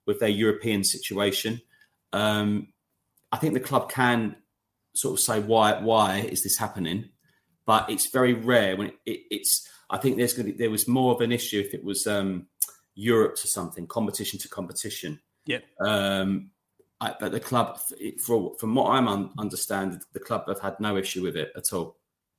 with 0.07 0.21
their 0.21 0.31
European 0.31 0.83
situation. 0.85 1.61
Um, 2.15 2.69
I 3.31 3.37
think 3.37 3.53
the 3.53 3.69
club 3.71 3.91
can 3.91 4.37
sort 4.95 5.19
of 5.19 5.21
say 5.21 5.39
why 5.41 5.83
why 5.83 6.21
is 6.21 6.43
this 6.43 6.57
happening, 6.57 7.11
but 7.67 7.91
it's 7.91 8.07
very 8.07 8.33
rare 8.33 8.75
when 8.75 8.87
it, 8.89 8.99
it, 9.05 9.21
it's. 9.31 9.69
I 9.91 9.99
think 9.99 10.17
there's 10.17 10.35
going 10.35 10.47
to 10.47 10.53
be, 10.53 10.59
there 10.59 10.71
was 10.71 10.87
more 10.87 11.15
of 11.15 11.21
an 11.21 11.33
issue 11.33 11.61
if 11.61 11.75
it 11.75 11.83
was 11.83 12.07
um, 12.07 12.47
Europe 12.95 13.37
to 13.37 13.49
something, 13.49 13.87
competition 13.87 14.39
to 14.41 14.49
competition. 14.49 15.21
Yeah. 15.47 15.61
Um, 15.81 16.51
I, 17.01 17.15
but 17.19 17.33
the 17.33 17.41
club, 17.41 17.79
for, 18.21 18.55
from 18.59 18.75
what 18.75 18.91
I'm 18.91 19.09
un, 19.09 19.31
understand, 19.39 20.03
the 20.13 20.21
club 20.21 20.45
have 20.49 20.61
had 20.61 20.81
no 20.81 20.97
issue 20.97 21.23
with 21.23 21.37
it 21.37 21.53
at 21.57 21.73
all. 21.73 21.97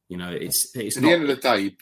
You 0.10 0.18
know, 0.18 0.32
it's 0.32 0.76
it's 0.76 0.97
at 0.97 1.04
not. 1.04 1.10
the 1.10 1.14
end 1.14 1.24
of 1.24 1.30
the 1.30 1.36
day, 1.36 1.78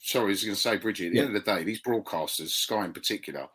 sorry, 0.00 0.26
I 0.26 0.28
was 0.28 0.44
going 0.44 0.54
to 0.54 0.60
say, 0.60 0.76
Bridgie. 0.76 1.06
At 1.06 1.12
the 1.12 1.16
Yeah. 1.16 1.24
end 1.24 1.36
of 1.36 1.44
the 1.44 1.52
day, 1.52 1.64
these 1.64 1.82
broadcasters, 1.82 2.50
Sky 2.50 2.84
in 2.84 2.92
particular, 2.92 3.48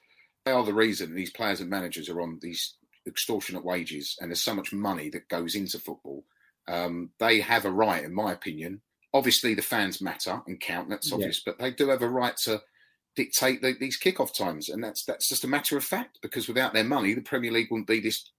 they 0.45 0.51
are 0.51 0.65
the 0.65 0.73
reason 0.73 1.13
these 1.13 1.31
players 1.31 1.61
and 1.61 1.69
managers 1.69 2.09
are 2.09 2.21
on 2.21 2.39
these 2.41 2.75
extortionate 3.07 3.63
wages, 3.63 4.17
and 4.19 4.29
there's 4.29 4.41
so 4.41 4.53
much 4.53 4.73
money 4.73 5.09
that 5.09 5.29
goes 5.29 5.55
into 5.55 5.79
football. 5.79 6.25
Um, 6.67 7.11
they 7.19 7.39
have 7.39 7.65
a 7.65 7.71
right, 7.71 8.03
in 8.03 8.13
my 8.13 8.33
opinion. 8.33 8.81
Obviously, 9.13 9.53
the 9.55 9.61
fans 9.61 10.01
matter 10.01 10.41
and 10.47 10.59
count. 10.59 10.89
That's 10.89 11.09
Yeah. 11.09 11.15
obvious, 11.15 11.39
but 11.39 11.57
they 11.57 11.71
do 11.71 11.89
have 11.89 12.01
a 12.01 12.09
right 12.09 12.37
to 12.37 12.61
dictate 13.15 13.61
the, 13.61 13.75
these 13.79 13.99
kickoff 13.99 14.33
times, 14.33 14.69
and 14.69 14.83
that's 14.83 15.03
that's 15.03 15.27
just 15.27 15.43
a 15.43 15.47
matter 15.47 15.77
of 15.77 15.83
fact. 15.83 16.19
Because 16.21 16.47
without 16.47 16.73
their 16.73 16.83
money, 16.83 17.13
the 17.13 17.21
Premier 17.21 17.51
League 17.51 17.69
wouldn't 17.71 17.87
be 17.87 17.99
this 17.99 18.29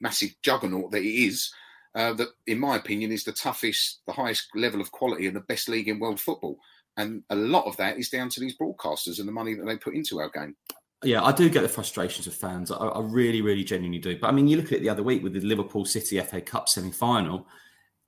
massive 0.00 0.34
juggernaut 0.42 0.90
that 0.90 1.02
it 1.02 1.24
is. 1.26 1.52
Uh, 1.94 2.14
that, 2.14 2.28
in 2.46 2.58
my 2.58 2.76
opinion, 2.76 3.12
is 3.12 3.22
the 3.22 3.32
toughest, 3.32 4.00
the 4.06 4.12
highest 4.14 4.48
level 4.54 4.80
of 4.80 4.90
quality, 4.92 5.26
and 5.26 5.36
the 5.36 5.40
best 5.40 5.68
league 5.68 5.88
in 5.88 5.98
world 5.98 6.18
football. 6.18 6.58
And 6.96 7.22
a 7.28 7.36
lot 7.36 7.66
of 7.66 7.76
that 7.76 7.98
is 7.98 8.08
down 8.08 8.30
to 8.30 8.40
these 8.40 8.56
broadcasters 8.56 9.18
and 9.18 9.28
the 9.28 9.32
money 9.32 9.54
that 9.54 9.64
they 9.66 9.76
put 9.76 9.94
into 9.94 10.18
our 10.18 10.30
game. 10.30 10.56
Yeah, 11.04 11.22
I 11.22 11.32
do 11.32 11.50
get 11.50 11.62
the 11.62 11.68
frustrations 11.68 12.26
of 12.26 12.34
fans. 12.34 12.70
I, 12.70 12.76
I 12.76 13.00
really, 13.00 13.42
really 13.42 13.64
genuinely 13.64 13.98
do. 13.98 14.18
But 14.18 14.28
I 14.28 14.32
mean, 14.32 14.48
you 14.48 14.56
look 14.56 14.66
at 14.66 14.72
it 14.78 14.80
the 14.82 14.88
other 14.88 15.02
week 15.02 15.22
with 15.22 15.34
the 15.34 15.40
Liverpool 15.40 15.84
City 15.84 16.18
FA 16.20 16.40
Cup 16.40 16.68
semi 16.68 16.92
final. 16.92 17.46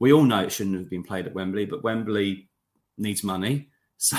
We 0.01 0.13
all 0.13 0.25
know 0.25 0.41
it 0.41 0.53
shouldn't 0.53 0.79
have 0.79 0.91
been 0.91 1.03
played 1.03 1.27
at 1.27 1.35
Wembley, 1.35 1.67
but 1.67 1.85
Wembley 1.85 2.49
needs 2.99 3.25
money. 3.25 3.69
So 3.97 4.17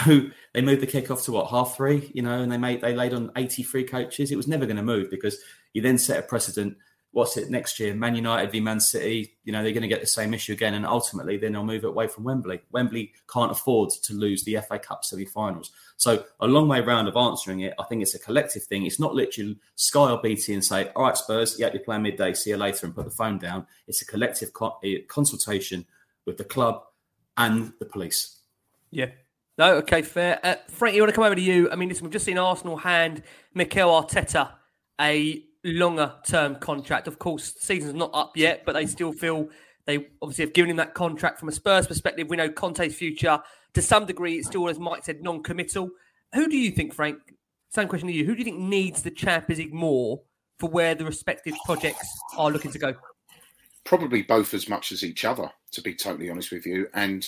they 0.54 0.62
moved 0.62 0.82
the 0.82 0.88
kickoff 0.88 1.26
to 1.26 1.34
what 1.34 1.52
half 1.52 1.76
three, 1.76 2.10
you 2.16 2.24
know, 2.24 2.42
and 2.42 2.52
they 2.52 2.58
made 2.58 2.82
they 2.82 2.96
laid 2.96 3.14
on 3.14 3.30
eighty 3.36 3.62
three 3.62 3.84
coaches. 3.84 4.32
It 4.32 4.38
was 4.38 4.48
never 4.48 4.66
going 4.66 4.78
to 4.78 4.82
move 4.82 5.12
because 5.12 5.38
you 5.74 5.82
then 5.82 6.00
set 6.00 6.18
a 6.18 6.24
precedent. 6.24 6.78
What's 7.16 7.38
it 7.38 7.50
next 7.50 7.80
year? 7.80 7.96
Man 7.96 8.14
United 8.14 8.52
v 8.52 8.60
Man 8.60 8.82
City. 8.82 9.38
You 9.46 9.54
know 9.54 9.64
they're 9.64 9.72
going 9.72 9.84
to 9.84 9.88
get 9.88 10.02
the 10.02 10.06
same 10.06 10.34
issue 10.34 10.52
again, 10.52 10.74
and 10.74 10.86
ultimately 10.86 11.38
then 11.38 11.54
they'll 11.54 11.64
move 11.64 11.86
it 11.86 11.88
away 11.88 12.10
from 12.10 12.26
Wembley. 12.26 12.60
Wembley 12.74 13.14
can't 13.32 13.54
afford 13.54 13.92
to 13.92 14.14
lose 14.14 14.44
the 14.44 14.58
FA 14.68 14.78
Cup 14.78 15.06
semi-finals. 15.06 15.72
So 15.96 16.26
a 16.42 16.46
long 16.46 16.68
way 16.68 16.82
round 16.82 17.08
of 17.08 17.16
answering 17.16 17.62
it. 17.62 17.74
I 17.80 17.84
think 17.86 18.02
it's 18.02 18.16
a 18.16 18.20
collective 18.20 18.64
thing. 18.64 18.86
It's 18.86 19.00
not 19.00 19.16
literally 19.16 19.58
Sky 19.76 20.12
or 20.12 20.22
BT 20.22 20.56
and 20.56 20.66
say, 20.66 20.92
"All 20.94 21.04
right, 21.04 21.16
Spurs, 21.16 21.56
yeah, 21.58 21.70
you're 21.72 21.84
playing 21.84 22.02
midday. 22.02 22.34
See 22.34 22.50
you 22.50 22.58
later," 22.58 22.86
and 22.86 22.94
put 22.94 23.06
the 23.06 23.12
phone 23.12 23.38
down. 23.38 23.66
It's 23.88 24.02
a 24.02 24.06
collective 24.06 24.52
co- 24.52 24.78
consultation 25.08 25.86
with 26.26 26.36
the 26.36 26.44
club 26.44 26.84
and 27.38 27.72
the 27.80 27.86
police. 27.86 28.42
Yeah. 28.92 29.12
No, 29.58 29.76
okay, 29.76 30.02
fair. 30.02 30.42
Uh, 30.44 30.56
Frank, 30.68 30.96
you 30.96 31.02
want 31.02 31.12
to 31.12 31.16
come 31.16 31.24
over 31.24 31.36
to 31.36 31.42
you? 31.42 31.72
I 31.72 31.78
mean, 31.78 31.88
listen, 31.88 32.04
we've 32.04 32.12
just 32.12 32.26
seen 32.26 32.38
Arsenal 32.38 32.76
hand 32.76 33.24
Mikel 33.54 33.90
Arteta 33.90 34.52
a 35.00 35.46
longer 35.66 36.14
term 36.26 36.56
contract. 36.56 37.08
Of 37.08 37.20
course, 37.20 37.56
season's 37.60 37.96
not 37.96 38.12
up 38.14 38.38
yet, 38.38 38.64
but 38.66 38.74
they 38.74 38.86
still 38.86 39.12
feel 39.12 39.50
they 39.86 40.08
obviously 40.22 40.46
have 40.46 40.54
given 40.54 40.72
him 40.72 40.78
that 40.78 40.94
contract 40.94 41.40
from 41.40 41.50
a 41.50 41.52
Spurs 41.52 41.88
perspective. 41.88 42.30
We 42.30 42.38
know 42.38 42.50
Conte's 42.50 42.96
future 42.96 43.40
to 43.74 43.82
some 43.82 44.06
degree, 44.06 44.36
it's 44.36 44.48
still, 44.48 44.70
as 44.70 44.80
Mike 44.80 45.04
said, 45.04 45.22
non 45.22 45.44
committal. 45.44 45.90
Who 46.34 46.48
do 46.48 46.58
you 46.58 46.72
think, 46.72 46.94
Frank? 46.94 47.18
Same 47.70 47.88
question 47.88 48.08
to 48.08 48.14
you. 48.14 48.26
Who 48.26 48.34
do 48.34 48.40
you 48.40 48.46
think 48.46 48.60
needs 48.60 49.04
the 49.04 49.12
Champions 49.12 49.72
more 49.74 50.22
for 50.60 50.70
where 50.70 50.96
the 50.96 51.04
respective 51.04 51.56
projects 51.66 52.08
are 52.38 52.50
looking 52.50 52.72
to 52.72 52.80
go? 52.80 52.96
probably 53.86 54.24
both 54.24 54.54
as 54.54 54.68
much 54.68 54.92
as 54.92 55.04
each 55.04 55.24
other, 55.24 55.50
to 55.72 55.82
be 55.82 55.96
totally 55.96 56.30
honest 56.30 56.52
with 56.52 56.66
you. 56.66 56.88
And 56.94 57.26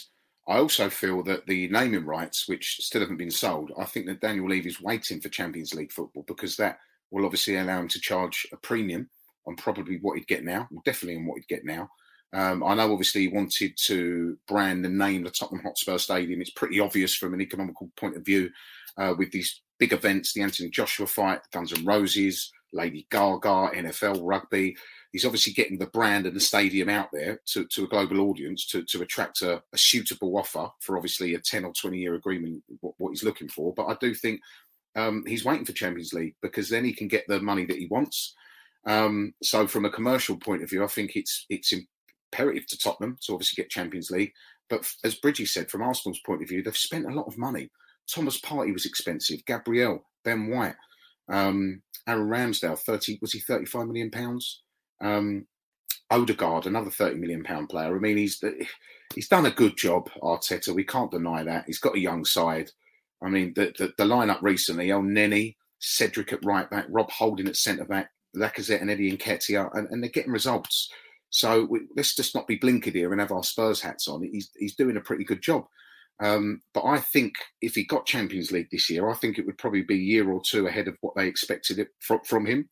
I 0.48 0.58
also 0.58 0.90
feel 0.90 1.24
that 1.24 1.46
the 1.46 1.70
naming 1.70 2.06
rights, 2.06 2.48
which 2.50 2.78
still 2.82 3.02
haven't 3.02 3.18
been 3.18 3.32
sold, 3.32 3.72
I 3.80 3.86
think 3.86 4.08
that 4.08 4.22
Daniel 4.22 4.50
Levy 4.50 4.70
is 4.70 4.82
waiting 4.82 5.22
for 5.22 5.30
Champions 5.30 5.74
League 5.74 5.92
football 5.92 6.24
because 6.28 6.58
that 6.58 6.80
will 7.12 7.26
obviously 7.26 7.58
allow 7.58 7.80
him 7.80 7.88
to 7.90 8.00
charge 8.00 8.48
a 8.52 8.58
premium 8.58 9.10
on 9.48 9.56
probably 9.56 9.98
what 10.02 10.18
he'd 10.18 10.28
get 10.28 10.44
now, 10.44 10.68
well, 10.72 10.82
definitely 10.86 11.18
on 11.18 11.26
what 11.26 11.38
he'd 11.38 11.48
get 11.48 11.66
now. 11.66 11.90
Um, 12.34 12.64
I 12.64 12.76
know 12.76 12.92
obviously 12.92 13.22
he 13.22 13.28
wanted 13.30 13.74
to 13.86 14.38
brand 14.48 14.86
and 14.86 14.98
name 14.98 15.24
the 15.24 15.32
Tottenham 15.32 15.64
Hotspur 15.64 15.98
Stadium. 15.98 16.42
It's 16.42 16.50
pretty 16.52 16.80
obvious 16.80 17.16
from 17.16 17.34
an 17.34 17.42
economical 17.42 17.90
point 17.98 18.18
of 18.18 18.26
view 18.26 18.50
uh, 18.98 19.14
with 19.18 19.32
these 19.32 19.62
big 19.80 19.94
events, 19.94 20.34
the 20.34 20.42
Anthony 20.42 20.70
Joshua 20.70 21.08
fight, 21.08 21.40
Guns 21.54 21.72
N' 21.72 21.86
Roses, 21.86 22.52
Lady 22.74 23.08
Gaga, 23.12 23.72
NFL 23.76 24.20
rugby. 24.24 24.76
He's 25.14 25.24
obviously 25.24 25.54
getting 25.54 25.78
the 25.78 25.88
brand 25.88 26.26
and 26.26 26.36
the 26.36 26.42
stadium 26.42 26.90
out 26.90 27.10
there 27.14 27.40
to, 27.54 27.66
to 27.66 27.86
a 27.86 27.88
global 27.88 28.20
audience 28.22 28.66
to, 28.68 28.84
to 28.84 29.02
attract 29.02 29.42
a, 29.42 29.62
a 29.74 29.78
suitable 29.78 30.38
offer 30.38 30.68
for 30.82 30.98
obviously 30.98 31.34
a 31.36 31.40
10 31.40 31.64
or 31.64 31.74
20 31.74 31.98
year 31.98 32.16
agreement, 32.16 32.62
what, 32.82 32.94
what 32.98 33.10
he's 33.10 33.24
looking 33.24 33.48
for. 33.48 33.74
But 33.74 33.88
I 33.88 33.96
do 34.02 34.14
think 34.14 34.42
um, 34.98 35.24
he's 35.28 35.46
waiting 35.46 35.64
for 35.64 35.74
Champions 35.74 36.12
League 36.12 36.36
because 36.42 36.70
then 36.70 36.84
he 36.84 36.92
can 36.92 37.08
get 37.08 37.24
the 37.28 37.40
money 37.40 37.66
that 37.66 37.78
he 37.78 37.88
wants. 37.88 38.34
Um, 38.86 39.34
so 39.44 39.68
from 39.68 39.86
a 39.86 39.92
commercial 39.92 40.38
point 40.38 40.64
of 40.64 40.70
view, 40.70 40.84
I 40.84 40.88
think 40.88 41.16
it's 41.16 41.46
it's 41.50 41.74
imperative 42.34 42.66
to 42.68 42.78
Tottenham 42.78 43.18
to 43.24 43.34
obviously 43.34 43.62
get 43.62 43.70
Champions 43.70 44.10
League. 44.10 44.32
But 44.70 44.90
as 45.04 45.16
Bridgie 45.16 45.46
said, 45.46 45.70
from 45.70 45.84
Arsenal's 45.84 46.20
point 46.26 46.42
of 46.42 46.50
view, 46.50 46.64
they've 46.64 46.76
spent 46.76 47.06
a 47.06 47.14
lot 47.14 47.28
of 47.28 47.38
money. 47.38 47.70
Thomas 48.14 48.42
Partey 48.42 48.74
was 48.74 48.86
expensive. 48.86 49.46
Gabriel, 49.46 50.04
Ben 50.26 50.50
White, 50.50 50.76
um, 51.30 51.82
Aaron 52.08 52.28
Ramsdale, 52.28 52.80
thirty 52.80 53.20
was 53.22 53.34
he 53.34 53.40
thirty 53.40 53.66
five 53.66 53.88
million 53.88 54.10
pounds? 54.10 54.64
Um, 55.00 55.46
Odegaard, 56.10 56.66
another 56.66 56.90
thirty 56.90 57.20
million 57.20 57.44
pound 57.44 57.70
player. 57.70 57.96
I 57.96 58.00
mean, 58.00 58.18
he's 58.18 58.42
he's 59.14 59.28
done 59.28 59.46
a 59.46 59.52
good 59.52 59.78
job, 59.78 60.10
Arteta. 60.24 60.74
We 60.74 60.86
can't 60.86 61.12
deny 61.12 61.44
that. 61.44 61.66
He's 61.68 61.80
got 61.80 61.96
a 61.96 62.00
young 62.00 62.26
side. 62.26 62.72
I 63.24 63.30
mean, 63.30 63.54
the 63.56 63.74
the, 63.78 63.94
the 63.98 64.06
lineup 64.06 64.42
recently: 64.42 64.88
Elneny, 64.88 65.56
Cedric 65.80 66.34
at 66.34 66.46
right 66.46 66.70
back, 66.70 66.86
Rob 66.90 67.10
Holding 67.12 67.48
at 67.48 67.56
centre 67.56 67.86
back, 67.86 68.12
Lacazette 68.36 68.82
and 68.82 68.92
Eddie 68.92 69.16
Nketiah, 69.16 69.70
and, 69.74 69.88
and 69.90 70.04
they're 70.04 70.10
getting 70.10 70.32
results. 70.32 70.90
So 71.30 71.66
we, 71.66 71.82
let's 71.96 72.16
just 72.16 72.36
not 72.36 72.48
be 72.48 72.60
blinkered 72.60 72.94
here 72.94 73.12
and 73.12 73.20
have 73.20 73.32
our 73.32 73.44
Spurs 73.44 73.82
hats 73.82 74.08
on. 74.08 74.24
He's 74.24 74.50
he's 74.58 74.76
doing 74.76 74.98
a 74.98 75.02
pretty 75.02 75.24
good 75.24 75.42
job. 75.42 75.66
Um, 76.20 76.62
but 76.74 76.84
I 76.84 77.00
think 77.00 77.34
if 77.62 77.76
he 77.76 77.84
got 77.84 78.08
Champions 78.08 78.52
League 78.52 78.70
this 78.72 78.90
year, 78.90 79.10
I 79.10 79.14
think 79.14 79.38
it 79.38 79.46
would 79.46 79.58
probably 79.58 79.84
be 79.84 79.96
a 79.96 79.98
year 79.98 80.30
or 80.30 80.42
two 80.44 80.66
ahead 80.66 80.88
of 80.88 80.98
what 81.02 81.16
they 81.16 81.28
expected 81.28 81.80
it 81.80 81.90
from, 82.00 82.22
from 82.26 82.46
him. 82.46 82.70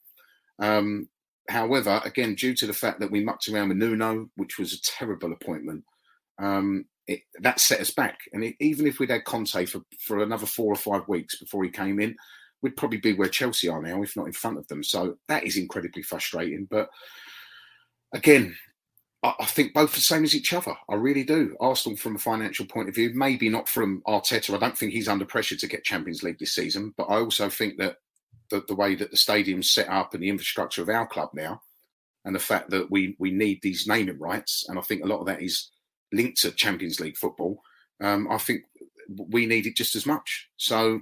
Um, 0.59 1.09
however, 1.47 2.01
again, 2.03 2.33
due 2.33 2.55
to 2.55 2.65
the 2.65 2.73
fact 2.73 2.99
that 3.01 3.11
we 3.11 3.23
mucked 3.23 3.47
around 3.47 3.69
with 3.69 3.77
Nuno, 3.77 4.29
which 4.35 4.57
was 4.57 4.73
a 4.73 4.81
terrible 4.81 5.31
appointment, 5.31 5.83
um, 6.41 6.85
it, 7.07 7.21
that 7.41 7.59
set 7.59 7.79
us 7.79 7.91
back. 7.91 8.19
And 8.33 8.43
it, 8.43 8.55
even 8.59 8.87
if 8.87 8.99
we'd 8.99 9.11
had 9.11 9.25
Conte 9.25 9.65
for, 9.65 9.81
for 9.99 10.23
another 10.23 10.45
four 10.45 10.71
or 10.71 10.77
five 10.77 11.07
weeks 11.07 11.37
before 11.37 11.63
he 11.63 11.69
came 11.69 11.99
in, 11.99 12.15
we'd 12.61 12.77
probably 12.77 12.99
be 12.99 13.13
where 13.13 13.29
Chelsea 13.29 13.67
are 13.67 13.81
now, 13.81 14.01
if 14.01 14.15
not 14.15 14.27
in 14.27 14.33
front 14.33 14.57
of 14.57 14.67
them. 14.67 14.83
So 14.83 15.17
that 15.27 15.43
is 15.43 15.57
incredibly 15.57 16.01
frustrating. 16.01 16.67
But 16.69 16.89
again, 18.13 18.55
I, 19.23 19.33
I 19.41 19.45
think 19.45 19.73
both 19.73 19.93
the 19.93 20.01
same 20.01 20.23
as 20.23 20.35
each 20.35 20.53
other. 20.53 20.75
I 20.89 20.95
really 20.95 21.23
do. 21.23 21.55
Arsenal, 21.59 21.97
from 21.97 22.15
a 22.15 22.19
financial 22.19 22.65
point 22.65 22.89
of 22.89 22.95
view, 22.95 23.11
maybe 23.13 23.49
not 23.49 23.69
from 23.69 24.01
Arteta. 24.07 24.55
I 24.55 24.57
don't 24.57 24.77
think 24.77 24.93
he's 24.93 25.07
under 25.07 25.25
pressure 25.25 25.57
to 25.57 25.67
get 25.67 25.83
Champions 25.83 26.23
League 26.23 26.39
this 26.39 26.55
season. 26.55 26.93
But 26.97 27.05
I 27.05 27.17
also 27.17 27.49
think 27.49 27.77
that 27.77 27.97
the, 28.49 28.63
the 28.67 28.75
way 28.75 28.95
that 28.95 29.11
the 29.11 29.17
stadium's 29.17 29.73
set 29.73 29.89
up 29.89 30.13
and 30.13 30.23
the 30.23 30.29
infrastructure 30.29 30.81
of 30.81 30.89
our 30.89 31.07
club 31.07 31.29
now, 31.33 31.61
and 32.23 32.35
the 32.35 32.39
fact 32.39 32.71
that 32.71 32.89
we 32.89 33.15
we 33.19 33.29
need 33.29 33.59
these 33.61 33.85
naming 33.85 34.19
rights, 34.19 34.65
and 34.67 34.79
I 34.79 34.81
think 34.81 35.03
a 35.03 35.07
lot 35.07 35.19
of 35.19 35.27
that 35.27 35.43
is 35.43 35.69
linked 36.15 36.41
to 36.41 36.51
Champions 36.51 36.99
League 36.99 37.17
football. 37.17 37.61
Um, 38.01 38.27
I 38.29 38.37
think 38.37 38.63
we 39.29 39.45
need 39.45 39.65
it 39.67 39.75
just 39.75 39.95
as 39.95 40.05
much. 40.05 40.49
So, 40.57 41.01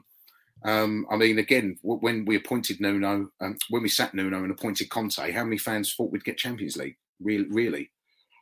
um, 0.66 1.05
I 1.09 1.16
mean, 1.16 1.39
again, 1.39 1.78
when 1.82 2.26
we 2.26 2.36
appointed 2.36 2.80
Nuno, 2.80 3.30
um, 3.41 3.57
when 3.70 3.84
we 3.84 3.89
sat 3.89 4.14
Nuno 4.14 4.43
and 4.43 4.51
appointed 4.51 4.89
Conte, 4.89 5.32
how 5.32 5.43
many 5.43 5.57
fans 5.57 5.93
thought 5.93 6.11
we'd 6.11 6.24
get 6.24 6.38
Champions 6.38 6.78
League? 6.78 6.97
Really, 7.20 7.47
really? 7.49 7.91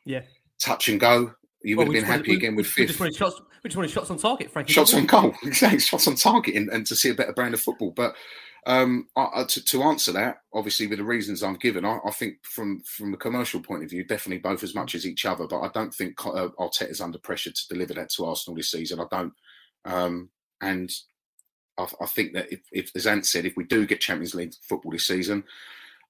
Yeah. 0.04 0.22
Touch 0.58 0.88
and 0.88 1.00
go. 1.00 1.34
You 1.62 1.76
would 1.76 1.86
have 1.86 1.94
been 1.94 2.04
happy 2.04 2.30
we, 2.30 2.36
again 2.36 2.56
with 2.56 2.66
we 2.66 2.70
fifth. 2.70 2.88
Just 2.88 3.00
wanted 3.00 3.16
shots, 3.16 3.40
we 3.62 3.68
just 3.68 3.76
wanted 3.76 3.90
shots 3.90 4.10
on 4.10 4.18
target, 4.18 4.50
frankly. 4.50 4.72
Shots 4.72 4.94
on 4.94 5.06
goal, 5.06 5.32
exactly. 5.44 5.78
Shots 5.78 6.08
on 6.08 6.16
target, 6.16 6.56
and, 6.56 6.68
and 6.70 6.86
to 6.86 6.96
see 6.96 7.10
a 7.10 7.14
better 7.14 7.32
brand 7.32 7.54
of 7.54 7.60
football. 7.60 7.92
But 7.92 8.16
um, 8.66 9.08
I, 9.16 9.44
to, 9.48 9.64
to, 9.64 9.82
answer 9.82 10.12
that, 10.12 10.42
obviously 10.54 10.86
with 10.86 10.98
the 10.98 11.04
reasons 11.04 11.42
I've 11.42 11.58
given, 11.58 11.84
I, 11.84 11.98
I, 12.06 12.12
think 12.12 12.36
from 12.44 12.80
from 12.82 13.12
a 13.12 13.16
commercial 13.16 13.60
point 13.60 13.82
of 13.82 13.90
view, 13.90 14.04
definitely 14.04 14.38
both 14.38 14.62
as 14.62 14.74
much 14.74 14.94
as 14.94 15.04
each 15.04 15.26
other. 15.26 15.48
But 15.48 15.62
I 15.62 15.68
don't 15.74 15.92
think 15.92 16.24
uh, 16.24 16.48
Arteta's 16.58 17.00
under 17.00 17.18
pressure 17.18 17.50
to 17.50 17.68
deliver 17.68 17.94
that 17.94 18.10
to 18.10 18.24
Arsenal 18.24 18.56
this 18.56 18.70
season. 18.70 19.00
I 19.00 19.06
don't, 19.10 19.32
um, 19.84 20.30
and 20.60 20.90
I, 21.76 21.86
I, 22.00 22.06
think 22.06 22.34
that 22.34 22.52
if, 22.52 22.60
if, 22.70 22.90
as 22.94 23.08
Ant 23.08 23.26
said, 23.26 23.46
if 23.46 23.56
we 23.56 23.64
do 23.64 23.84
get 23.84 24.00
Champions 24.00 24.34
League 24.36 24.54
football 24.62 24.92
this 24.92 25.08
season, 25.08 25.42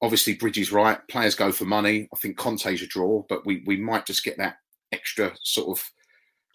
obviously 0.03 0.35
Bridgie's 0.35 0.73
right, 0.73 0.99
players 1.09 1.35
go 1.35 1.53
for 1.53 1.65
money. 1.65 2.07
I 2.13 2.19
think 2.19 2.37
Conte's 2.37 2.83
a 2.83 2.87
draw, 2.87 3.25
but 3.31 3.47
we 3.47 3.63
we 3.67 3.79
might 3.79 4.05
just 4.05 4.25
get 4.25 4.37
that 4.37 4.57
extra 4.93 5.33
sort 5.43 5.79
of 5.79 5.91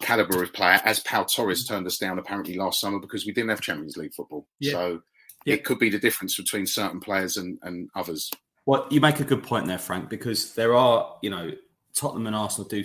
caliber 0.00 0.44
of 0.44 0.52
player, 0.52 0.80
as 0.84 1.00
Pau 1.00 1.24
Torres 1.24 1.66
turned 1.66 1.88
us 1.88 1.98
down 1.98 2.20
apparently 2.20 2.56
last 2.56 2.80
summer 2.80 3.00
because 3.00 3.26
we 3.26 3.32
didn't 3.32 3.50
have 3.50 3.60
Champions 3.60 3.96
League 3.96 4.14
football. 4.14 4.46
Yeah. 4.60 4.72
So 4.72 5.02
it 5.52 5.64
could 5.64 5.78
be 5.78 5.90
the 5.90 5.98
difference 5.98 6.36
between 6.36 6.66
certain 6.66 7.00
players 7.00 7.36
and, 7.36 7.58
and 7.62 7.90
others. 7.94 8.30
Well, 8.66 8.86
you 8.90 9.00
make 9.00 9.20
a 9.20 9.24
good 9.24 9.42
point 9.42 9.66
there, 9.66 9.78
Frank, 9.78 10.08
because 10.08 10.54
there 10.54 10.74
are, 10.74 11.16
you 11.22 11.30
know, 11.30 11.52
Tottenham 11.94 12.26
and 12.26 12.36
Arsenal 12.36 12.68
do 12.68 12.84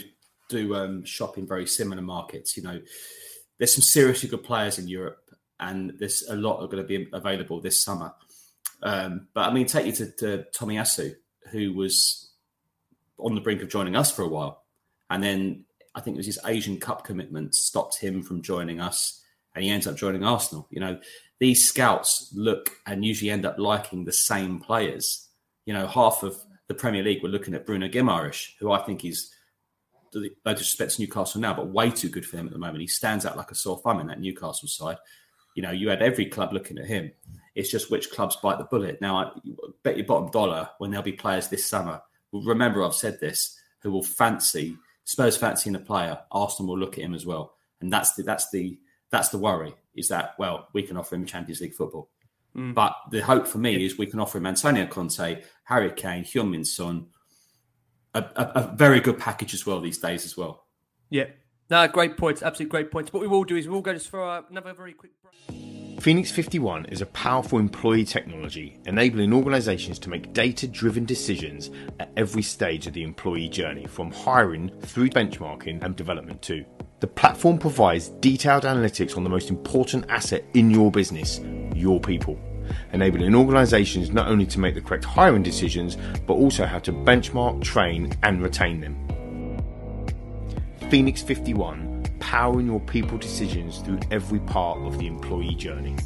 do 0.50 0.76
um, 0.76 1.04
shop 1.04 1.38
in 1.38 1.48
very 1.48 1.66
similar 1.66 2.02
markets. 2.02 2.56
You 2.56 2.64
know, 2.64 2.82
there's 3.58 3.74
some 3.74 3.82
seriously 3.82 4.30
good 4.30 4.44
players 4.44 4.80
in 4.80 4.88
Europe, 4.88 5.30
and 5.60 5.94
there's 6.00 6.24
a 6.30 6.36
lot 6.36 6.62
are 6.62 6.68
going 6.68 6.84
to 6.84 6.88
be 6.88 7.08
available 7.14 7.60
this 7.60 7.84
summer. 7.84 8.14
Um, 8.82 9.28
but 9.34 9.50
I 9.50 9.54
mean, 9.54 9.66
take 9.66 9.86
you 9.86 9.92
to, 9.94 10.12
to 10.12 10.46
Tomiyasu, 10.54 11.16
who 11.52 11.74
was 11.74 12.32
on 13.18 13.36
the 13.36 13.42
brink 13.42 13.62
of 13.62 13.70
joining 13.70 13.96
us 13.96 14.12
for 14.12 14.24
a 14.24 14.28
while, 14.28 14.64
and 15.10 15.24
then 15.24 15.66
I 15.96 16.02
think 16.02 16.16
it 16.16 16.18
was 16.18 16.26
his 16.26 16.40
Asian 16.46 16.80
Cup 16.80 17.04
commitment 17.04 17.56
stopped 17.56 18.00
him 18.00 18.24
from 18.24 18.42
joining 18.42 18.80
us, 18.80 19.23
and 19.56 19.64
he 19.64 19.70
ends 19.70 19.88
up 19.88 19.96
joining 19.96 20.24
Arsenal. 20.24 20.68
You 20.70 20.80
know, 20.80 21.00
these 21.40 21.68
scouts 21.68 22.32
look 22.36 22.72
and 22.86 23.06
usually 23.06 23.32
end 23.32 23.46
up 23.46 23.58
liking 23.60 24.06
the 24.06 24.14
same 24.14 24.60
players. 24.60 25.30
You 25.66 25.74
know, 25.74 25.88
half 25.88 26.24
of 26.24 26.38
the 26.68 26.74
Premier 26.74 27.04
League 27.04 27.24
were 27.24 27.30
looking 27.30 27.54
at 27.54 27.66
Bruno 27.66 27.88
Guimaraes, 27.88 28.50
who 28.60 28.72
I 28.72 28.80
think 28.84 29.06
is, 29.06 29.32
no 30.14 30.54
disrespect 30.54 30.96
to 30.96 31.02
Newcastle 31.02 31.42
now, 31.42 31.54
but 31.54 31.68
way 31.68 31.90
too 31.90 32.10
good 32.10 32.26
for 32.26 32.36
them 32.36 32.48
at 32.48 32.54
the 32.54 32.60
moment. 32.60 32.82
He 32.82 32.88
stands 32.88 33.26
out 33.26 33.38
like 33.38 33.52
a 33.52 33.56
sore 33.56 33.80
thumb 33.80 34.00
in 34.00 34.08
that 34.08 34.20
Newcastle 34.20 34.68
side. 34.68 34.98
You 35.56 35.64
know, 35.64 35.72
you 35.72 35.90
had 35.90 36.02
every 36.02 36.26
club 36.26 36.54
looking 36.54 36.78
at 36.78 36.86
him. 36.86 37.12
It's 37.56 37.72
just 37.72 37.92
which 37.92 38.12
clubs 38.12 38.36
bite 38.38 38.58
the 38.58 38.64
bullet. 38.66 39.02
Now, 39.02 39.18
I 39.18 39.32
bet 39.84 39.98
your 39.98 40.08
bottom 40.08 40.32
dollar 40.32 40.70
when 40.80 40.90
there'll 40.90 41.04
be 41.04 41.14
players 41.14 41.48
this 41.48 41.66
summer. 41.66 42.02
Remember, 42.32 42.84
I've 42.84 42.96
said 42.96 43.20
this, 43.20 43.60
who 43.80 43.92
will 43.92 44.02
fancy 44.02 44.78
Spurs 45.06 45.38
fancying 45.38 45.76
a 45.76 45.80
player, 45.80 46.20
Arsenal 46.32 46.74
will 46.74 46.80
look 46.80 46.98
at 46.98 47.04
him 47.04 47.14
as 47.14 47.26
well, 47.26 47.56
and 47.82 47.92
that's 47.92 48.14
the 48.14 48.24
that's 48.24 48.50
the 48.52 48.80
that's 49.14 49.30
the 49.30 49.38
worry. 49.38 49.76
Is 49.96 50.10
that 50.10 50.34
well, 50.40 50.68
we 50.74 50.82
can 50.84 50.98
offer 50.98 51.16
him 51.16 51.26
Champions 51.26 51.62
League 51.62 51.76
football, 51.76 52.10
mm. 52.58 52.74
but 52.74 52.96
the 53.12 53.22
hope 53.22 53.48
for 53.48 53.60
me 53.60 53.86
is 53.86 53.98
we 53.98 54.08
can 54.08 54.20
offer 54.20 54.40
him 54.40 54.48
Antonio 54.48 54.88
Conte, 54.88 55.44
Harry 55.66 55.92
Kane, 55.92 56.24
Heung-min 56.24 56.66
Son, 56.66 57.08
a, 58.16 58.24
a, 58.36 58.52
a 58.56 58.76
very 58.76 59.00
good 59.00 59.20
package 59.20 59.54
as 59.54 59.66
well 59.66 59.80
these 59.80 60.00
days 60.00 60.26
as 60.26 60.36
well. 60.36 60.66
Yeah, 61.12 61.28
no, 61.70 61.88
great 61.88 62.18
points, 62.18 62.42
absolutely 62.42 62.72
great 62.72 62.92
points. 62.92 63.14
What 63.14 63.22
we 63.22 63.28
will 63.28 63.44
do 63.44 63.56
is 63.56 63.68
we'll 63.68 63.82
go 63.82 63.94
just 63.94 64.10
for 64.10 64.44
another 64.50 64.74
very 64.74 64.94
quick 64.94 65.12
break. 65.22 66.02
Phoenix 66.02 66.32
51 66.32 66.88
is 66.88 67.02
a 67.02 67.06
powerful 67.06 67.60
employee 67.60 68.04
technology 68.04 68.78
enabling 68.86 69.32
organizations 69.32 70.00
to 70.00 70.10
make 70.10 70.34
data 70.34 70.68
driven 70.68 71.06
decisions 71.06 71.70
at 72.00 72.12
every 72.18 72.42
stage 72.42 72.88
of 72.88 72.94
the 72.94 73.04
employee 73.04 73.48
journey, 73.48 73.86
from 73.86 74.12
hiring 74.12 74.70
through 74.82 75.10
benchmarking 75.10 75.82
and 75.84 75.96
development 75.96 76.42
too. 76.42 76.66
The 77.04 77.08
platform 77.08 77.58
provides 77.58 78.08
detailed 78.22 78.64
analytics 78.64 79.18
on 79.18 79.26
the 79.26 79.30
most 79.30 79.50
important 79.50 80.06
asset 80.08 80.46
in 80.54 80.72
your 80.72 80.90
business, 80.90 81.42
your 81.76 82.00
people, 82.00 82.40
enabling 82.94 83.36
organizations 83.36 84.12
not 84.12 84.30
only 84.30 84.46
to 84.46 84.58
make 84.58 84.74
the 84.74 84.80
correct 84.80 85.04
hiring 85.04 85.44
decisions, 85.44 85.98
but 86.26 86.36
also 86.36 86.66
how 86.66 86.80
to 86.80 86.94
benchmark, 86.94 87.62
train, 87.62 88.14
and 88.24 88.42
retain 88.42 88.80
them. 88.80 88.96
Phoenix 90.90 91.22
51 91.22 92.06
powering 92.22 92.68
your 92.68 92.80
people 92.80 93.18
decisions 93.18 93.80
through 93.80 94.00
every 94.10 94.40
part 94.40 94.80
of 94.84 94.98
the 94.98 95.06
employee 95.06 95.56
journey. 95.56 95.98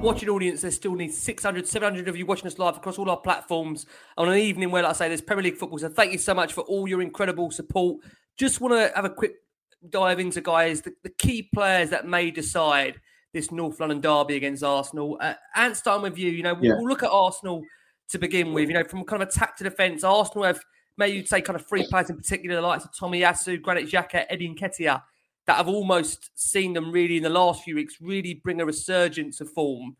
Watching 0.00 0.28
audience, 0.28 0.60
there 0.60 0.70
still 0.70 0.94
needs 0.94 1.18
600, 1.18 1.66
700 1.66 2.06
of 2.06 2.16
you 2.16 2.24
watching 2.24 2.46
us 2.46 2.56
live 2.56 2.76
across 2.76 2.98
all 2.98 3.10
our 3.10 3.16
platforms 3.16 3.86
on 4.16 4.28
an 4.28 4.38
evening 4.38 4.70
where, 4.70 4.84
like 4.84 4.90
I 4.90 4.92
say, 4.92 5.08
there's 5.08 5.20
Premier 5.20 5.42
League 5.42 5.56
football. 5.56 5.80
So 5.80 5.88
thank 5.88 6.12
you 6.12 6.18
so 6.18 6.34
much 6.34 6.52
for 6.52 6.60
all 6.60 6.86
your 6.86 7.02
incredible 7.02 7.50
support. 7.50 7.96
Just 8.36 8.60
want 8.60 8.74
to 8.74 8.92
have 8.94 9.04
a 9.04 9.10
quick 9.10 9.42
dive 9.90 10.20
into, 10.20 10.40
guys, 10.40 10.82
the, 10.82 10.92
the 11.02 11.10
key 11.10 11.48
players 11.54 11.90
that 11.90 12.06
may 12.06 12.30
decide 12.30 13.00
this 13.32 13.50
North 13.50 13.80
London 13.80 14.00
derby 14.00 14.36
against 14.36 14.62
Arsenal. 14.62 15.18
Uh, 15.20 15.34
and 15.56 15.76
starting 15.76 16.02
with 16.02 16.18
you, 16.18 16.30
you 16.30 16.42
know, 16.42 16.54
we'll, 16.54 16.64
yeah. 16.64 16.74
we'll 16.74 16.88
look 16.88 17.02
at 17.02 17.10
Arsenal 17.10 17.62
to 18.10 18.18
begin 18.18 18.52
with. 18.52 18.68
You 18.68 18.74
know, 18.74 18.84
from 18.84 19.04
kind 19.04 19.22
of 19.22 19.28
attack 19.28 19.56
to 19.56 19.64
defence, 19.64 20.04
Arsenal 20.04 20.44
have 20.44 20.60
maybe 20.96 21.16
you'd 21.16 21.28
say 21.28 21.40
kind 21.40 21.58
of 21.58 21.66
three 21.66 21.86
players 21.88 22.10
in 22.10 22.16
particular, 22.16 22.56
the 22.56 22.62
likes 22.62 22.84
of 22.84 22.92
Tomiyasu, 22.92 23.60
Granit 23.62 23.88
Xhaka, 23.88 24.26
Eddie 24.28 24.54
Nketiah, 24.54 25.02
that 25.46 25.56
have 25.56 25.68
almost 25.68 26.30
seen 26.34 26.72
them 26.72 26.92
really 26.92 27.16
in 27.16 27.22
the 27.22 27.30
last 27.30 27.64
few 27.64 27.74
weeks 27.74 27.96
really 28.00 28.34
bring 28.34 28.60
a 28.60 28.66
resurgence 28.66 29.40
of 29.40 29.50
form. 29.50 29.96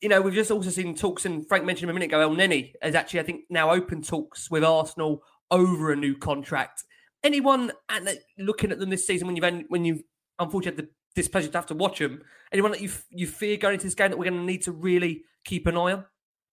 You 0.00 0.08
know, 0.08 0.20
we've 0.20 0.34
just 0.34 0.50
also 0.50 0.70
seen 0.70 0.94
talks, 0.94 1.24
and 1.24 1.46
Frank 1.48 1.64
mentioned 1.64 1.90
a 1.90 1.94
minute 1.94 2.06
ago, 2.06 2.28
Elneny 2.28 2.72
has 2.82 2.94
actually, 2.94 3.20
I 3.20 3.22
think, 3.24 3.42
now 3.50 3.70
open 3.70 4.02
talks 4.02 4.50
with 4.50 4.62
Arsenal 4.62 5.22
over 5.50 5.92
a 5.92 5.96
new 5.96 6.16
contract. 6.16 6.84
Anyone 7.22 7.72
at, 7.88 8.06
looking 8.38 8.70
at 8.70 8.78
them 8.78 8.90
this 8.90 9.06
season 9.06 9.26
when 9.26 9.36
you've 9.36 9.64
when 9.68 9.84
you've 9.84 10.02
unfortunately 10.38 10.82
had 10.82 10.88
the 10.88 11.20
displeasure 11.20 11.48
to 11.48 11.58
have 11.58 11.66
to 11.66 11.74
watch 11.74 11.98
them, 11.98 12.22
anyone 12.52 12.72
that 12.72 12.80
you 12.80 12.90
you 13.10 13.26
fear 13.26 13.56
going 13.56 13.74
into 13.74 13.86
this 13.86 13.94
game 13.94 14.10
that 14.10 14.18
we're 14.18 14.28
going 14.28 14.40
to 14.40 14.44
need 14.46 14.62
to 14.62 14.72
really 14.72 15.22
keep 15.44 15.66
an 15.66 15.76
eye 15.76 15.92
on? 15.92 16.04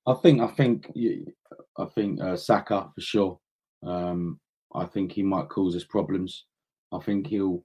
I 0.08 0.14
think 0.16 0.42
I 0.42 0.48
think 0.48 0.88
I 1.78 1.86
think 1.86 2.22
uh, 2.22 2.36
Saka 2.36 2.90
for 2.94 3.02
sure. 3.02 3.40
Um, 3.86 4.40
I 4.74 4.86
think 4.86 5.12
he 5.12 5.24
might 5.24 5.50
cause 5.50 5.76
us 5.76 5.84
problems. 5.84 6.46
I 6.92 7.00
think 7.00 7.28
he'll, 7.28 7.64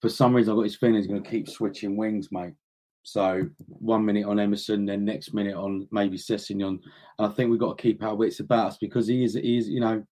for 0.00 0.08
some 0.08 0.34
reason, 0.34 0.52
I've 0.52 0.56
got 0.56 0.64
his 0.64 0.76
feeling 0.76 0.96
he's 0.96 1.06
going 1.06 1.22
to 1.22 1.30
keep 1.30 1.48
switching 1.48 1.96
wings, 1.96 2.28
mate. 2.30 2.54
So 3.02 3.48
one 3.66 4.04
minute 4.04 4.26
on 4.26 4.38
Emerson, 4.38 4.84
then 4.84 5.04
next 5.04 5.32
minute 5.32 5.54
on 5.54 5.88
maybe 5.90 6.18
Sessegnon. 6.18 6.78
And 6.78 6.80
I 7.18 7.28
think 7.28 7.50
we've 7.50 7.60
got 7.60 7.78
to 7.78 7.82
keep 7.82 8.02
our 8.02 8.14
wits 8.14 8.40
about 8.40 8.68
us 8.68 8.78
because 8.78 9.06
he 9.06 9.24
is, 9.24 9.34
he 9.34 9.56
is, 9.56 9.68
you 9.68 9.80
know, 9.80 10.02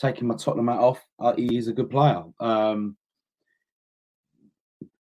taking 0.00 0.28
my 0.28 0.36
Tottenham 0.36 0.68
hat 0.68 0.78
off. 0.78 1.04
Uh, 1.18 1.34
he 1.34 1.56
is 1.56 1.68
a 1.68 1.72
good 1.72 1.90
player. 1.90 2.22
Um, 2.40 2.96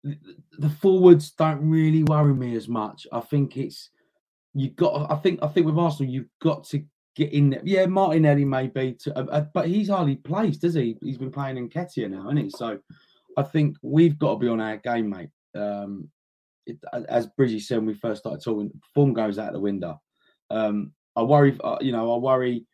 the 0.04 0.70
forwards 0.82 1.32
don't 1.32 1.68
really 1.68 2.04
worry 2.04 2.34
me 2.34 2.56
as 2.56 2.68
much. 2.68 3.08
I 3.12 3.22
think 3.22 3.58
it's 3.58 3.90
you've 4.54 4.76
got. 4.76 5.10
I 5.12 5.16
think 5.16 5.42
I 5.42 5.48
think 5.48 5.66
with 5.66 5.78
Arsenal, 5.78 6.12
you've 6.12 6.30
got 6.42 6.66
to 6.66 6.84
get 7.16 7.32
in 7.32 7.52
there. 7.52 7.62
Yeah, 7.64 7.86
Martinelli 7.86 8.46
maybe, 8.46 8.94
to, 9.02 9.18
uh, 9.18 9.26
uh, 9.26 9.46
but 9.54 9.68
he's 9.68 9.90
hardly 9.90 10.16
placed, 10.16 10.62
does 10.62 10.74
he? 10.74 10.98
He's 11.02 11.18
been 11.18 11.32
playing 11.32 11.70
Nketiah 11.70 12.10
now, 12.10 12.26
isn't 12.26 12.38
he? 12.38 12.50
So 12.50 12.80
I 13.38 13.44
think 13.44 13.78
we've 13.82 14.18
got 14.18 14.34
to 14.34 14.40
be 14.40 14.48
on 14.48 14.62
our 14.62 14.78
game, 14.78 15.10
mate. 15.10 15.30
Um, 15.56 16.10
it, 16.66 16.78
as 17.10 17.28
Bridgie 17.28 17.60
said 17.60 17.78
when 17.78 17.88
we 17.88 17.94
first 17.94 18.22
started 18.22 18.44
talking, 18.44 18.72
form 18.94 19.14
goes 19.14 19.38
out 19.38 19.54
the 19.54 19.60
window. 19.60 20.02
Um, 20.50 20.94
I 21.16 21.22
worry, 21.22 21.58
uh, 21.64 21.78
you 21.82 21.92
know, 21.92 22.14
I 22.14 22.18
worry 22.18 22.66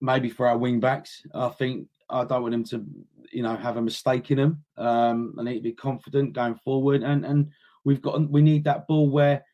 maybe 0.00 0.28
for 0.28 0.46
our 0.46 0.58
wing 0.58 0.80
backs. 0.80 1.22
I 1.34 1.48
think 1.48 1.88
I 2.10 2.24
don't 2.24 2.42
want 2.42 2.52
them 2.52 2.64
to, 2.64 2.84
you 3.32 3.42
know, 3.42 3.56
have 3.56 3.76
a 3.76 3.82
mistake 3.82 4.30
in 4.30 4.38
them. 4.38 4.64
Um, 4.76 5.34
I 5.38 5.42
need 5.42 5.56
to 5.56 5.60
be 5.60 5.72
confident 5.72 6.32
going 6.32 6.56
forward, 6.56 7.02
and 7.02 7.24
and 7.24 7.50
we've 7.84 8.02
got 8.02 8.30
we 8.30 8.42
need 8.42 8.64
that 8.64 8.86
ball 8.86 9.08
where 9.08 9.44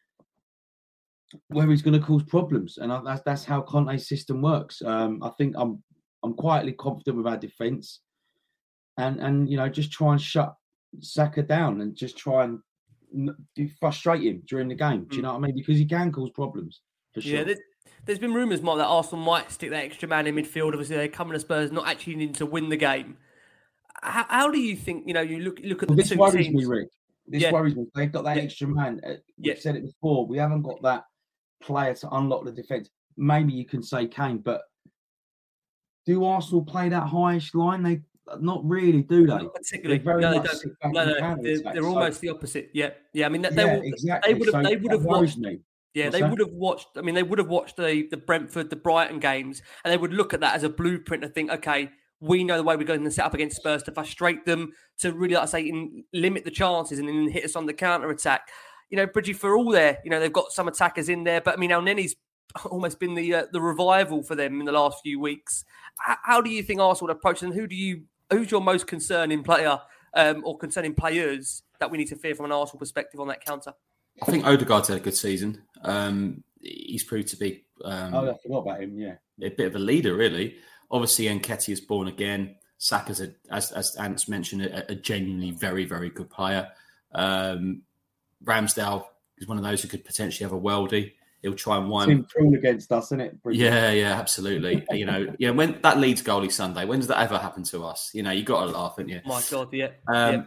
where 1.49 1.69
he's 1.69 1.83
going 1.83 1.99
to 1.99 2.07
cause 2.07 2.23
problems, 2.23 2.79
and 2.79 2.91
that's 3.07 3.23
that's 3.23 3.45
how 3.45 3.61
Conte's 3.61 4.09
system 4.09 4.43
works. 4.43 4.83
Um, 4.83 5.23
I 5.23 5.31
think 5.31 5.55
I'm 5.57 5.83
I'm 6.23 6.35
quietly 6.35 6.73
confident 6.73 7.17
with 7.17 7.27
our 7.27 7.37
defence, 7.37 8.01
and 8.97 9.19
and 9.21 9.49
you 9.49 9.57
know 9.57 9.69
just 9.69 9.93
try 9.93 10.13
and 10.13 10.21
shut 10.21 10.55
Saka 11.01 11.43
down 11.43 11.81
and 11.81 11.97
just 11.97 12.17
try 12.17 12.45
and 12.45 12.61
frustrate 13.81 14.23
him 14.23 14.43
during 14.47 14.69
the 14.69 14.75
game. 14.75 15.05
Do 15.05 15.17
you 15.17 15.23
mm. 15.23 15.25
know 15.25 15.33
what 15.33 15.39
I 15.39 15.47
mean? 15.47 15.57
Because 15.57 15.79
he 15.79 15.87
can 15.87 16.13
cause 16.13 16.31
problems 16.31 16.81
for 17.13 17.21
sure. 17.21 17.47
Yeah, 17.47 17.55
there's, 18.05 18.19
been 18.19 18.35
rumours, 18.35 18.63
Mark, 18.63 18.79
that 18.79 18.87
Arsenal 18.87 19.25
might 19.25 19.51
stick 19.51 19.71
that 19.71 19.85
extra 19.85 20.09
man 20.09 20.27
in 20.27 20.35
midfield. 20.35 20.73
Obviously, 20.73 20.97
they're 20.97 21.09
coming 21.09 21.33
to 21.35 21.41
Spurs, 21.41 21.73
not 21.73 21.87
actually 21.89 22.17
needing 22.17 22.35
to 22.35 22.47
win 22.47 22.69
the 22.69 22.77
game. 22.77 23.17
How, 24.03 24.27
how, 24.29 24.51
do 24.51 24.59
you 24.59 24.77
think? 24.77 25.05
You 25.07 25.15
know, 25.15 25.23
you 25.23 25.41
look 25.41 25.61
look 25.65 25.83
at 25.83 25.89
well, 25.89 25.97
the 25.97 26.03
this 26.03 26.11
two 26.11 26.19
worries 26.19 26.47
teams. 26.47 26.55
me, 26.55 26.65
Rick. 26.67 26.89
This 27.27 27.43
yeah. 27.43 27.53
worries 27.53 27.75
me. 27.75 27.87
They've 27.95 28.13
got 28.13 28.25
that 28.25 28.37
yeah. 28.37 28.43
extra 28.43 28.69
man. 28.69 29.01
Uh, 29.05 29.09
we've 29.09 29.19
yeah. 29.39 29.55
said 29.59 29.77
it 29.77 29.85
before. 29.85 30.27
We 30.27 30.37
haven't 30.37 30.63
got 30.63 30.83
that 30.83 31.05
player 31.63 31.95
to 31.95 32.09
unlock 32.11 32.45
the 32.45 32.53
defence. 32.53 32.91
Maybe 33.17 33.53
you 33.53 33.65
can 33.65 33.83
say 33.83 34.07
Kane, 34.07 34.39
but 34.39 34.63
do 36.05 36.25
Arsenal 36.25 36.63
play 36.63 36.91
that 36.91 37.05
highish 37.05 37.55
line? 37.55 37.83
They 37.83 38.03
not 38.41 38.61
really, 38.65 39.03
do 39.03 39.27
they? 39.27 39.35
Not 39.35 39.55
particularly. 39.55 40.03
They're 40.03 40.21
no, 40.21 40.31
they 40.33 40.49
don't. 40.49 40.95
No, 40.95 41.05
no, 41.05 41.43
they're, 41.43 41.59
they're 41.61 41.77
so- 41.77 41.87
almost 41.87 42.21
the 42.21 42.29
opposite. 42.31 42.71
Yeah, 42.73 42.91
yeah. 43.13 43.27
I 43.27 43.29
mean, 43.29 43.43
they, 43.43 43.49
Yeah, 43.51 43.81
they, 43.81 43.87
exactly. 43.87 44.33
they 44.33 44.39
would 44.39 44.55
have. 44.55 44.65
So 44.65 44.69
they 44.69 44.77
would 44.77 44.93
have 44.93 45.05
watched. 45.05 45.39
me. 45.39 45.61
Yeah, 45.95 46.07
What's 46.07 46.15
they 46.15 46.21
that? 46.23 46.31
would 46.31 46.41
have 46.41 46.53
watched. 46.53 46.89
I 46.97 47.03
mean, 47.03 47.15
they 47.15 47.23
would 47.23 47.39
have 47.39 47.49
watched 47.49 47.77
the 47.77 48.07
the 48.11 48.17
Brentford, 48.17 48.69
the 48.69 48.77
Brighton 48.77 49.21
games, 49.21 49.63
and 49.85 49.93
they 49.93 49.97
would 49.97 50.13
look 50.13 50.35
at 50.35 50.41
that 50.41 50.55
as 50.55 50.65
a 50.65 50.69
blueprint 50.69 51.25
and 51.25 51.33
think, 51.33 51.51
okay, 51.51 51.91
we 52.21 52.43
know 52.43 52.57
the 52.57 52.63
way 52.65 52.77
we're 52.77 52.85
going 52.85 53.05
to 53.05 53.11
set 53.11 53.25
up 53.25 53.35
against 53.35 53.57
Spurs 53.57 53.83
to 53.85 53.93
frustrate 53.93 54.45
them, 54.45 54.73
to 54.99 55.13
really, 55.13 55.35
like 55.35 55.45
I 55.45 55.47
say, 55.47 55.63
in, 55.63 56.05
limit 56.13 56.45
the 56.45 56.51
chances 56.51 56.99
and 56.99 57.09
then 57.09 57.29
hit 57.29 57.45
us 57.45 57.55
on 57.55 57.67
the 57.67 57.73
counter 57.73 58.11
attack. 58.11 58.49
You 58.91 58.97
know, 58.97 59.07
Bridgie, 59.07 59.33
for 59.33 59.57
all 59.57 59.71
there, 59.71 59.99
you 60.05 60.11
know, 60.11 60.21
they've 60.21 60.33
got 60.33 60.53
some 60.53 60.67
attackers 60.67 61.09
in 61.09 61.25
there, 61.25 61.41
but 61.41 61.55
I 61.55 61.57
mean, 61.59 61.71
Elneny's 61.71 62.17
almost 62.71 62.99
been 62.99 63.15
the 63.15 63.35
uh, 63.35 63.47
the 63.53 63.61
revival 63.61 64.23
for 64.23 64.35
them 64.35 64.61
in 64.61 64.67
the 64.67 64.73
last 64.73 64.99
few 65.03 65.21
weeks. 65.21 65.65
How, 65.99 66.17
how 66.25 66.41
do 66.41 66.51
you 66.51 66.63
think 66.63 66.81
Arsenal 66.81 67.09
would 67.09 67.17
approach, 67.17 67.43
and 67.43 67.55
who 67.55 67.67
do 67.67 67.77
you 67.77 68.03
who's 68.31 68.51
your 68.51 68.61
most 68.61 68.87
concerning 68.87 69.43
player 69.45 69.79
um, 70.15 70.43
or 70.45 70.59
concerning 70.59 70.95
players 70.95 71.63
that 71.79 71.91
we 71.91 71.99
need 71.99 72.09
to 72.09 72.17
fear 72.17 72.35
from 72.35 72.47
an 72.47 72.53
Arsenal 72.53 72.79
perspective 72.79 73.21
on 73.21 73.29
that 73.29 73.45
counter? 73.45 73.75
I 74.23 74.27
think 74.27 74.45
Odegaard's 74.45 74.89
had 74.89 74.99
a 74.99 75.01
good 75.01 75.17
season. 75.17 75.63
Um, 75.83 76.45
he's 76.61 77.05
proved 77.05 77.29
to 77.29 77.37
be 77.37 77.65
um, 77.85 78.15
Oh, 78.15 78.31
I 78.31 78.39
forgot 78.43 78.59
about 78.59 78.83
him. 78.83 78.99
Yeah. 78.99 79.15
a 79.43 79.51
bit 79.51 79.67
of 79.67 79.77
a 79.77 79.81
leader, 79.81 80.15
really. 80.15 80.57
Obviously, 80.91 81.27
Nketiah 81.27 81.71
is 81.71 81.81
born 81.81 82.09
again. 82.09 82.57
Saka's, 82.79 83.21
a, 83.21 83.35
as, 83.51 83.73
as 83.73 83.97
Ants 83.97 84.29
mentioned, 84.29 84.63
a, 84.63 84.93
a 84.93 84.95
genuinely 84.95 85.51
very, 85.51 85.85
very 85.85 86.11
good 86.11 86.31
player. 86.31 86.69
Um, 87.15 87.83
Ramsdale 88.45 89.07
is 89.39 89.49
one 89.49 89.59
of 89.59 89.65
those 89.65 89.83
who 89.83 89.89
could 89.89 90.05
potentially 90.05 90.45
have 90.45 90.53
a 90.53 90.61
worldie. 90.61 91.13
He'll 91.43 91.55
try 91.55 91.77
and 91.77 91.91
wind. 91.91 92.09
Tim 92.09 92.27
Krul 92.27 92.57
against 92.57 92.91
us, 92.91 93.07
isn't 93.09 93.21
it? 93.21 93.43
Bridgie? 93.43 93.61
Yeah, 93.61 93.91
yeah, 93.91 94.13
absolutely. 94.15 94.85
you 94.93 95.05
know, 95.05 95.35
yeah. 95.39 95.51
When 95.51 95.79
that 95.83 95.99
leads 95.99 96.23
goalie 96.23 96.51
Sunday, 96.51 96.87
when 96.87 97.01
does 97.01 97.09
that 97.09 97.21
ever 97.21 97.37
happen 97.37 97.63
to 97.65 97.85
us? 97.85 98.11
You 98.15 98.23
know, 98.23 98.31
you 98.31 98.45
got 98.45 98.65
to 98.65 98.71
laugh, 98.71 98.95
haven't 98.97 99.11
you? 99.11 99.21
My 99.27 99.43
God, 99.51 99.69
yeah. 99.73 99.91
Um, 100.09 100.35
yeah. 100.35 100.43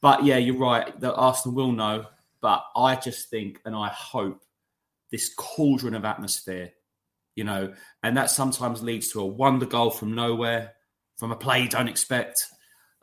But 0.00 0.24
yeah, 0.24 0.38
you're 0.38 0.56
right. 0.56 0.98
That 1.00 1.14
Arsenal 1.14 1.54
will 1.54 1.72
know. 1.72 2.06
But 2.40 2.64
I 2.76 2.96
just 2.96 3.30
think, 3.30 3.60
and 3.64 3.74
I 3.74 3.88
hope, 3.88 4.42
this 5.10 5.32
cauldron 5.34 5.94
of 5.94 6.04
atmosphere, 6.04 6.70
you 7.34 7.44
know, 7.44 7.72
and 8.02 8.16
that 8.16 8.30
sometimes 8.30 8.82
leads 8.82 9.10
to 9.12 9.20
a 9.20 9.26
wonder 9.26 9.64
goal 9.66 9.90
from 9.90 10.14
nowhere, 10.14 10.74
from 11.16 11.32
a 11.32 11.36
play 11.36 11.62
you 11.62 11.68
don't 11.68 11.88
expect. 11.88 12.38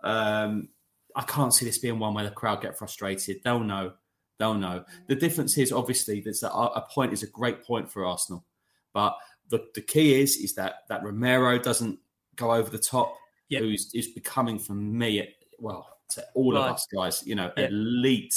Um, 0.04 0.70
I 1.16 1.24
can't 1.24 1.54
see 1.54 1.66
this 1.66 1.80
being 1.80 1.98
one 2.00 2.14
where 2.14 2.24
the 2.26 2.32
crowd 2.32 2.62
get 2.62 2.78
frustrated. 2.78 3.38
They'll 3.44 3.60
know. 3.60 3.94
They'll 4.38 4.54
know. 4.54 4.84
The 5.08 5.16
difference 5.16 5.58
is 5.58 5.72
obviously 5.72 6.20
that 6.22 6.52
a 6.52 6.82
point 6.92 7.14
is 7.14 7.24
a 7.24 7.28
great 7.28 7.64
point 7.64 7.92
for 7.92 8.06
Arsenal, 8.06 8.46
but 8.94 9.16
the, 9.50 9.66
the 9.74 9.82
key 9.82 10.22
is 10.22 10.36
is 10.38 10.54
that 10.56 10.80
that 10.90 11.04
Romero 11.04 11.58
doesn't 11.58 12.00
go 12.36 12.52
over 12.52 12.70
the 12.70 12.78
top. 12.78 13.16
Yep. 13.50 13.62
Who's 13.62 13.92
is 13.94 14.08
becoming 14.08 14.60
for 14.60 14.74
me, 14.74 15.34
well, 15.60 15.88
to 16.10 16.26
all 16.34 16.54
Right. 16.54 16.68
of 16.68 16.74
us 16.76 16.88
guys, 16.94 17.24
you 17.26 17.36
know, 17.36 17.52
Yep. 17.56 17.70
elite, 17.70 18.36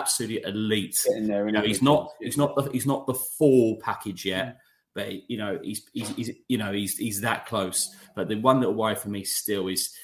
absolutely 0.00 0.42
elite. 0.48 0.98
There 1.22 1.46
You 1.46 1.52
know, 1.52 1.62
he's 1.62 1.82
not 1.82 2.10
he's 2.20 2.36
not 2.36 2.54
the 2.56 2.62
he's 2.72 2.86
not 2.86 3.06
the 3.06 3.14
full 3.14 3.76
package 3.76 4.24
yet, 4.24 4.46
Mm. 4.46 4.58
but 4.94 5.30
you 5.30 5.38
know 5.38 5.58
he's, 5.62 5.80
he's 5.94 6.08
he's 6.16 6.30
you 6.48 6.58
know 6.58 6.72
he's 6.72 6.96
he's 6.98 7.20
that 7.22 7.46
close. 7.46 7.94
But 8.16 8.28
the 8.28 8.36
one 8.36 8.58
little 8.60 8.74
worry 8.74 8.94
for 8.94 9.08
me 9.08 9.24
still 9.24 9.68
is 9.68 9.94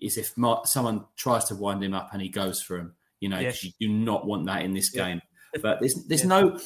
is 0.00 0.16
if 0.16 0.36
Mar- 0.36 0.62
someone 0.64 1.04
tries 1.16 1.44
to 1.46 1.54
wind 1.56 1.82
him 1.82 1.92
up 1.94 2.10
and 2.12 2.22
he 2.22 2.28
goes 2.28 2.62
for 2.62 2.78
him, 2.78 2.94
you 3.20 3.28
know, 3.28 3.38
Yeah. 3.40 3.50
'cause 3.50 3.64
you 3.64 3.72
do 3.80 3.88
not 3.92 4.26
want 4.26 4.46
that 4.46 4.62
in 4.62 4.72
this 4.72 4.94
Yeah. 4.94 5.06
game. 5.08 5.22
But 5.62 5.80
there's 5.80 5.96
there's 6.06 6.22
Yeah. 6.22 6.28
no. 6.40 6.58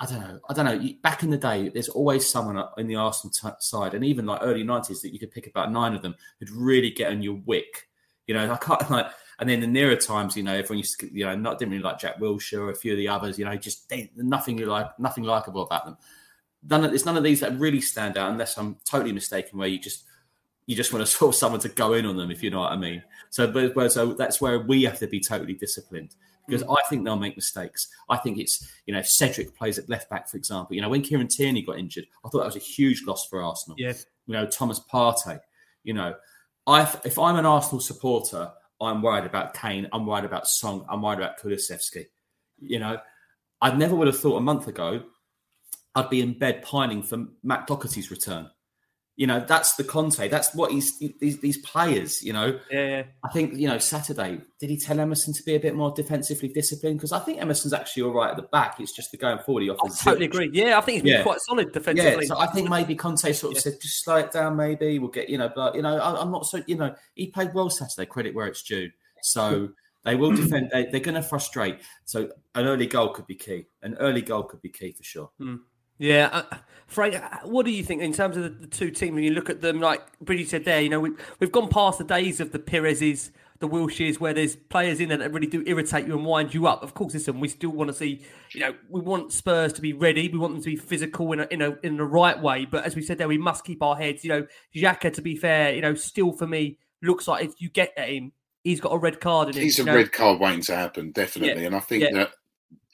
I 0.00 0.06
don't 0.06 0.20
know. 0.20 0.40
I 0.50 0.54
don't 0.54 0.64
know. 0.64 0.88
Back 1.04 1.22
in 1.22 1.30
the 1.30 1.38
day, 1.38 1.68
there's 1.68 1.88
always 1.88 2.28
someone 2.28 2.60
in 2.78 2.88
the 2.88 2.96
Arsenal 2.96 3.30
t- 3.32 3.48
side, 3.60 3.94
and 3.94 4.04
even 4.04 4.26
like 4.26 4.40
early 4.42 4.64
'90s, 4.64 5.00
that 5.02 5.12
you 5.12 5.20
could 5.20 5.30
pick 5.30 5.46
about 5.46 5.70
nine 5.70 5.94
of 5.94 6.02
them 6.02 6.16
who'd 6.40 6.50
really 6.50 6.90
get 6.90 7.12
on 7.12 7.22
your 7.22 7.38
wick. 7.46 7.88
You 8.26 8.34
know, 8.34 8.52
I 8.52 8.56
can't 8.56 8.80
like. 8.90 9.06
And 9.38 9.48
then 9.48 9.60
the 9.60 9.66
nearer 9.66 9.96
times, 9.96 10.36
you 10.36 10.42
know, 10.42 10.54
everyone 10.54 10.78
used 10.78 11.00
to, 11.00 11.12
you 11.12 11.24
know, 11.24 11.34
not 11.34 11.58
didn't 11.58 11.72
really 11.72 11.82
like 11.82 11.98
Jack 11.98 12.18
Wilshere 12.18 12.60
or 12.60 12.70
a 12.70 12.74
few 12.74 12.92
of 12.92 12.98
the 12.98 13.08
others. 13.08 13.38
You 13.38 13.44
know, 13.44 13.56
just 13.56 13.88
they, 13.88 14.10
nothing 14.16 14.58
you 14.58 14.66
like, 14.66 14.98
nothing 14.98 15.24
likable 15.24 15.62
about 15.62 15.84
them. 15.84 15.96
None 16.68 16.84
of 16.84 16.90
there's 16.90 17.06
none 17.06 17.16
of 17.16 17.24
these 17.24 17.40
that 17.40 17.58
really 17.58 17.80
stand 17.80 18.16
out, 18.16 18.30
unless 18.30 18.56
I'm 18.56 18.76
totally 18.84 19.12
mistaken. 19.12 19.58
Where 19.58 19.68
you 19.68 19.78
just 19.78 20.04
you 20.66 20.76
just 20.76 20.92
want 20.92 21.04
to 21.04 21.10
sort 21.12 21.34
of 21.34 21.38
someone 21.38 21.60
to 21.60 21.68
go 21.68 21.94
in 21.94 22.06
on 22.06 22.16
them, 22.16 22.30
if 22.30 22.42
you 22.42 22.50
know 22.50 22.60
what 22.60 22.72
I 22.72 22.76
mean. 22.76 23.02
So, 23.30 23.50
but, 23.50 23.92
so 23.92 24.12
that's 24.12 24.40
where 24.40 24.60
we 24.60 24.84
have 24.84 24.98
to 24.98 25.06
be 25.06 25.20
totally 25.20 25.54
disciplined 25.54 26.14
because 26.46 26.62
mm. 26.62 26.76
I 26.76 26.82
think 26.88 27.04
they'll 27.04 27.16
make 27.16 27.36
mistakes. 27.36 27.88
I 28.08 28.16
think 28.16 28.38
it's 28.38 28.70
you 28.86 28.92
know 28.92 29.00
if 29.00 29.08
Cedric 29.08 29.56
plays 29.56 29.78
at 29.78 29.88
left 29.88 30.10
back, 30.10 30.28
for 30.28 30.36
example. 30.36 30.74
You 30.76 30.82
know 30.82 30.88
when 30.88 31.02
Kieran 31.02 31.28
Tierney 31.28 31.62
got 31.62 31.78
injured, 31.78 32.06
I 32.24 32.28
thought 32.28 32.38
that 32.38 32.46
was 32.46 32.56
a 32.56 32.60
huge 32.60 33.04
loss 33.06 33.26
for 33.26 33.42
Arsenal. 33.42 33.76
Yes. 33.78 34.06
You 34.26 34.34
know 34.34 34.46
Thomas 34.46 34.80
Partey. 34.80 35.40
You 35.84 35.94
know, 35.94 36.14
I 36.66 36.82
if 37.04 37.18
I'm 37.18 37.36
an 37.36 37.46
Arsenal 37.46 37.80
supporter, 37.80 38.50
I'm 38.90 39.02
worried 39.02 39.26
about 39.26 39.54
Kane. 39.54 39.88
I'm 39.92 40.06
worried 40.06 40.24
about 40.24 40.48
Son. 40.48 40.84
I'm 40.88 41.02
worried 41.02 41.18
about 41.18 41.38
Kulusevski. 41.38 42.06
You 42.58 42.78
know, 42.78 42.98
I 43.60 43.74
never 43.74 43.94
would 43.94 44.06
have 44.08 44.18
thought 44.18 44.36
a 44.36 44.40
month 44.40 44.68
ago 44.68 45.02
I'd 45.94 46.10
be 46.10 46.20
in 46.20 46.38
bed 46.38 46.62
pining 46.62 47.02
for 47.02 47.26
Matt 47.42 47.66
Doherty's 47.66 48.10
return. 48.10 48.50
You 49.14 49.26
know, 49.26 49.44
that's 49.46 49.74
the 49.76 49.84
Conte. 49.84 50.26
That's 50.28 50.54
what 50.54 50.72
he's 50.72 50.98
these, 50.98 51.38
these 51.40 51.58
players. 51.58 52.22
You 52.22 52.32
know, 52.32 52.58
Yeah, 52.70 52.86
yeah. 52.88 53.02
I 53.22 53.28
think 53.28 53.54
you 53.56 53.68
know 53.68 53.76
Saturday. 53.76 54.40
Did 54.58 54.70
he 54.70 54.78
tell 54.78 54.98
Emerson 54.98 55.34
to 55.34 55.42
be 55.42 55.54
a 55.54 55.60
bit 55.60 55.74
more 55.74 55.92
defensively 55.94 56.48
disciplined? 56.48 56.96
Because 56.96 57.12
I 57.12 57.18
think 57.18 57.38
Emerson's 57.40 57.74
actually 57.74 58.04
all 58.04 58.14
right 58.14 58.30
at 58.30 58.36
the 58.36 58.42
back. 58.44 58.80
It's 58.80 58.96
just 58.96 59.10
the 59.10 59.18
going 59.18 59.38
forward. 59.40 59.64
He 59.64 59.70
I 59.70 59.74
offers 59.74 59.98
totally 59.98 60.26
zilch. 60.28 60.30
agree. 60.30 60.50
Yeah, 60.54 60.78
I 60.78 60.80
think 60.80 60.94
he's 60.94 61.02
been 61.02 61.12
Yeah. 61.18 61.22
quite 61.24 61.40
solid 61.42 61.72
defensively. 61.72 62.10
Yeah, 62.24 62.28
so 62.28 62.38
I 62.38 62.46
think 62.46 62.70
maybe 62.70 62.94
Conte 62.94 63.30
sort 63.34 63.54
of 63.54 63.60
said, 63.62 63.74
just 63.82 64.02
slow 64.02 64.16
it 64.16 64.32
down, 64.32 64.56
maybe 64.56 64.98
we'll 64.98 65.10
get, 65.10 65.28
you 65.28 65.36
know, 65.36 65.50
but 65.54 65.74
you 65.74 65.82
know, 65.82 65.98
I, 65.98 66.20
I'm 66.20 66.30
not 66.32 66.46
so, 66.46 66.62
you 66.66 66.76
know, 66.76 66.94
he 67.14 67.26
played 67.26 67.52
well 67.52 67.68
Saturday, 67.68 68.06
credit 68.06 68.34
where 68.34 68.46
it's 68.46 68.62
due. 68.62 68.90
So 69.22 69.68
they 70.04 70.14
will 70.14 70.32
defend, 70.36 70.70
they, 70.72 70.86
they're 70.86 71.00
going 71.00 71.16
to 71.16 71.22
frustrate. 71.22 71.80
So 72.06 72.30
an 72.54 72.66
early 72.66 72.86
goal 72.86 73.10
could 73.10 73.26
be 73.26 73.34
key. 73.34 73.66
An 73.82 73.94
early 73.96 74.22
goal 74.22 74.44
could 74.44 74.62
be 74.62 74.70
key 74.70 74.92
for 74.92 75.04
sure. 75.04 75.30
Hmm. 75.38 75.56
Yeah, 76.02 76.30
uh, 76.32 76.56
Frank, 76.88 77.14
uh, 77.14 77.38
what 77.44 77.64
do 77.64 77.70
you 77.70 77.84
think 77.84 78.02
in 78.02 78.12
terms 78.12 78.36
of 78.36 78.42
the, 78.42 78.48
the 78.48 78.66
two 78.66 78.90
teams? 78.90 79.14
When 79.14 79.22
you 79.22 79.30
look 79.30 79.48
at 79.48 79.60
them, 79.60 79.80
like 79.80 80.02
Bridgie 80.18 80.44
said 80.44 80.64
there, 80.64 80.80
you 80.80 80.88
know, 80.88 80.98
we, 80.98 81.10
we've 81.38 81.52
gone 81.52 81.68
past 81.68 81.98
the 81.98 82.04
days 82.04 82.40
of 82.40 82.50
the 82.50 82.58
Perez's, 82.58 83.30
the 83.60 83.68
Wilsheres, 83.68 84.18
where 84.18 84.34
there's 84.34 84.56
players 84.56 84.98
in 84.98 85.10
there 85.10 85.18
that 85.18 85.32
really 85.32 85.46
do 85.46 85.62
irritate 85.64 86.08
you 86.08 86.16
and 86.16 86.26
wind 86.26 86.54
you 86.54 86.66
up. 86.66 86.82
Of 86.82 86.94
course, 86.94 87.14
listen, 87.14 87.38
we 87.38 87.46
still 87.46 87.70
want 87.70 87.86
to 87.86 87.94
see, 87.94 88.22
you 88.52 88.58
know, 88.58 88.74
we 88.88 89.00
want 89.00 89.32
Spurs 89.32 89.72
to 89.74 89.80
be 89.80 89.92
ready. 89.92 90.28
We 90.28 90.38
want 90.38 90.54
them 90.54 90.62
to 90.64 90.70
be 90.70 90.74
physical 90.74 91.32
in 91.32 91.38
a, 91.38 91.46
in 91.52 91.62
a 91.62 91.78
in 91.84 91.98
the 91.98 92.04
right 92.04 92.40
way. 92.40 92.64
But 92.64 92.84
as 92.84 92.96
we 92.96 93.02
said 93.02 93.18
there, 93.18 93.28
we 93.28 93.38
must 93.38 93.64
keep 93.64 93.80
our 93.80 93.94
heads. 93.94 94.24
You 94.24 94.30
know, 94.30 94.46
Xhaka, 94.74 95.12
to 95.14 95.22
be 95.22 95.36
fair, 95.36 95.72
you 95.72 95.82
know, 95.82 95.94
still 95.94 96.32
for 96.32 96.48
me 96.48 96.78
looks 97.00 97.28
like 97.28 97.44
if 97.44 97.60
you 97.60 97.70
get 97.70 97.92
at 97.96 98.08
him, 98.08 98.32
he's 98.64 98.80
got 98.80 98.90
a 98.90 98.98
red 98.98 99.20
card 99.20 99.50
in 99.50 99.54
him. 99.54 99.62
He's 99.62 99.78
a 99.78 99.84
know? 99.84 99.94
red 99.94 100.10
card 100.10 100.40
waiting 100.40 100.62
to 100.62 100.74
happen, 100.74 101.12
definitely. 101.12 101.62
Yeah, 101.62 101.68
And 101.68 101.76
I 101.76 101.80
think 101.80 102.02
yeah. 102.02 102.12
that 102.14 102.30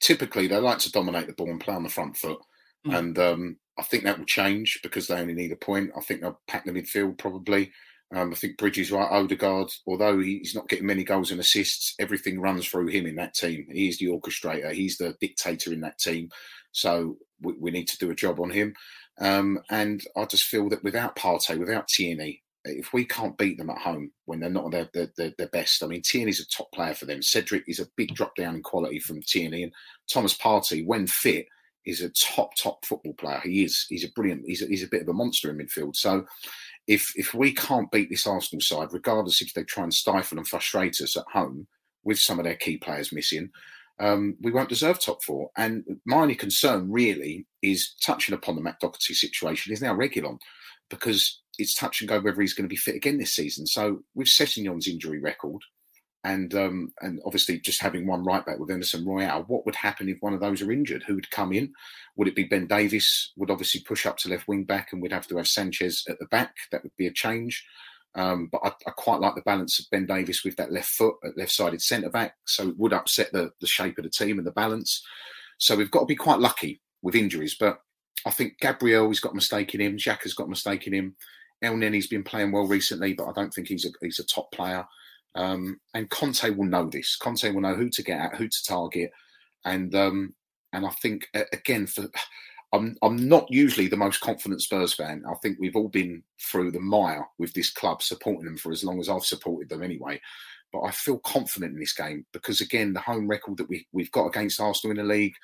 typically 0.00 0.46
they 0.46 0.58
like 0.58 0.78
to 0.80 0.92
dominate 0.92 1.26
the 1.26 1.32
ball 1.32 1.50
and 1.50 1.60
play 1.60 1.74
on 1.74 1.82
the 1.82 1.88
front 1.88 2.14
foot. 2.14 2.38
Mm. 2.88 2.98
And 2.98 3.18
um, 3.18 3.56
I 3.78 3.82
think 3.82 4.04
that 4.04 4.18
will 4.18 4.26
change 4.26 4.80
because 4.82 5.06
they 5.06 5.20
only 5.20 5.34
need 5.34 5.52
a 5.52 5.56
point. 5.56 5.90
I 5.96 6.00
think 6.00 6.20
they'll 6.20 6.40
pack 6.48 6.64
the 6.64 6.72
midfield 6.72 7.18
probably. 7.18 7.72
Um, 8.14 8.32
I 8.32 8.34
think 8.36 8.56
Bridgie's 8.56 8.90
right. 8.90 9.10
Odegaard, 9.10 9.70
although 9.86 10.18
he's 10.18 10.54
not 10.54 10.68
getting 10.68 10.86
many 10.86 11.04
goals 11.04 11.30
and 11.30 11.40
assists, 11.40 11.94
everything 11.98 12.40
runs 12.40 12.66
through 12.66 12.86
him 12.86 13.06
in 13.06 13.16
that 13.16 13.34
team. 13.34 13.66
He's 13.70 13.98
the 13.98 14.06
orchestrator. 14.06 14.72
He's 14.72 14.96
the 14.96 15.14
dictator 15.20 15.72
in 15.72 15.80
that 15.82 15.98
team. 15.98 16.30
So 16.72 17.18
we, 17.42 17.52
we 17.60 17.70
need 17.70 17.86
to 17.88 17.98
do 17.98 18.10
a 18.10 18.14
job 18.14 18.40
on 18.40 18.50
him. 18.50 18.74
Um, 19.20 19.60
and 19.68 20.02
I 20.16 20.24
just 20.24 20.44
feel 20.44 20.68
that 20.70 20.84
without 20.84 21.16
Partey, 21.16 21.58
without 21.58 21.88
Tierney, 21.88 22.42
if 22.64 22.92
we 22.92 23.04
can't 23.04 23.36
beat 23.36 23.58
them 23.58 23.70
at 23.70 23.78
home 23.78 24.10
when 24.24 24.40
they're 24.40 24.50
not 24.50 24.70
their, 24.70 24.88
their, 24.94 25.32
their 25.36 25.48
best, 25.48 25.82
I 25.82 25.86
mean, 25.86 26.02
Tierney's 26.02 26.40
a 26.40 26.46
top 26.48 26.70
player 26.72 26.94
for 26.94 27.06
them. 27.06 27.22
Cedric 27.22 27.64
is 27.66 27.80
a 27.80 27.88
big 27.96 28.14
drop 28.14 28.34
down 28.36 28.56
in 28.56 28.62
quality 28.62 29.00
from 29.00 29.22
Tierney, 29.22 29.64
and 29.64 29.72
Thomas 30.10 30.36
Partey, 30.36 30.86
when 30.86 31.06
fit, 31.06 31.46
is 31.88 32.02
a 32.02 32.10
top 32.10 32.54
top 32.56 32.84
football 32.84 33.14
player. 33.14 33.40
He 33.42 33.64
is. 33.64 33.86
He's 33.88 34.04
a 34.04 34.12
brilliant. 34.12 34.44
He's 34.46 34.62
a, 34.62 34.66
he's 34.66 34.84
a 34.84 34.88
bit 34.88 35.02
of 35.02 35.08
a 35.08 35.12
monster 35.12 35.50
in 35.50 35.56
midfield. 35.56 35.96
So 35.96 36.26
if 36.86 37.12
if 37.16 37.34
we 37.34 37.52
can't 37.52 37.90
beat 37.90 38.10
this 38.10 38.26
Arsenal 38.26 38.60
side, 38.60 38.88
regardless 38.92 39.40
if 39.40 39.54
they 39.54 39.64
try 39.64 39.84
and 39.84 39.94
stifle 39.94 40.38
and 40.38 40.46
frustrate 40.46 41.00
us 41.00 41.16
at 41.16 41.24
home 41.32 41.66
with 42.04 42.18
some 42.18 42.38
of 42.38 42.44
their 42.44 42.56
key 42.56 42.76
players 42.76 43.12
missing, 43.12 43.50
um, 43.98 44.36
we 44.40 44.52
won't 44.52 44.68
deserve 44.68 45.00
top 45.00 45.22
four. 45.22 45.50
And 45.56 45.84
my 46.04 46.18
only 46.18 46.34
concern 46.34 46.92
really 46.92 47.46
is 47.62 47.94
touching 48.04 48.34
upon 48.34 48.54
the 48.54 48.62
Matt 48.62 48.80
situation 49.00 49.72
is 49.72 49.82
now 49.82 49.94
Reguilon 49.94 50.38
because 50.90 51.40
it's 51.58 51.74
touch 51.74 52.00
and 52.00 52.08
go 52.08 52.20
whether 52.20 52.40
he's 52.40 52.54
going 52.54 52.68
to 52.68 52.72
be 52.72 52.76
fit 52.76 52.94
again 52.94 53.18
this 53.18 53.34
season. 53.34 53.66
So 53.66 54.02
with 54.14 54.28
Sessegnon's 54.28 54.88
injury 54.88 55.20
record 55.20 55.62
and 56.24 56.54
um, 56.54 56.92
and 57.00 57.20
obviously 57.24 57.60
just 57.60 57.80
having 57.80 58.06
one 58.06 58.24
right 58.24 58.44
back 58.44 58.58
with 58.58 58.70
Emerson 58.70 59.06
Royal, 59.06 59.44
what 59.44 59.64
would 59.64 59.76
happen 59.76 60.08
if 60.08 60.18
one 60.20 60.34
of 60.34 60.40
those 60.40 60.62
are 60.62 60.72
injured? 60.72 61.04
Who 61.04 61.14
would 61.14 61.30
come 61.30 61.52
in? 61.52 61.72
Would 62.16 62.28
it 62.28 62.34
be 62.34 62.44
Ben 62.44 62.66
Davies? 62.66 63.32
Would 63.36 63.50
obviously 63.50 63.80
push 63.80 64.04
up 64.04 64.16
to 64.18 64.28
left 64.28 64.48
wing 64.48 64.64
back, 64.64 64.92
and 64.92 65.00
we'd 65.00 65.12
have 65.12 65.28
to 65.28 65.36
have 65.36 65.48
Sanchez 65.48 66.04
at 66.08 66.18
the 66.18 66.26
back. 66.26 66.54
That 66.72 66.82
would 66.82 66.96
be 66.96 67.06
a 67.06 67.12
change. 67.12 67.64
Um, 68.14 68.48
but 68.50 68.60
I, 68.64 68.68
I 68.86 68.90
quite 68.90 69.20
like 69.20 69.36
the 69.36 69.42
balance 69.42 69.78
of 69.78 69.86
Ben 69.90 70.06
Davies 70.06 70.42
with 70.44 70.56
that 70.56 70.72
left 70.72 70.88
foot 70.88 71.16
at 71.24 71.36
left-sided 71.36 71.80
centre 71.80 72.10
back, 72.10 72.34
so 72.46 72.68
it 72.68 72.78
would 72.78 72.92
upset 72.92 73.32
the, 73.32 73.52
the 73.60 73.66
shape 73.66 73.98
of 73.98 74.04
the 74.04 74.10
team 74.10 74.38
and 74.38 74.46
the 74.46 74.52
balance. 74.52 75.04
So 75.58 75.76
we've 75.76 75.90
got 75.90 76.00
to 76.00 76.06
be 76.06 76.16
quite 76.16 76.40
lucky 76.40 76.80
with 77.02 77.14
injuries. 77.14 77.54
But 77.58 77.80
I 78.26 78.30
think 78.30 78.58
Gabriel 78.60 79.08
has 79.08 79.20
got 79.20 79.32
a 79.32 79.36
mistake 79.36 79.74
in 79.74 79.80
him. 79.80 79.98
Jack 79.98 80.22
has 80.24 80.34
got 80.34 80.46
a 80.46 80.50
mistake 80.50 80.86
in 80.86 80.94
him. 80.94 81.16
Elneny's 81.62 82.06
been 82.06 82.24
playing 82.24 82.52
well 82.52 82.66
recently, 82.66 83.14
but 83.14 83.26
I 83.26 83.32
don't 83.32 83.52
think 83.52 83.68
he's 83.68 83.84
a 83.84 83.90
he's 84.00 84.18
a 84.18 84.26
top 84.26 84.50
player. 84.52 84.84
Um, 85.38 85.78
and 85.94 86.10
Conte 86.10 86.50
will 86.50 86.66
know 86.66 86.90
this. 86.90 87.16
Conte 87.16 87.48
will 87.50 87.60
know 87.60 87.74
who 87.74 87.88
to 87.90 88.02
get 88.02 88.20
at, 88.20 88.34
who 88.34 88.48
to 88.48 88.64
target, 88.66 89.12
and 89.64 89.94
um, 89.94 90.34
and 90.72 90.84
I 90.84 90.90
think 90.90 91.28
again 91.52 91.86
for 91.86 92.08
I'm 92.72 92.96
I'm 93.02 93.28
not 93.28 93.46
usually 93.48 93.86
the 93.86 93.96
most 93.96 94.20
confident 94.20 94.62
Spurs 94.62 94.94
fan. 94.94 95.22
I 95.30 95.34
think 95.36 95.58
we've 95.58 95.76
all 95.76 95.88
been 95.88 96.24
through 96.50 96.72
the 96.72 96.80
mire 96.80 97.24
with 97.38 97.54
this 97.54 97.70
club, 97.70 98.02
supporting 98.02 98.44
them 98.44 98.58
for 98.58 98.72
as 98.72 98.82
long 98.82 98.98
as 98.98 99.08
I've 99.08 99.24
supported 99.24 99.68
them 99.68 99.82
anyway. 99.82 100.20
But 100.72 100.82
I 100.82 100.90
feel 100.90 101.18
confident 101.20 101.72
in 101.72 101.80
this 101.80 101.94
game 101.94 102.26
because 102.32 102.60
again, 102.60 102.92
the 102.92 103.00
home 103.00 103.28
record 103.28 103.58
that 103.58 103.68
we 103.68 103.86
we've 103.92 104.10
got 104.10 104.26
against 104.26 104.60
Arsenal 104.60 104.98
in 104.98 105.06
the 105.06 105.14
league, 105.14 105.34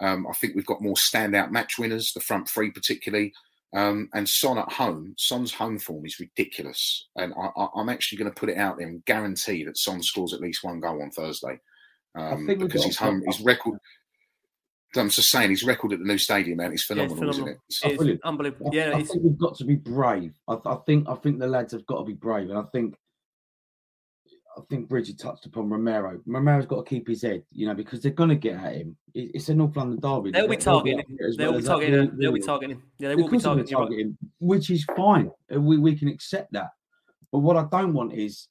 um, 0.00 0.26
I 0.28 0.32
think 0.34 0.56
we've 0.56 0.66
got 0.66 0.82
more 0.82 0.96
standout 0.96 1.52
match 1.52 1.78
winners, 1.78 2.12
the 2.12 2.20
front 2.20 2.48
three 2.48 2.72
particularly. 2.72 3.32
Um, 3.74 4.08
and 4.14 4.28
Son 4.28 4.56
at 4.56 4.72
home, 4.72 5.14
Son's 5.18 5.52
home 5.52 5.80
form 5.80 6.06
is 6.06 6.20
ridiculous, 6.20 7.08
and 7.16 7.34
I, 7.36 7.66
am 7.76 7.88
actually 7.88 8.18
going 8.18 8.30
to 8.30 8.40
put 8.40 8.48
it 8.48 8.56
out 8.56 8.78
there 8.78 8.86
and 8.86 9.04
guarantee 9.04 9.64
that 9.64 9.76
Son 9.76 10.00
scores 10.00 10.32
at 10.32 10.40
least 10.40 10.62
one 10.62 10.78
goal 10.78 11.02
on 11.02 11.10
Thursday 11.10 11.58
um, 12.14 12.46
because 12.46 12.84
his 12.84 12.96
home, 12.96 13.22
his 13.26 13.40
record. 13.40 13.78
I'm 14.96 15.10
just 15.10 15.28
saying, 15.28 15.50
his 15.50 15.64
record 15.64 15.92
at 15.92 15.98
the 15.98 16.04
new 16.04 16.18
stadium, 16.18 16.58
man, 16.58 16.72
is 16.72 16.84
phenomenal, 16.84 17.16
yeah, 17.16 17.32
phenomenal. 17.32 17.48
isn't 17.48 17.92
it? 17.92 18.00
It's, 18.00 18.10
it's 18.10 18.24
unbelievable. 18.24 18.70
Yeah, 18.72 18.90
I, 18.90 18.98
I 18.98 19.02
think 19.02 19.24
we've 19.24 19.38
got 19.38 19.56
to 19.56 19.64
be 19.64 19.74
brave. 19.74 20.34
I, 20.46 20.56
I, 20.64 20.76
think 20.86 21.08
I 21.08 21.16
think 21.16 21.40
the 21.40 21.48
lads 21.48 21.72
have 21.72 21.84
got 21.86 21.98
to 21.98 22.04
be 22.04 22.12
brave, 22.12 22.50
and 22.50 22.58
I 22.58 22.62
think 22.70 22.94
I 24.56 24.60
think 24.70 24.88
Bridgie 24.88 25.14
touched 25.14 25.46
upon 25.46 25.68
Romero. 25.68 26.20
Romero's 26.26 26.66
got 26.66 26.84
to 26.84 26.88
keep 26.88 27.08
his 27.08 27.22
head, 27.22 27.42
you 27.50 27.66
know, 27.66 27.74
because 27.74 28.00
they're 28.00 28.12
going 28.12 28.28
to 28.28 28.36
get 28.36 28.56
at 28.56 28.76
him. 28.76 28.96
It's 29.14 29.48
a 29.48 29.54
North 29.54 29.76
London 29.76 29.98
derby. 30.00 30.30
They'll 30.30 30.48
be 30.48 30.56
targeting 30.56 31.00
him. 31.00 31.36
They'll 31.36 31.52
be 31.52 31.62
targeting 31.62 31.94
him. 31.94 32.16
They'll 32.18 32.32
be 32.32 32.40
targeting 32.40 32.76
him. 32.76 32.82
Yeah, 32.98 33.08
they 33.08 33.16
will 33.16 33.28
be 33.28 33.38
targeting 33.38 33.98
him, 33.98 34.18
which 34.38 34.70
is 34.70 34.84
fine. 34.96 35.30
Uh, 35.54 35.60
we 35.60 35.78
we 35.78 35.96
can 35.96 36.08
accept 36.08 36.52
that. 36.52 36.70
But 37.32 37.40
what 37.40 37.56
I 37.56 37.66
don't 37.70 37.94
want 37.94 38.12
is 38.14 38.48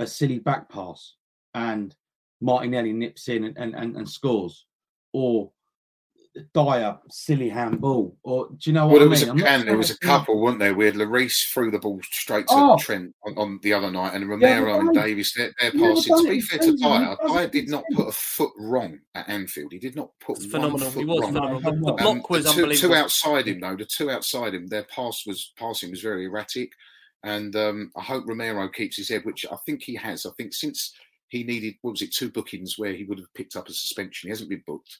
a 0.00 0.06
silly 0.06 0.40
back 0.40 0.68
pass 0.68 1.14
and 1.54 1.94
Martinelli 2.40 2.92
nips 2.92 3.28
in 3.28 3.44
and, 3.44 3.56
and, 3.56 3.74
and, 3.74 3.96
and 3.96 4.08
scores, 4.08 4.66
or 5.12 5.50
Dier 6.52 6.98
silly 7.10 7.48
handball, 7.48 8.16
or 8.22 8.48
do 8.48 8.70
you 8.70 8.72
know 8.72 8.86
what 8.86 8.94
well, 8.94 9.02
I 9.02 9.04
there 9.04 9.08
was 9.10 9.26
mean? 9.26 9.40
A 9.40 9.42
can, 9.42 9.66
there 9.66 9.76
was 9.76 9.90
a 9.90 9.98
couple, 9.98 10.40
weren't 10.40 10.58
there? 10.58 10.74
We 10.74 10.84
had 10.86 10.94
Lloris 10.94 11.48
threw 11.52 11.70
the 11.70 11.78
ball 11.78 12.00
straight 12.10 12.46
to 12.48 12.54
oh. 12.54 12.76
Trent 12.78 13.14
on, 13.24 13.38
on, 13.38 13.58
the 13.62 13.72
other 13.72 13.90
night, 13.90 14.14
and 14.14 14.28
Romero 14.28 14.74
yeah, 14.74 14.80
and 14.80 14.94
Davies 14.94 15.32
they're, 15.36 15.52
they're 15.60 15.72
passing. 15.72 16.16
To 16.16 16.28
be 16.28 16.40
fair 16.40 16.58
to 16.58 16.76
Dier, 16.76 17.16
Dier 17.26 17.48
did 17.48 17.68
not 17.68 17.84
put 17.94 18.08
a 18.08 18.12
foot 18.12 18.52
wrong 18.58 18.98
at 19.14 19.28
Anfield. 19.28 19.72
He 19.72 19.78
did 19.78 19.96
not 19.96 20.10
put 20.20 20.36
it's 20.36 20.52
one 20.52 20.62
phenomenal. 20.62 20.90
foot 20.90 21.00
he 21.00 21.04
was 21.06 21.20
wrong. 21.20 21.32
Phenomenal. 21.32 21.60
The, 21.60 21.70
the 21.70 21.76
block 21.76 22.00
um, 22.02 22.22
was 22.28 22.44
the 22.44 22.52
two, 22.52 22.62
unbelievable. 22.62 22.88
Two 22.88 22.94
outside 22.94 23.48
him 23.48 23.60
though, 23.60 23.76
the 23.76 23.86
two 23.86 24.10
outside 24.10 24.54
him, 24.54 24.66
their 24.66 24.84
pass 24.84 25.24
was 25.26 25.52
passing 25.58 25.90
was 25.90 26.02
very 26.02 26.26
erratic, 26.26 26.72
and 27.22 27.56
um, 27.56 27.90
I 27.96 28.02
hope 28.02 28.24
Romero 28.26 28.68
keeps 28.68 28.96
his 28.96 29.08
head, 29.08 29.24
which 29.24 29.46
I 29.50 29.56
think 29.64 29.82
he 29.82 29.94
has. 29.96 30.26
I 30.26 30.30
think 30.36 30.52
since 30.52 30.94
he 31.28 31.44
needed 31.44 31.74
what 31.82 31.92
was 31.92 32.02
it 32.02 32.14
two 32.14 32.30
bookings 32.30 32.78
where 32.78 32.92
he 32.92 33.04
would 33.04 33.18
have 33.18 33.32
picked 33.34 33.56
up 33.56 33.68
a 33.68 33.72
suspension, 33.72 34.28
he 34.28 34.30
hasn't 34.30 34.50
been 34.50 34.62
booked. 34.66 34.98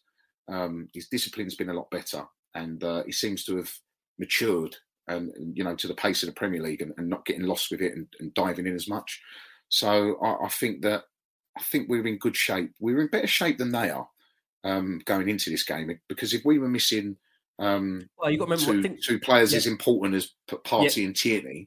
Um, 0.49 0.88
his 0.92 1.09
discipline's 1.09 1.57
been 1.57 1.70
a 1.70 1.74
lot 1.74 1.90
better, 1.90 2.24
and 2.55 2.82
uh, 2.82 3.03
he 3.05 3.12
seems 3.12 3.44
to 3.44 3.57
have 3.57 3.72
matured, 4.18 4.76
and, 5.09 5.32
you 5.55 5.64
know, 5.64 5.74
to 5.76 5.88
the 5.88 5.94
pace 5.94 6.22
of 6.22 6.28
the 6.28 6.34
Premier 6.34 6.62
League, 6.62 6.82
and, 6.82 6.92
and 6.97 7.09
not 7.09 7.24
getting 7.26 7.44
lost 7.44 7.70
with 7.70 7.80
it 7.80 7.92
and, 7.94 8.07
and, 8.20 8.34
diving 8.34 8.66
in 8.66 8.74
as 8.74 8.88
much. 8.88 9.20
So 9.68 10.16
I, 10.22 10.47
I, 10.47 10.49
think 10.49 10.82
that 10.82 11.05
I 11.57 11.62
think 11.62 11.88
we're 11.88 12.07
in 12.07 12.18
good 12.18 12.36
shape. 12.36 12.72
We're 12.80 13.01
in 13.01 13.09
better 13.09 13.26
shape 13.26 13.59
than 13.59 13.72
they 13.72 13.90
are 13.90 14.09
um, 14.64 15.01
going 15.05 15.28
into 15.28 15.51
this 15.51 15.64
game 15.64 15.99
because 16.09 16.32
if 16.34 16.44
we 16.44 16.59
were 16.59 16.68
missing 16.68 17.16
um, 17.59 18.09
well, 18.18 18.30
you 18.30 18.38
got 18.38 18.47
to 18.47 18.51
remember, 18.51 18.72
two, 18.72 18.82
think, 18.82 19.03
two 19.03 19.18
players 19.18 19.53
yeah. 19.53 19.59
as 19.59 19.66
important 19.66 20.14
as 20.14 20.32
Partey 20.49 20.99
yeah. 20.99 21.05
and 21.07 21.16
Tierney, 21.16 21.66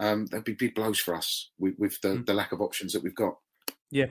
um, 0.00 0.26
that'd 0.26 0.44
be 0.44 0.52
big 0.52 0.74
blows 0.74 0.98
for 0.98 1.14
us 1.14 1.50
with, 1.58 1.74
with 1.78 2.00
the, 2.02 2.08
mm. 2.08 2.26
the 2.26 2.34
lack 2.34 2.52
of 2.52 2.60
options 2.60 2.92
that 2.92 3.02
we've 3.02 3.14
got. 3.14 3.36
Yeah, 3.90 4.06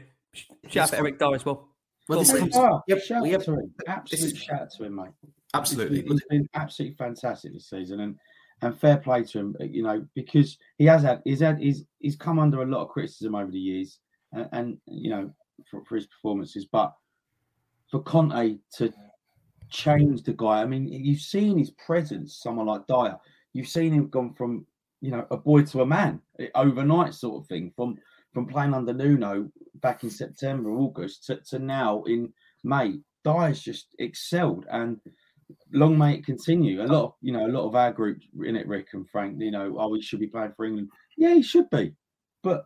shout 0.67 0.93
out 0.93 0.99
Eric 0.99 1.19
Dier 1.19 1.35
as 1.35 1.45
well. 1.45 1.69
Well, 2.09 2.19
this 2.19 2.37
comes, 2.37 2.55
oh, 2.55 2.81
yep, 2.87 3.01
shout 3.01 3.25
yep. 3.25 3.43
to 3.43 3.53
him. 3.53 3.73
Absolute 3.87 4.37
shout 4.37 4.69
to 4.77 4.83
him, 4.83 4.95
mate. 4.95 5.11
Absolutely, 5.53 5.97
he's 5.97 6.03
been, 6.03 6.11
he's 6.11 6.23
been 6.29 6.49
absolutely 6.53 6.95
fantastic 6.97 7.53
this 7.53 7.69
season, 7.69 8.01
and 8.01 8.17
and 8.61 8.77
fair 8.77 8.97
play 8.97 9.23
to 9.23 9.39
him. 9.39 9.55
You 9.61 9.83
know, 9.83 10.05
because 10.13 10.57
he 10.77 10.85
has 10.85 11.03
had 11.03 11.21
he's 11.23 11.39
had 11.39 11.59
he's 11.59 11.85
he's 11.99 12.15
come 12.15 12.39
under 12.39 12.61
a 12.61 12.65
lot 12.65 12.81
of 12.81 12.89
criticism 12.89 13.35
over 13.35 13.51
the 13.51 13.59
years, 13.59 13.99
and, 14.33 14.49
and 14.51 14.77
you 14.85 15.11
know 15.11 15.33
for, 15.69 15.83
for 15.85 15.95
his 15.95 16.07
performances, 16.07 16.65
but 16.65 16.93
for 17.89 18.01
Conte 18.01 18.57
to 18.77 18.93
change 19.69 20.23
the 20.23 20.33
guy. 20.33 20.61
I 20.61 20.65
mean, 20.65 20.87
you've 20.87 21.21
seen 21.21 21.57
his 21.57 21.71
presence. 21.71 22.37
Someone 22.37 22.67
like 22.67 22.87
Dier, 22.87 23.17
you've 23.53 23.67
seen 23.67 23.93
him 23.93 24.09
gone 24.09 24.33
from 24.33 24.65
you 25.01 25.11
know 25.11 25.25
a 25.31 25.37
boy 25.37 25.63
to 25.63 25.81
a 25.81 25.85
man 25.85 26.19
eh, 26.39 26.47
overnight, 26.55 27.13
sort 27.13 27.41
of 27.41 27.47
thing. 27.47 27.71
From 27.75 27.97
from 28.33 28.47
playing 28.47 28.73
under 28.73 28.93
Nuno 28.93 29.49
back 29.75 30.03
in 30.03 30.09
September, 30.09 30.71
August 30.71 31.25
to, 31.25 31.37
to 31.49 31.59
now 31.59 32.03
in 32.03 32.33
May, 32.63 32.99
Dier's 33.23 33.61
just 33.61 33.87
excelled 33.99 34.65
and 34.71 34.99
long 35.71 35.97
may 35.97 36.15
it 36.15 36.25
continue. 36.25 36.83
A 36.83 36.85
lot 36.85 37.05
of 37.05 37.13
you 37.21 37.31
know, 37.31 37.45
a 37.45 37.47
lot 37.47 37.67
of 37.67 37.75
our 37.75 37.91
group 37.91 38.19
in 38.43 38.55
it, 38.55 38.67
Rick 38.67 38.87
and 38.93 39.09
Frank, 39.09 39.39
you 39.39 39.51
know, 39.51 39.75
oh, 39.77 39.93
he 39.93 40.01
should 40.01 40.19
be 40.19 40.27
playing 40.27 40.53
for 40.55 40.65
England. 40.65 40.89
Yeah, 41.17 41.35
he 41.35 41.43
should 41.43 41.69
be, 41.69 41.93
but 42.41 42.65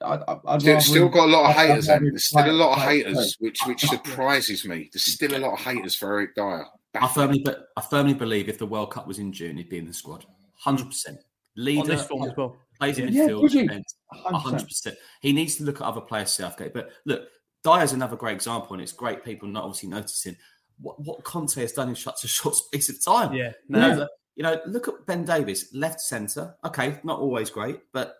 I, 0.00 0.18
I, 0.46 0.58
still, 0.58 0.80
still 0.80 1.08
got 1.08 1.28
a 1.28 1.32
lot 1.32 1.50
of 1.50 1.56
haters. 1.56 1.88
Eh? 1.88 1.98
There's 1.98 2.26
still 2.26 2.50
a 2.50 2.52
lot 2.52 2.78
of 2.78 2.84
haters, 2.84 3.36
which 3.40 3.60
which 3.66 3.80
surprises 3.86 4.64
me. 4.64 4.90
There's 4.92 5.04
still 5.04 5.36
a 5.36 5.38
lot 5.38 5.54
of 5.54 5.60
haters 5.60 5.94
for 5.94 6.12
Eric 6.12 6.34
Dier. 6.34 6.66
I 6.94 7.08
firmly, 7.08 7.44
I 7.76 7.80
firmly 7.80 8.14
believe 8.14 8.48
if 8.48 8.58
the 8.58 8.66
World 8.66 8.90
Cup 8.92 9.06
was 9.06 9.18
in 9.18 9.32
June, 9.32 9.56
he'd 9.56 9.68
be 9.68 9.78
in 9.78 9.86
the 9.86 9.94
squad, 9.94 10.24
hundred 10.56 10.86
percent. 10.86 11.18
Leader 11.56 11.82
on 11.82 11.86
this 11.86 12.06
form 12.06 12.28
as 12.28 12.36
well 12.36 12.56
plays 12.78 12.98
in 12.98 13.08
midfield. 13.08 13.82
hundred 14.12 14.66
percent. 14.66 14.96
He 15.20 15.32
needs 15.32 15.56
to 15.56 15.64
look 15.64 15.80
at 15.80 15.86
other 15.86 16.00
players, 16.00 16.30
Southgate. 16.30 16.74
But 16.74 16.90
look, 17.04 17.28
Dier's 17.62 17.92
another 17.92 18.16
great 18.16 18.34
example, 18.34 18.74
and 18.74 18.82
it's 18.82 18.92
great 18.92 19.24
people 19.24 19.48
not 19.48 19.64
obviously 19.64 19.88
noticing 19.88 20.36
what, 20.80 21.00
what 21.00 21.24
Conte 21.24 21.60
has 21.60 21.72
done 21.72 21.88
in 21.88 21.96
such 21.96 22.24
a 22.24 22.28
short 22.28 22.54
space 22.54 22.88
of 22.88 23.02
time. 23.02 23.32
Yeah, 23.32 23.52
no. 23.68 23.88
you, 23.88 23.96
know, 23.96 24.08
you 24.36 24.42
know, 24.42 24.60
look 24.66 24.88
at 24.88 25.06
Ben 25.06 25.24
Davies, 25.24 25.70
left 25.72 26.00
centre. 26.00 26.54
Okay, 26.64 26.98
not 27.04 27.18
always 27.18 27.50
great, 27.50 27.80
but 27.92 28.16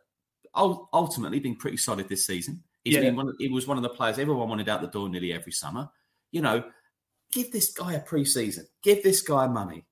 ultimately 0.55 1.41
been 1.41 1.57
pretty 1.57 1.77
solid 1.77 2.09
this 2.09 2.27
season. 2.27 2.63
He's 2.85 2.95
yeah. 2.95 3.01
been 3.01 3.17
one. 3.17 3.29
Of, 3.29 3.35
he 3.39 3.49
was 3.49 3.67
one 3.67 3.77
of 3.77 3.83
the 3.83 3.89
players 3.89 4.19
everyone 4.19 4.49
wanted 4.49 4.69
out 4.69 4.81
the 4.81 4.89
door 4.89 5.09
nearly 5.09 5.33
every 5.33 5.53
summer. 5.53 5.89
You 6.31 6.43
know, 6.43 6.65
give 7.33 7.53
this 7.53 7.73
guy 7.73 7.95
a 7.95 8.01
pre-season, 8.01 8.67
give 8.83 9.03
this 9.03 9.23
guy 9.23 9.47
money, 9.47 9.85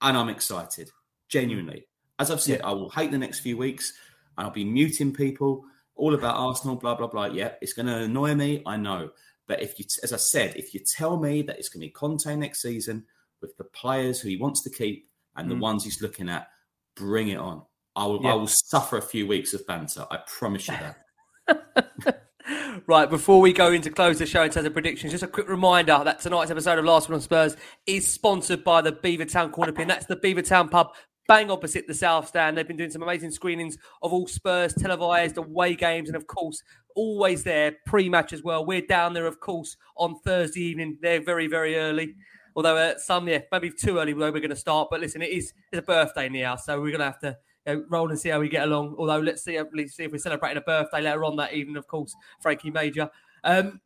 and 0.00 0.16
I'm 0.16 0.28
excited, 0.28 0.90
genuinely. 1.28 1.87
As 2.18 2.30
I've 2.30 2.40
said, 2.40 2.60
yeah. 2.60 2.68
I 2.68 2.72
will 2.72 2.90
hate 2.90 3.10
the 3.10 3.18
next 3.18 3.40
few 3.40 3.56
weeks. 3.56 3.92
I'll 4.36 4.50
be 4.50 4.64
muting 4.64 5.12
people, 5.12 5.64
all 5.94 6.14
about 6.14 6.36
Arsenal, 6.36 6.76
blah, 6.76 6.94
blah, 6.94 7.06
blah. 7.06 7.26
Yeah, 7.26 7.52
it's 7.60 7.72
going 7.72 7.86
to 7.86 7.98
annoy 7.98 8.34
me. 8.34 8.62
I 8.66 8.76
know. 8.76 9.10
But 9.46 9.62
if 9.62 9.78
you, 9.78 9.84
as 10.02 10.12
I 10.12 10.16
said, 10.16 10.54
if 10.56 10.74
you 10.74 10.80
tell 10.80 11.18
me 11.18 11.42
that 11.42 11.58
it's 11.58 11.68
going 11.68 11.80
to 11.80 11.86
be 11.86 11.92
Conte 11.92 12.34
next 12.36 12.62
season 12.62 13.04
with 13.40 13.56
the 13.56 13.64
players 13.64 14.20
who 14.20 14.28
he 14.28 14.36
wants 14.36 14.62
to 14.64 14.70
keep 14.70 15.08
and 15.36 15.46
mm. 15.46 15.50
the 15.50 15.56
ones 15.56 15.84
he's 15.84 16.02
looking 16.02 16.28
at, 16.28 16.48
bring 16.94 17.28
it 17.28 17.38
on. 17.38 17.62
I 17.96 18.06
will, 18.06 18.22
yeah. 18.22 18.32
I 18.32 18.34
will 18.34 18.46
suffer 18.48 18.98
a 18.98 19.02
few 19.02 19.26
weeks 19.26 19.54
of 19.54 19.66
banter. 19.66 20.06
I 20.10 20.18
promise 20.26 20.68
you 20.68 20.74
that. 20.76 22.24
right, 22.86 23.08
before 23.08 23.40
we 23.40 23.52
go 23.52 23.72
into 23.72 23.90
close 23.90 24.18
the 24.18 24.26
show 24.26 24.42
in 24.42 24.50
terms 24.50 24.66
of 24.66 24.72
predictions, 24.72 25.12
just 25.12 25.24
a 25.24 25.28
quick 25.28 25.48
reminder 25.48 26.00
that 26.04 26.20
tonight's 26.20 26.50
episode 26.50 26.78
of 26.78 26.84
Last 26.84 27.08
Word 27.08 27.16
on 27.16 27.20
Spurs 27.20 27.56
is 27.86 28.06
sponsored 28.06 28.64
by 28.64 28.80
the 28.82 28.92
Beavertown 28.92 29.52
Corner 29.52 29.72
Pin. 29.72 29.88
That's 29.88 30.06
the 30.06 30.16
Beavertown 30.16 30.70
pub 30.70 30.94
bang 31.28 31.50
opposite 31.50 31.86
the 31.86 31.94
South 31.94 32.26
Stand. 32.26 32.56
They've 32.56 32.66
been 32.66 32.76
doing 32.76 32.90
some 32.90 33.02
amazing 33.02 33.30
screenings 33.30 33.76
of 34.02 34.12
all 34.12 34.26
Spurs 34.26 34.74
televised 34.74 35.36
away 35.36 35.76
games, 35.76 36.08
and 36.08 36.16
of 36.16 36.26
course, 36.26 36.62
always 36.96 37.44
there 37.44 37.76
pre-match 37.86 38.32
as 38.32 38.42
well. 38.42 38.66
We're 38.66 38.80
down 38.80 39.12
there, 39.12 39.26
of 39.26 39.38
course, 39.38 39.76
on 39.96 40.18
Thursday 40.20 40.62
evening. 40.62 40.98
They're 41.00 41.22
very, 41.22 41.46
very 41.46 41.76
early. 41.76 42.16
Although 42.56 42.76
uh, 42.76 42.98
some, 42.98 43.28
yeah, 43.28 43.42
maybe 43.52 43.70
too 43.70 43.98
early 43.98 44.14
where 44.14 44.32
we're 44.32 44.40
going 44.40 44.50
to 44.50 44.56
start. 44.56 44.88
But 44.90 45.00
listen, 45.00 45.22
it 45.22 45.30
is 45.30 45.52
it's 45.70 45.78
a 45.78 45.82
birthday 45.82 46.26
in 46.26 46.32
the 46.32 46.40
house, 46.40 46.66
so 46.66 46.80
we're 46.80 46.90
going 46.90 46.98
to 46.98 47.04
have 47.04 47.20
to 47.20 47.36
you 47.66 47.76
know, 47.76 47.84
roll 47.88 48.10
and 48.10 48.18
see 48.18 48.30
how 48.30 48.40
we 48.40 48.48
get 48.48 48.64
along. 48.64 48.96
Although 48.98 49.20
let's 49.20 49.44
see, 49.44 49.60
let's 49.74 49.94
see 49.94 50.04
if 50.04 50.12
we're 50.12 50.18
celebrating 50.18 50.58
a 50.58 50.62
birthday 50.62 51.02
later 51.02 51.24
on 51.24 51.36
that 51.36 51.52
evening. 51.52 51.76
Of 51.76 51.86
course, 51.86 52.16
Frankie 52.40 52.70
Major. 52.70 53.10
Um, 53.44 53.80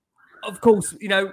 of 0.44 0.60
course, 0.60 0.94
you 1.00 1.08
know 1.08 1.32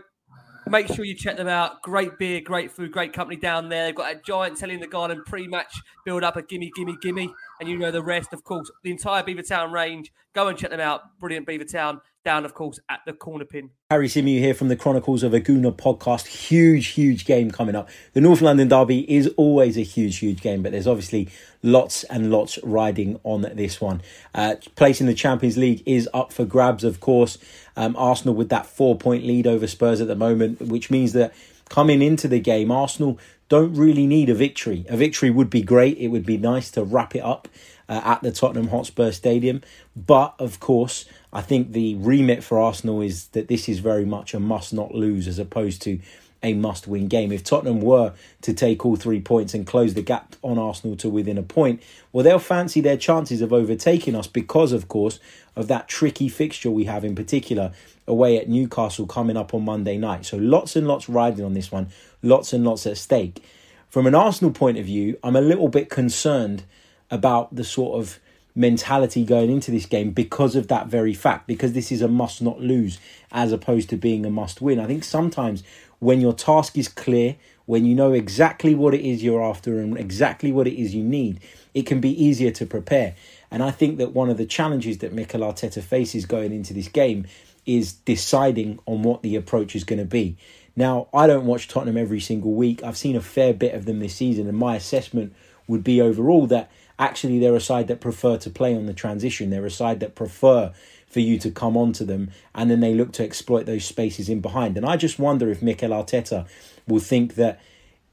Make 0.70 0.88
sure 0.88 1.03
you 1.03 1.15
check 1.15 1.36
them 1.36 1.47
out. 1.47 1.82
Great 1.82 2.20
beer, 2.20 2.41
great 2.41 2.72
food, 2.72 2.91
great 2.91 3.11
company 3.11 3.38
down 3.38 3.70
there. 3.70 3.86
They've 3.86 3.95
got 3.95 4.13
a 4.13 4.20
giant 4.24 4.57
telly 4.57 4.76
in 4.76 4.80
the 4.80 4.88
garden 4.88 5.24
pre-match 5.26 5.82
build 6.05 6.24
up 6.24 6.36
a 6.36 6.43
gimme, 6.43 6.72
gimme, 6.76 6.95
gimme, 7.01 7.34
and 7.59 7.67
you 7.67 7.78
know 7.78 7.89
the 7.89 8.03
rest. 8.03 8.34
Of 8.34 8.43
course, 8.43 8.70
the 8.84 8.91
entire 8.91 9.24
Beavertown 9.24 9.72
range. 9.72 10.11
Go 10.36 10.47
and 10.47 10.55
check 10.55 10.70
them 10.70 10.80
out. 10.80 11.20
Brilliant 11.20 11.47
Beavertown 11.47 12.01
down, 12.24 12.45
of 12.45 12.53
course, 12.53 12.80
at 12.89 12.99
the 13.05 13.13
corner 13.13 13.45
pin. 13.45 13.70
Harry 13.89 14.07
Symeou 14.07 14.39
here 14.39 14.53
from 14.53 14.67
the 14.67 14.76
Chronicles 14.76 15.24
of 15.24 15.34
a 15.34 15.39
Gooner 15.39 15.76
podcast. 15.76 16.28
Huge, 16.28 16.88
huge 16.88 17.26
game 17.26 17.49
coming 17.51 17.76
up. 17.76 17.89
The 18.13 18.22
North 18.22 18.41
London 18.41 18.67
Derby 18.67 19.09
is 19.11 19.28
always 19.38 19.78
a 19.78 19.84
huge, 19.84 20.17
huge 20.17 20.41
game, 20.41 20.61
but 20.61 20.72
there's 20.72 20.88
obviously 20.88 21.30
lots 21.63 22.03
and 22.05 22.32
lots 22.32 22.59
riding 22.63 23.20
on 23.24 23.41
this 23.53 23.80
one. 23.80 24.01
Uh, 24.36 24.55
place 24.76 25.01
in 25.01 25.07
the 25.07 25.13
Champions 25.13 25.57
League 25.57 25.82
is 25.86 26.09
up 26.13 26.34
for 26.34 26.45
grabs, 26.45 26.84
of 26.84 26.99
course. 26.99 27.38
Um, 27.76 27.95
Arsenal 27.95 28.36
with 28.36 28.49
that 28.49 28.65
four 28.65 28.97
point 28.97 29.26
lead 29.26 29.47
over 29.47 29.67
Spurs 29.67 30.01
at 30.01 30.07
the 30.07 30.15
moment, 30.15 30.61
which 30.61 30.91
means 30.91 31.13
that 31.13 31.34
coming 31.70 32.01
into 32.01 32.28
the 32.28 32.39
game, 32.39 32.72
Arsenal 32.72 33.17
don't 33.47 33.74
really 33.74 34.05
need 34.05 34.30
a 34.30 34.36
victory. 34.36 34.86
A 34.89 34.97
victory 34.97 35.32
would 35.32 35.49
be 35.49 35.63
great. 35.63 35.97
It 35.97 36.09
would 36.09 36.26
be 36.26 36.38
nice 36.38 36.70
to 36.72 36.84
wrap 36.84 37.15
it 37.15 37.24
up 37.24 37.47
uh, 37.88 38.01
at 38.03 38.22
the 38.22 38.32
Tottenham 38.32 38.67
Hotspur 38.67 39.11
Stadium. 39.11 39.61
But 39.95 40.36
of 40.38 40.59
course, 40.59 41.05
I 41.32 41.41
think 41.41 41.73
the 41.73 41.95
remit 41.95 42.43
for 42.43 42.59
Arsenal 42.59 43.01
is 43.01 43.27
that 43.30 43.47
this 43.47 43.69
is 43.69 43.80
very 43.80 44.05
much 44.05 44.34
a 44.34 44.39
must 44.39 44.73
not 44.73 44.93
lose 44.95 45.27
as 45.27 45.39
opposed 45.39 45.82
to 45.84 45.99
a 46.41 46.53
must 46.53 46.88
win 46.88 47.07
game. 47.07 47.32
If 47.32 47.43
Tottenham 47.43 47.82
were 47.82 48.13
to 48.41 48.53
take 48.53 48.86
all 48.86 48.95
three 48.95 49.19
points 49.19 49.53
and 49.53 49.67
close 49.67 49.93
the 49.93 50.01
gap 50.01 50.36
on 50.41 50.57
Arsenal 50.57 50.95
to 50.97 51.09
within 51.09 51.38
a 51.38 51.43
point, 51.43 51.82
well, 52.11 52.23
they'll 52.23 52.39
fancy 52.39 52.82
their 52.82 52.97
chances 52.97 53.41
of 53.41 53.51
overtaking 53.51 54.15
us 54.15 54.27
because, 54.27 54.71
of 54.71 54.88
course, 54.88 55.19
of 55.55 55.67
that 55.67 55.88
tricky 55.88 56.30
fixture 56.30 56.71
we 56.71 56.86
have 56.86 57.03
in 57.03 57.15
particular 57.15 57.73
away 58.07 58.38
at 58.38 58.47
Newcastle 58.47 59.05
coming 59.05 59.38
up 59.38 59.53
on 59.53 59.65
Monday 59.65 59.97
night. 59.97 60.25
So 60.25 60.38
lots 60.38 60.75
and 60.75 60.88
lots 60.88 61.09
riding 61.09 61.43
on 61.43 61.53
this 61.53 61.71
one, 61.71 61.89
lots 62.23 62.53
and 62.53 62.63
lots 62.63 62.88
at 62.88 62.97
stake. 62.97 63.43
From 63.89 64.07
an 64.07 64.15
Arsenal 64.15 64.51
point 64.51 64.77
of 64.77 64.86
view, 64.86 65.17
I'm 65.23 65.36
a 65.36 65.41
little 65.41 65.67
bit 65.67 65.89
concerned 65.89 66.63
about 67.11 67.53
the 67.53 67.63
sort 67.63 67.99
of 67.99 68.19
mentality 68.60 69.24
going 69.24 69.49
into 69.49 69.72
this 69.72 69.86
game 69.86 70.12
because 70.12 70.53
of 70.53 70.68
that 70.68 70.88
very 70.88 71.14
fact, 71.14 71.47
because 71.47 71.72
this 71.72 71.93
is 71.93 72.01
a 72.01 72.10
must 72.10 72.41
not 72.41 72.60
lose 72.60 72.99
as 73.32 73.53
opposed 73.53 73.89
to 73.89 73.95
being 73.95 74.26
a 74.26 74.30
must 74.30 74.62
win. 74.62 74.82
I 74.82 74.86
think 74.86 75.05
sometimes 75.05 75.64
when 75.99 76.20
your 76.20 76.34
task 76.34 76.78
is 76.78 76.89
clear, 76.89 77.38
when 77.66 77.86
you 77.86 77.95
know 77.95 78.12
exactly 78.12 78.76
what 78.76 78.93
it 78.93 78.99
is 78.99 79.24
you're 79.24 79.41
after 79.41 79.80
and 79.80 79.97
exactly 79.97 80.51
what 80.51 80.68
it 80.68 80.78
is 80.78 80.93
you 80.93 81.03
need, 81.03 81.39
it 81.74 81.86
can 81.86 82.01
be 82.01 82.22
easier 82.22 82.51
to 82.51 82.66
prepare. 82.66 83.16
And 83.49 83.64
I 83.64 83.72
think 83.72 83.97
that 83.97 84.12
one 84.12 84.30
of 84.30 84.36
the 84.36 84.45
challenges 84.45 84.97
that 84.97 85.14
Mikel 85.14 85.39
Arteta 85.39 85.82
faces 85.82 86.26
going 86.26 86.51
into 86.51 86.74
this 86.74 86.89
game 86.89 87.28
is 87.66 87.93
deciding 87.93 88.80
on 88.86 89.03
what 89.03 89.22
the 89.22 89.38
approach 89.38 89.74
is 89.74 89.86
going 89.86 89.99
to 89.99 90.05
be. 90.05 90.36
Now, 90.76 91.07
I 91.14 91.28
don't 91.28 91.45
watch 91.45 91.70
Tottenham 91.70 91.97
every 91.97 92.20
single 92.20 92.51
week. 92.51 92.84
I've 92.84 92.97
seen 92.97 93.16
a 93.16 93.22
fair 93.22 93.53
bit 93.53 93.74
of 93.74 93.86
them 93.86 93.99
this 93.99 94.16
season, 94.16 94.49
and 94.49 94.57
my 94.57 94.76
assessment 94.76 95.34
would 95.68 95.84
be 95.84 96.01
overall 96.01 96.45
that 96.47 96.70
actually 97.00 97.39
they're 97.39 97.56
a 97.56 97.62
side 97.62 97.88
that 97.88 98.02
prefer 98.02 98.38
to 98.38 98.50
play 98.50 98.76
on 98.76 98.86
the 98.86 98.93
transition. 98.93 99.50
They're 99.50 99.66
a 99.66 99.72
side 99.72 100.02
that 100.02 100.14
prefer 100.14 100.72
for 101.08 101.22
you 101.22 101.39
to 101.39 101.50
come 101.50 101.76
onto 101.76 102.06
them, 102.06 102.30
and 102.54 102.70
then 102.70 102.82
they 102.82 102.93
look 102.93 103.14
to 103.14 103.24
exploit 103.24 103.66
those 103.66 103.86
spaces 103.86 104.30
in 104.30 104.41
behind. 104.41 104.78
And 104.78 104.86
I 104.86 104.95
just 104.95 105.18
wonder 105.18 105.50
if 105.50 105.64
Mikel 105.64 105.89
Arteta 105.89 106.45
will 106.88 107.00
think 107.00 107.34
that 107.36 107.60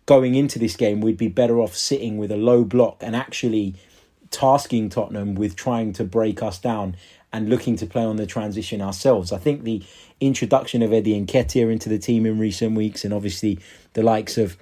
going 0.07 0.35
into 0.35 0.59
this 0.59 0.77
game, 0.77 1.01
we'd 1.03 1.19
be 1.19 1.29
better 1.29 1.61
off 1.61 1.77
sitting 1.77 2.17
with 2.17 2.31
a 2.31 2.37
low 2.37 2.65
block 2.65 2.97
and 3.01 3.15
actually 3.15 3.75
tasking 4.31 4.89
Tottenham 4.89 5.35
with 5.35 5.57
trying 5.57 5.93
to 5.95 6.05
break 6.05 6.43
us 6.43 6.59
down 6.59 6.97
and 7.33 7.51
looking 7.51 7.77
to 7.77 7.87
play 7.87 8.05
on 8.05 8.17
the 8.17 8.27
transition 8.27 8.81
ourselves. 8.81 9.31
I 9.31 9.39
think 9.39 9.65
the 9.65 9.83
introduction 10.21 10.81
of 10.81 10.93
Eddie 10.93 11.21
Nketiah 11.21 11.71
into 11.71 11.89
the 11.89 11.99
team 11.99 12.25
in 12.25 12.39
recent 12.39 12.77
weeks, 12.77 13.05
and 13.05 13.13
obviously 13.13 13.59
the 13.93 14.03
likes 14.03 14.39
of 14.39 14.57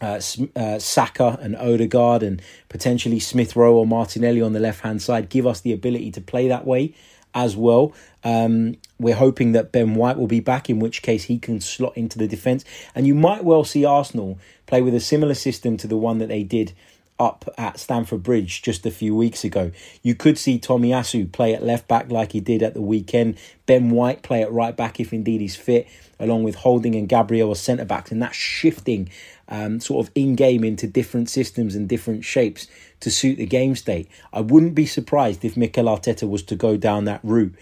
uh, 0.00 0.20
uh, 0.56 0.78
Saka 0.78 1.38
and 1.40 1.56
Odegaard 1.56 2.22
and 2.22 2.42
potentially 2.68 3.20
Smith 3.20 3.56
Rowe 3.56 3.74
or 3.74 3.86
Martinelli 3.86 4.42
on 4.42 4.52
the 4.52 4.60
left 4.60 4.80
hand 4.80 5.02
side 5.02 5.28
give 5.28 5.46
us 5.46 5.60
the 5.60 5.72
ability 5.72 6.10
to 6.12 6.20
play 6.20 6.48
that 6.48 6.66
way 6.66 6.94
as 7.34 7.56
well. 7.56 7.92
Um, 8.24 8.76
we're 8.98 9.14
hoping 9.14 9.52
that 9.52 9.70
Ben 9.70 9.94
White 9.94 10.18
will 10.18 10.26
be 10.26 10.40
back, 10.40 10.68
in 10.68 10.80
which 10.80 11.02
case 11.02 11.24
he 11.24 11.38
can 11.38 11.60
slot 11.60 11.96
into 11.96 12.18
the 12.18 12.26
defence. 12.26 12.64
And 12.94 13.06
you 13.06 13.14
might 13.14 13.44
well 13.44 13.64
see 13.64 13.84
Arsenal 13.84 14.38
play 14.66 14.82
with 14.82 14.94
a 14.94 15.00
similar 15.00 15.34
system 15.34 15.76
to 15.78 15.86
the 15.86 15.96
one 15.96 16.18
that 16.18 16.28
they 16.28 16.42
did 16.42 16.72
up 17.18 17.48
at 17.58 17.78
Stamford 17.78 18.22
Bridge 18.22 18.62
just 18.62 18.86
a 18.86 18.90
few 18.90 19.14
weeks 19.14 19.44
ago. 19.44 19.72
You 20.02 20.14
could 20.14 20.38
see 20.38 20.58
Tomiyasu 20.58 21.30
play 21.32 21.54
at 21.54 21.62
left 21.62 21.88
back 21.88 22.10
like 22.10 22.32
he 22.32 22.40
did 22.40 22.62
at 22.62 22.74
the 22.74 22.82
weekend. 22.82 23.38
Ben 23.66 23.90
White 23.90 24.22
play 24.22 24.42
at 24.42 24.52
right 24.52 24.76
back 24.76 25.00
if 25.00 25.12
indeed 25.12 25.40
he's 25.40 25.56
fit, 25.56 25.88
along 26.20 26.44
with 26.44 26.56
Holding 26.56 26.94
and 26.94 27.08
Gabriel 27.08 27.50
as 27.50 27.60
centre 27.60 27.84
backs. 27.84 28.12
And 28.12 28.22
that 28.22 28.34
shifting 28.34 29.10
um, 29.48 29.80
sort 29.80 30.06
of 30.06 30.12
in 30.14 30.36
game 30.36 30.62
into 30.62 30.86
different 30.86 31.28
systems 31.28 31.74
and 31.74 31.88
different 31.88 32.24
shapes 32.24 32.68
to 33.00 33.10
suit 33.10 33.38
the 33.38 33.46
game 33.46 33.74
state. 33.74 34.08
I 34.32 34.40
wouldn't 34.40 34.74
be 34.74 34.86
surprised 34.86 35.44
if 35.44 35.56
Mikel 35.56 35.86
Arteta 35.86 36.28
was 36.28 36.42
to 36.44 36.56
go 36.56 36.76
down 36.76 37.04
that 37.04 37.20
route. 37.22 37.54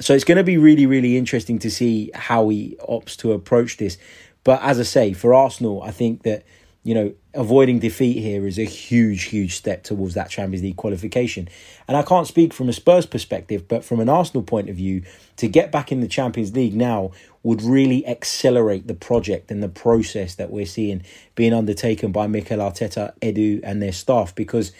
So 0.00 0.14
it's 0.14 0.24
going 0.24 0.38
to 0.38 0.44
be 0.44 0.56
really, 0.56 0.86
really 0.86 1.16
interesting 1.16 1.58
to 1.60 1.70
see 1.70 2.10
how 2.14 2.48
he 2.48 2.76
opts 2.88 3.16
to 3.18 3.32
approach 3.32 3.76
this. 3.76 3.98
But 4.44 4.62
as 4.62 4.80
I 4.80 4.84
say, 4.84 5.12
for 5.12 5.34
Arsenal, 5.34 5.82
I 5.82 5.90
think 5.90 6.22
that 6.22 6.44
you 6.82 6.94
know, 6.94 7.12
avoiding 7.34 7.78
defeat 7.78 8.18
here 8.20 8.46
is 8.46 8.58
a 8.58 8.64
huge, 8.64 9.24
huge 9.24 9.54
step 9.54 9.82
towards 9.82 10.14
that 10.14 10.30
Champions 10.30 10.62
League 10.62 10.76
qualification. 10.76 11.46
And 11.86 11.96
I 11.96 12.02
can't 12.02 12.26
speak 12.26 12.54
from 12.54 12.70
a 12.70 12.72
Spurs 12.72 13.04
perspective, 13.04 13.68
but 13.68 13.84
from 13.84 14.00
an 14.00 14.08
Arsenal 14.08 14.42
point 14.42 14.70
of 14.70 14.76
view, 14.76 15.02
to 15.36 15.46
get 15.46 15.70
back 15.70 15.92
in 15.92 16.00
the 16.00 16.08
Champions 16.08 16.54
League 16.54 16.74
now 16.74 17.10
would 17.42 17.60
really 17.62 18.06
accelerate 18.06 18.86
the 18.86 18.94
project 18.94 19.50
and 19.50 19.62
the 19.62 19.68
process 19.68 20.34
that 20.36 20.50
we're 20.50 20.66
seeing 20.66 21.02
being 21.34 21.52
undertaken 21.52 22.12
by 22.12 22.26
Mikel 22.26 22.58
Arteta, 22.58 23.12
Edu, 23.20 23.60
and 23.62 23.82
their 23.82 23.92
staff 23.92 24.34
because 24.34 24.72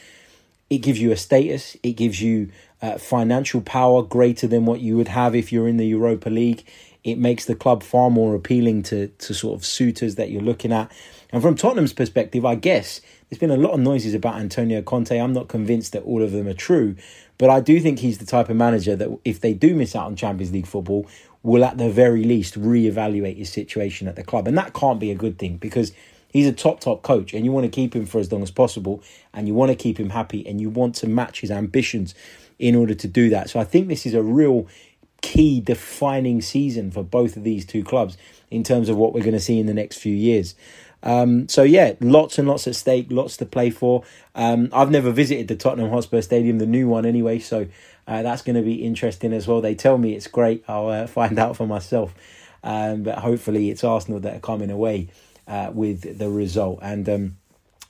it 0.70 0.78
gives 0.78 1.00
you 1.00 1.10
a 1.12 1.16
status, 1.16 1.76
it 1.82 1.92
gives 1.92 2.22
you 2.22 2.50
uh, 2.80 2.96
financial 2.96 3.60
power 3.60 4.02
greater 4.02 4.46
than 4.46 4.64
what 4.64 4.80
you 4.80 4.96
would 4.96 5.08
have 5.08 5.34
if 5.34 5.52
you're 5.52 5.68
in 5.68 5.76
the 5.76 5.86
Europa 5.86 6.30
League. 6.30 6.64
It 7.02 7.18
makes 7.18 7.46
the 7.46 7.54
club 7.54 7.82
far 7.82 8.10
more 8.10 8.34
appealing 8.34 8.82
to, 8.84 9.08
to 9.08 9.34
sort 9.34 9.58
of 9.58 9.64
suitors 9.64 10.16
that 10.16 10.30
you're 10.30 10.42
looking 10.42 10.72
at. 10.72 10.92
And 11.32 11.42
from 11.42 11.54
Tottenham's 11.54 11.92
perspective, 11.92 12.44
I 12.44 12.56
guess 12.56 13.00
there's 13.28 13.38
been 13.38 13.50
a 13.50 13.56
lot 13.56 13.72
of 13.72 13.80
noises 13.80 14.14
about 14.14 14.36
Antonio 14.36 14.82
Conte. 14.82 15.16
I'm 15.16 15.32
not 15.32 15.48
convinced 15.48 15.92
that 15.92 16.02
all 16.02 16.22
of 16.22 16.32
them 16.32 16.46
are 16.46 16.54
true, 16.54 16.96
but 17.38 17.48
I 17.48 17.60
do 17.60 17.80
think 17.80 18.00
he's 18.00 18.18
the 18.18 18.26
type 18.26 18.48
of 18.48 18.56
manager 18.56 18.96
that 18.96 19.08
if 19.24 19.40
they 19.40 19.54
do 19.54 19.74
miss 19.74 19.96
out 19.96 20.06
on 20.06 20.16
Champions 20.16 20.52
League 20.52 20.66
football, 20.66 21.06
will 21.42 21.64
at 21.64 21.78
the 21.78 21.88
very 21.88 22.24
least 22.24 22.60
reevaluate 22.60 23.36
his 23.36 23.50
situation 23.50 24.06
at 24.08 24.16
the 24.16 24.24
club. 24.24 24.46
And 24.46 24.58
that 24.58 24.74
can't 24.74 25.00
be 25.00 25.10
a 25.10 25.14
good 25.14 25.38
thing 25.38 25.56
because 25.56 25.92
he's 26.32 26.46
a 26.46 26.52
top, 26.52 26.80
top 26.80 27.02
coach 27.02 27.32
and 27.32 27.44
you 27.44 27.52
want 27.52 27.64
to 27.64 27.70
keep 27.70 27.94
him 27.94 28.06
for 28.06 28.18
as 28.18 28.30
long 28.30 28.42
as 28.42 28.50
possible 28.50 29.02
and 29.32 29.48
you 29.48 29.54
want 29.54 29.70
to 29.70 29.76
keep 29.76 29.98
him 29.98 30.10
happy 30.10 30.46
and 30.46 30.60
you 30.60 30.70
want 30.70 30.94
to 30.96 31.06
match 31.06 31.40
his 31.40 31.50
ambitions 31.50 32.14
in 32.58 32.74
order 32.74 32.94
to 32.94 33.08
do 33.08 33.30
that. 33.30 33.48
So 33.48 33.58
I 33.58 33.64
think 33.64 33.88
this 33.88 34.04
is 34.04 34.14
a 34.14 34.22
real 34.22 34.66
key 35.22 35.60
defining 35.60 36.40
season 36.40 36.90
for 36.90 37.02
both 37.02 37.36
of 37.36 37.44
these 37.44 37.64
two 37.64 37.84
clubs 37.84 38.16
in 38.50 38.62
terms 38.62 38.88
of 38.88 38.96
what 38.96 39.12
we're 39.12 39.20
going 39.20 39.32
to 39.32 39.40
see 39.40 39.58
in 39.58 39.66
the 39.66 39.74
next 39.74 39.98
few 39.98 40.14
years. 40.14 40.54
Um, 41.02 41.48
so 41.48 41.62
yeah, 41.62 41.94
lots 42.00 42.38
and 42.38 42.46
lots 42.46 42.66
at 42.66 42.74
stake, 42.74 43.06
lots 43.10 43.36
to 43.38 43.46
play 43.46 43.70
for. 43.70 44.04
Um, 44.34 44.68
I've 44.72 44.90
never 44.90 45.10
visited 45.10 45.48
the 45.48 45.56
Tottenham 45.56 45.90
Hotspur 45.90 46.20
Stadium, 46.20 46.58
the 46.58 46.66
new 46.66 46.88
one 46.88 47.06
anyway, 47.06 47.38
so 47.38 47.68
uh, 48.06 48.22
that's 48.22 48.42
going 48.42 48.56
to 48.56 48.62
be 48.62 48.84
interesting 48.84 49.32
as 49.32 49.46
well. 49.46 49.60
They 49.60 49.74
tell 49.74 49.96
me 49.96 50.14
it's 50.14 50.26
great. 50.26 50.64
I'll 50.68 50.88
uh, 50.88 51.06
find 51.18 51.38
out 51.38 51.56
for 51.56 51.66
myself. 51.66 52.14
Um, 52.62 53.04
but 53.04 53.18
hopefully, 53.18 53.70
it's 53.70 53.84
Arsenal 53.84 54.20
that 54.20 54.36
are 54.36 54.40
coming 54.40 54.70
away 54.70 55.08
uh, 55.48 55.70
with 55.72 56.18
the 56.18 56.28
result. 56.28 56.80
And 56.82 57.08
um, 57.08 57.36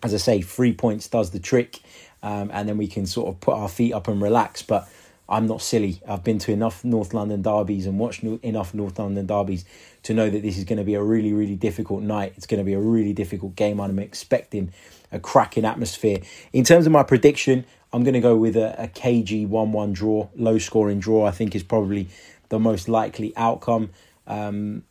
as 0.02 0.14
I 0.14 0.18
say, 0.18 0.42
three 0.42 0.72
points 0.72 1.08
does 1.08 1.30
the 1.30 1.40
trick, 1.40 1.80
um, 2.22 2.50
and 2.52 2.68
then 2.68 2.78
we 2.78 2.86
can 2.86 3.06
sort 3.06 3.28
of 3.28 3.40
put 3.40 3.54
our 3.54 3.68
feet 3.68 3.92
up 3.92 4.06
and 4.06 4.22
relax. 4.22 4.62
But 4.62 4.88
I'm 5.30 5.46
not 5.46 5.62
silly. 5.62 6.02
I've 6.08 6.24
been 6.24 6.38
to 6.40 6.52
enough 6.52 6.84
North 6.84 7.14
London 7.14 7.40
derbies 7.40 7.86
and 7.86 7.98
watched 8.00 8.24
enough 8.24 8.74
North 8.74 8.98
London 8.98 9.26
derbies 9.26 9.64
to 10.02 10.12
know 10.12 10.28
that 10.28 10.42
this 10.42 10.58
is 10.58 10.64
going 10.64 10.78
to 10.78 10.84
be 10.84 10.94
a 10.94 11.02
really, 11.02 11.32
really 11.32 11.54
difficult 11.54 12.02
night. 12.02 12.34
It's 12.36 12.46
going 12.46 12.58
to 12.58 12.64
be 12.64 12.72
a 12.72 12.80
really 12.80 13.12
difficult 13.12 13.54
game. 13.54 13.80
I'm 13.80 14.00
expecting 14.00 14.72
a 15.12 15.20
cracking 15.20 15.64
atmosphere. 15.64 16.18
In 16.52 16.64
terms 16.64 16.84
of 16.84 16.92
my 16.92 17.04
prediction, 17.04 17.64
I'm 17.92 18.02
going 18.02 18.14
to 18.14 18.20
go 18.20 18.36
with 18.36 18.56
a, 18.56 18.74
a 18.82 18.88
KG 18.88 19.46
1 19.46 19.72
1 19.72 19.92
draw, 19.92 20.28
low 20.34 20.58
scoring 20.58 20.98
draw, 20.98 21.26
I 21.26 21.30
think 21.30 21.54
is 21.54 21.62
probably 21.62 22.08
the 22.48 22.58
most 22.58 22.88
likely 22.88 23.32
outcome. 23.36 23.90
Um, 24.26 24.82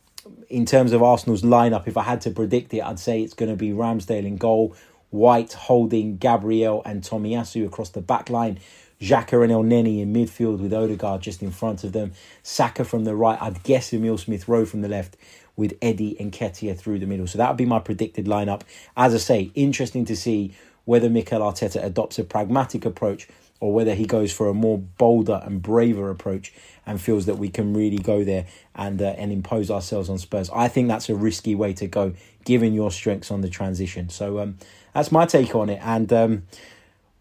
in 0.48 0.66
terms 0.66 0.92
of 0.92 1.02
Arsenal's 1.02 1.42
lineup, 1.42 1.86
if 1.86 1.96
I 1.96 2.02
had 2.02 2.20
to 2.22 2.30
predict 2.30 2.72
it, 2.74 2.82
I'd 2.82 2.98
say 2.98 3.22
it's 3.22 3.34
going 3.34 3.50
to 3.50 3.56
be 3.56 3.70
Ramsdale 3.70 4.24
in 4.24 4.36
goal, 4.36 4.74
White 5.10 5.54
holding 5.54 6.18
Gabriel 6.18 6.82
and 6.84 7.02
Tomiyasu 7.02 7.66
across 7.66 7.90
the 7.90 8.00
back 8.00 8.30
line. 8.30 8.58
Xhaka 9.00 9.42
and 9.42 9.52
Elneny 9.52 10.00
in 10.00 10.12
midfield 10.12 10.60
with 10.60 10.72
Odegaard 10.72 11.22
just 11.22 11.42
in 11.42 11.50
front 11.50 11.84
of 11.84 11.92
them. 11.92 12.12
Saka 12.42 12.84
from 12.84 13.04
the 13.04 13.14
right. 13.14 13.40
I'd 13.40 13.62
guess 13.62 13.92
Emil 13.92 14.18
Smith 14.18 14.46
Rowe 14.46 14.66
from 14.66 14.82
the 14.82 14.88
left 14.88 15.16
with 15.56 15.76
Eddie 15.80 16.16
Nketiah 16.20 16.78
through 16.78 16.98
the 16.98 17.06
middle. 17.06 17.26
So 17.26 17.38
that 17.38 17.48
would 17.48 17.56
be 17.56 17.66
my 17.66 17.78
predicted 17.78 18.26
lineup. 18.26 18.62
As 18.96 19.14
I 19.14 19.18
say, 19.18 19.50
interesting 19.54 20.04
to 20.06 20.16
see 20.16 20.54
whether 20.84 21.08
Mikel 21.08 21.40
Arteta 21.40 21.82
adopts 21.82 22.18
a 22.18 22.24
pragmatic 22.24 22.84
approach 22.84 23.28
or 23.60 23.72
whether 23.72 23.94
he 23.94 24.06
goes 24.06 24.32
for 24.32 24.48
a 24.48 24.54
more 24.54 24.78
bolder 24.78 25.40
and 25.44 25.62
braver 25.62 26.10
approach 26.10 26.52
and 26.86 27.00
feels 27.00 27.26
that 27.26 27.36
we 27.36 27.48
can 27.48 27.74
really 27.74 27.98
go 27.98 28.24
there 28.24 28.46
and 28.74 29.00
uh, 29.00 29.14
and 29.18 29.30
impose 29.30 29.70
ourselves 29.70 30.08
on 30.08 30.18
Spurs. 30.18 30.50
I 30.50 30.68
think 30.68 30.88
that's 30.88 31.08
a 31.08 31.14
risky 31.14 31.54
way 31.54 31.74
to 31.74 31.86
go, 31.86 32.14
given 32.44 32.72
your 32.72 32.90
strengths 32.90 33.30
on 33.30 33.42
the 33.42 33.50
transition. 33.50 34.08
So 34.08 34.40
um, 34.40 34.58
that's 34.94 35.12
my 35.12 35.26
take 35.26 35.54
on 35.54 35.68
it, 35.68 35.80
and 35.82 36.10
um, 36.12 36.42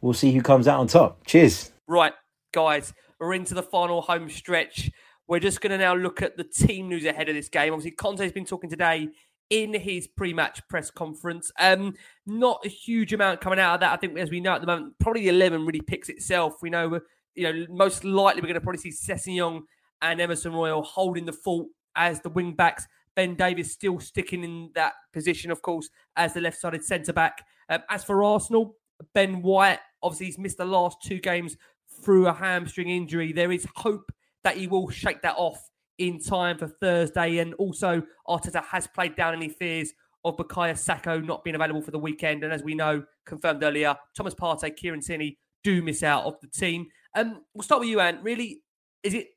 we'll 0.01 0.13
see 0.13 0.31
who 0.31 0.41
comes 0.41 0.67
out 0.67 0.79
on 0.79 0.87
top. 0.87 1.25
Cheers. 1.25 1.71
Right, 1.87 2.13
guys, 2.53 2.93
we're 3.19 3.33
into 3.33 3.53
the 3.53 3.63
final 3.63 4.01
home 4.01 4.29
stretch. 4.29 4.91
We're 5.27 5.39
just 5.39 5.61
going 5.61 5.71
to 5.71 5.77
now 5.77 5.95
look 5.95 6.21
at 6.21 6.37
the 6.37 6.43
team 6.43 6.87
news 6.87 7.05
ahead 7.05 7.29
of 7.29 7.35
this 7.35 7.49
game. 7.49 7.73
Obviously, 7.73 7.91
Conte's 7.91 8.31
been 8.31 8.45
talking 8.45 8.69
today 8.69 9.09
in 9.49 9.73
his 9.73 10.07
pre-match 10.07 10.61
press 10.69 10.91
conference. 10.91 11.51
Um, 11.59 11.95
not 12.25 12.65
a 12.65 12.69
huge 12.69 13.13
amount 13.13 13.41
coming 13.41 13.59
out 13.59 13.75
of 13.75 13.79
that. 13.81 13.93
I 13.93 13.97
think, 13.97 14.17
as 14.17 14.29
we 14.29 14.39
know 14.39 14.53
at 14.53 14.61
the 14.61 14.67
moment, 14.67 14.93
probably 14.99 15.23
the 15.23 15.29
eleven 15.29 15.65
really 15.65 15.81
picks 15.81 16.09
itself. 16.09 16.55
We 16.61 16.69
know, 16.69 16.99
you 17.35 17.43
know, 17.43 17.65
most 17.69 18.03
likely 18.03 18.41
we're 18.41 18.47
going 18.47 18.55
to 18.55 18.61
probably 18.61 18.79
see 18.79 18.91
Sessegnon 18.91 19.61
and 20.01 20.21
Emerson 20.21 20.53
Royal 20.53 20.81
holding 20.81 21.25
the 21.25 21.33
fort 21.33 21.67
as 21.95 22.21
the 22.21 22.29
wing 22.29 22.53
backs. 22.53 22.87
Ben 23.15 23.35
Davies 23.35 23.73
still 23.73 23.99
sticking 23.99 24.43
in 24.43 24.69
that 24.75 24.93
position, 25.13 25.51
of 25.51 25.61
course, 25.61 25.89
as 26.15 26.33
the 26.33 26.41
left-sided 26.41 26.85
centre 26.85 27.11
back. 27.11 27.43
Um, 27.69 27.81
as 27.89 28.03
for 28.03 28.23
Arsenal, 28.23 28.75
Ben 29.13 29.41
White 29.41 29.79
obviously 30.01 30.27
he's 30.27 30.37
missed 30.37 30.57
the 30.57 30.65
last 30.65 30.97
two 31.03 31.19
games 31.19 31.57
through 32.03 32.27
a 32.27 32.33
hamstring 32.33 32.89
injury. 32.89 33.31
There 33.31 33.51
is 33.51 33.67
hope 33.75 34.11
that 34.43 34.57
he 34.57 34.67
will 34.67 34.89
shake 34.89 35.21
that 35.21 35.35
off 35.37 35.69
in 35.97 36.19
time 36.19 36.57
for 36.57 36.67
Thursday, 36.67 37.39
and 37.39 37.53
also 37.55 38.01
Arteta 38.27 38.63
has 38.63 38.87
played 38.87 39.15
down 39.15 39.33
any 39.33 39.49
fears 39.49 39.91
of 40.25 40.37
Bukayo 40.37 40.77
Saka 40.77 41.19
not 41.19 41.43
being 41.43 41.55
available 41.55 41.81
for 41.81 41.91
the 41.91 41.99
weekend. 41.99 42.43
And 42.43 42.53
as 42.53 42.63
we 42.63 42.73
know, 42.75 43.03
confirmed 43.25 43.63
earlier, 43.63 43.95
Thomas 44.15 44.33
Partey, 44.33 44.75
Kieran 44.75 45.01
Tierney 45.01 45.37
do 45.63 45.81
miss 45.81 46.03
out 46.03 46.25
of 46.25 46.39
the 46.41 46.47
team. 46.47 46.87
Um, 47.15 47.41
we'll 47.53 47.63
start 47.63 47.81
with 47.81 47.89
you, 47.89 47.99
Ant. 47.99 48.23
Really, 48.23 48.61
is 49.03 49.13
it 49.13 49.27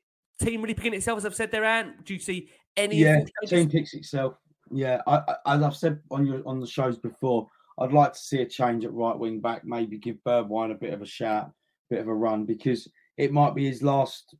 team 0.41 0.61
really 0.61 0.73
picking 0.73 0.93
itself, 0.93 1.17
as 1.17 1.25
I've 1.25 1.35
said 1.35 1.51
there, 1.51 1.65
Ant? 1.65 2.05
Do 2.05 2.13
you 2.13 2.19
see 2.19 2.49
any? 2.77 2.97
Yeah, 2.97 3.23
team 3.45 3.69
picks 3.69 3.93
itself. 3.93 4.35
Yeah, 4.71 5.01
I, 5.07 5.21
I, 5.45 5.55
as 5.55 5.63
I've 5.63 5.75
said 5.75 5.99
on 6.11 6.25
your 6.25 6.41
on 6.47 6.59
the 6.59 6.67
shows 6.67 6.97
before, 6.97 7.47
I'd 7.79 7.91
like 7.91 8.13
to 8.13 8.19
see 8.19 8.41
a 8.41 8.45
change 8.45 8.85
at 8.85 8.93
right 8.93 9.17
wing 9.17 9.39
back. 9.39 9.65
Maybe 9.65 9.97
give 9.97 10.17
Bergwijn 10.25 10.71
a 10.71 10.75
bit 10.75 10.93
of 10.93 11.01
a 11.01 11.05
shout, 11.05 11.47
a 11.47 11.51
bit 11.89 11.99
of 12.01 12.07
a 12.07 12.13
run, 12.13 12.45
because 12.45 12.87
it 13.17 13.31
might 13.31 13.55
be 13.55 13.65
his 13.65 13.81
last, 13.81 14.35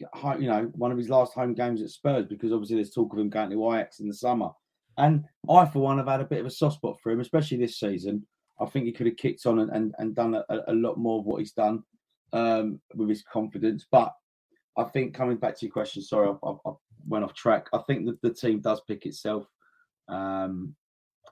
you 0.00 0.48
know, 0.48 0.70
one 0.74 0.92
of 0.92 0.98
his 0.98 1.08
last 1.08 1.34
home 1.34 1.54
games 1.54 1.82
at 1.82 1.90
Spurs. 1.90 2.26
Because 2.26 2.52
obviously 2.52 2.76
there's 2.76 2.92
talk 2.92 3.12
of 3.12 3.18
him 3.18 3.30
going 3.30 3.50
to 3.50 3.72
Ajax 3.72 4.00
in 4.00 4.08
the 4.08 4.14
summer. 4.14 4.50
And 4.96 5.24
I, 5.50 5.66
for 5.66 5.80
one, 5.80 5.98
have 5.98 6.06
had 6.06 6.20
a 6.20 6.24
bit 6.24 6.40
of 6.40 6.46
a 6.46 6.50
soft 6.50 6.76
spot 6.76 6.98
for 7.02 7.10
him, 7.10 7.20
especially 7.20 7.56
this 7.56 7.78
season. 7.78 8.26
I 8.60 8.66
think 8.66 8.86
he 8.86 8.92
could 8.92 9.06
have 9.06 9.16
kicked 9.16 9.46
on 9.46 9.58
and, 9.58 9.70
and, 9.70 9.94
and 9.98 10.14
done 10.14 10.34
a, 10.34 10.44
a, 10.68 10.72
lot 10.72 10.96
more 10.96 11.18
of 11.18 11.24
what 11.24 11.40
he's 11.40 11.52
done 11.52 11.82
um, 12.32 12.80
with 12.94 13.08
his 13.08 13.24
confidence. 13.24 13.86
But 13.90 14.12
I 14.76 14.84
think 14.84 15.14
coming 15.14 15.36
back 15.36 15.58
to 15.58 15.66
your 15.66 15.72
question, 15.72 16.02
sorry, 16.02 16.28
I, 16.28 16.48
I, 16.48 16.52
I 16.66 16.72
went 17.08 17.24
off 17.24 17.34
track. 17.34 17.66
I 17.72 17.78
think 17.86 18.06
that 18.06 18.22
the 18.22 18.32
team 18.32 18.60
does 18.60 18.80
pick 18.86 19.06
itself. 19.06 19.46
Um, 20.08 20.76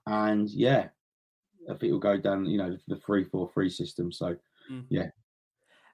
and 0.07 0.51
yeah, 0.51 0.89
I 1.69 1.73
think 1.73 1.85
it'll 1.85 1.99
go 1.99 2.17
down, 2.17 2.47
you 2.47 2.59
know, 2.59 2.77
the 2.89 2.97
three 2.97 3.25
four 3.25 3.51
three 3.53 3.71
system. 3.71 4.13
So 4.13 4.37
mm. 4.71 4.85
yeah. 4.89 5.09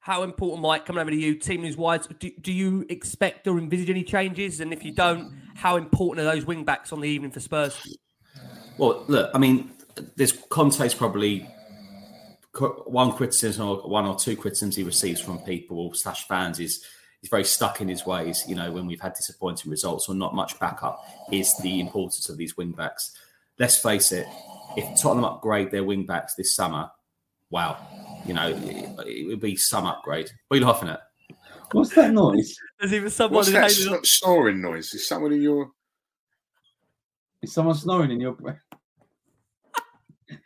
How 0.01 0.23
important, 0.23 0.63
Mike, 0.63 0.87
coming 0.87 1.03
over 1.03 1.11
to 1.11 1.17
you, 1.17 1.35
team 1.35 1.63
news 1.63 1.77
wise, 1.77 2.07
do, 2.07 2.31
do 2.41 2.53
you 2.53 2.87
expect 2.89 3.47
or 3.47 3.59
envisage 3.59 3.91
any 3.91 4.05
changes? 4.05 4.61
And 4.61 4.73
if 4.73 4.85
you 4.85 4.93
don't, 4.93 5.35
how 5.55 5.77
important 5.77 6.27
are 6.27 6.33
those 6.33 6.47
wing 6.47 6.65
backs 6.65 6.93
on 6.93 7.01
the 7.01 7.09
evening 7.09 7.31
for 7.31 7.41
Spurs? 7.41 7.77
Well, 8.79 9.05
look, 9.09 9.31
I 9.35 9.39
mean, 9.39 9.73
this 10.17 10.33
Conte's 10.51 10.95
probably 10.95 11.41
one 12.87 13.13
criticism 13.13 13.69
or 13.69 13.89
one 13.89 14.07
or 14.07 14.17
two 14.17 14.37
criticisms 14.37 14.77
he 14.77 14.83
receives 14.83 15.21
from 15.21 15.41
people 15.41 15.93
slash 15.95 16.27
fans 16.27 16.59
is 16.59 16.83
he's 17.21 17.29
very 17.29 17.45
stuck 17.45 17.81
in 17.81 17.89
his 17.89 18.07
ways. 18.07 18.45
You 18.49 18.55
know, 18.55 18.71
when 18.71 18.87
we've 18.87 19.01
had 19.01 19.15
disappointing 19.15 19.71
results 19.71 20.09
or 20.09 20.15
not 20.15 20.35
much 20.35 20.59
backup, 20.59 21.05
is 21.31 21.55
the 21.59 21.81
importance 21.81 22.29
of 22.29 22.37
these 22.37 22.57
wing 22.57 22.71
backs. 22.71 23.17
Let's 23.59 23.77
face 23.77 24.13
it, 24.13 24.27
if 24.77 25.01
Tottenham 25.01 25.25
upgrade 25.25 25.71
their 25.71 25.85
wing 25.85 26.07
backs 26.07 26.35
this 26.35 26.55
summer, 26.55 26.91
wow, 27.51 27.79
you 28.25 28.35
know, 28.35 28.49
it, 28.49 29.07
it 29.07 29.27
would 29.27 29.41
be 29.41 29.57
some 29.57 29.87
upgrade. 29.87 30.31
What 30.47 30.57
are 30.57 30.61
you 30.61 30.67
laughing 30.67 30.89
at? 30.91 31.01
What's 31.73 31.95
that 31.97 32.13
noise? 32.13 32.57
There's 32.79 32.93
even 32.95 33.11
someone 33.11 33.37
What's 33.37 33.53
that 33.53 33.71
snoring 34.05 34.63
noise? 34.63 34.95
Is 34.95 35.09
someone 35.09 35.33
in 35.33 35.43
your? 35.43 35.71
Is 37.43 37.53
someone 37.53 37.75
snoring 37.75 38.11
in 38.11 38.21
your? 38.21 38.37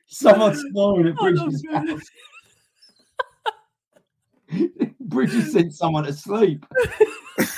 Someone 0.06 0.54
snoring 0.54 1.08
at 1.08 1.14
oh, 1.18 1.22
Bridges' 1.22 1.64
oh, 1.70 1.74
house. 1.74 2.02
Bridges 5.00 5.52
sent 5.52 5.74
someone 5.74 6.04
to 6.04 6.12
sleep. 6.12 6.66
it's 7.38 7.48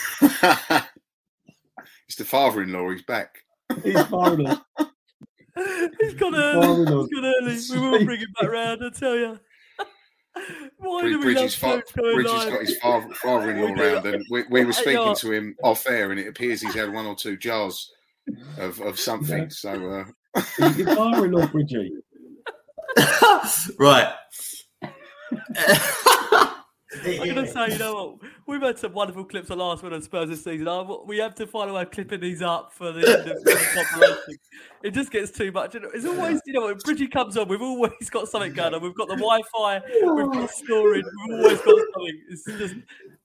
the 2.16 2.24
father-in-law. 2.24 2.90
He's 2.90 3.02
back. 3.02 3.38
He's 3.82 4.00
father-in-law. 4.05 4.62
He's 5.57 6.14
gone 6.14 6.34
early. 6.34 6.78
He's 6.78 6.86
gone 6.86 7.24
early. 7.24 7.59
We 7.70 7.90
will 7.90 8.05
bring 8.05 8.20
him 8.20 8.34
back 8.40 8.50
round. 8.50 8.82
I 8.84 8.90
tell 8.90 9.16
you. 9.16 9.38
Why 10.78 11.02
do 11.02 11.18
we 11.18 11.24
Bridges, 11.34 11.55
fa- 11.55 11.82
Bridges 11.94 12.32
got 12.32 12.61
his 12.61 12.76
father, 12.78 13.14
father-in-law 13.14 13.82
round, 13.82 14.07
and 14.07 14.24
we, 14.30 14.42
we 14.50 14.64
were 14.64 14.72
speaking 14.84 15.14
to 15.14 15.32
him 15.32 15.55
off 15.62 15.86
air, 15.88 16.11
and 16.11 16.18
it 16.18 16.26
appears 16.26 16.61
he's 16.61 16.74
had 16.74 16.92
one 16.92 17.07
or 17.07 17.14
two 17.14 17.36
jars 17.36 17.92
of, 18.59 18.80
of 18.80 18.98
something. 18.98 19.48
So, 19.50 19.70
uh... 19.70 20.42
your 20.76 20.94
father-in-law, 20.94 21.46
Bridgie. 21.48 21.92
right. 23.78 24.12
I'm 27.05 27.34
going 27.34 27.34
to 27.34 27.47
say, 27.47 27.72
you 27.72 27.78
know 27.78 27.95
what? 27.95 28.30
We've 28.47 28.61
had 28.61 28.78
some 28.78 28.92
wonderful 28.92 29.24
clips 29.24 29.51
of 29.51 29.59
Last 29.59 29.82
Word 29.82 29.92
on 29.92 30.03
Spurs 30.03 30.28
this 30.28 30.45
season. 30.45 30.68
We 31.07 31.18
have 31.18 31.34
to 31.36 31.47
find 31.47 31.70
a 31.70 31.72
way 31.72 31.82
of 31.82 31.90
clipping 31.90 32.20
these 32.20 32.42
up 32.42 32.72
for 32.72 32.92
the 32.92 33.01
end 33.01 33.30
of 33.30 33.45
the 33.45 33.84
compilation. 33.90 34.38
It 34.82 34.90
just 34.92 35.11
gets 35.11 35.30
too 35.30 35.51
much. 35.51 35.74
It's 35.74 36.05
always, 36.05 36.40
you 36.47 36.53
know, 36.53 36.66
when 36.66 36.76
Bridgie 36.78 37.09
comes 37.09 37.36
on, 37.36 37.49
we've 37.49 37.62
always 37.62 38.11
got 38.11 38.28
something 38.28 38.53
going 38.53 38.74
on. 38.74 38.82
We've 38.82 38.95
got 38.95 39.09
the 39.09 39.16
Wi 39.16 39.40
Fi, 39.53 39.80
we've 40.03 40.32
got 40.32 40.51
storage, 40.51 41.05
we've 41.26 41.38
always 41.38 41.61
got 41.61 41.78
something. 41.95 42.20
It's 42.28 42.45
just 42.45 42.74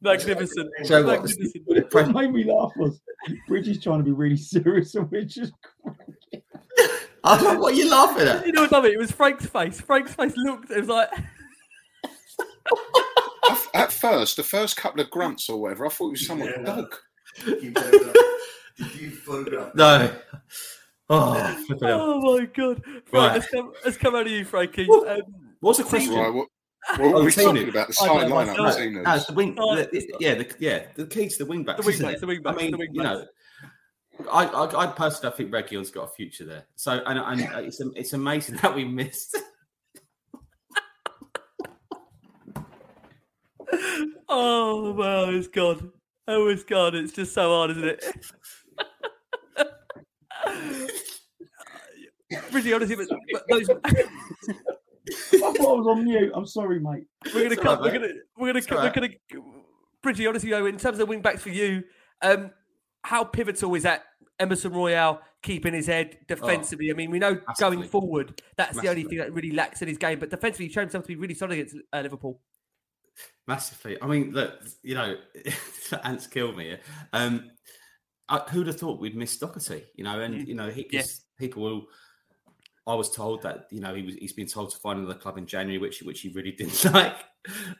magnificent. 0.02 0.70
So 0.86 1.04
magnificent. 1.04 1.66
What 1.92 2.14
made 2.14 2.32
me 2.32 2.46
laugh 2.46 2.72
was 2.78 3.02
Bridgie's 3.48 3.82
trying 3.82 4.00
to 4.00 4.04
be 4.04 4.12
really 4.12 4.38
serious 4.38 4.96
and 4.96 5.12
we're 5.12 5.24
just 5.24 5.54
what 7.22 7.74
are 7.74 7.76
you 7.76 7.90
laughing 7.90 8.28
at? 8.28 8.46
You 8.46 8.54
know 8.54 8.62
what 8.62 8.74
I 8.74 8.82
mean? 8.82 8.94
It 8.94 9.00
was 9.00 9.12
Frank's 9.12 9.46
face. 9.46 9.82
Frank's 9.82 10.14
face 10.14 10.34
looked, 10.38 10.72
it 10.72 10.80
was 10.80 10.88
like. 10.88 11.10
At 13.74 13.92
first, 13.92 14.38
the 14.38 14.44
first 14.44 14.78
couple 14.78 15.02
of 15.02 15.10
grunts 15.10 15.50
or 15.50 15.62
whatever, 15.62 15.86
I 15.86 15.90
thought 15.90 16.08
it 16.08 16.12
was 16.12 16.28
someone's 16.28 16.52
yeah. 16.58 16.64
dog. 16.64 16.96
no. 19.76 20.12
Oh, 21.12 21.66
oh 21.82 22.38
my 22.38 22.46
god! 22.46 22.84
Right, 22.86 23.04
right. 23.12 23.34
Let's, 23.34 23.48
come, 23.48 23.74
let's 23.84 23.98
come 23.98 24.16
out 24.16 24.28
of 24.28 24.32
you, 24.32 24.46
Frankie. 24.46 24.88
Um, 24.88 25.22
What's 25.60 25.80
the 25.80 25.84
question? 25.84 26.14
Right, 26.14 26.32
what, 26.32 26.48
what 26.98 27.14
were 27.14 27.24
we 27.24 27.32
talking 27.32 27.70
about? 27.70 27.88
The 27.88 27.94
side 27.94 28.28
lineup. 28.28 28.58
No, 28.58 29.02
no, 29.02 29.18
the 29.18 29.34
wing. 29.34 29.56
The, 29.56 30.18
yeah, 30.20 30.36
the, 30.36 30.56
yeah, 30.60 30.86
the 30.96 31.08
key 31.08 31.28
to 31.28 31.38
the 31.40 31.46
wing 31.46 31.64
backs. 31.64 31.84
The 31.84 31.92
wing 31.92 32.02
backs. 32.02 32.22
The 32.22 32.28
wing 32.28 32.42
backs. 32.42 32.58
I 32.62 32.70
mean, 32.70 32.78
you 32.94 33.04
know, 33.04 33.26
I, 34.32 34.46
I, 34.46 34.84
I 34.84 34.88
personally 34.88 35.34
I 35.34 35.38
think 35.38 35.52
Reguilon's 35.52 35.92
got 35.92 36.04
a 36.04 36.08
future 36.08 36.46
there. 36.46 36.66
So, 36.76 37.02
and, 37.06 37.20
and 37.20 37.66
it's 37.66 37.82
it's 37.96 38.14
amazing 38.14 38.56
that 38.62 38.76
we 38.76 38.86
missed. 38.86 39.38
Oh 44.28 44.94
wow, 44.94 45.30
it's 45.30 45.48
gone. 45.48 45.92
Oh, 46.28 46.48
it's 46.48 46.64
gone. 46.64 46.96
It's 46.96 47.14
just 47.14 47.34
so 47.34 47.50
hard, 47.50 47.72
isn't 47.72 47.84
it? 47.84 48.06
Pretty 52.52 52.74
honestly, 52.74 52.96
but, 52.96 53.08
but 53.32 53.44
those. 53.50 53.70
I 55.34 55.54
thought 55.54 55.58
I 55.58 55.74
was 55.74 55.88
on 55.88 56.04
mute. 56.04 56.32
I'm 56.36 56.46
sorry, 56.46 56.80
mate. 56.80 57.06
We're 57.34 57.50
gonna 57.50 57.56
cut. 57.56 57.82
Right, 57.82 57.92
we're 57.92 58.00
gonna. 58.00 58.14
We're 58.38 58.54
gonna. 58.54 58.84
We're 58.84 58.92
gonna. 58.92 59.10
Pretty 60.04 60.28
honestly, 60.28 60.52
though, 60.52 60.68
in 60.68 60.78
terms 60.78 61.00
of 61.00 61.10
wing 61.10 61.22
backs 61.22 61.42
for 61.42 61.50
you, 61.50 61.84
um, 62.22 62.52
how 63.04 63.24
pivotal 63.24 63.74
is 63.76 63.84
that 63.84 64.04
Emerson 64.40 64.72
Royal 64.72 65.20
keeping 65.42 65.74
his 65.74 65.88
head 65.88 66.20
defensively? 66.28 66.90
Oh, 66.92 66.94
I 66.94 66.98
mean, 66.98 67.12
we 67.12 67.20
know 67.20 67.40
going 67.60 67.84
forward, 67.84 68.42
that's 68.56 68.76
massively. 68.76 68.82
the 68.82 68.90
only 68.90 69.04
thing 69.04 69.18
that 69.18 69.34
really 69.34 69.52
lacks 69.52 69.82
in 69.82 69.88
his 69.88 69.98
game. 69.98 70.20
But 70.20 70.30
defensively, 70.30 70.68
he 70.68 70.72
showed 70.72 70.82
himself 70.82 71.06
to 71.06 71.08
be 71.08 71.16
really 71.16 71.34
solid 71.34 71.54
against 71.54 71.76
uh, 71.92 72.02
Liverpool. 72.02 72.40
Massively. 73.48 73.98
I 74.02 74.08
mean, 74.08 74.32
look, 74.32 74.54
you 74.84 74.96
know, 74.96 75.16
ants 76.04 76.28
kill 76.28 76.54
me. 76.54 76.78
Um, 77.14 77.52
I, 78.28 78.40
who'd 78.50 78.68
have 78.68 78.80
thought 78.80 79.00
we'd 79.00 79.16
miss 79.16 79.38
Doherty? 79.38 79.84
You 79.96 80.04
know, 80.04 80.20
and 80.20 80.36
mm. 80.36 80.48
you 80.48 80.56
know, 80.56 80.70
he, 80.70 80.88
yeah. 80.92 81.04
people 81.38 81.64
will. 81.64 81.88
I 82.86 82.96
was 82.96 83.12
told 83.12 83.44
that 83.44 83.68
you 83.72 83.82
know 83.82 83.94
he 83.94 84.04
was 84.04 84.16
he's 84.16 84.34
been 84.34 84.48
told 84.48 84.72
to 84.72 84.78
find 84.78 85.00
another 85.00 85.18
club 85.18 85.38
in 85.38 85.46
January, 85.46 85.80
which 85.80 86.02
which 86.02 86.22
he 86.22 86.30
really 86.30 86.52
didn't 86.58 86.94
like. 86.94 87.16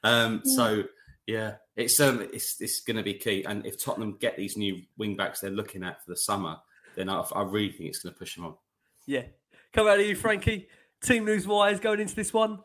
Um, 0.04 0.42
so 0.44 0.84
yeah, 1.28 1.54
it's 1.76 2.00
um, 2.00 2.28
it's 2.34 2.60
it's 2.60 2.82
going 2.82 2.98
to 2.98 3.04
be 3.04 3.14
key. 3.14 3.44
And 3.44 3.66
if 3.66 3.84
Tottenham 3.84 4.18
get 4.20 4.36
these 4.36 4.58
new 4.58 4.82
wing 4.98 5.16
backs 5.16 5.40
they're 5.40 5.52
looking 5.52 5.84
at 5.84 6.04
for 6.04 6.10
the 6.10 6.18
summer, 6.18 6.58
then 6.96 7.10
I, 7.10 7.22
I 7.36 7.44
really 7.44 7.72
think 7.72 7.90
it's 7.90 8.00
going 8.00 8.14
to 8.14 8.20
push 8.20 8.36
them 8.36 8.46
on. 8.46 8.56
Yeah, 9.06 9.24
come 9.72 9.88
out 9.88 10.00
of 10.00 10.06
you, 10.06 10.16
Frankie. 10.16 10.68
Team 11.04 11.26
news 11.26 11.48
wise, 11.48 11.80
going 11.80 12.00
into 12.00 12.16
this 12.16 12.34
one, 12.34 12.60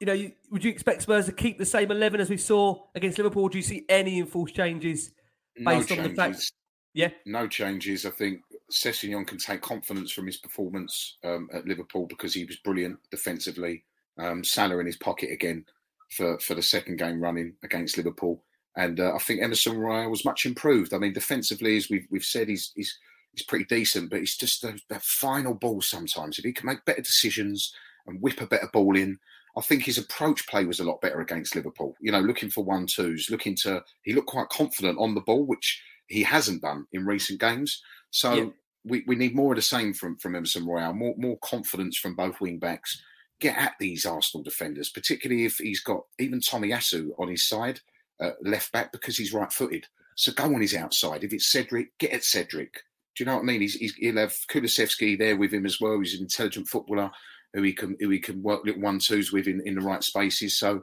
you 0.00 0.06
know, 0.06 0.12
you, 0.12 0.32
would 0.50 0.64
you 0.64 0.70
expect 0.70 1.02
Spurs 1.02 1.26
to 1.26 1.32
keep 1.32 1.58
the 1.58 1.64
same 1.64 1.90
eleven 1.90 2.20
as 2.20 2.30
we 2.30 2.36
saw 2.36 2.84
against 2.94 3.18
Liverpool? 3.18 3.48
do 3.48 3.58
you 3.58 3.62
see 3.62 3.84
any 3.88 4.18
enforced 4.18 4.54
changes 4.54 5.10
based 5.56 5.66
no 5.66 5.72
on 5.72 5.86
changes. 5.86 6.08
the 6.08 6.14
fact? 6.14 6.52
Yeah, 6.94 7.10
no 7.26 7.46
changes. 7.46 8.06
I 8.06 8.10
think 8.10 8.40
Sessegnon 8.70 9.26
can 9.26 9.38
take 9.38 9.60
confidence 9.60 10.10
from 10.12 10.26
his 10.26 10.38
performance 10.38 11.16
um, 11.24 11.48
at 11.52 11.66
Liverpool 11.66 12.06
because 12.06 12.34
he 12.34 12.44
was 12.44 12.56
brilliant 12.56 12.98
defensively. 13.10 13.84
Um, 14.18 14.42
Salah 14.42 14.78
in 14.78 14.86
his 14.86 14.96
pocket 14.96 15.30
again 15.30 15.64
for, 16.10 16.38
for 16.38 16.54
the 16.54 16.62
second 16.62 16.98
game 16.98 17.20
running 17.20 17.54
against 17.62 17.96
Liverpool. 17.96 18.42
And 18.76 19.00
uh, 19.00 19.14
I 19.14 19.18
think 19.18 19.42
Emerson 19.42 19.78
Royal 19.78 20.10
was 20.10 20.24
much 20.24 20.46
improved. 20.46 20.92
I 20.92 20.98
mean, 20.98 21.12
defensively, 21.12 21.76
as 21.76 21.88
we've, 21.88 22.06
we've 22.10 22.24
said, 22.24 22.48
he's, 22.48 22.72
he's, 22.74 22.98
he's 23.32 23.44
pretty 23.44 23.64
decent, 23.64 24.10
but 24.10 24.20
it's 24.20 24.36
just 24.36 24.62
that 24.62 25.02
final 25.02 25.54
ball 25.54 25.80
sometimes. 25.80 26.38
If 26.38 26.44
he 26.44 26.52
can 26.52 26.66
make 26.66 26.84
better 26.84 27.02
decisions 27.02 27.74
and 28.06 28.20
whip 28.20 28.40
a 28.40 28.46
better 28.46 28.68
ball 28.72 28.96
in, 28.96 29.18
I 29.56 29.62
think 29.62 29.84
his 29.84 29.98
approach 29.98 30.46
play 30.46 30.64
was 30.64 30.80
a 30.80 30.84
lot 30.84 31.00
better 31.00 31.20
against 31.20 31.56
Liverpool. 31.56 31.96
You 32.00 32.12
know, 32.12 32.20
looking 32.20 32.50
for 32.50 32.62
one 32.62 32.86
twos, 32.86 33.30
looking 33.30 33.56
to, 33.56 33.82
he 34.02 34.12
looked 34.12 34.28
quite 34.28 34.50
confident 34.50 34.98
on 34.98 35.14
the 35.14 35.22
ball, 35.22 35.46
which 35.46 35.82
he 36.08 36.22
hasn't 36.22 36.62
done 36.62 36.86
in 36.92 37.06
recent 37.06 37.40
games. 37.40 37.82
So, 38.10 38.34
yeah. 38.34 38.46
we, 38.84 39.04
we 39.06 39.16
need 39.16 39.34
more 39.34 39.52
of 39.52 39.56
the 39.56 39.62
same 39.62 39.94
from 39.94 40.16
from 40.18 40.36
Emerson 40.36 40.66
Royal, 40.66 40.92
more 40.92 41.14
more 41.16 41.38
confidence 41.38 41.96
from 41.96 42.14
both 42.14 42.40
wing 42.40 42.58
backs. 42.58 43.02
Get 43.40 43.58
at 43.58 43.74
these 43.78 44.06
Arsenal 44.06 44.44
defenders, 44.44 44.90
particularly 44.90 45.44
if 45.44 45.56
he's 45.56 45.80
got 45.80 46.02
even 46.18 46.40
Tomiyasu 46.40 47.10
on 47.18 47.28
his 47.28 47.46
side, 47.46 47.80
uh, 48.20 48.30
left 48.42 48.72
back, 48.72 48.92
because 48.92 49.18
he's 49.18 49.34
right 49.34 49.52
footed. 49.52 49.86
So 50.14 50.32
go 50.32 50.44
on 50.44 50.60
his 50.62 50.74
outside. 50.74 51.24
If 51.24 51.34
it's 51.34 51.52
Cedric, 51.52 51.96
get 51.98 52.12
at 52.12 52.24
Cedric. 52.24 52.72
Do 53.14 53.24
you 53.24 53.26
know 53.26 53.36
what 53.36 53.42
I 53.42 53.44
mean? 53.44 53.60
He's, 53.62 53.74
he's, 53.74 53.94
he'll 53.94 54.16
have 54.16 54.32
Kulusevski 54.50 55.18
there 55.18 55.36
with 55.36 55.52
him 55.52 55.66
as 55.66 55.80
well. 55.80 55.98
He's 55.98 56.14
an 56.14 56.22
intelligent 56.22 56.68
footballer 56.68 57.10
who 57.56 57.62
he 57.62 57.72
can 57.72 57.96
who 57.98 58.10
he 58.10 58.20
can 58.20 58.42
work 58.42 58.64
little 58.64 58.82
one 58.82 58.98
twos 58.98 59.32
with 59.32 59.48
in, 59.48 59.62
in 59.64 59.74
the 59.74 59.80
right 59.80 60.04
spaces. 60.04 60.58
So 60.58 60.82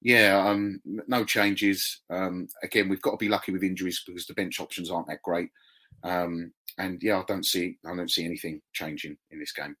yeah, 0.00 0.42
um, 0.46 0.80
no 0.84 1.24
changes. 1.24 2.02
Um, 2.10 2.48
again, 2.62 2.88
we've 2.88 3.02
got 3.02 3.12
to 3.12 3.16
be 3.16 3.28
lucky 3.28 3.52
with 3.52 3.62
injuries 3.62 4.02
because 4.06 4.26
the 4.26 4.34
bench 4.34 4.58
options 4.58 4.90
aren't 4.90 5.06
that 5.08 5.22
great. 5.22 5.50
Um, 6.02 6.52
and 6.78 6.98
yeah, 7.02 7.18
I 7.18 7.24
don't 7.28 7.44
see 7.44 7.78
I 7.86 7.94
don't 7.94 8.10
see 8.10 8.24
anything 8.24 8.62
changing 8.72 9.16
in 9.30 9.38
this 9.38 9.52
game. 9.52 9.76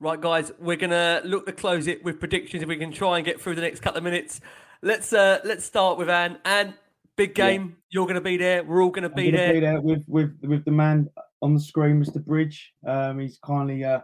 Right, 0.00 0.20
guys, 0.20 0.52
we're 0.60 0.76
gonna 0.76 1.22
look 1.24 1.46
to 1.46 1.52
close 1.52 1.86
it 1.86 2.04
with 2.04 2.20
predictions 2.20 2.62
if 2.62 2.68
we 2.68 2.76
can 2.76 2.92
try 2.92 3.16
and 3.16 3.24
get 3.24 3.40
through 3.40 3.54
the 3.54 3.62
next 3.62 3.80
couple 3.80 3.98
of 3.98 4.04
minutes. 4.04 4.40
Let's 4.82 5.12
uh 5.12 5.40
let's 5.44 5.64
start 5.64 5.98
with 5.98 6.10
Anne. 6.10 6.38
Anne, 6.44 6.74
big 7.16 7.34
game. 7.34 7.62
Yeah. 7.62 7.74
You're 7.90 8.06
gonna 8.06 8.20
be 8.20 8.36
there. 8.36 8.62
We're 8.62 8.82
all 8.82 8.90
gonna, 8.90 9.08
be, 9.08 9.30
gonna 9.30 9.36
there. 9.36 9.54
be 9.54 9.60
there. 9.60 9.80
with 9.80 10.04
with 10.06 10.38
with 10.42 10.64
the 10.64 10.70
man 10.70 11.08
on 11.42 11.54
the 11.54 11.60
screen, 11.60 12.02
Mr. 12.02 12.24
Bridge. 12.24 12.72
Um, 12.86 13.18
he's 13.18 13.38
kindly 13.44 13.84
uh 13.84 14.00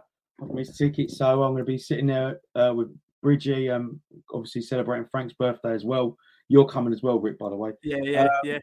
his 0.57 0.77
ticket, 0.77 1.11
so 1.11 1.43
I'm 1.43 1.53
gonna 1.53 1.63
be 1.63 1.77
sitting 1.77 2.07
there 2.07 2.39
uh, 2.55 2.73
with 2.75 2.89
Bridgie. 3.21 3.69
Um, 3.69 3.99
obviously 4.33 4.61
celebrating 4.61 5.07
Frank's 5.11 5.33
birthday 5.33 5.73
as 5.73 5.85
well. 5.85 6.17
You're 6.47 6.65
coming 6.65 6.93
as 6.93 7.01
well, 7.01 7.19
Rick. 7.19 7.39
By 7.39 7.49
the 7.49 7.55
way. 7.55 7.71
Yeah, 7.83 7.97
yeah, 8.03 8.23
um, 8.23 8.29
yeah. 8.43 8.59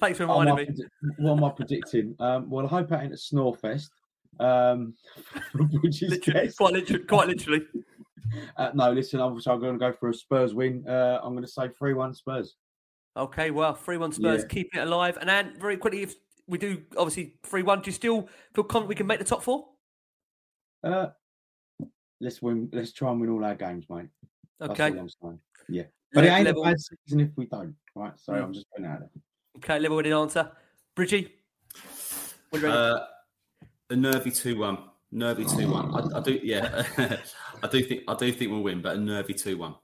Thanks 0.00 0.18
for 0.18 0.26
reminding 0.26 0.56
me. 0.56 0.84
What 1.18 1.36
am 1.38 1.44
I 1.44 1.50
predicting? 1.50 2.16
Um, 2.18 2.50
well, 2.50 2.66
I 2.66 2.68
hope 2.68 2.92
I 2.92 3.02
ain't 3.02 3.12
at 3.12 3.18
Snorefest. 3.18 3.88
Um, 4.40 4.94
literally, 5.54 6.52
quite 6.56 6.72
literally, 6.72 7.04
quite 7.04 7.28
literally. 7.28 7.62
Uh, 8.56 8.70
no, 8.74 8.90
listen. 8.90 9.20
Obviously, 9.20 9.52
I'm 9.52 9.60
going 9.60 9.74
to 9.74 9.78
go 9.78 9.92
for 9.92 10.08
a 10.08 10.14
Spurs 10.14 10.54
win. 10.54 10.84
Uh, 10.88 11.20
I'm 11.22 11.34
going 11.34 11.44
to 11.44 11.50
say 11.50 11.68
three-one 11.78 12.14
Spurs. 12.14 12.56
Okay, 13.16 13.50
well, 13.50 13.74
three-one 13.74 14.12
Spurs, 14.12 14.40
yeah. 14.40 14.48
keeping 14.48 14.80
it 14.80 14.88
alive. 14.88 15.18
And 15.20 15.28
then, 15.28 15.54
very 15.60 15.76
quickly, 15.76 16.02
if 16.02 16.14
we 16.48 16.58
do 16.58 16.82
obviously 16.96 17.36
three-one, 17.44 17.82
do 17.82 17.90
you 17.90 17.92
still 17.92 18.28
feel 18.54 18.64
confident 18.64 18.88
we 18.88 18.94
can 18.94 19.06
make 19.06 19.18
the 19.18 19.24
top 19.24 19.42
four? 19.42 19.66
Uh, 20.84 21.10
let's 22.20 22.42
win. 22.42 22.68
Let's 22.72 22.92
try 22.92 23.10
and 23.10 23.20
win 23.20 23.30
all 23.30 23.44
our 23.44 23.54
games, 23.54 23.86
mate. 23.88 24.08
Okay. 24.60 24.92
Yeah, 25.68 25.84
but 26.12 26.24
it 26.24 26.28
ain't 26.28 26.44
level. 26.46 26.62
a 26.62 26.66
bad 26.66 26.76
season 26.78 27.20
if 27.20 27.30
we 27.36 27.46
don't. 27.46 27.74
Right. 27.94 28.12
So 28.16 28.32
mm. 28.32 28.42
I'm 28.42 28.52
just 28.52 28.70
putting 28.70 28.86
out 28.86 29.00
there. 29.00 29.10
Okay, 29.56 29.78
level 29.78 29.96
winning 29.96 30.12
answer. 30.12 30.50
Bridgie. 30.94 31.32
Uh, 32.52 33.00
a 33.90 33.96
nervy 33.96 34.30
two-one. 34.30 34.78
Nervy 35.10 35.44
two-one. 35.44 35.94
I, 35.94 36.18
I 36.18 36.20
do. 36.20 36.40
Yeah, 36.42 36.84
I 37.62 37.66
do 37.68 37.82
think. 37.82 38.02
I 38.06 38.14
do 38.14 38.32
think 38.32 38.50
we'll 38.50 38.62
win, 38.62 38.82
but 38.82 38.96
a 38.96 39.00
nervy 39.00 39.34
two-one. 39.34 39.74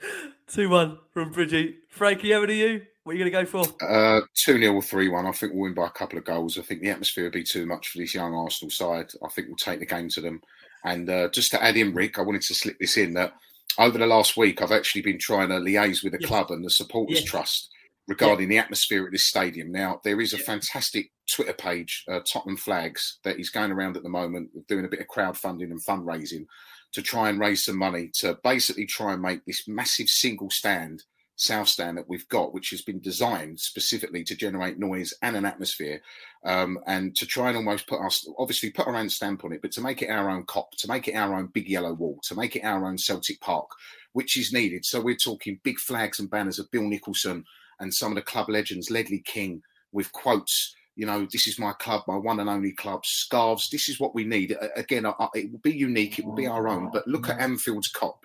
Two-one 0.46 0.98
from 1.10 1.30
Bridgie. 1.30 1.76
Frankie, 1.88 2.34
over 2.34 2.46
to 2.46 2.54
you. 2.54 2.82
What 3.04 3.12
are 3.12 3.18
you 3.18 3.30
going 3.30 3.46
to 3.46 3.52
go 3.52 3.64
for? 3.64 3.86
Uh, 3.86 4.22
2 4.34 4.58
0 4.58 4.74
or 4.74 4.82
3 4.82 5.08
1. 5.08 5.26
I 5.26 5.32
think 5.32 5.52
we'll 5.52 5.64
win 5.64 5.74
by 5.74 5.86
a 5.86 5.90
couple 5.90 6.18
of 6.18 6.24
goals. 6.24 6.58
I 6.58 6.62
think 6.62 6.80
the 6.80 6.88
atmosphere 6.88 7.24
will 7.24 7.30
be 7.30 7.44
too 7.44 7.66
much 7.66 7.88
for 7.88 7.98
this 7.98 8.14
young 8.14 8.34
Arsenal 8.34 8.70
side. 8.70 9.12
I 9.22 9.28
think 9.28 9.48
we'll 9.48 9.56
take 9.56 9.78
the 9.78 9.86
game 9.86 10.08
to 10.10 10.22
them. 10.22 10.40
And 10.84 11.08
uh, 11.10 11.28
just 11.28 11.50
to 11.50 11.62
add 11.62 11.76
in, 11.76 11.94
Rick, 11.94 12.18
I 12.18 12.22
wanted 12.22 12.42
to 12.42 12.54
slip 12.54 12.78
this 12.78 12.96
in 12.96 13.12
that 13.14 13.34
over 13.78 13.98
the 13.98 14.06
last 14.06 14.38
week, 14.38 14.62
I've 14.62 14.72
actually 14.72 15.02
been 15.02 15.18
trying 15.18 15.50
to 15.50 15.56
liaise 15.56 16.02
with 16.02 16.12
the 16.12 16.18
yes. 16.20 16.28
club 16.28 16.50
and 16.50 16.64
the 16.64 16.70
supporters 16.70 17.20
yes. 17.20 17.28
trust 17.28 17.70
regarding 18.08 18.50
yeah. 18.50 18.60
the 18.60 18.64
atmosphere 18.64 19.04
at 19.04 19.12
this 19.12 19.26
stadium. 19.26 19.70
Now, 19.70 20.00
there 20.02 20.20
is 20.20 20.32
a 20.32 20.38
fantastic 20.38 21.10
Twitter 21.30 21.52
page, 21.52 22.04
uh, 22.08 22.20
Tottenham 22.20 22.56
Flags, 22.56 23.18
that 23.24 23.38
is 23.38 23.50
going 23.50 23.72
around 23.72 23.98
at 23.98 24.02
the 24.02 24.08
moment, 24.08 24.50
doing 24.66 24.84
a 24.84 24.88
bit 24.88 25.00
of 25.00 25.08
crowdfunding 25.08 25.70
and 25.70 25.84
fundraising 25.84 26.46
to 26.92 27.02
try 27.02 27.28
and 27.28 27.40
raise 27.40 27.64
some 27.64 27.76
money 27.76 28.10
to 28.14 28.38
basically 28.44 28.86
try 28.86 29.12
and 29.12 29.20
make 29.20 29.44
this 29.44 29.66
massive 29.66 30.08
single 30.08 30.48
stand 30.48 31.02
south 31.36 31.68
stand 31.68 31.98
that 31.98 32.08
we've 32.08 32.28
got, 32.28 32.54
which 32.54 32.70
has 32.70 32.82
been 32.82 33.00
designed 33.00 33.58
specifically 33.58 34.22
to 34.24 34.36
generate 34.36 34.78
noise 34.78 35.12
and 35.22 35.36
an 35.36 35.44
atmosphere, 35.44 36.00
um, 36.44 36.78
and 36.86 37.16
to 37.16 37.26
try 37.26 37.48
and 37.48 37.56
almost 37.56 37.86
put 37.86 38.00
us, 38.00 38.28
obviously, 38.38 38.70
put 38.70 38.86
our 38.86 38.96
own 38.96 39.08
stamp 39.08 39.44
on 39.44 39.52
it, 39.52 39.62
but 39.62 39.72
to 39.72 39.80
make 39.80 40.02
it 40.02 40.10
our 40.10 40.30
own 40.30 40.44
Kop, 40.44 40.70
to 40.78 40.88
make 40.88 41.08
it 41.08 41.14
our 41.14 41.34
own 41.34 41.46
big 41.48 41.68
yellow 41.68 41.92
wall, 41.92 42.18
to 42.22 42.34
make 42.34 42.54
it 42.56 42.64
our 42.64 42.86
own 42.86 42.98
Celtic 42.98 43.40
Park, 43.40 43.68
which 44.12 44.36
is 44.36 44.52
needed. 44.52 44.84
So 44.84 45.00
we're 45.00 45.16
talking 45.16 45.58
big 45.64 45.78
flags 45.78 46.20
and 46.20 46.30
banners 46.30 46.58
of 46.58 46.70
Bill 46.70 46.88
Nicholson 46.88 47.44
and 47.80 47.92
some 47.92 48.12
of 48.12 48.16
the 48.16 48.22
club 48.22 48.48
legends, 48.48 48.90
Ledley 48.90 49.20
King, 49.24 49.62
with 49.92 50.12
quotes. 50.12 50.74
You 50.96 51.06
know, 51.06 51.26
this 51.32 51.48
is 51.48 51.58
my 51.58 51.72
club, 51.72 52.02
my 52.06 52.16
one 52.16 52.38
and 52.38 52.48
only 52.48 52.70
club. 52.70 53.04
Scarves. 53.04 53.68
This 53.68 53.88
is 53.88 53.98
what 53.98 54.14
we 54.14 54.22
need. 54.22 54.56
Again, 54.76 55.04
it 55.04 55.50
will 55.50 55.58
be 55.58 55.72
unique. 55.72 56.20
It 56.20 56.24
will 56.24 56.36
be 56.36 56.46
our 56.46 56.68
own. 56.68 56.90
But 56.92 57.08
look 57.08 57.28
at 57.28 57.40
Anfield's 57.40 57.90
Kop. 57.92 58.18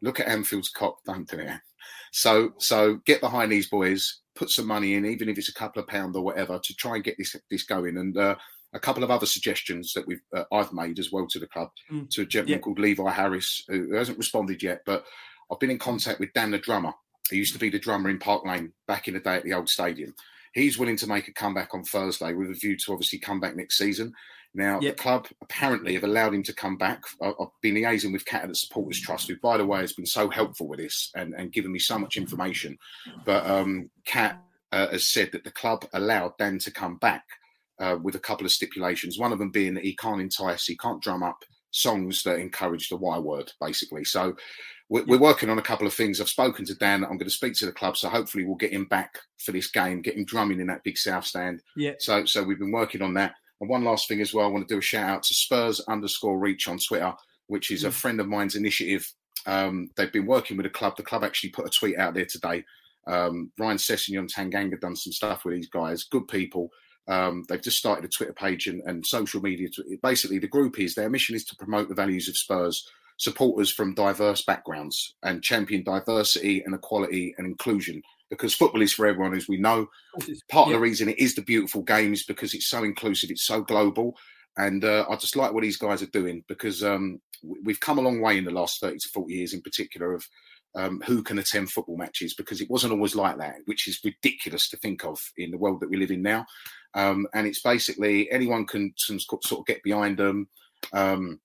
Look 0.00 0.20
at 0.20 0.28
Anfield's 0.28 0.72
Kop. 0.72 0.98
Don't 1.04 1.28
do 1.28 1.38
it. 1.38 1.58
So 2.12 2.52
so 2.58 2.96
get 3.04 3.20
behind 3.20 3.52
these 3.52 3.68
boys, 3.68 4.20
put 4.34 4.50
some 4.50 4.66
money 4.66 4.94
in, 4.94 5.04
even 5.04 5.28
if 5.28 5.38
it's 5.38 5.48
a 5.48 5.54
couple 5.54 5.82
of 5.82 5.88
pound 5.88 6.16
or 6.16 6.22
whatever, 6.22 6.58
to 6.58 6.76
try 6.76 6.96
and 6.96 7.04
get 7.04 7.16
this 7.18 7.36
this 7.50 7.64
going. 7.64 7.96
And 7.96 8.16
uh, 8.16 8.36
a 8.72 8.80
couple 8.80 9.02
of 9.02 9.10
other 9.10 9.26
suggestions 9.26 9.92
that 9.94 10.06
we've 10.06 10.22
uh, 10.36 10.44
I've 10.52 10.72
made 10.72 10.98
as 10.98 11.10
well 11.12 11.26
to 11.28 11.38
the 11.38 11.46
club 11.46 11.70
mm. 11.90 12.08
to 12.10 12.22
a 12.22 12.26
gentleman 12.26 12.58
yeah. 12.58 12.62
called 12.62 12.78
Levi 12.78 13.10
Harris 13.10 13.62
who 13.68 13.94
hasn't 13.94 14.18
responded 14.18 14.62
yet, 14.62 14.82
but 14.84 15.04
I've 15.50 15.60
been 15.60 15.70
in 15.70 15.78
contact 15.78 16.20
with 16.20 16.32
Dan 16.34 16.50
the 16.50 16.58
drummer. 16.58 16.92
He 17.30 17.36
used 17.36 17.54
to 17.54 17.58
be 17.58 17.70
the 17.70 17.78
drummer 17.78 18.10
in 18.10 18.18
Park 18.18 18.44
Lane 18.44 18.72
back 18.86 19.08
in 19.08 19.14
the 19.14 19.20
day 19.20 19.36
at 19.36 19.44
the 19.44 19.54
old 19.54 19.68
stadium. 19.68 20.14
He's 20.54 20.78
willing 20.78 20.96
to 20.96 21.06
make 21.06 21.28
a 21.28 21.32
comeback 21.32 21.74
on 21.74 21.84
Thursday 21.84 22.32
with 22.32 22.50
a 22.50 22.54
view 22.54 22.76
to 22.76 22.92
obviously 22.92 23.18
come 23.18 23.40
back 23.40 23.54
next 23.54 23.76
season. 23.76 24.12
Now, 24.54 24.80
yep. 24.80 24.96
the 24.96 25.02
club 25.02 25.28
apparently 25.42 25.94
have 25.94 26.04
allowed 26.04 26.34
him 26.34 26.42
to 26.44 26.54
come 26.54 26.76
back. 26.76 27.02
I've 27.22 27.34
been 27.60 27.74
liaising 27.74 28.12
with 28.12 28.24
Cat 28.24 28.42
at 28.42 28.48
the 28.48 28.54
Supporters 28.54 29.00
Trust, 29.00 29.28
who, 29.28 29.36
by 29.36 29.56
the 29.56 29.66
way, 29.66 29.80
has 29.80 29.92
been 29.92 30.06
so 30.06 30.30
helpful 30.30 30.68
with 30.68 30.80
this 30.80 31.10
and, 31.14 31.34
and 31.34 31.52
given 31.52 31.70
me 31.70 31.78
so 31.78 31.98
much 31.98 32.16
information. 32.16 32.78
But 33.24 33.46
um, 33.46 33.90
Cat 34.04 34.42
uh, 34.72 34.88
has 34.88 35.08
said 35.08 35.30
that 35.32 35.44
the 35.44 35.50
club 35.50 35.84
allowed 35.92 36.36
Dan 36.38 36.58
to 36.60 36.70
come 36.70 36.96
back 36.96 37.24
uh, 37.78 37.96
with 38.02 38.14
a 38.14 38.20
couple 38.20 38.46
of 38.46 38.52
stipulations. 38.52 39.18
One 39.18 39.32
of 39.32 39.38
them 39.38 39.50
being 39.50 39.74
that 39.74 39.84
he 39.84 39.94
can't 39.94 40.20
entice, 40.20 40.66
he 40.66 40.76
can't 40.76 41.02
drum 41.02 41.22
up 41.22 41.44
songs 41.70 42.22
that 42.22 42.38
encourage 42.38 42.88
the 42.88 42.96
Y 42.96 43.18
word, 43.18 43.52
basically. 43.60 44.04
So 44.04 44.34
we're, 44.88 45.04
we're, 45.04 45.18
working 45.18 45.50
on 45.50 45.58
a 45.58 45.62
couple 45.62 45.86
of 45.86 45.94
things. 45.94 46.20
I've 46.20 46.28
spoken 46.28 46.64
to 46.64 46.74
Dan. 46.74 47.04
I'm 47.04 47.18
going 47.18 47.20
to 47.20 47.30
speak 47.30 47.54
to 47.54 47.66
the 47.66 47.72
club, 47.72 47.96
so 47.96 48.08
hopefully 48.08 48.44
we'll 48.44 48.56
get 48.56 48.72
him 48.72 48.86
back 48.86 49.18
for 49.38 49.52
this 49.52 49.70
game, 49.70 50.02
get 50.02 50.16
him 50.16 50.24
drumming 50.24 50.60
in 50.60 50.66
that 50.68 50.82
big 50.82 50.96
south 50.96 51.26
stand. 51.26 51.62
Yeah. 51.76 51.92
So 51.98 52.24
so 52.24 52.42
we've 52.42 52.58
been 52.58 52.72
working 52.72 53.02
on 53.02 53.14
that. 53.14 53.34
And 53.60 53.68
one 53.68 53.84
last 53.84 54.08
thing 54.08 54.20
as 54.20 54.32
well, 54.32 54.46
I 54.46 54.48
want 54.48 54.68
to 54.68 54.74
do 54.74 54.78
a 54.78 54.82
shout 54.82 55.08
out 55.08 55.22
to 55.24 55.34
Spurs 55.34 55.80
underscore 55.88 56.38
Reach 56.38 56.68
on 56.68 56.78
Twitter, 56.78 57.12
which 57.46 57.70
is 57.70 57.84
mm. 57.84 57.88
a 57.88 57.90
friend 57.90 58.20
of 58.20 58.28
mine's 58.28 58.54
initiative. 58.54 59.12
Um, 59.46 59.90
they've 59.96 60.12
been 60.12 60.26
working 60.26 60.56
with 60.56 60.64
the 60.64 60.70
club. 60.70 60.96
The 60.96 61.02
club 61.02 61.24
actually 61.24 61.50
put 61.50 61.66
a 61.66 61.70
tweet 61.70 61.98
out 61.98 62.14
there 62.14 62.26
today. 62.26 62.64
Um, 63.06 63.50
Ryan 63.58 63.78
Sessegnon 63.78 64.30
Tanganga 64.30 64.78
done 64.80 64.96
some 64.96 65.12
stuff 65.12 65.44
with 65.44 65.54
these 65.54 65.68
guys. 65.68 66.04
Good 66.04 66.28
people. 66.28 66.70
Um, 67.08 67.44
they've 67.48 67.62
just 67.62 67.78
started 67.78 68.04
a 68.04 68.08
Twitter 68.08 68.34
page 68.34 68.66
and, 68.66 68.82
and 68.84 69.04
social 69.06 69.40
media. 69.40 69.68
To, 69.70 69.98
basically, 70.02 70.38
the 70.38 70.46
group 70.46 70.78
is 70.78 70.94
their 70.94 71.08
mission 71.08 71.34
is 71.34 71.44
to 71.46 71.56
promote 71.56 71.88
the 71.88 71.94
values 71.94 72.28
of 72.28 72.36
Spurs 72.36 72.86
supporters 73.18 73.70
from 73.70 73.94
diverse 73.94 74.42
backgrounds 74.44 75.14
and 75.24 75.42
champion 75.42 75.82
diversity 75.82 76.62
and 76.64 76.74
equality 76.74 77.34
and 77.36 77.46
inclusion 77.46 78.00
because 78.30 78.54
football 78.54 78.82
is 78.82 78.92
for 78.92 79.06
everyone, 79.06 79.34
as 79.34 79.48
we 79.48 79.56
know. 79.56 79.88
Part 80.50 80.68
yeah. 80.68 80.74
of 80.74 80.80
the 80.80 80.80
reason 80.80 81.08
it 81.08 81.18
is 81.18 81.34
the 81.34 81.42
beautiful 81.42 81.82
game 81.82 82.12
is 82.12 82.24
because 82.24 82.54
it's 82.54 82.68
so 82.68 82.84
inclusive, 82.84 83.30
it's 83.30 83.46
so 83.46 83.62
global. 83.62 84.16
And 84.56 84.84
uh, 84.84 85.06
I 85.08 85.16
just 85.16 85.36
like 85.36 85.52
what 85.52 85.62
these 85.62 85.76
guys 85.76 86.02
are 86.02 86.06
doing 86.06 86.44
because 86.48 86.82
um, 86.82 87.20
we've 87.42 87.80
come 87.80 87.98
a 87.98 88.02
long 88.02 88.20
way 88.20 88.38
in 88.38 88.44
the 88.44 88.50
last 88.50 88.80
30 88.80 88.98
to 88.98 89.08
40 89.08 89.32
years, 89.32 89.54
in 89.54 89.62
particular, 89.62 90.12
of 90.14 90.26
um, 90.74 91.00
who 91.06 91.22
can 91.22 91.38
attend 91.38 91.70
football 91.70 91.96
matches 91.96 92.34
because 92.34 92.60
it 92.60 92.70
wasn't 92.70 92.92
always 92.92 93.14
like 93.14 93.38
that, 93.38 93.56
which 93.66 93.88
is 93.88 94.00
ridiculous 94.04 94.68
to 94.68 94.76
think 94.76 95.04
of 95.04 95.20
in 95.36 95.50
the 95.50 95.58
world 95.58 95.80
that 95.80 95.90
we 95.90 95.96
live 95.96 96.10
in 96.10 96.22
now. 96.22 96.44
Um, 96.94 97.26
and 97.34 97.46
it's 97.46 97.62
basically 97.62 98.30
anyone 98.30 98.66
can, 98.66 98.92
can, 99.06 99.20
sort 99.20 99.52
of 99.52 99.66
get 99.66 99.82
behind 99.82 100.18
them. 100.18 100.48
Um, 100.92 101.40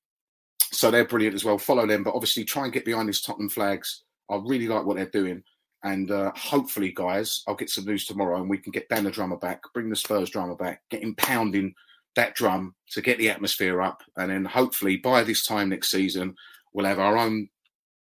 so 0.72 0.90
they're 0.90 1.06
brilliant 1.06 1.36
as 1.36 1.46
well. 1.46 1.58
Follow 1.58 1.86
them, 1.86 2.04
but 2.04 2.16
obviously 2.16 2.44
try 2.44 2.64
and 2.64 2.74
get 2.74 2.86
behind 2.86 3.08
these 3.08 3.22
Tottenham 3.22 3.50
flags. 3.50 4.04
I 4.30 4.40
really 4.44 4.68
like 4.68 4.86
what 4.86 4.98
they're 4.98 5.06
doing. 5.06 5.44
And 5.84 6.12
uh, 6.12 6.32
hopefully, 6.36 6.94
guys, 6.96 7.44
I'll 7.48 7.56
get 7.56 7.70
some 7.70 7.86
news 7.86 8.06
tomorrow 8.06 8.40
and 8.40 8.50
we 8.50 8.58
can 8.58 8.72
get 8.72 8.88
Dan 8.88 9.04
the 9.04 9.12
drummer 9.12 9.38
back, 9.38 9.62
bring 9.74 9.90
the 9.90 9.96
Spurs 9.96 10.30
drummer 10.30 10.56
back, 10.56 10.82
get 10.90 11.04
him 11.04 11.14
pounding 11.16 11.74
that 12.16 12.36
drum 12.36 12.76
to 12.92 13.02
get 13.02 13.18
the 13.18 13.30
atmosphere 13.30 13.82
up. 13.82 14.02
And 14.16 14.32
then 14.32 14.46
hopefully 14.46 14.98
by 14.98 15.24
this 15.24 15.46
time 15.46 15.70
next 15.70 15.92
season, 15.92 16.36
we'll 16.74 16.86
have 16.86 17.00
our 17.00 17.18
own 17.18 17.50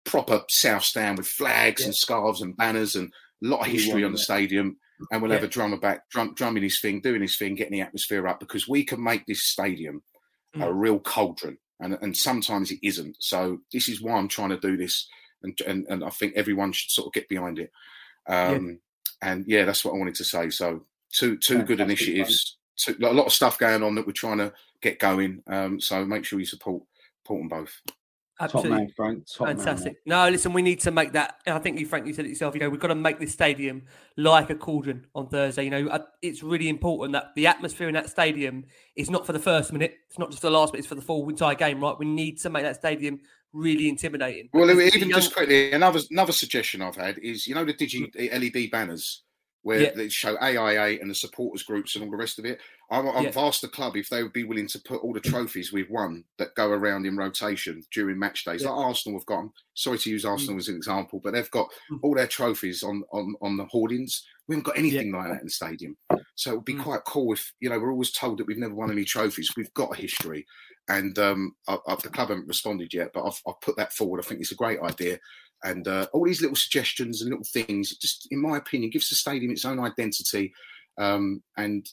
proper 0.04 0.42
South 0.48 0.84
Stand 0.84 1.18
with 1.18 1.26
flags 1.26 1.82
yeah. 1.82 1.86
and 1.86 1.94
scarves 1.94 2.40
and 2.40 2.56
banners 2.56 2.94
and 2.94 3.12
a 3.42 3.48
lot 3.48 3.66
of 3.66 3.72
history 3.72 4.04
on 4.04 4.12
the 4.12 4.18
stadium. 4.18 4.76
And 5.10 5.20
we'll 5.20 5.32
yeah. 5.32 5.38
have 5.38 5.44
a 5.44 5.48
drummer 5.48 5.78
back, 5.78 6.08
drum, 6.10 6.34
drumming 6.34 6.62
his 6.62 6.80
thing, 6.80 7.00
doing 7.00 7.22
his 7.22 7.36
thing, 7.36 7.56
getting 7.56 7.72
the 7.72 7.80
atmosphere 7.80 8.28
up 8.28 8.38
because 8.38 8.68
we 8.68 8.84
can 8.84 9.02
make 9.02 9.26
this 9.26 9.42
stadium 9.42 10.02
mm. 10.54 10.64
a 10.64 10.72
real 10.72 11.00
cauldron. 11.00 11.58
And, 11.80 11.98
and 12.00 12.16
sometimes 12.16 12.70
it 12.70 12.78
isn't. 12.84 13.16
So 13.18 13.58
this 13.72 13.88
is 13.88 14.00
why 14.00 14.12
I'm 14.12 14.28
trying 14.28 14.50
to 14.50 14.60
do 14.60 14.76
this 14.76 15.08
and, 15.42 15.58
and, 15.66 15.86
and 15.88 16.04
I 16.04 16.10
think 16.10 16.34
everyone 16.36 16.72
should 16.72 16.90
sort 16.90 17.06
of 17.06 17.12
get 17.12 17.28
behind 17.28 17.58
it. 17.58 17.70
Um, 18.26 18.66
yeah. 19.22 19.30
And 19.30 19.44
yeah, 19.46 19.64
that's 19.64 19.84
what 19.84 19.94
I 19.94 19.98
wanted 19.98 20.16
to 20.16 20.24
say. 20.24 20.50
So 20.50 20.84
two 21.12 21.36
two 21.36 21.62
good 21.62 21.80
initiatives. 21.80 22.56
to, 22.78 22.96
a 23.00 23.12
lot 23.12 23.26
of 23.26 23.32
stuff 23.32 23.58
going 23.58 23.82
on 23.82 23.94
that 23.94 24.06
we're 24.06 24.12
trying 24.12 24.38
to 24.38 24.52
get 24.80 24.98
going. 24.98 25.42
Um, 25.46 25.80
so 25.80 26.04
make 26.04 26.24
sure 26.24 26.40
you 26.40 26.46
support 26.46 26.82
support 27.22 27.40
them 27.40 27.48
both. 27.48 27.80
Top 28.48 28.64
man, 28.64 28.88
Frank. 28.96 29.24
Top 29.32 29.46
Fantastic. 29.46 29.98
Man, 30.04 30.26
no, 30.26 30.28
listen, 30.28 30.52
we 30.52 30.62
need 30.62 30.80
to 30.80 30.90
make 30.90 31.12
that. 31.12 31.36
and 31.46 31.54
I 31.54 31.60
think 31.60 31.78
you, 31.78 31.86
Frank, 31.86 32.06
you 32.06 32.12
said 32.12 32.24
it 32.24 32.30
yourself. 32.30 32.54
You 32.54 32.60
know, 32.60 32.70
we've 32.70 32.80
got 32.80 32.88
to 32.88 32.94
make 32.94 33.20
this 33.20 33.32
stadium 33.32 33.84
like 34.16 34.50
a 34.50 34.54
cauldron 34.56 35.06
on 35.14 35.28
Thursday. 35.28 35.64
You 35.64 35.70
know, 35.70 35.86
uh, 35.88 36.00
it's 36.22 36.42
really 36.42 36.68
important 36.68 37.12
that 37.12 37.34
the 37.36 37.46
atmosphere 37.46 37.88
in 37.88 37.94
that 37.94 38.10
stadium 38.10 38.64
is 38.96 39.10
not 39.10 39.26
for 39.26 39.32
the 39.32 39.38
first 39.38 39.72
minute. 39.72 39.96
It's 40.08 40.18
not 40.18 40.30
just 40.30 40.42
the 40.42 40.50
last 40.50 40.72
minute. 40.72 40.80
It's 40.80 40.88
for 40.88 40.96
the 40.96 41.02
full 41.02 41.28
entire 41.28 41.54
game, 41.54 41.80
right? 41.80 41.96
We 41.96 42.06
need 42.06 42.40
to 42.40 42.50
make 42.50 42.64
that 42.64 42.76
stadium 42.76 43.20
really 43.52 43.88
intimidating. 43.88 44.48
Well, 44.52 44.70
even 44.70 45.08
the 45.08 45.14
just 45.14 45.34
quickly, 45.34 45.72
another 45.72 46.00
another 46.10 46.32
suggestion 46.32 46.82
I've 46.82 46.96
had 46.96 47.18
is 47.18 47.46
you 47.46 47.54
know 47.54 47.64
the 47.64 47.74
digi 47.74 48.10
LED 48.14 48.70
banners 48.70 49.22
where 49.64 49.80
Yeah. 49.82 49.90
they 49.94 50.08
show 50.08 50.36
AIA 50.42 50.98
and 51.00 51.08
the 51.08 51.14
supporters 51.14 51.62
groups 51.62 51.94
and 51.94 52.04
all 52.04 52.10
the 52.10 52.16
rest 52.16 52.40
of 52.40 52.44
it. 52.44 52.58
I've, 52.90 53.06
I've 53.06 53.36
asked 53.36 53.62
the 53.62 53.68
club 53.68 53.96
if 53.96 54.08
they 54.08 54.20
would 54.24 54.32
be 54.32 54.42
willing 54.42 54.66
to 54.66 54.80
put 54.80 55.02
all 55.02 55.12
the 55.12 55.20
trophies 55.20 55.72
we've 55.72 55.88
won 55.88 56.24
that 56.38 56.56
go 56.56 56.68
around 56.68 57.06
in 57.06 57.16
rotation 57.16 57.80
during 57.92 58.18
match 58.18 58.44
days. 58.44 58.62
Yeah. 58.62 58.70
Like 58.70 58.86
Arsenal 58.86 59.20
have 59.20 59.26
got. 59.26 59.44
Sorry 59.74 59.98
to 59.98 60.10
use 60.10 60.24
Arsenal 60.24 60.56
Mm. 60.56 60.58
as 60.58 60.68
an 60.68 60.74
example, 60.76 61.20
but 61.22 61.32
they've 61.32 61.50
got 61.52 61.68
all 62.02 62.14
their 62.16 62.26
trophies 62.26 62.82
on 62.82 63.04
on 63.12 63.34
on 63.40 63.56
the 63.56 63.64
hoardings. 63.66 64.26
We 64.48 64.56
haven't 64.56 64.64
got 64.66 64.76
anything 64.78 65.12
like 65.12 65.28
that 65.30 65.40
in 65.42 65.46
the 65.46 65.50
stadium, 65.50 65.96
so 66.34 66.50
it 66.50 66.56
would 66.56 66.64
be 66.64 66.74
quite 66.74 67.04
cool 67.06 67.32
if 67.32 67.52
you 67.60 67.70
know 67.70 67.78
we're 67.78 67.92
always 67.92 68.10
told 68.10 68.38
that 68.38 68.46
we've 68.48 68.58
never 68.58 68.74
won 68.74 68.90
any 68.90 69.04
trophies. 69.04 69.52
We've 69.56 69.72
got 69.74 69.96
a 69.96 70.00
history, 70.00 70.44
and 70.88 71.18
um, 71.18 71.54
I, 71.68 71.78
I, 71.86 71.94
the 71.96 72.08
club 72.08 72.28
haven't 72.28 72.48
responded 72.48 72.92
yet, 72.92 73.10
but 73.14 73.24
I've, 73.24 73.40
I've 73.46 73.60
put 73.60 73.76
that 73.76 73.92
forward. 73.92 74.20
I 74.20 74.22
think 74.26 74.40
it's 74.40 74.52
a 74.52 74.56
great 74.56 74.80
idea. 74.80 75.18
And 75.64 75.86
uh, 75.86 76.06
all 76.12 76.24
these 76.24 76.40
little 76.40 76.56
suggestions 76.56 77.22
and 77.22 77.30
little 77.30 77.46
things, 77.52 77.96
just 77.98 78.26
in 78.32 78.42
my 78.42 78.56
opinion, 78.56 78.90
gives 78.90 79.08
the 79.08 79.14
stadium 79.14 79.52
its 79.52 79.64
own 79.64 79.78
identity, 79.78 80.52
um, 80.98 81.42
and 81.56 81.86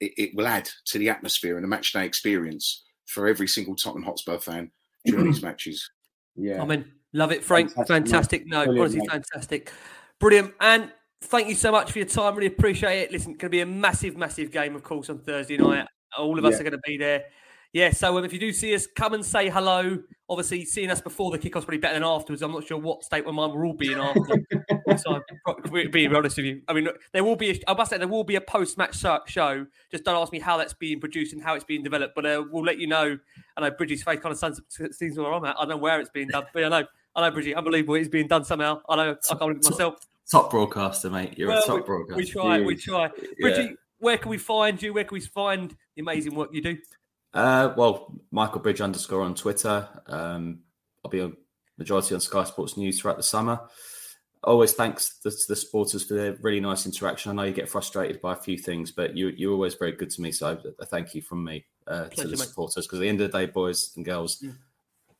it, 0.00 0.12
it 0.16 0.30
will 0.34 0.46
add 0.46 0.68
to 0.86 0.98
the 0.98 1.10
atmosphere 1.10 1.56
and 1.56 1.64
the 1.64 1.68
match 1.68 1.92
day 1.92 2.06
experience 2.06 2.82
for 3.06 3.28
every 3.28 3.46
single 3.46 3.74
Tottenham 3.76 4.04
Hotspur 4.04 4.38
fan 4.38 4.70
during 5.04 5.26
these 5.26 5.42
matches. 5.42 5.90
Yeah. 6.34 6.62
I 6.62 6.66
mean, 6.66 6.90
love 7.12 7.32
it, 7.32 7.44
Frank. 7.44 7.68
Fantastic, 7.72 7.94
Fantastic. 7.94 8.46
No, 8.46 8.64
Brilliant, 8.64 8.80
honestly, 8.80 9.00
mate. 9.00 9.10
fantastic. 9.10 9.72
Brilliant. 10.18 10.54
And 10.60 10.90
thank 11.22 11.48
you 11.48 11.54
so 11.54 11.70
much 11.72 11.92
for 11.92 11.98
your 11.98 12.08
time. 12.08 12.34
Really 12.34 12.46
appreciate 12.46 13.00
it. 13.00 13.12
Listen, 13.12 13.32
it's 13.32 13.40
going 13.40 13.50
to 13.50 13.56
be 13.56 13.60
a 13.60 13.66
massive, 13.66 14.16
massive 14.16 14.50
game, 14.50 14.74
of 14.74 14.82
course, 14.82 15.10
on 15.10 15.18
Thursday 15.18 15.58
night. 15.58 15.86
All 16.16 16.38
of 16.38 16.44
us 16.46 16.52
Yeah. 16.54 16.60
are 16.60 16.62
going 16.62 16.72
to 16.72 16.80
be 16.86 16.96
there. 16.96 17.24
Yeah, 17.72 17.92
so 17.92 18.18
um, 18.18 18.24
if 18.24 18.32
you 18.32 18.40
do 18.40 18.52
see 18.52 18.74
us, 18.74 18.88
come 18.96 19.14
and 19.14 19.24
say 19.24 19.48
hello. 19.48 19.98
Obviously, 20.28 20.64
seeing 20.64 20.90
us 20.90 21.00
before 21.00 21.30
the 21.30 21.38
kickoff's 21.38 21.64
probably 21.64 21.78
better 21.78 21.94
than 21.94 22.02
afterwards. 22.04 22.42
I'm 22.42 22.50
not 22.50 22.66
sure 22.66 22.78
what 22.78 23.04
state 23.04 23.24
of 23.26 23.34
mind 23.34 23.52
we'll 23.52 23.64
all 23.66 23.74
be 23.74 23.92
in 23.92 23.98
after. 23.98 24.42
so 24.96 25.20
I'm 25.46 25.90
being 25.90 26.14
honest 26.14 26.36
with 26.36 26.46
you. 26.46 26.62
I 26.66 26.72
mean, 26.72 26.88
there 27.12 27.22
will 27.22 27.36
be. 27.36 27.50
A, 27.50 27.70
I 27.70 27.74
must 27.74 27.90
say 27.90 27.98
there 27.98 28.08
will 28.08 28.24
be 28.24 28.34
a 28.34 28.40
post-match 28.40 28.96
show. 29.28 29.66
Just 29.90 30.04
don't 30.04 30.20
ask 30.20 30.32
me 30.32 30.40
how 30.40 30.56
that's 30.56 30.74
being 30.74 30.98
produced 30.98 31.32
and 31.32 31.40
how 31.42 31.54
it's 31.54 31.64
being 31.64 31.84
developed, 31.84 32.14
but 32.16 32.26
uh, 32.26 32.44
we'll 32.50 32.64
let 32.64 32.78
you 32.78 32.88
know. 32.88 33.16
I 33.56 33.60
know 33.60 33.70
Bridgie's 33.70 34.02
face 34.02 34.18
kind 34.18 34.32
of 34.32 34.38
sends- 34.38 34.60
seems 34.96 35.16
where 35.16 35.32
I'm 35.32 35.44
at. 35.44 35.54
I 35.56 35.60
don't 35.60 35.70
know 35.70 35.76
where 35.76 36.00
it's 36.00 36.10
being 36.10 36.28
done, 36.28 36.46
but 36.52 36.64
I 36.64 36.68
know. 36.68 36.84
I 37.14 37.20
know, 37.22 37.30
Bridgie. 37.32 37.54
Unbelievable. 37.54 37.94
It's 37.94 38.08
being 38.08 38.26
done 38.28 38.44
somehow. 38.44 38.80
I 38.88 38.96
know. 38.96 39.10
I 39.12 39.14
can't 39.28 39.38
believe 39.38 39.56
it 39.58 39.70
myself. 39.70 39.94
Top 40.30 40.50
broadcaster, 40.50 41.10
mate. 41.10 41.34
You're 41.36 41.48
Well, 41.48 41.58
a 41.62 41.66
top 41.66 41.76
we, 41.76 41.82
broadcaster. 41.82 42.16
we 42.16 42.26
try. 42.26 42.60
We 42.60 42.76
try. 42.76 43.10
Yeah. 43.16 43.28
Bridgie, 43.40 43.76
where 43.98 44.16
can 44.18 44.30
we 44.30 44.38
find 44.38 44.80
you? 44.80 44.92
Where 44.94 45.04
can 45.04 45.14
we 45.14 45.20
find 45.20 45.74
the 45.96 46.02
amazing 46.02 46.34
work 46.34 46.50
you 46.52 46.62
do? 46.62 46.76
Uh, 47.32 47.72
well, 47.76 48.12
Michael 48.30 48.60
Bridge 48.60 48.80
underscore 48.80 49.22
on 49.22 49.34
Twitter. 49.34 49.88
Um, 50.06 50.60
I'll 51.04 51.10
be 51.10 51.20
on 51.20 51.36
majority 51.78 52.14
on 52.14 52.20
Sky 52.20 52.44
Sports 52.44 52.76
News 52.76 53.00
throughout 53.00 53.16
the 53.16 53.22
summer. 53.22 53.60
Always 54.42 54.72
thanks 54.72 55.18
to 55.18 55.30
the 55.48 55.56
supporters 55.56 56.02
for 56.04 56.14
their 56.14 56.32
really 56.40 56.60
nice 56.60 56.86
interaction. 56.86 57.30
I 57.30 57.34
know 57.34 57.42
you 57.42 57.52
get 57.52 57.68
frustrated 57.68 58.20
by 58.22 58.32
a 58.32 58.36
few 58.36 58.56
things, 58.56 58.90
but 58.90 59.16
you, 59.16 59.28
you're 59.28 59.52
always 59.52 59.74
very 59.74 59.92
good 59.92 60.10
to 60.10 60.22
me. 60.22 60.32
So 60.32 60.58
a 60.78 60.86
thank 60.86 61.14
you 61.14 61.20
from 61.20 61.44
me 61.44 61.64
uh, 61.86 62.04
to 62.04 62.26
the 62.26 62.36
supporters 62.36 62.86
because 62.86 62.98
at 63.00 63.02
the 63.02 63.08
end 63.08 63.20
of 63.20 63.30
the 63.30 63.38
day, 63.38 63.46
boys 63.46 63.92
and 63.96 64.04
girls, 64.04 64.38
Yeah. 64.42 64.52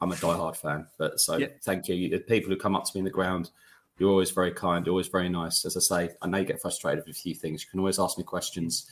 I'm 0.00 0.10
a 0.12 0.14
diehard 0.14 0.56
fan. 0.56 0.86
But 0.98 1.20
so 1.20 1.36
Yeah. 1.36 1.48
thank 1.62 1.86
you. 1.88 2.08
The 2.08 2.18
people 2.18 2.50
who 2.50 2.56
come 2.56 2.74
up 2.74 2.84
to 2.86 2.90
me 2.94 3.00
in 3.00 3.04
the 3.04 3.10
ground, 3.10 3.50
you're 3.98 4.10
always 4.10 4.30
very 4.30 4.52
kind, 4.52 4.86
you're 4.86 4.94
always 4.94 5.08
very 5.08 5.28
nice. 5.28 5.66
As 5.66 5.76
I 5.76 5.80
say, 5.80 6.14
I 6.22 6.26
know 6.26 6.38
you 6.38 6.46
get 6.46 6.62
frustrated 6.62 7.04
with 7.04 7.14
a 7.14 7.20
few 7.20 7.34
things. 7.34 7.62
You 7.62 7.68
can 7.70 7.80
always 7.80 7.98
ask 7.98 8.16
me 8.16 8.24
questions, 8.24 8.86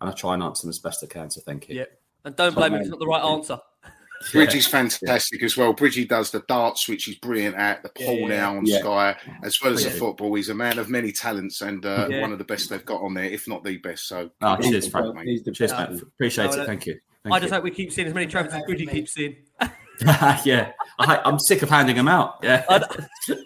and 0.00 0.08
I 0.08 0.12
try 0.12 0.34
and 0.34 0.42
answer 0.44 0.62
them 0.62 0.70
as 0.70 0.78
best 0.78 1.02
I 1.02 1.08
can. 1.08 1.28
So 1.30 1.40
thank 1.40 1.68
you. 1.68 1.76
Yeah. 1.78 1.86
And 2.24 2.36
don't 2.36 2.54
blame 2.54 2.72
me 2.72 2.78
if 2.78 2.82
it's 2.82 2.90
not 2.90 2.98
the 3.00 3.06
right 3.06 3.22
answer. 3.24 3.58
Bridgie's 4.32 4.68
fantastic 4.68 5.42
as 5.42 5.56
well. 5.56 5.72
Bridgie 5.72 6.04
does 6.04 6.30
the 6.30 6.44
darts, 6.46 6.88
which 6.88 7.04
he's 7.04 7.16
brilliant 7.16 7.56
at, 7.56 7.82
the 7.82 7.88
pool 7.88 8.20
Yeah. 8.20 8.28
now 8.28 8.56
on 8.56 8.64
Yeah. 8.66 8.78
Sky, 8.78 9.16
as 9.42 9.58
well 9.60 9.72
as 9.72 9.82
the 9.82 9.90
football. 9.90 10.32
He's 10.34 10.48
a 10.48 10.54
man 10.54 10.78
of 10.78 10.88
many 10.88 11.10
talents 11.10 11.60
and 11.60 11.84
uh, 11.84 12.06
Yeah. 12.08 12.20
one 12.20 12.30
of 12.32 12.38
the 12.38 12.44
best 12.44 12.70
they've 12.70 12.84
got 12.84 13.02
on 13.02 13.14
there, 13.14 13.24
if 13.24 13.48
not 13.48 13.64
the 13.64 13.78
best. 13.78 14.06
So, 14.06 14.30
Oh, 14.40 14.54
He's 14.56 14.70
cheers, 14.70 14.84
the 14.84 14.90
Frank. 14.92 15.14
mate. 15.16 15.26
he's 15.26 15.42
the 15.42 15.50
Cheers, 15.50 15.72
best. 15.72 15.90
mate. 15.90 16.02
Appreciate 16.02 16.50
No, 16.52 16.62
it. 16.62 16.66
Thank 16.66 16.86
you. 16.86 16.98
Thank 17.24 17.32
I 17.34 17.36
you. 17.38 17.40
just 17.42 17.52
hope 17.52 17.64
we 17.64 17.72
keep 17.72 17.90
seeing 17.92 18.06
as 18.06 18.14
many 18.14 18.26
trophies 18.28 18.54
as 18.54 18.62
Bridgie 18.64 18.86
keeps 18.86 19.12
seeing. 19.12 19.36
yeah, 20.44 20.72
I, 21.00 21.20
I'm 21.24 21.38
sick 21.40 21.62
of 21.62 21.68
handing 21.70 21.96
them 21.96 22.08
out. 22.08 22.36
Yeah, 22.42 22.64
I 22.68 22.78
know. 22.78 22.86
Can 22.88 23.38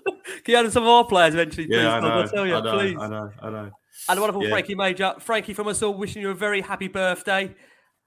you 0.46 0.56
add 0.56 0.70
some 0.72 0.82
of 0.84 0.88
our 0.88 1.04
players 1.04 1.34
eventually, 1.34 1.66
please? 1.66 1.76
yeah, 1.76 1.96
I 1.96 2.00
Tom? 2.00 2.08
know. 2.08 2.22
I 2.22 2.26
tell 2.26 2.46
you, 2.46 2.54
I 2.54 2.60
know, 2.60 2.78
please. 2.78 2.96
I 3.00 3.08
know. 3.08 3.30
I 3.42 3.50
know. 3.50 3.70
And 4.08 4.18
a 4.18 4.20
wonderful 4.22 4.42
Yeah. 4.44 4.50
Frankie 4.50 4.74
Major. 4.74 5.14
Frankie 5.20 5.54
from 5.54 5.68
us 5.68 5.82
all, 5.82 5.94
wishing 5.94 6.20
you 6.22 6.30
a 6.30 6.34
very 6.34 6.60
happy 6.60 6.88
birthday. 6.88 7.54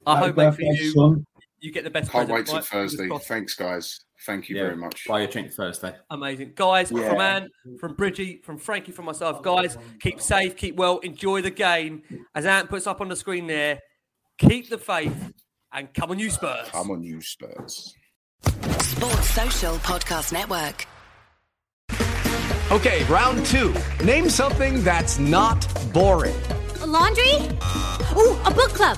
I 0.09 0.15
Happy 0.17 0.27
hope, 0.27 0.37
mate, 0.37 0.55
for 0.55 0.61
you, 0.61 0.91
son. 0.91 1.25
you 1.59 1.71
get 1.71 1.83
the 1.83 1.89
best 1.89 2.11
can't 2.11 2.27
present. 2.27 2.47
wait 2.47 2.53
till 2.53 2.61
Thursday. 2.61 3.09
Thanks, 3.23 3.55
guys. 3.55 3.99
Thank 4.25 4.49
you 4.49 4.57
Yeah, 4.57 4.63
very 4.63 4.75
much. 4.75 5.05
Buy 5.07 5.19
your 5.19 5.27
drink 5.29 5.51
Thursday. 5.53 5.95
Amazing. 6.09 6.51
Guys, 6.55 6.91
Yeah. 6.91 7.09
from 7.09 7.21
Anne, 7.21 7.47
from 7.79 7.95
Bridgie, 7.95 8.41
from 8.43 8.57
Frankie, 8.57 8.91
from 8.91 9.05
myself, 9.05 9.41
guys, 9.41 9.77
keep 10.01 10.19
safe, 10.21 10.55
keep 10.57 10.75
well, 10.75 10.97
enjoy 10.99 11.41
the 11.41 11.51
game. 11.51 12.01
As 12.35 12.45
Ant 12.45 12.69
puts 12.69 12.85
up 12.87 12.99
on 12.99 13.07
the 13.07 13.15
screen 13.15 13.47
there, 13.47 13.79
keep 14.37 14.69
the 14.69 14.77
faith 14.77 15.31
and 15.71 15.93
come 15.93 16.11
on, 16.11 16.19
you 16.19 16.29
Spurs. 16.29 16.67
Come 16.69 16.91
on, 16.91 17.01
you 17.03 17.21
Spurs. 17.21 17.93
Sports 18.43 19.29
Social 19.29 19.75
Podcast 19.77 20.33
Network. 20.33 20.85
Okay, 22.71 23.03
round 23.05 23.45
two. 23.45 23.73
Name 24.03 24.29
something 24.29 24.83
that's 24.83 25.17
not 25.17 25.65
boring. 25.93 26.35
A 26.81 26.85
laundry? 26.87 27.33
Ooh, 28.17 28.37
a 28.45 28.51
book 28.51 28.69
club. 28.73 28.97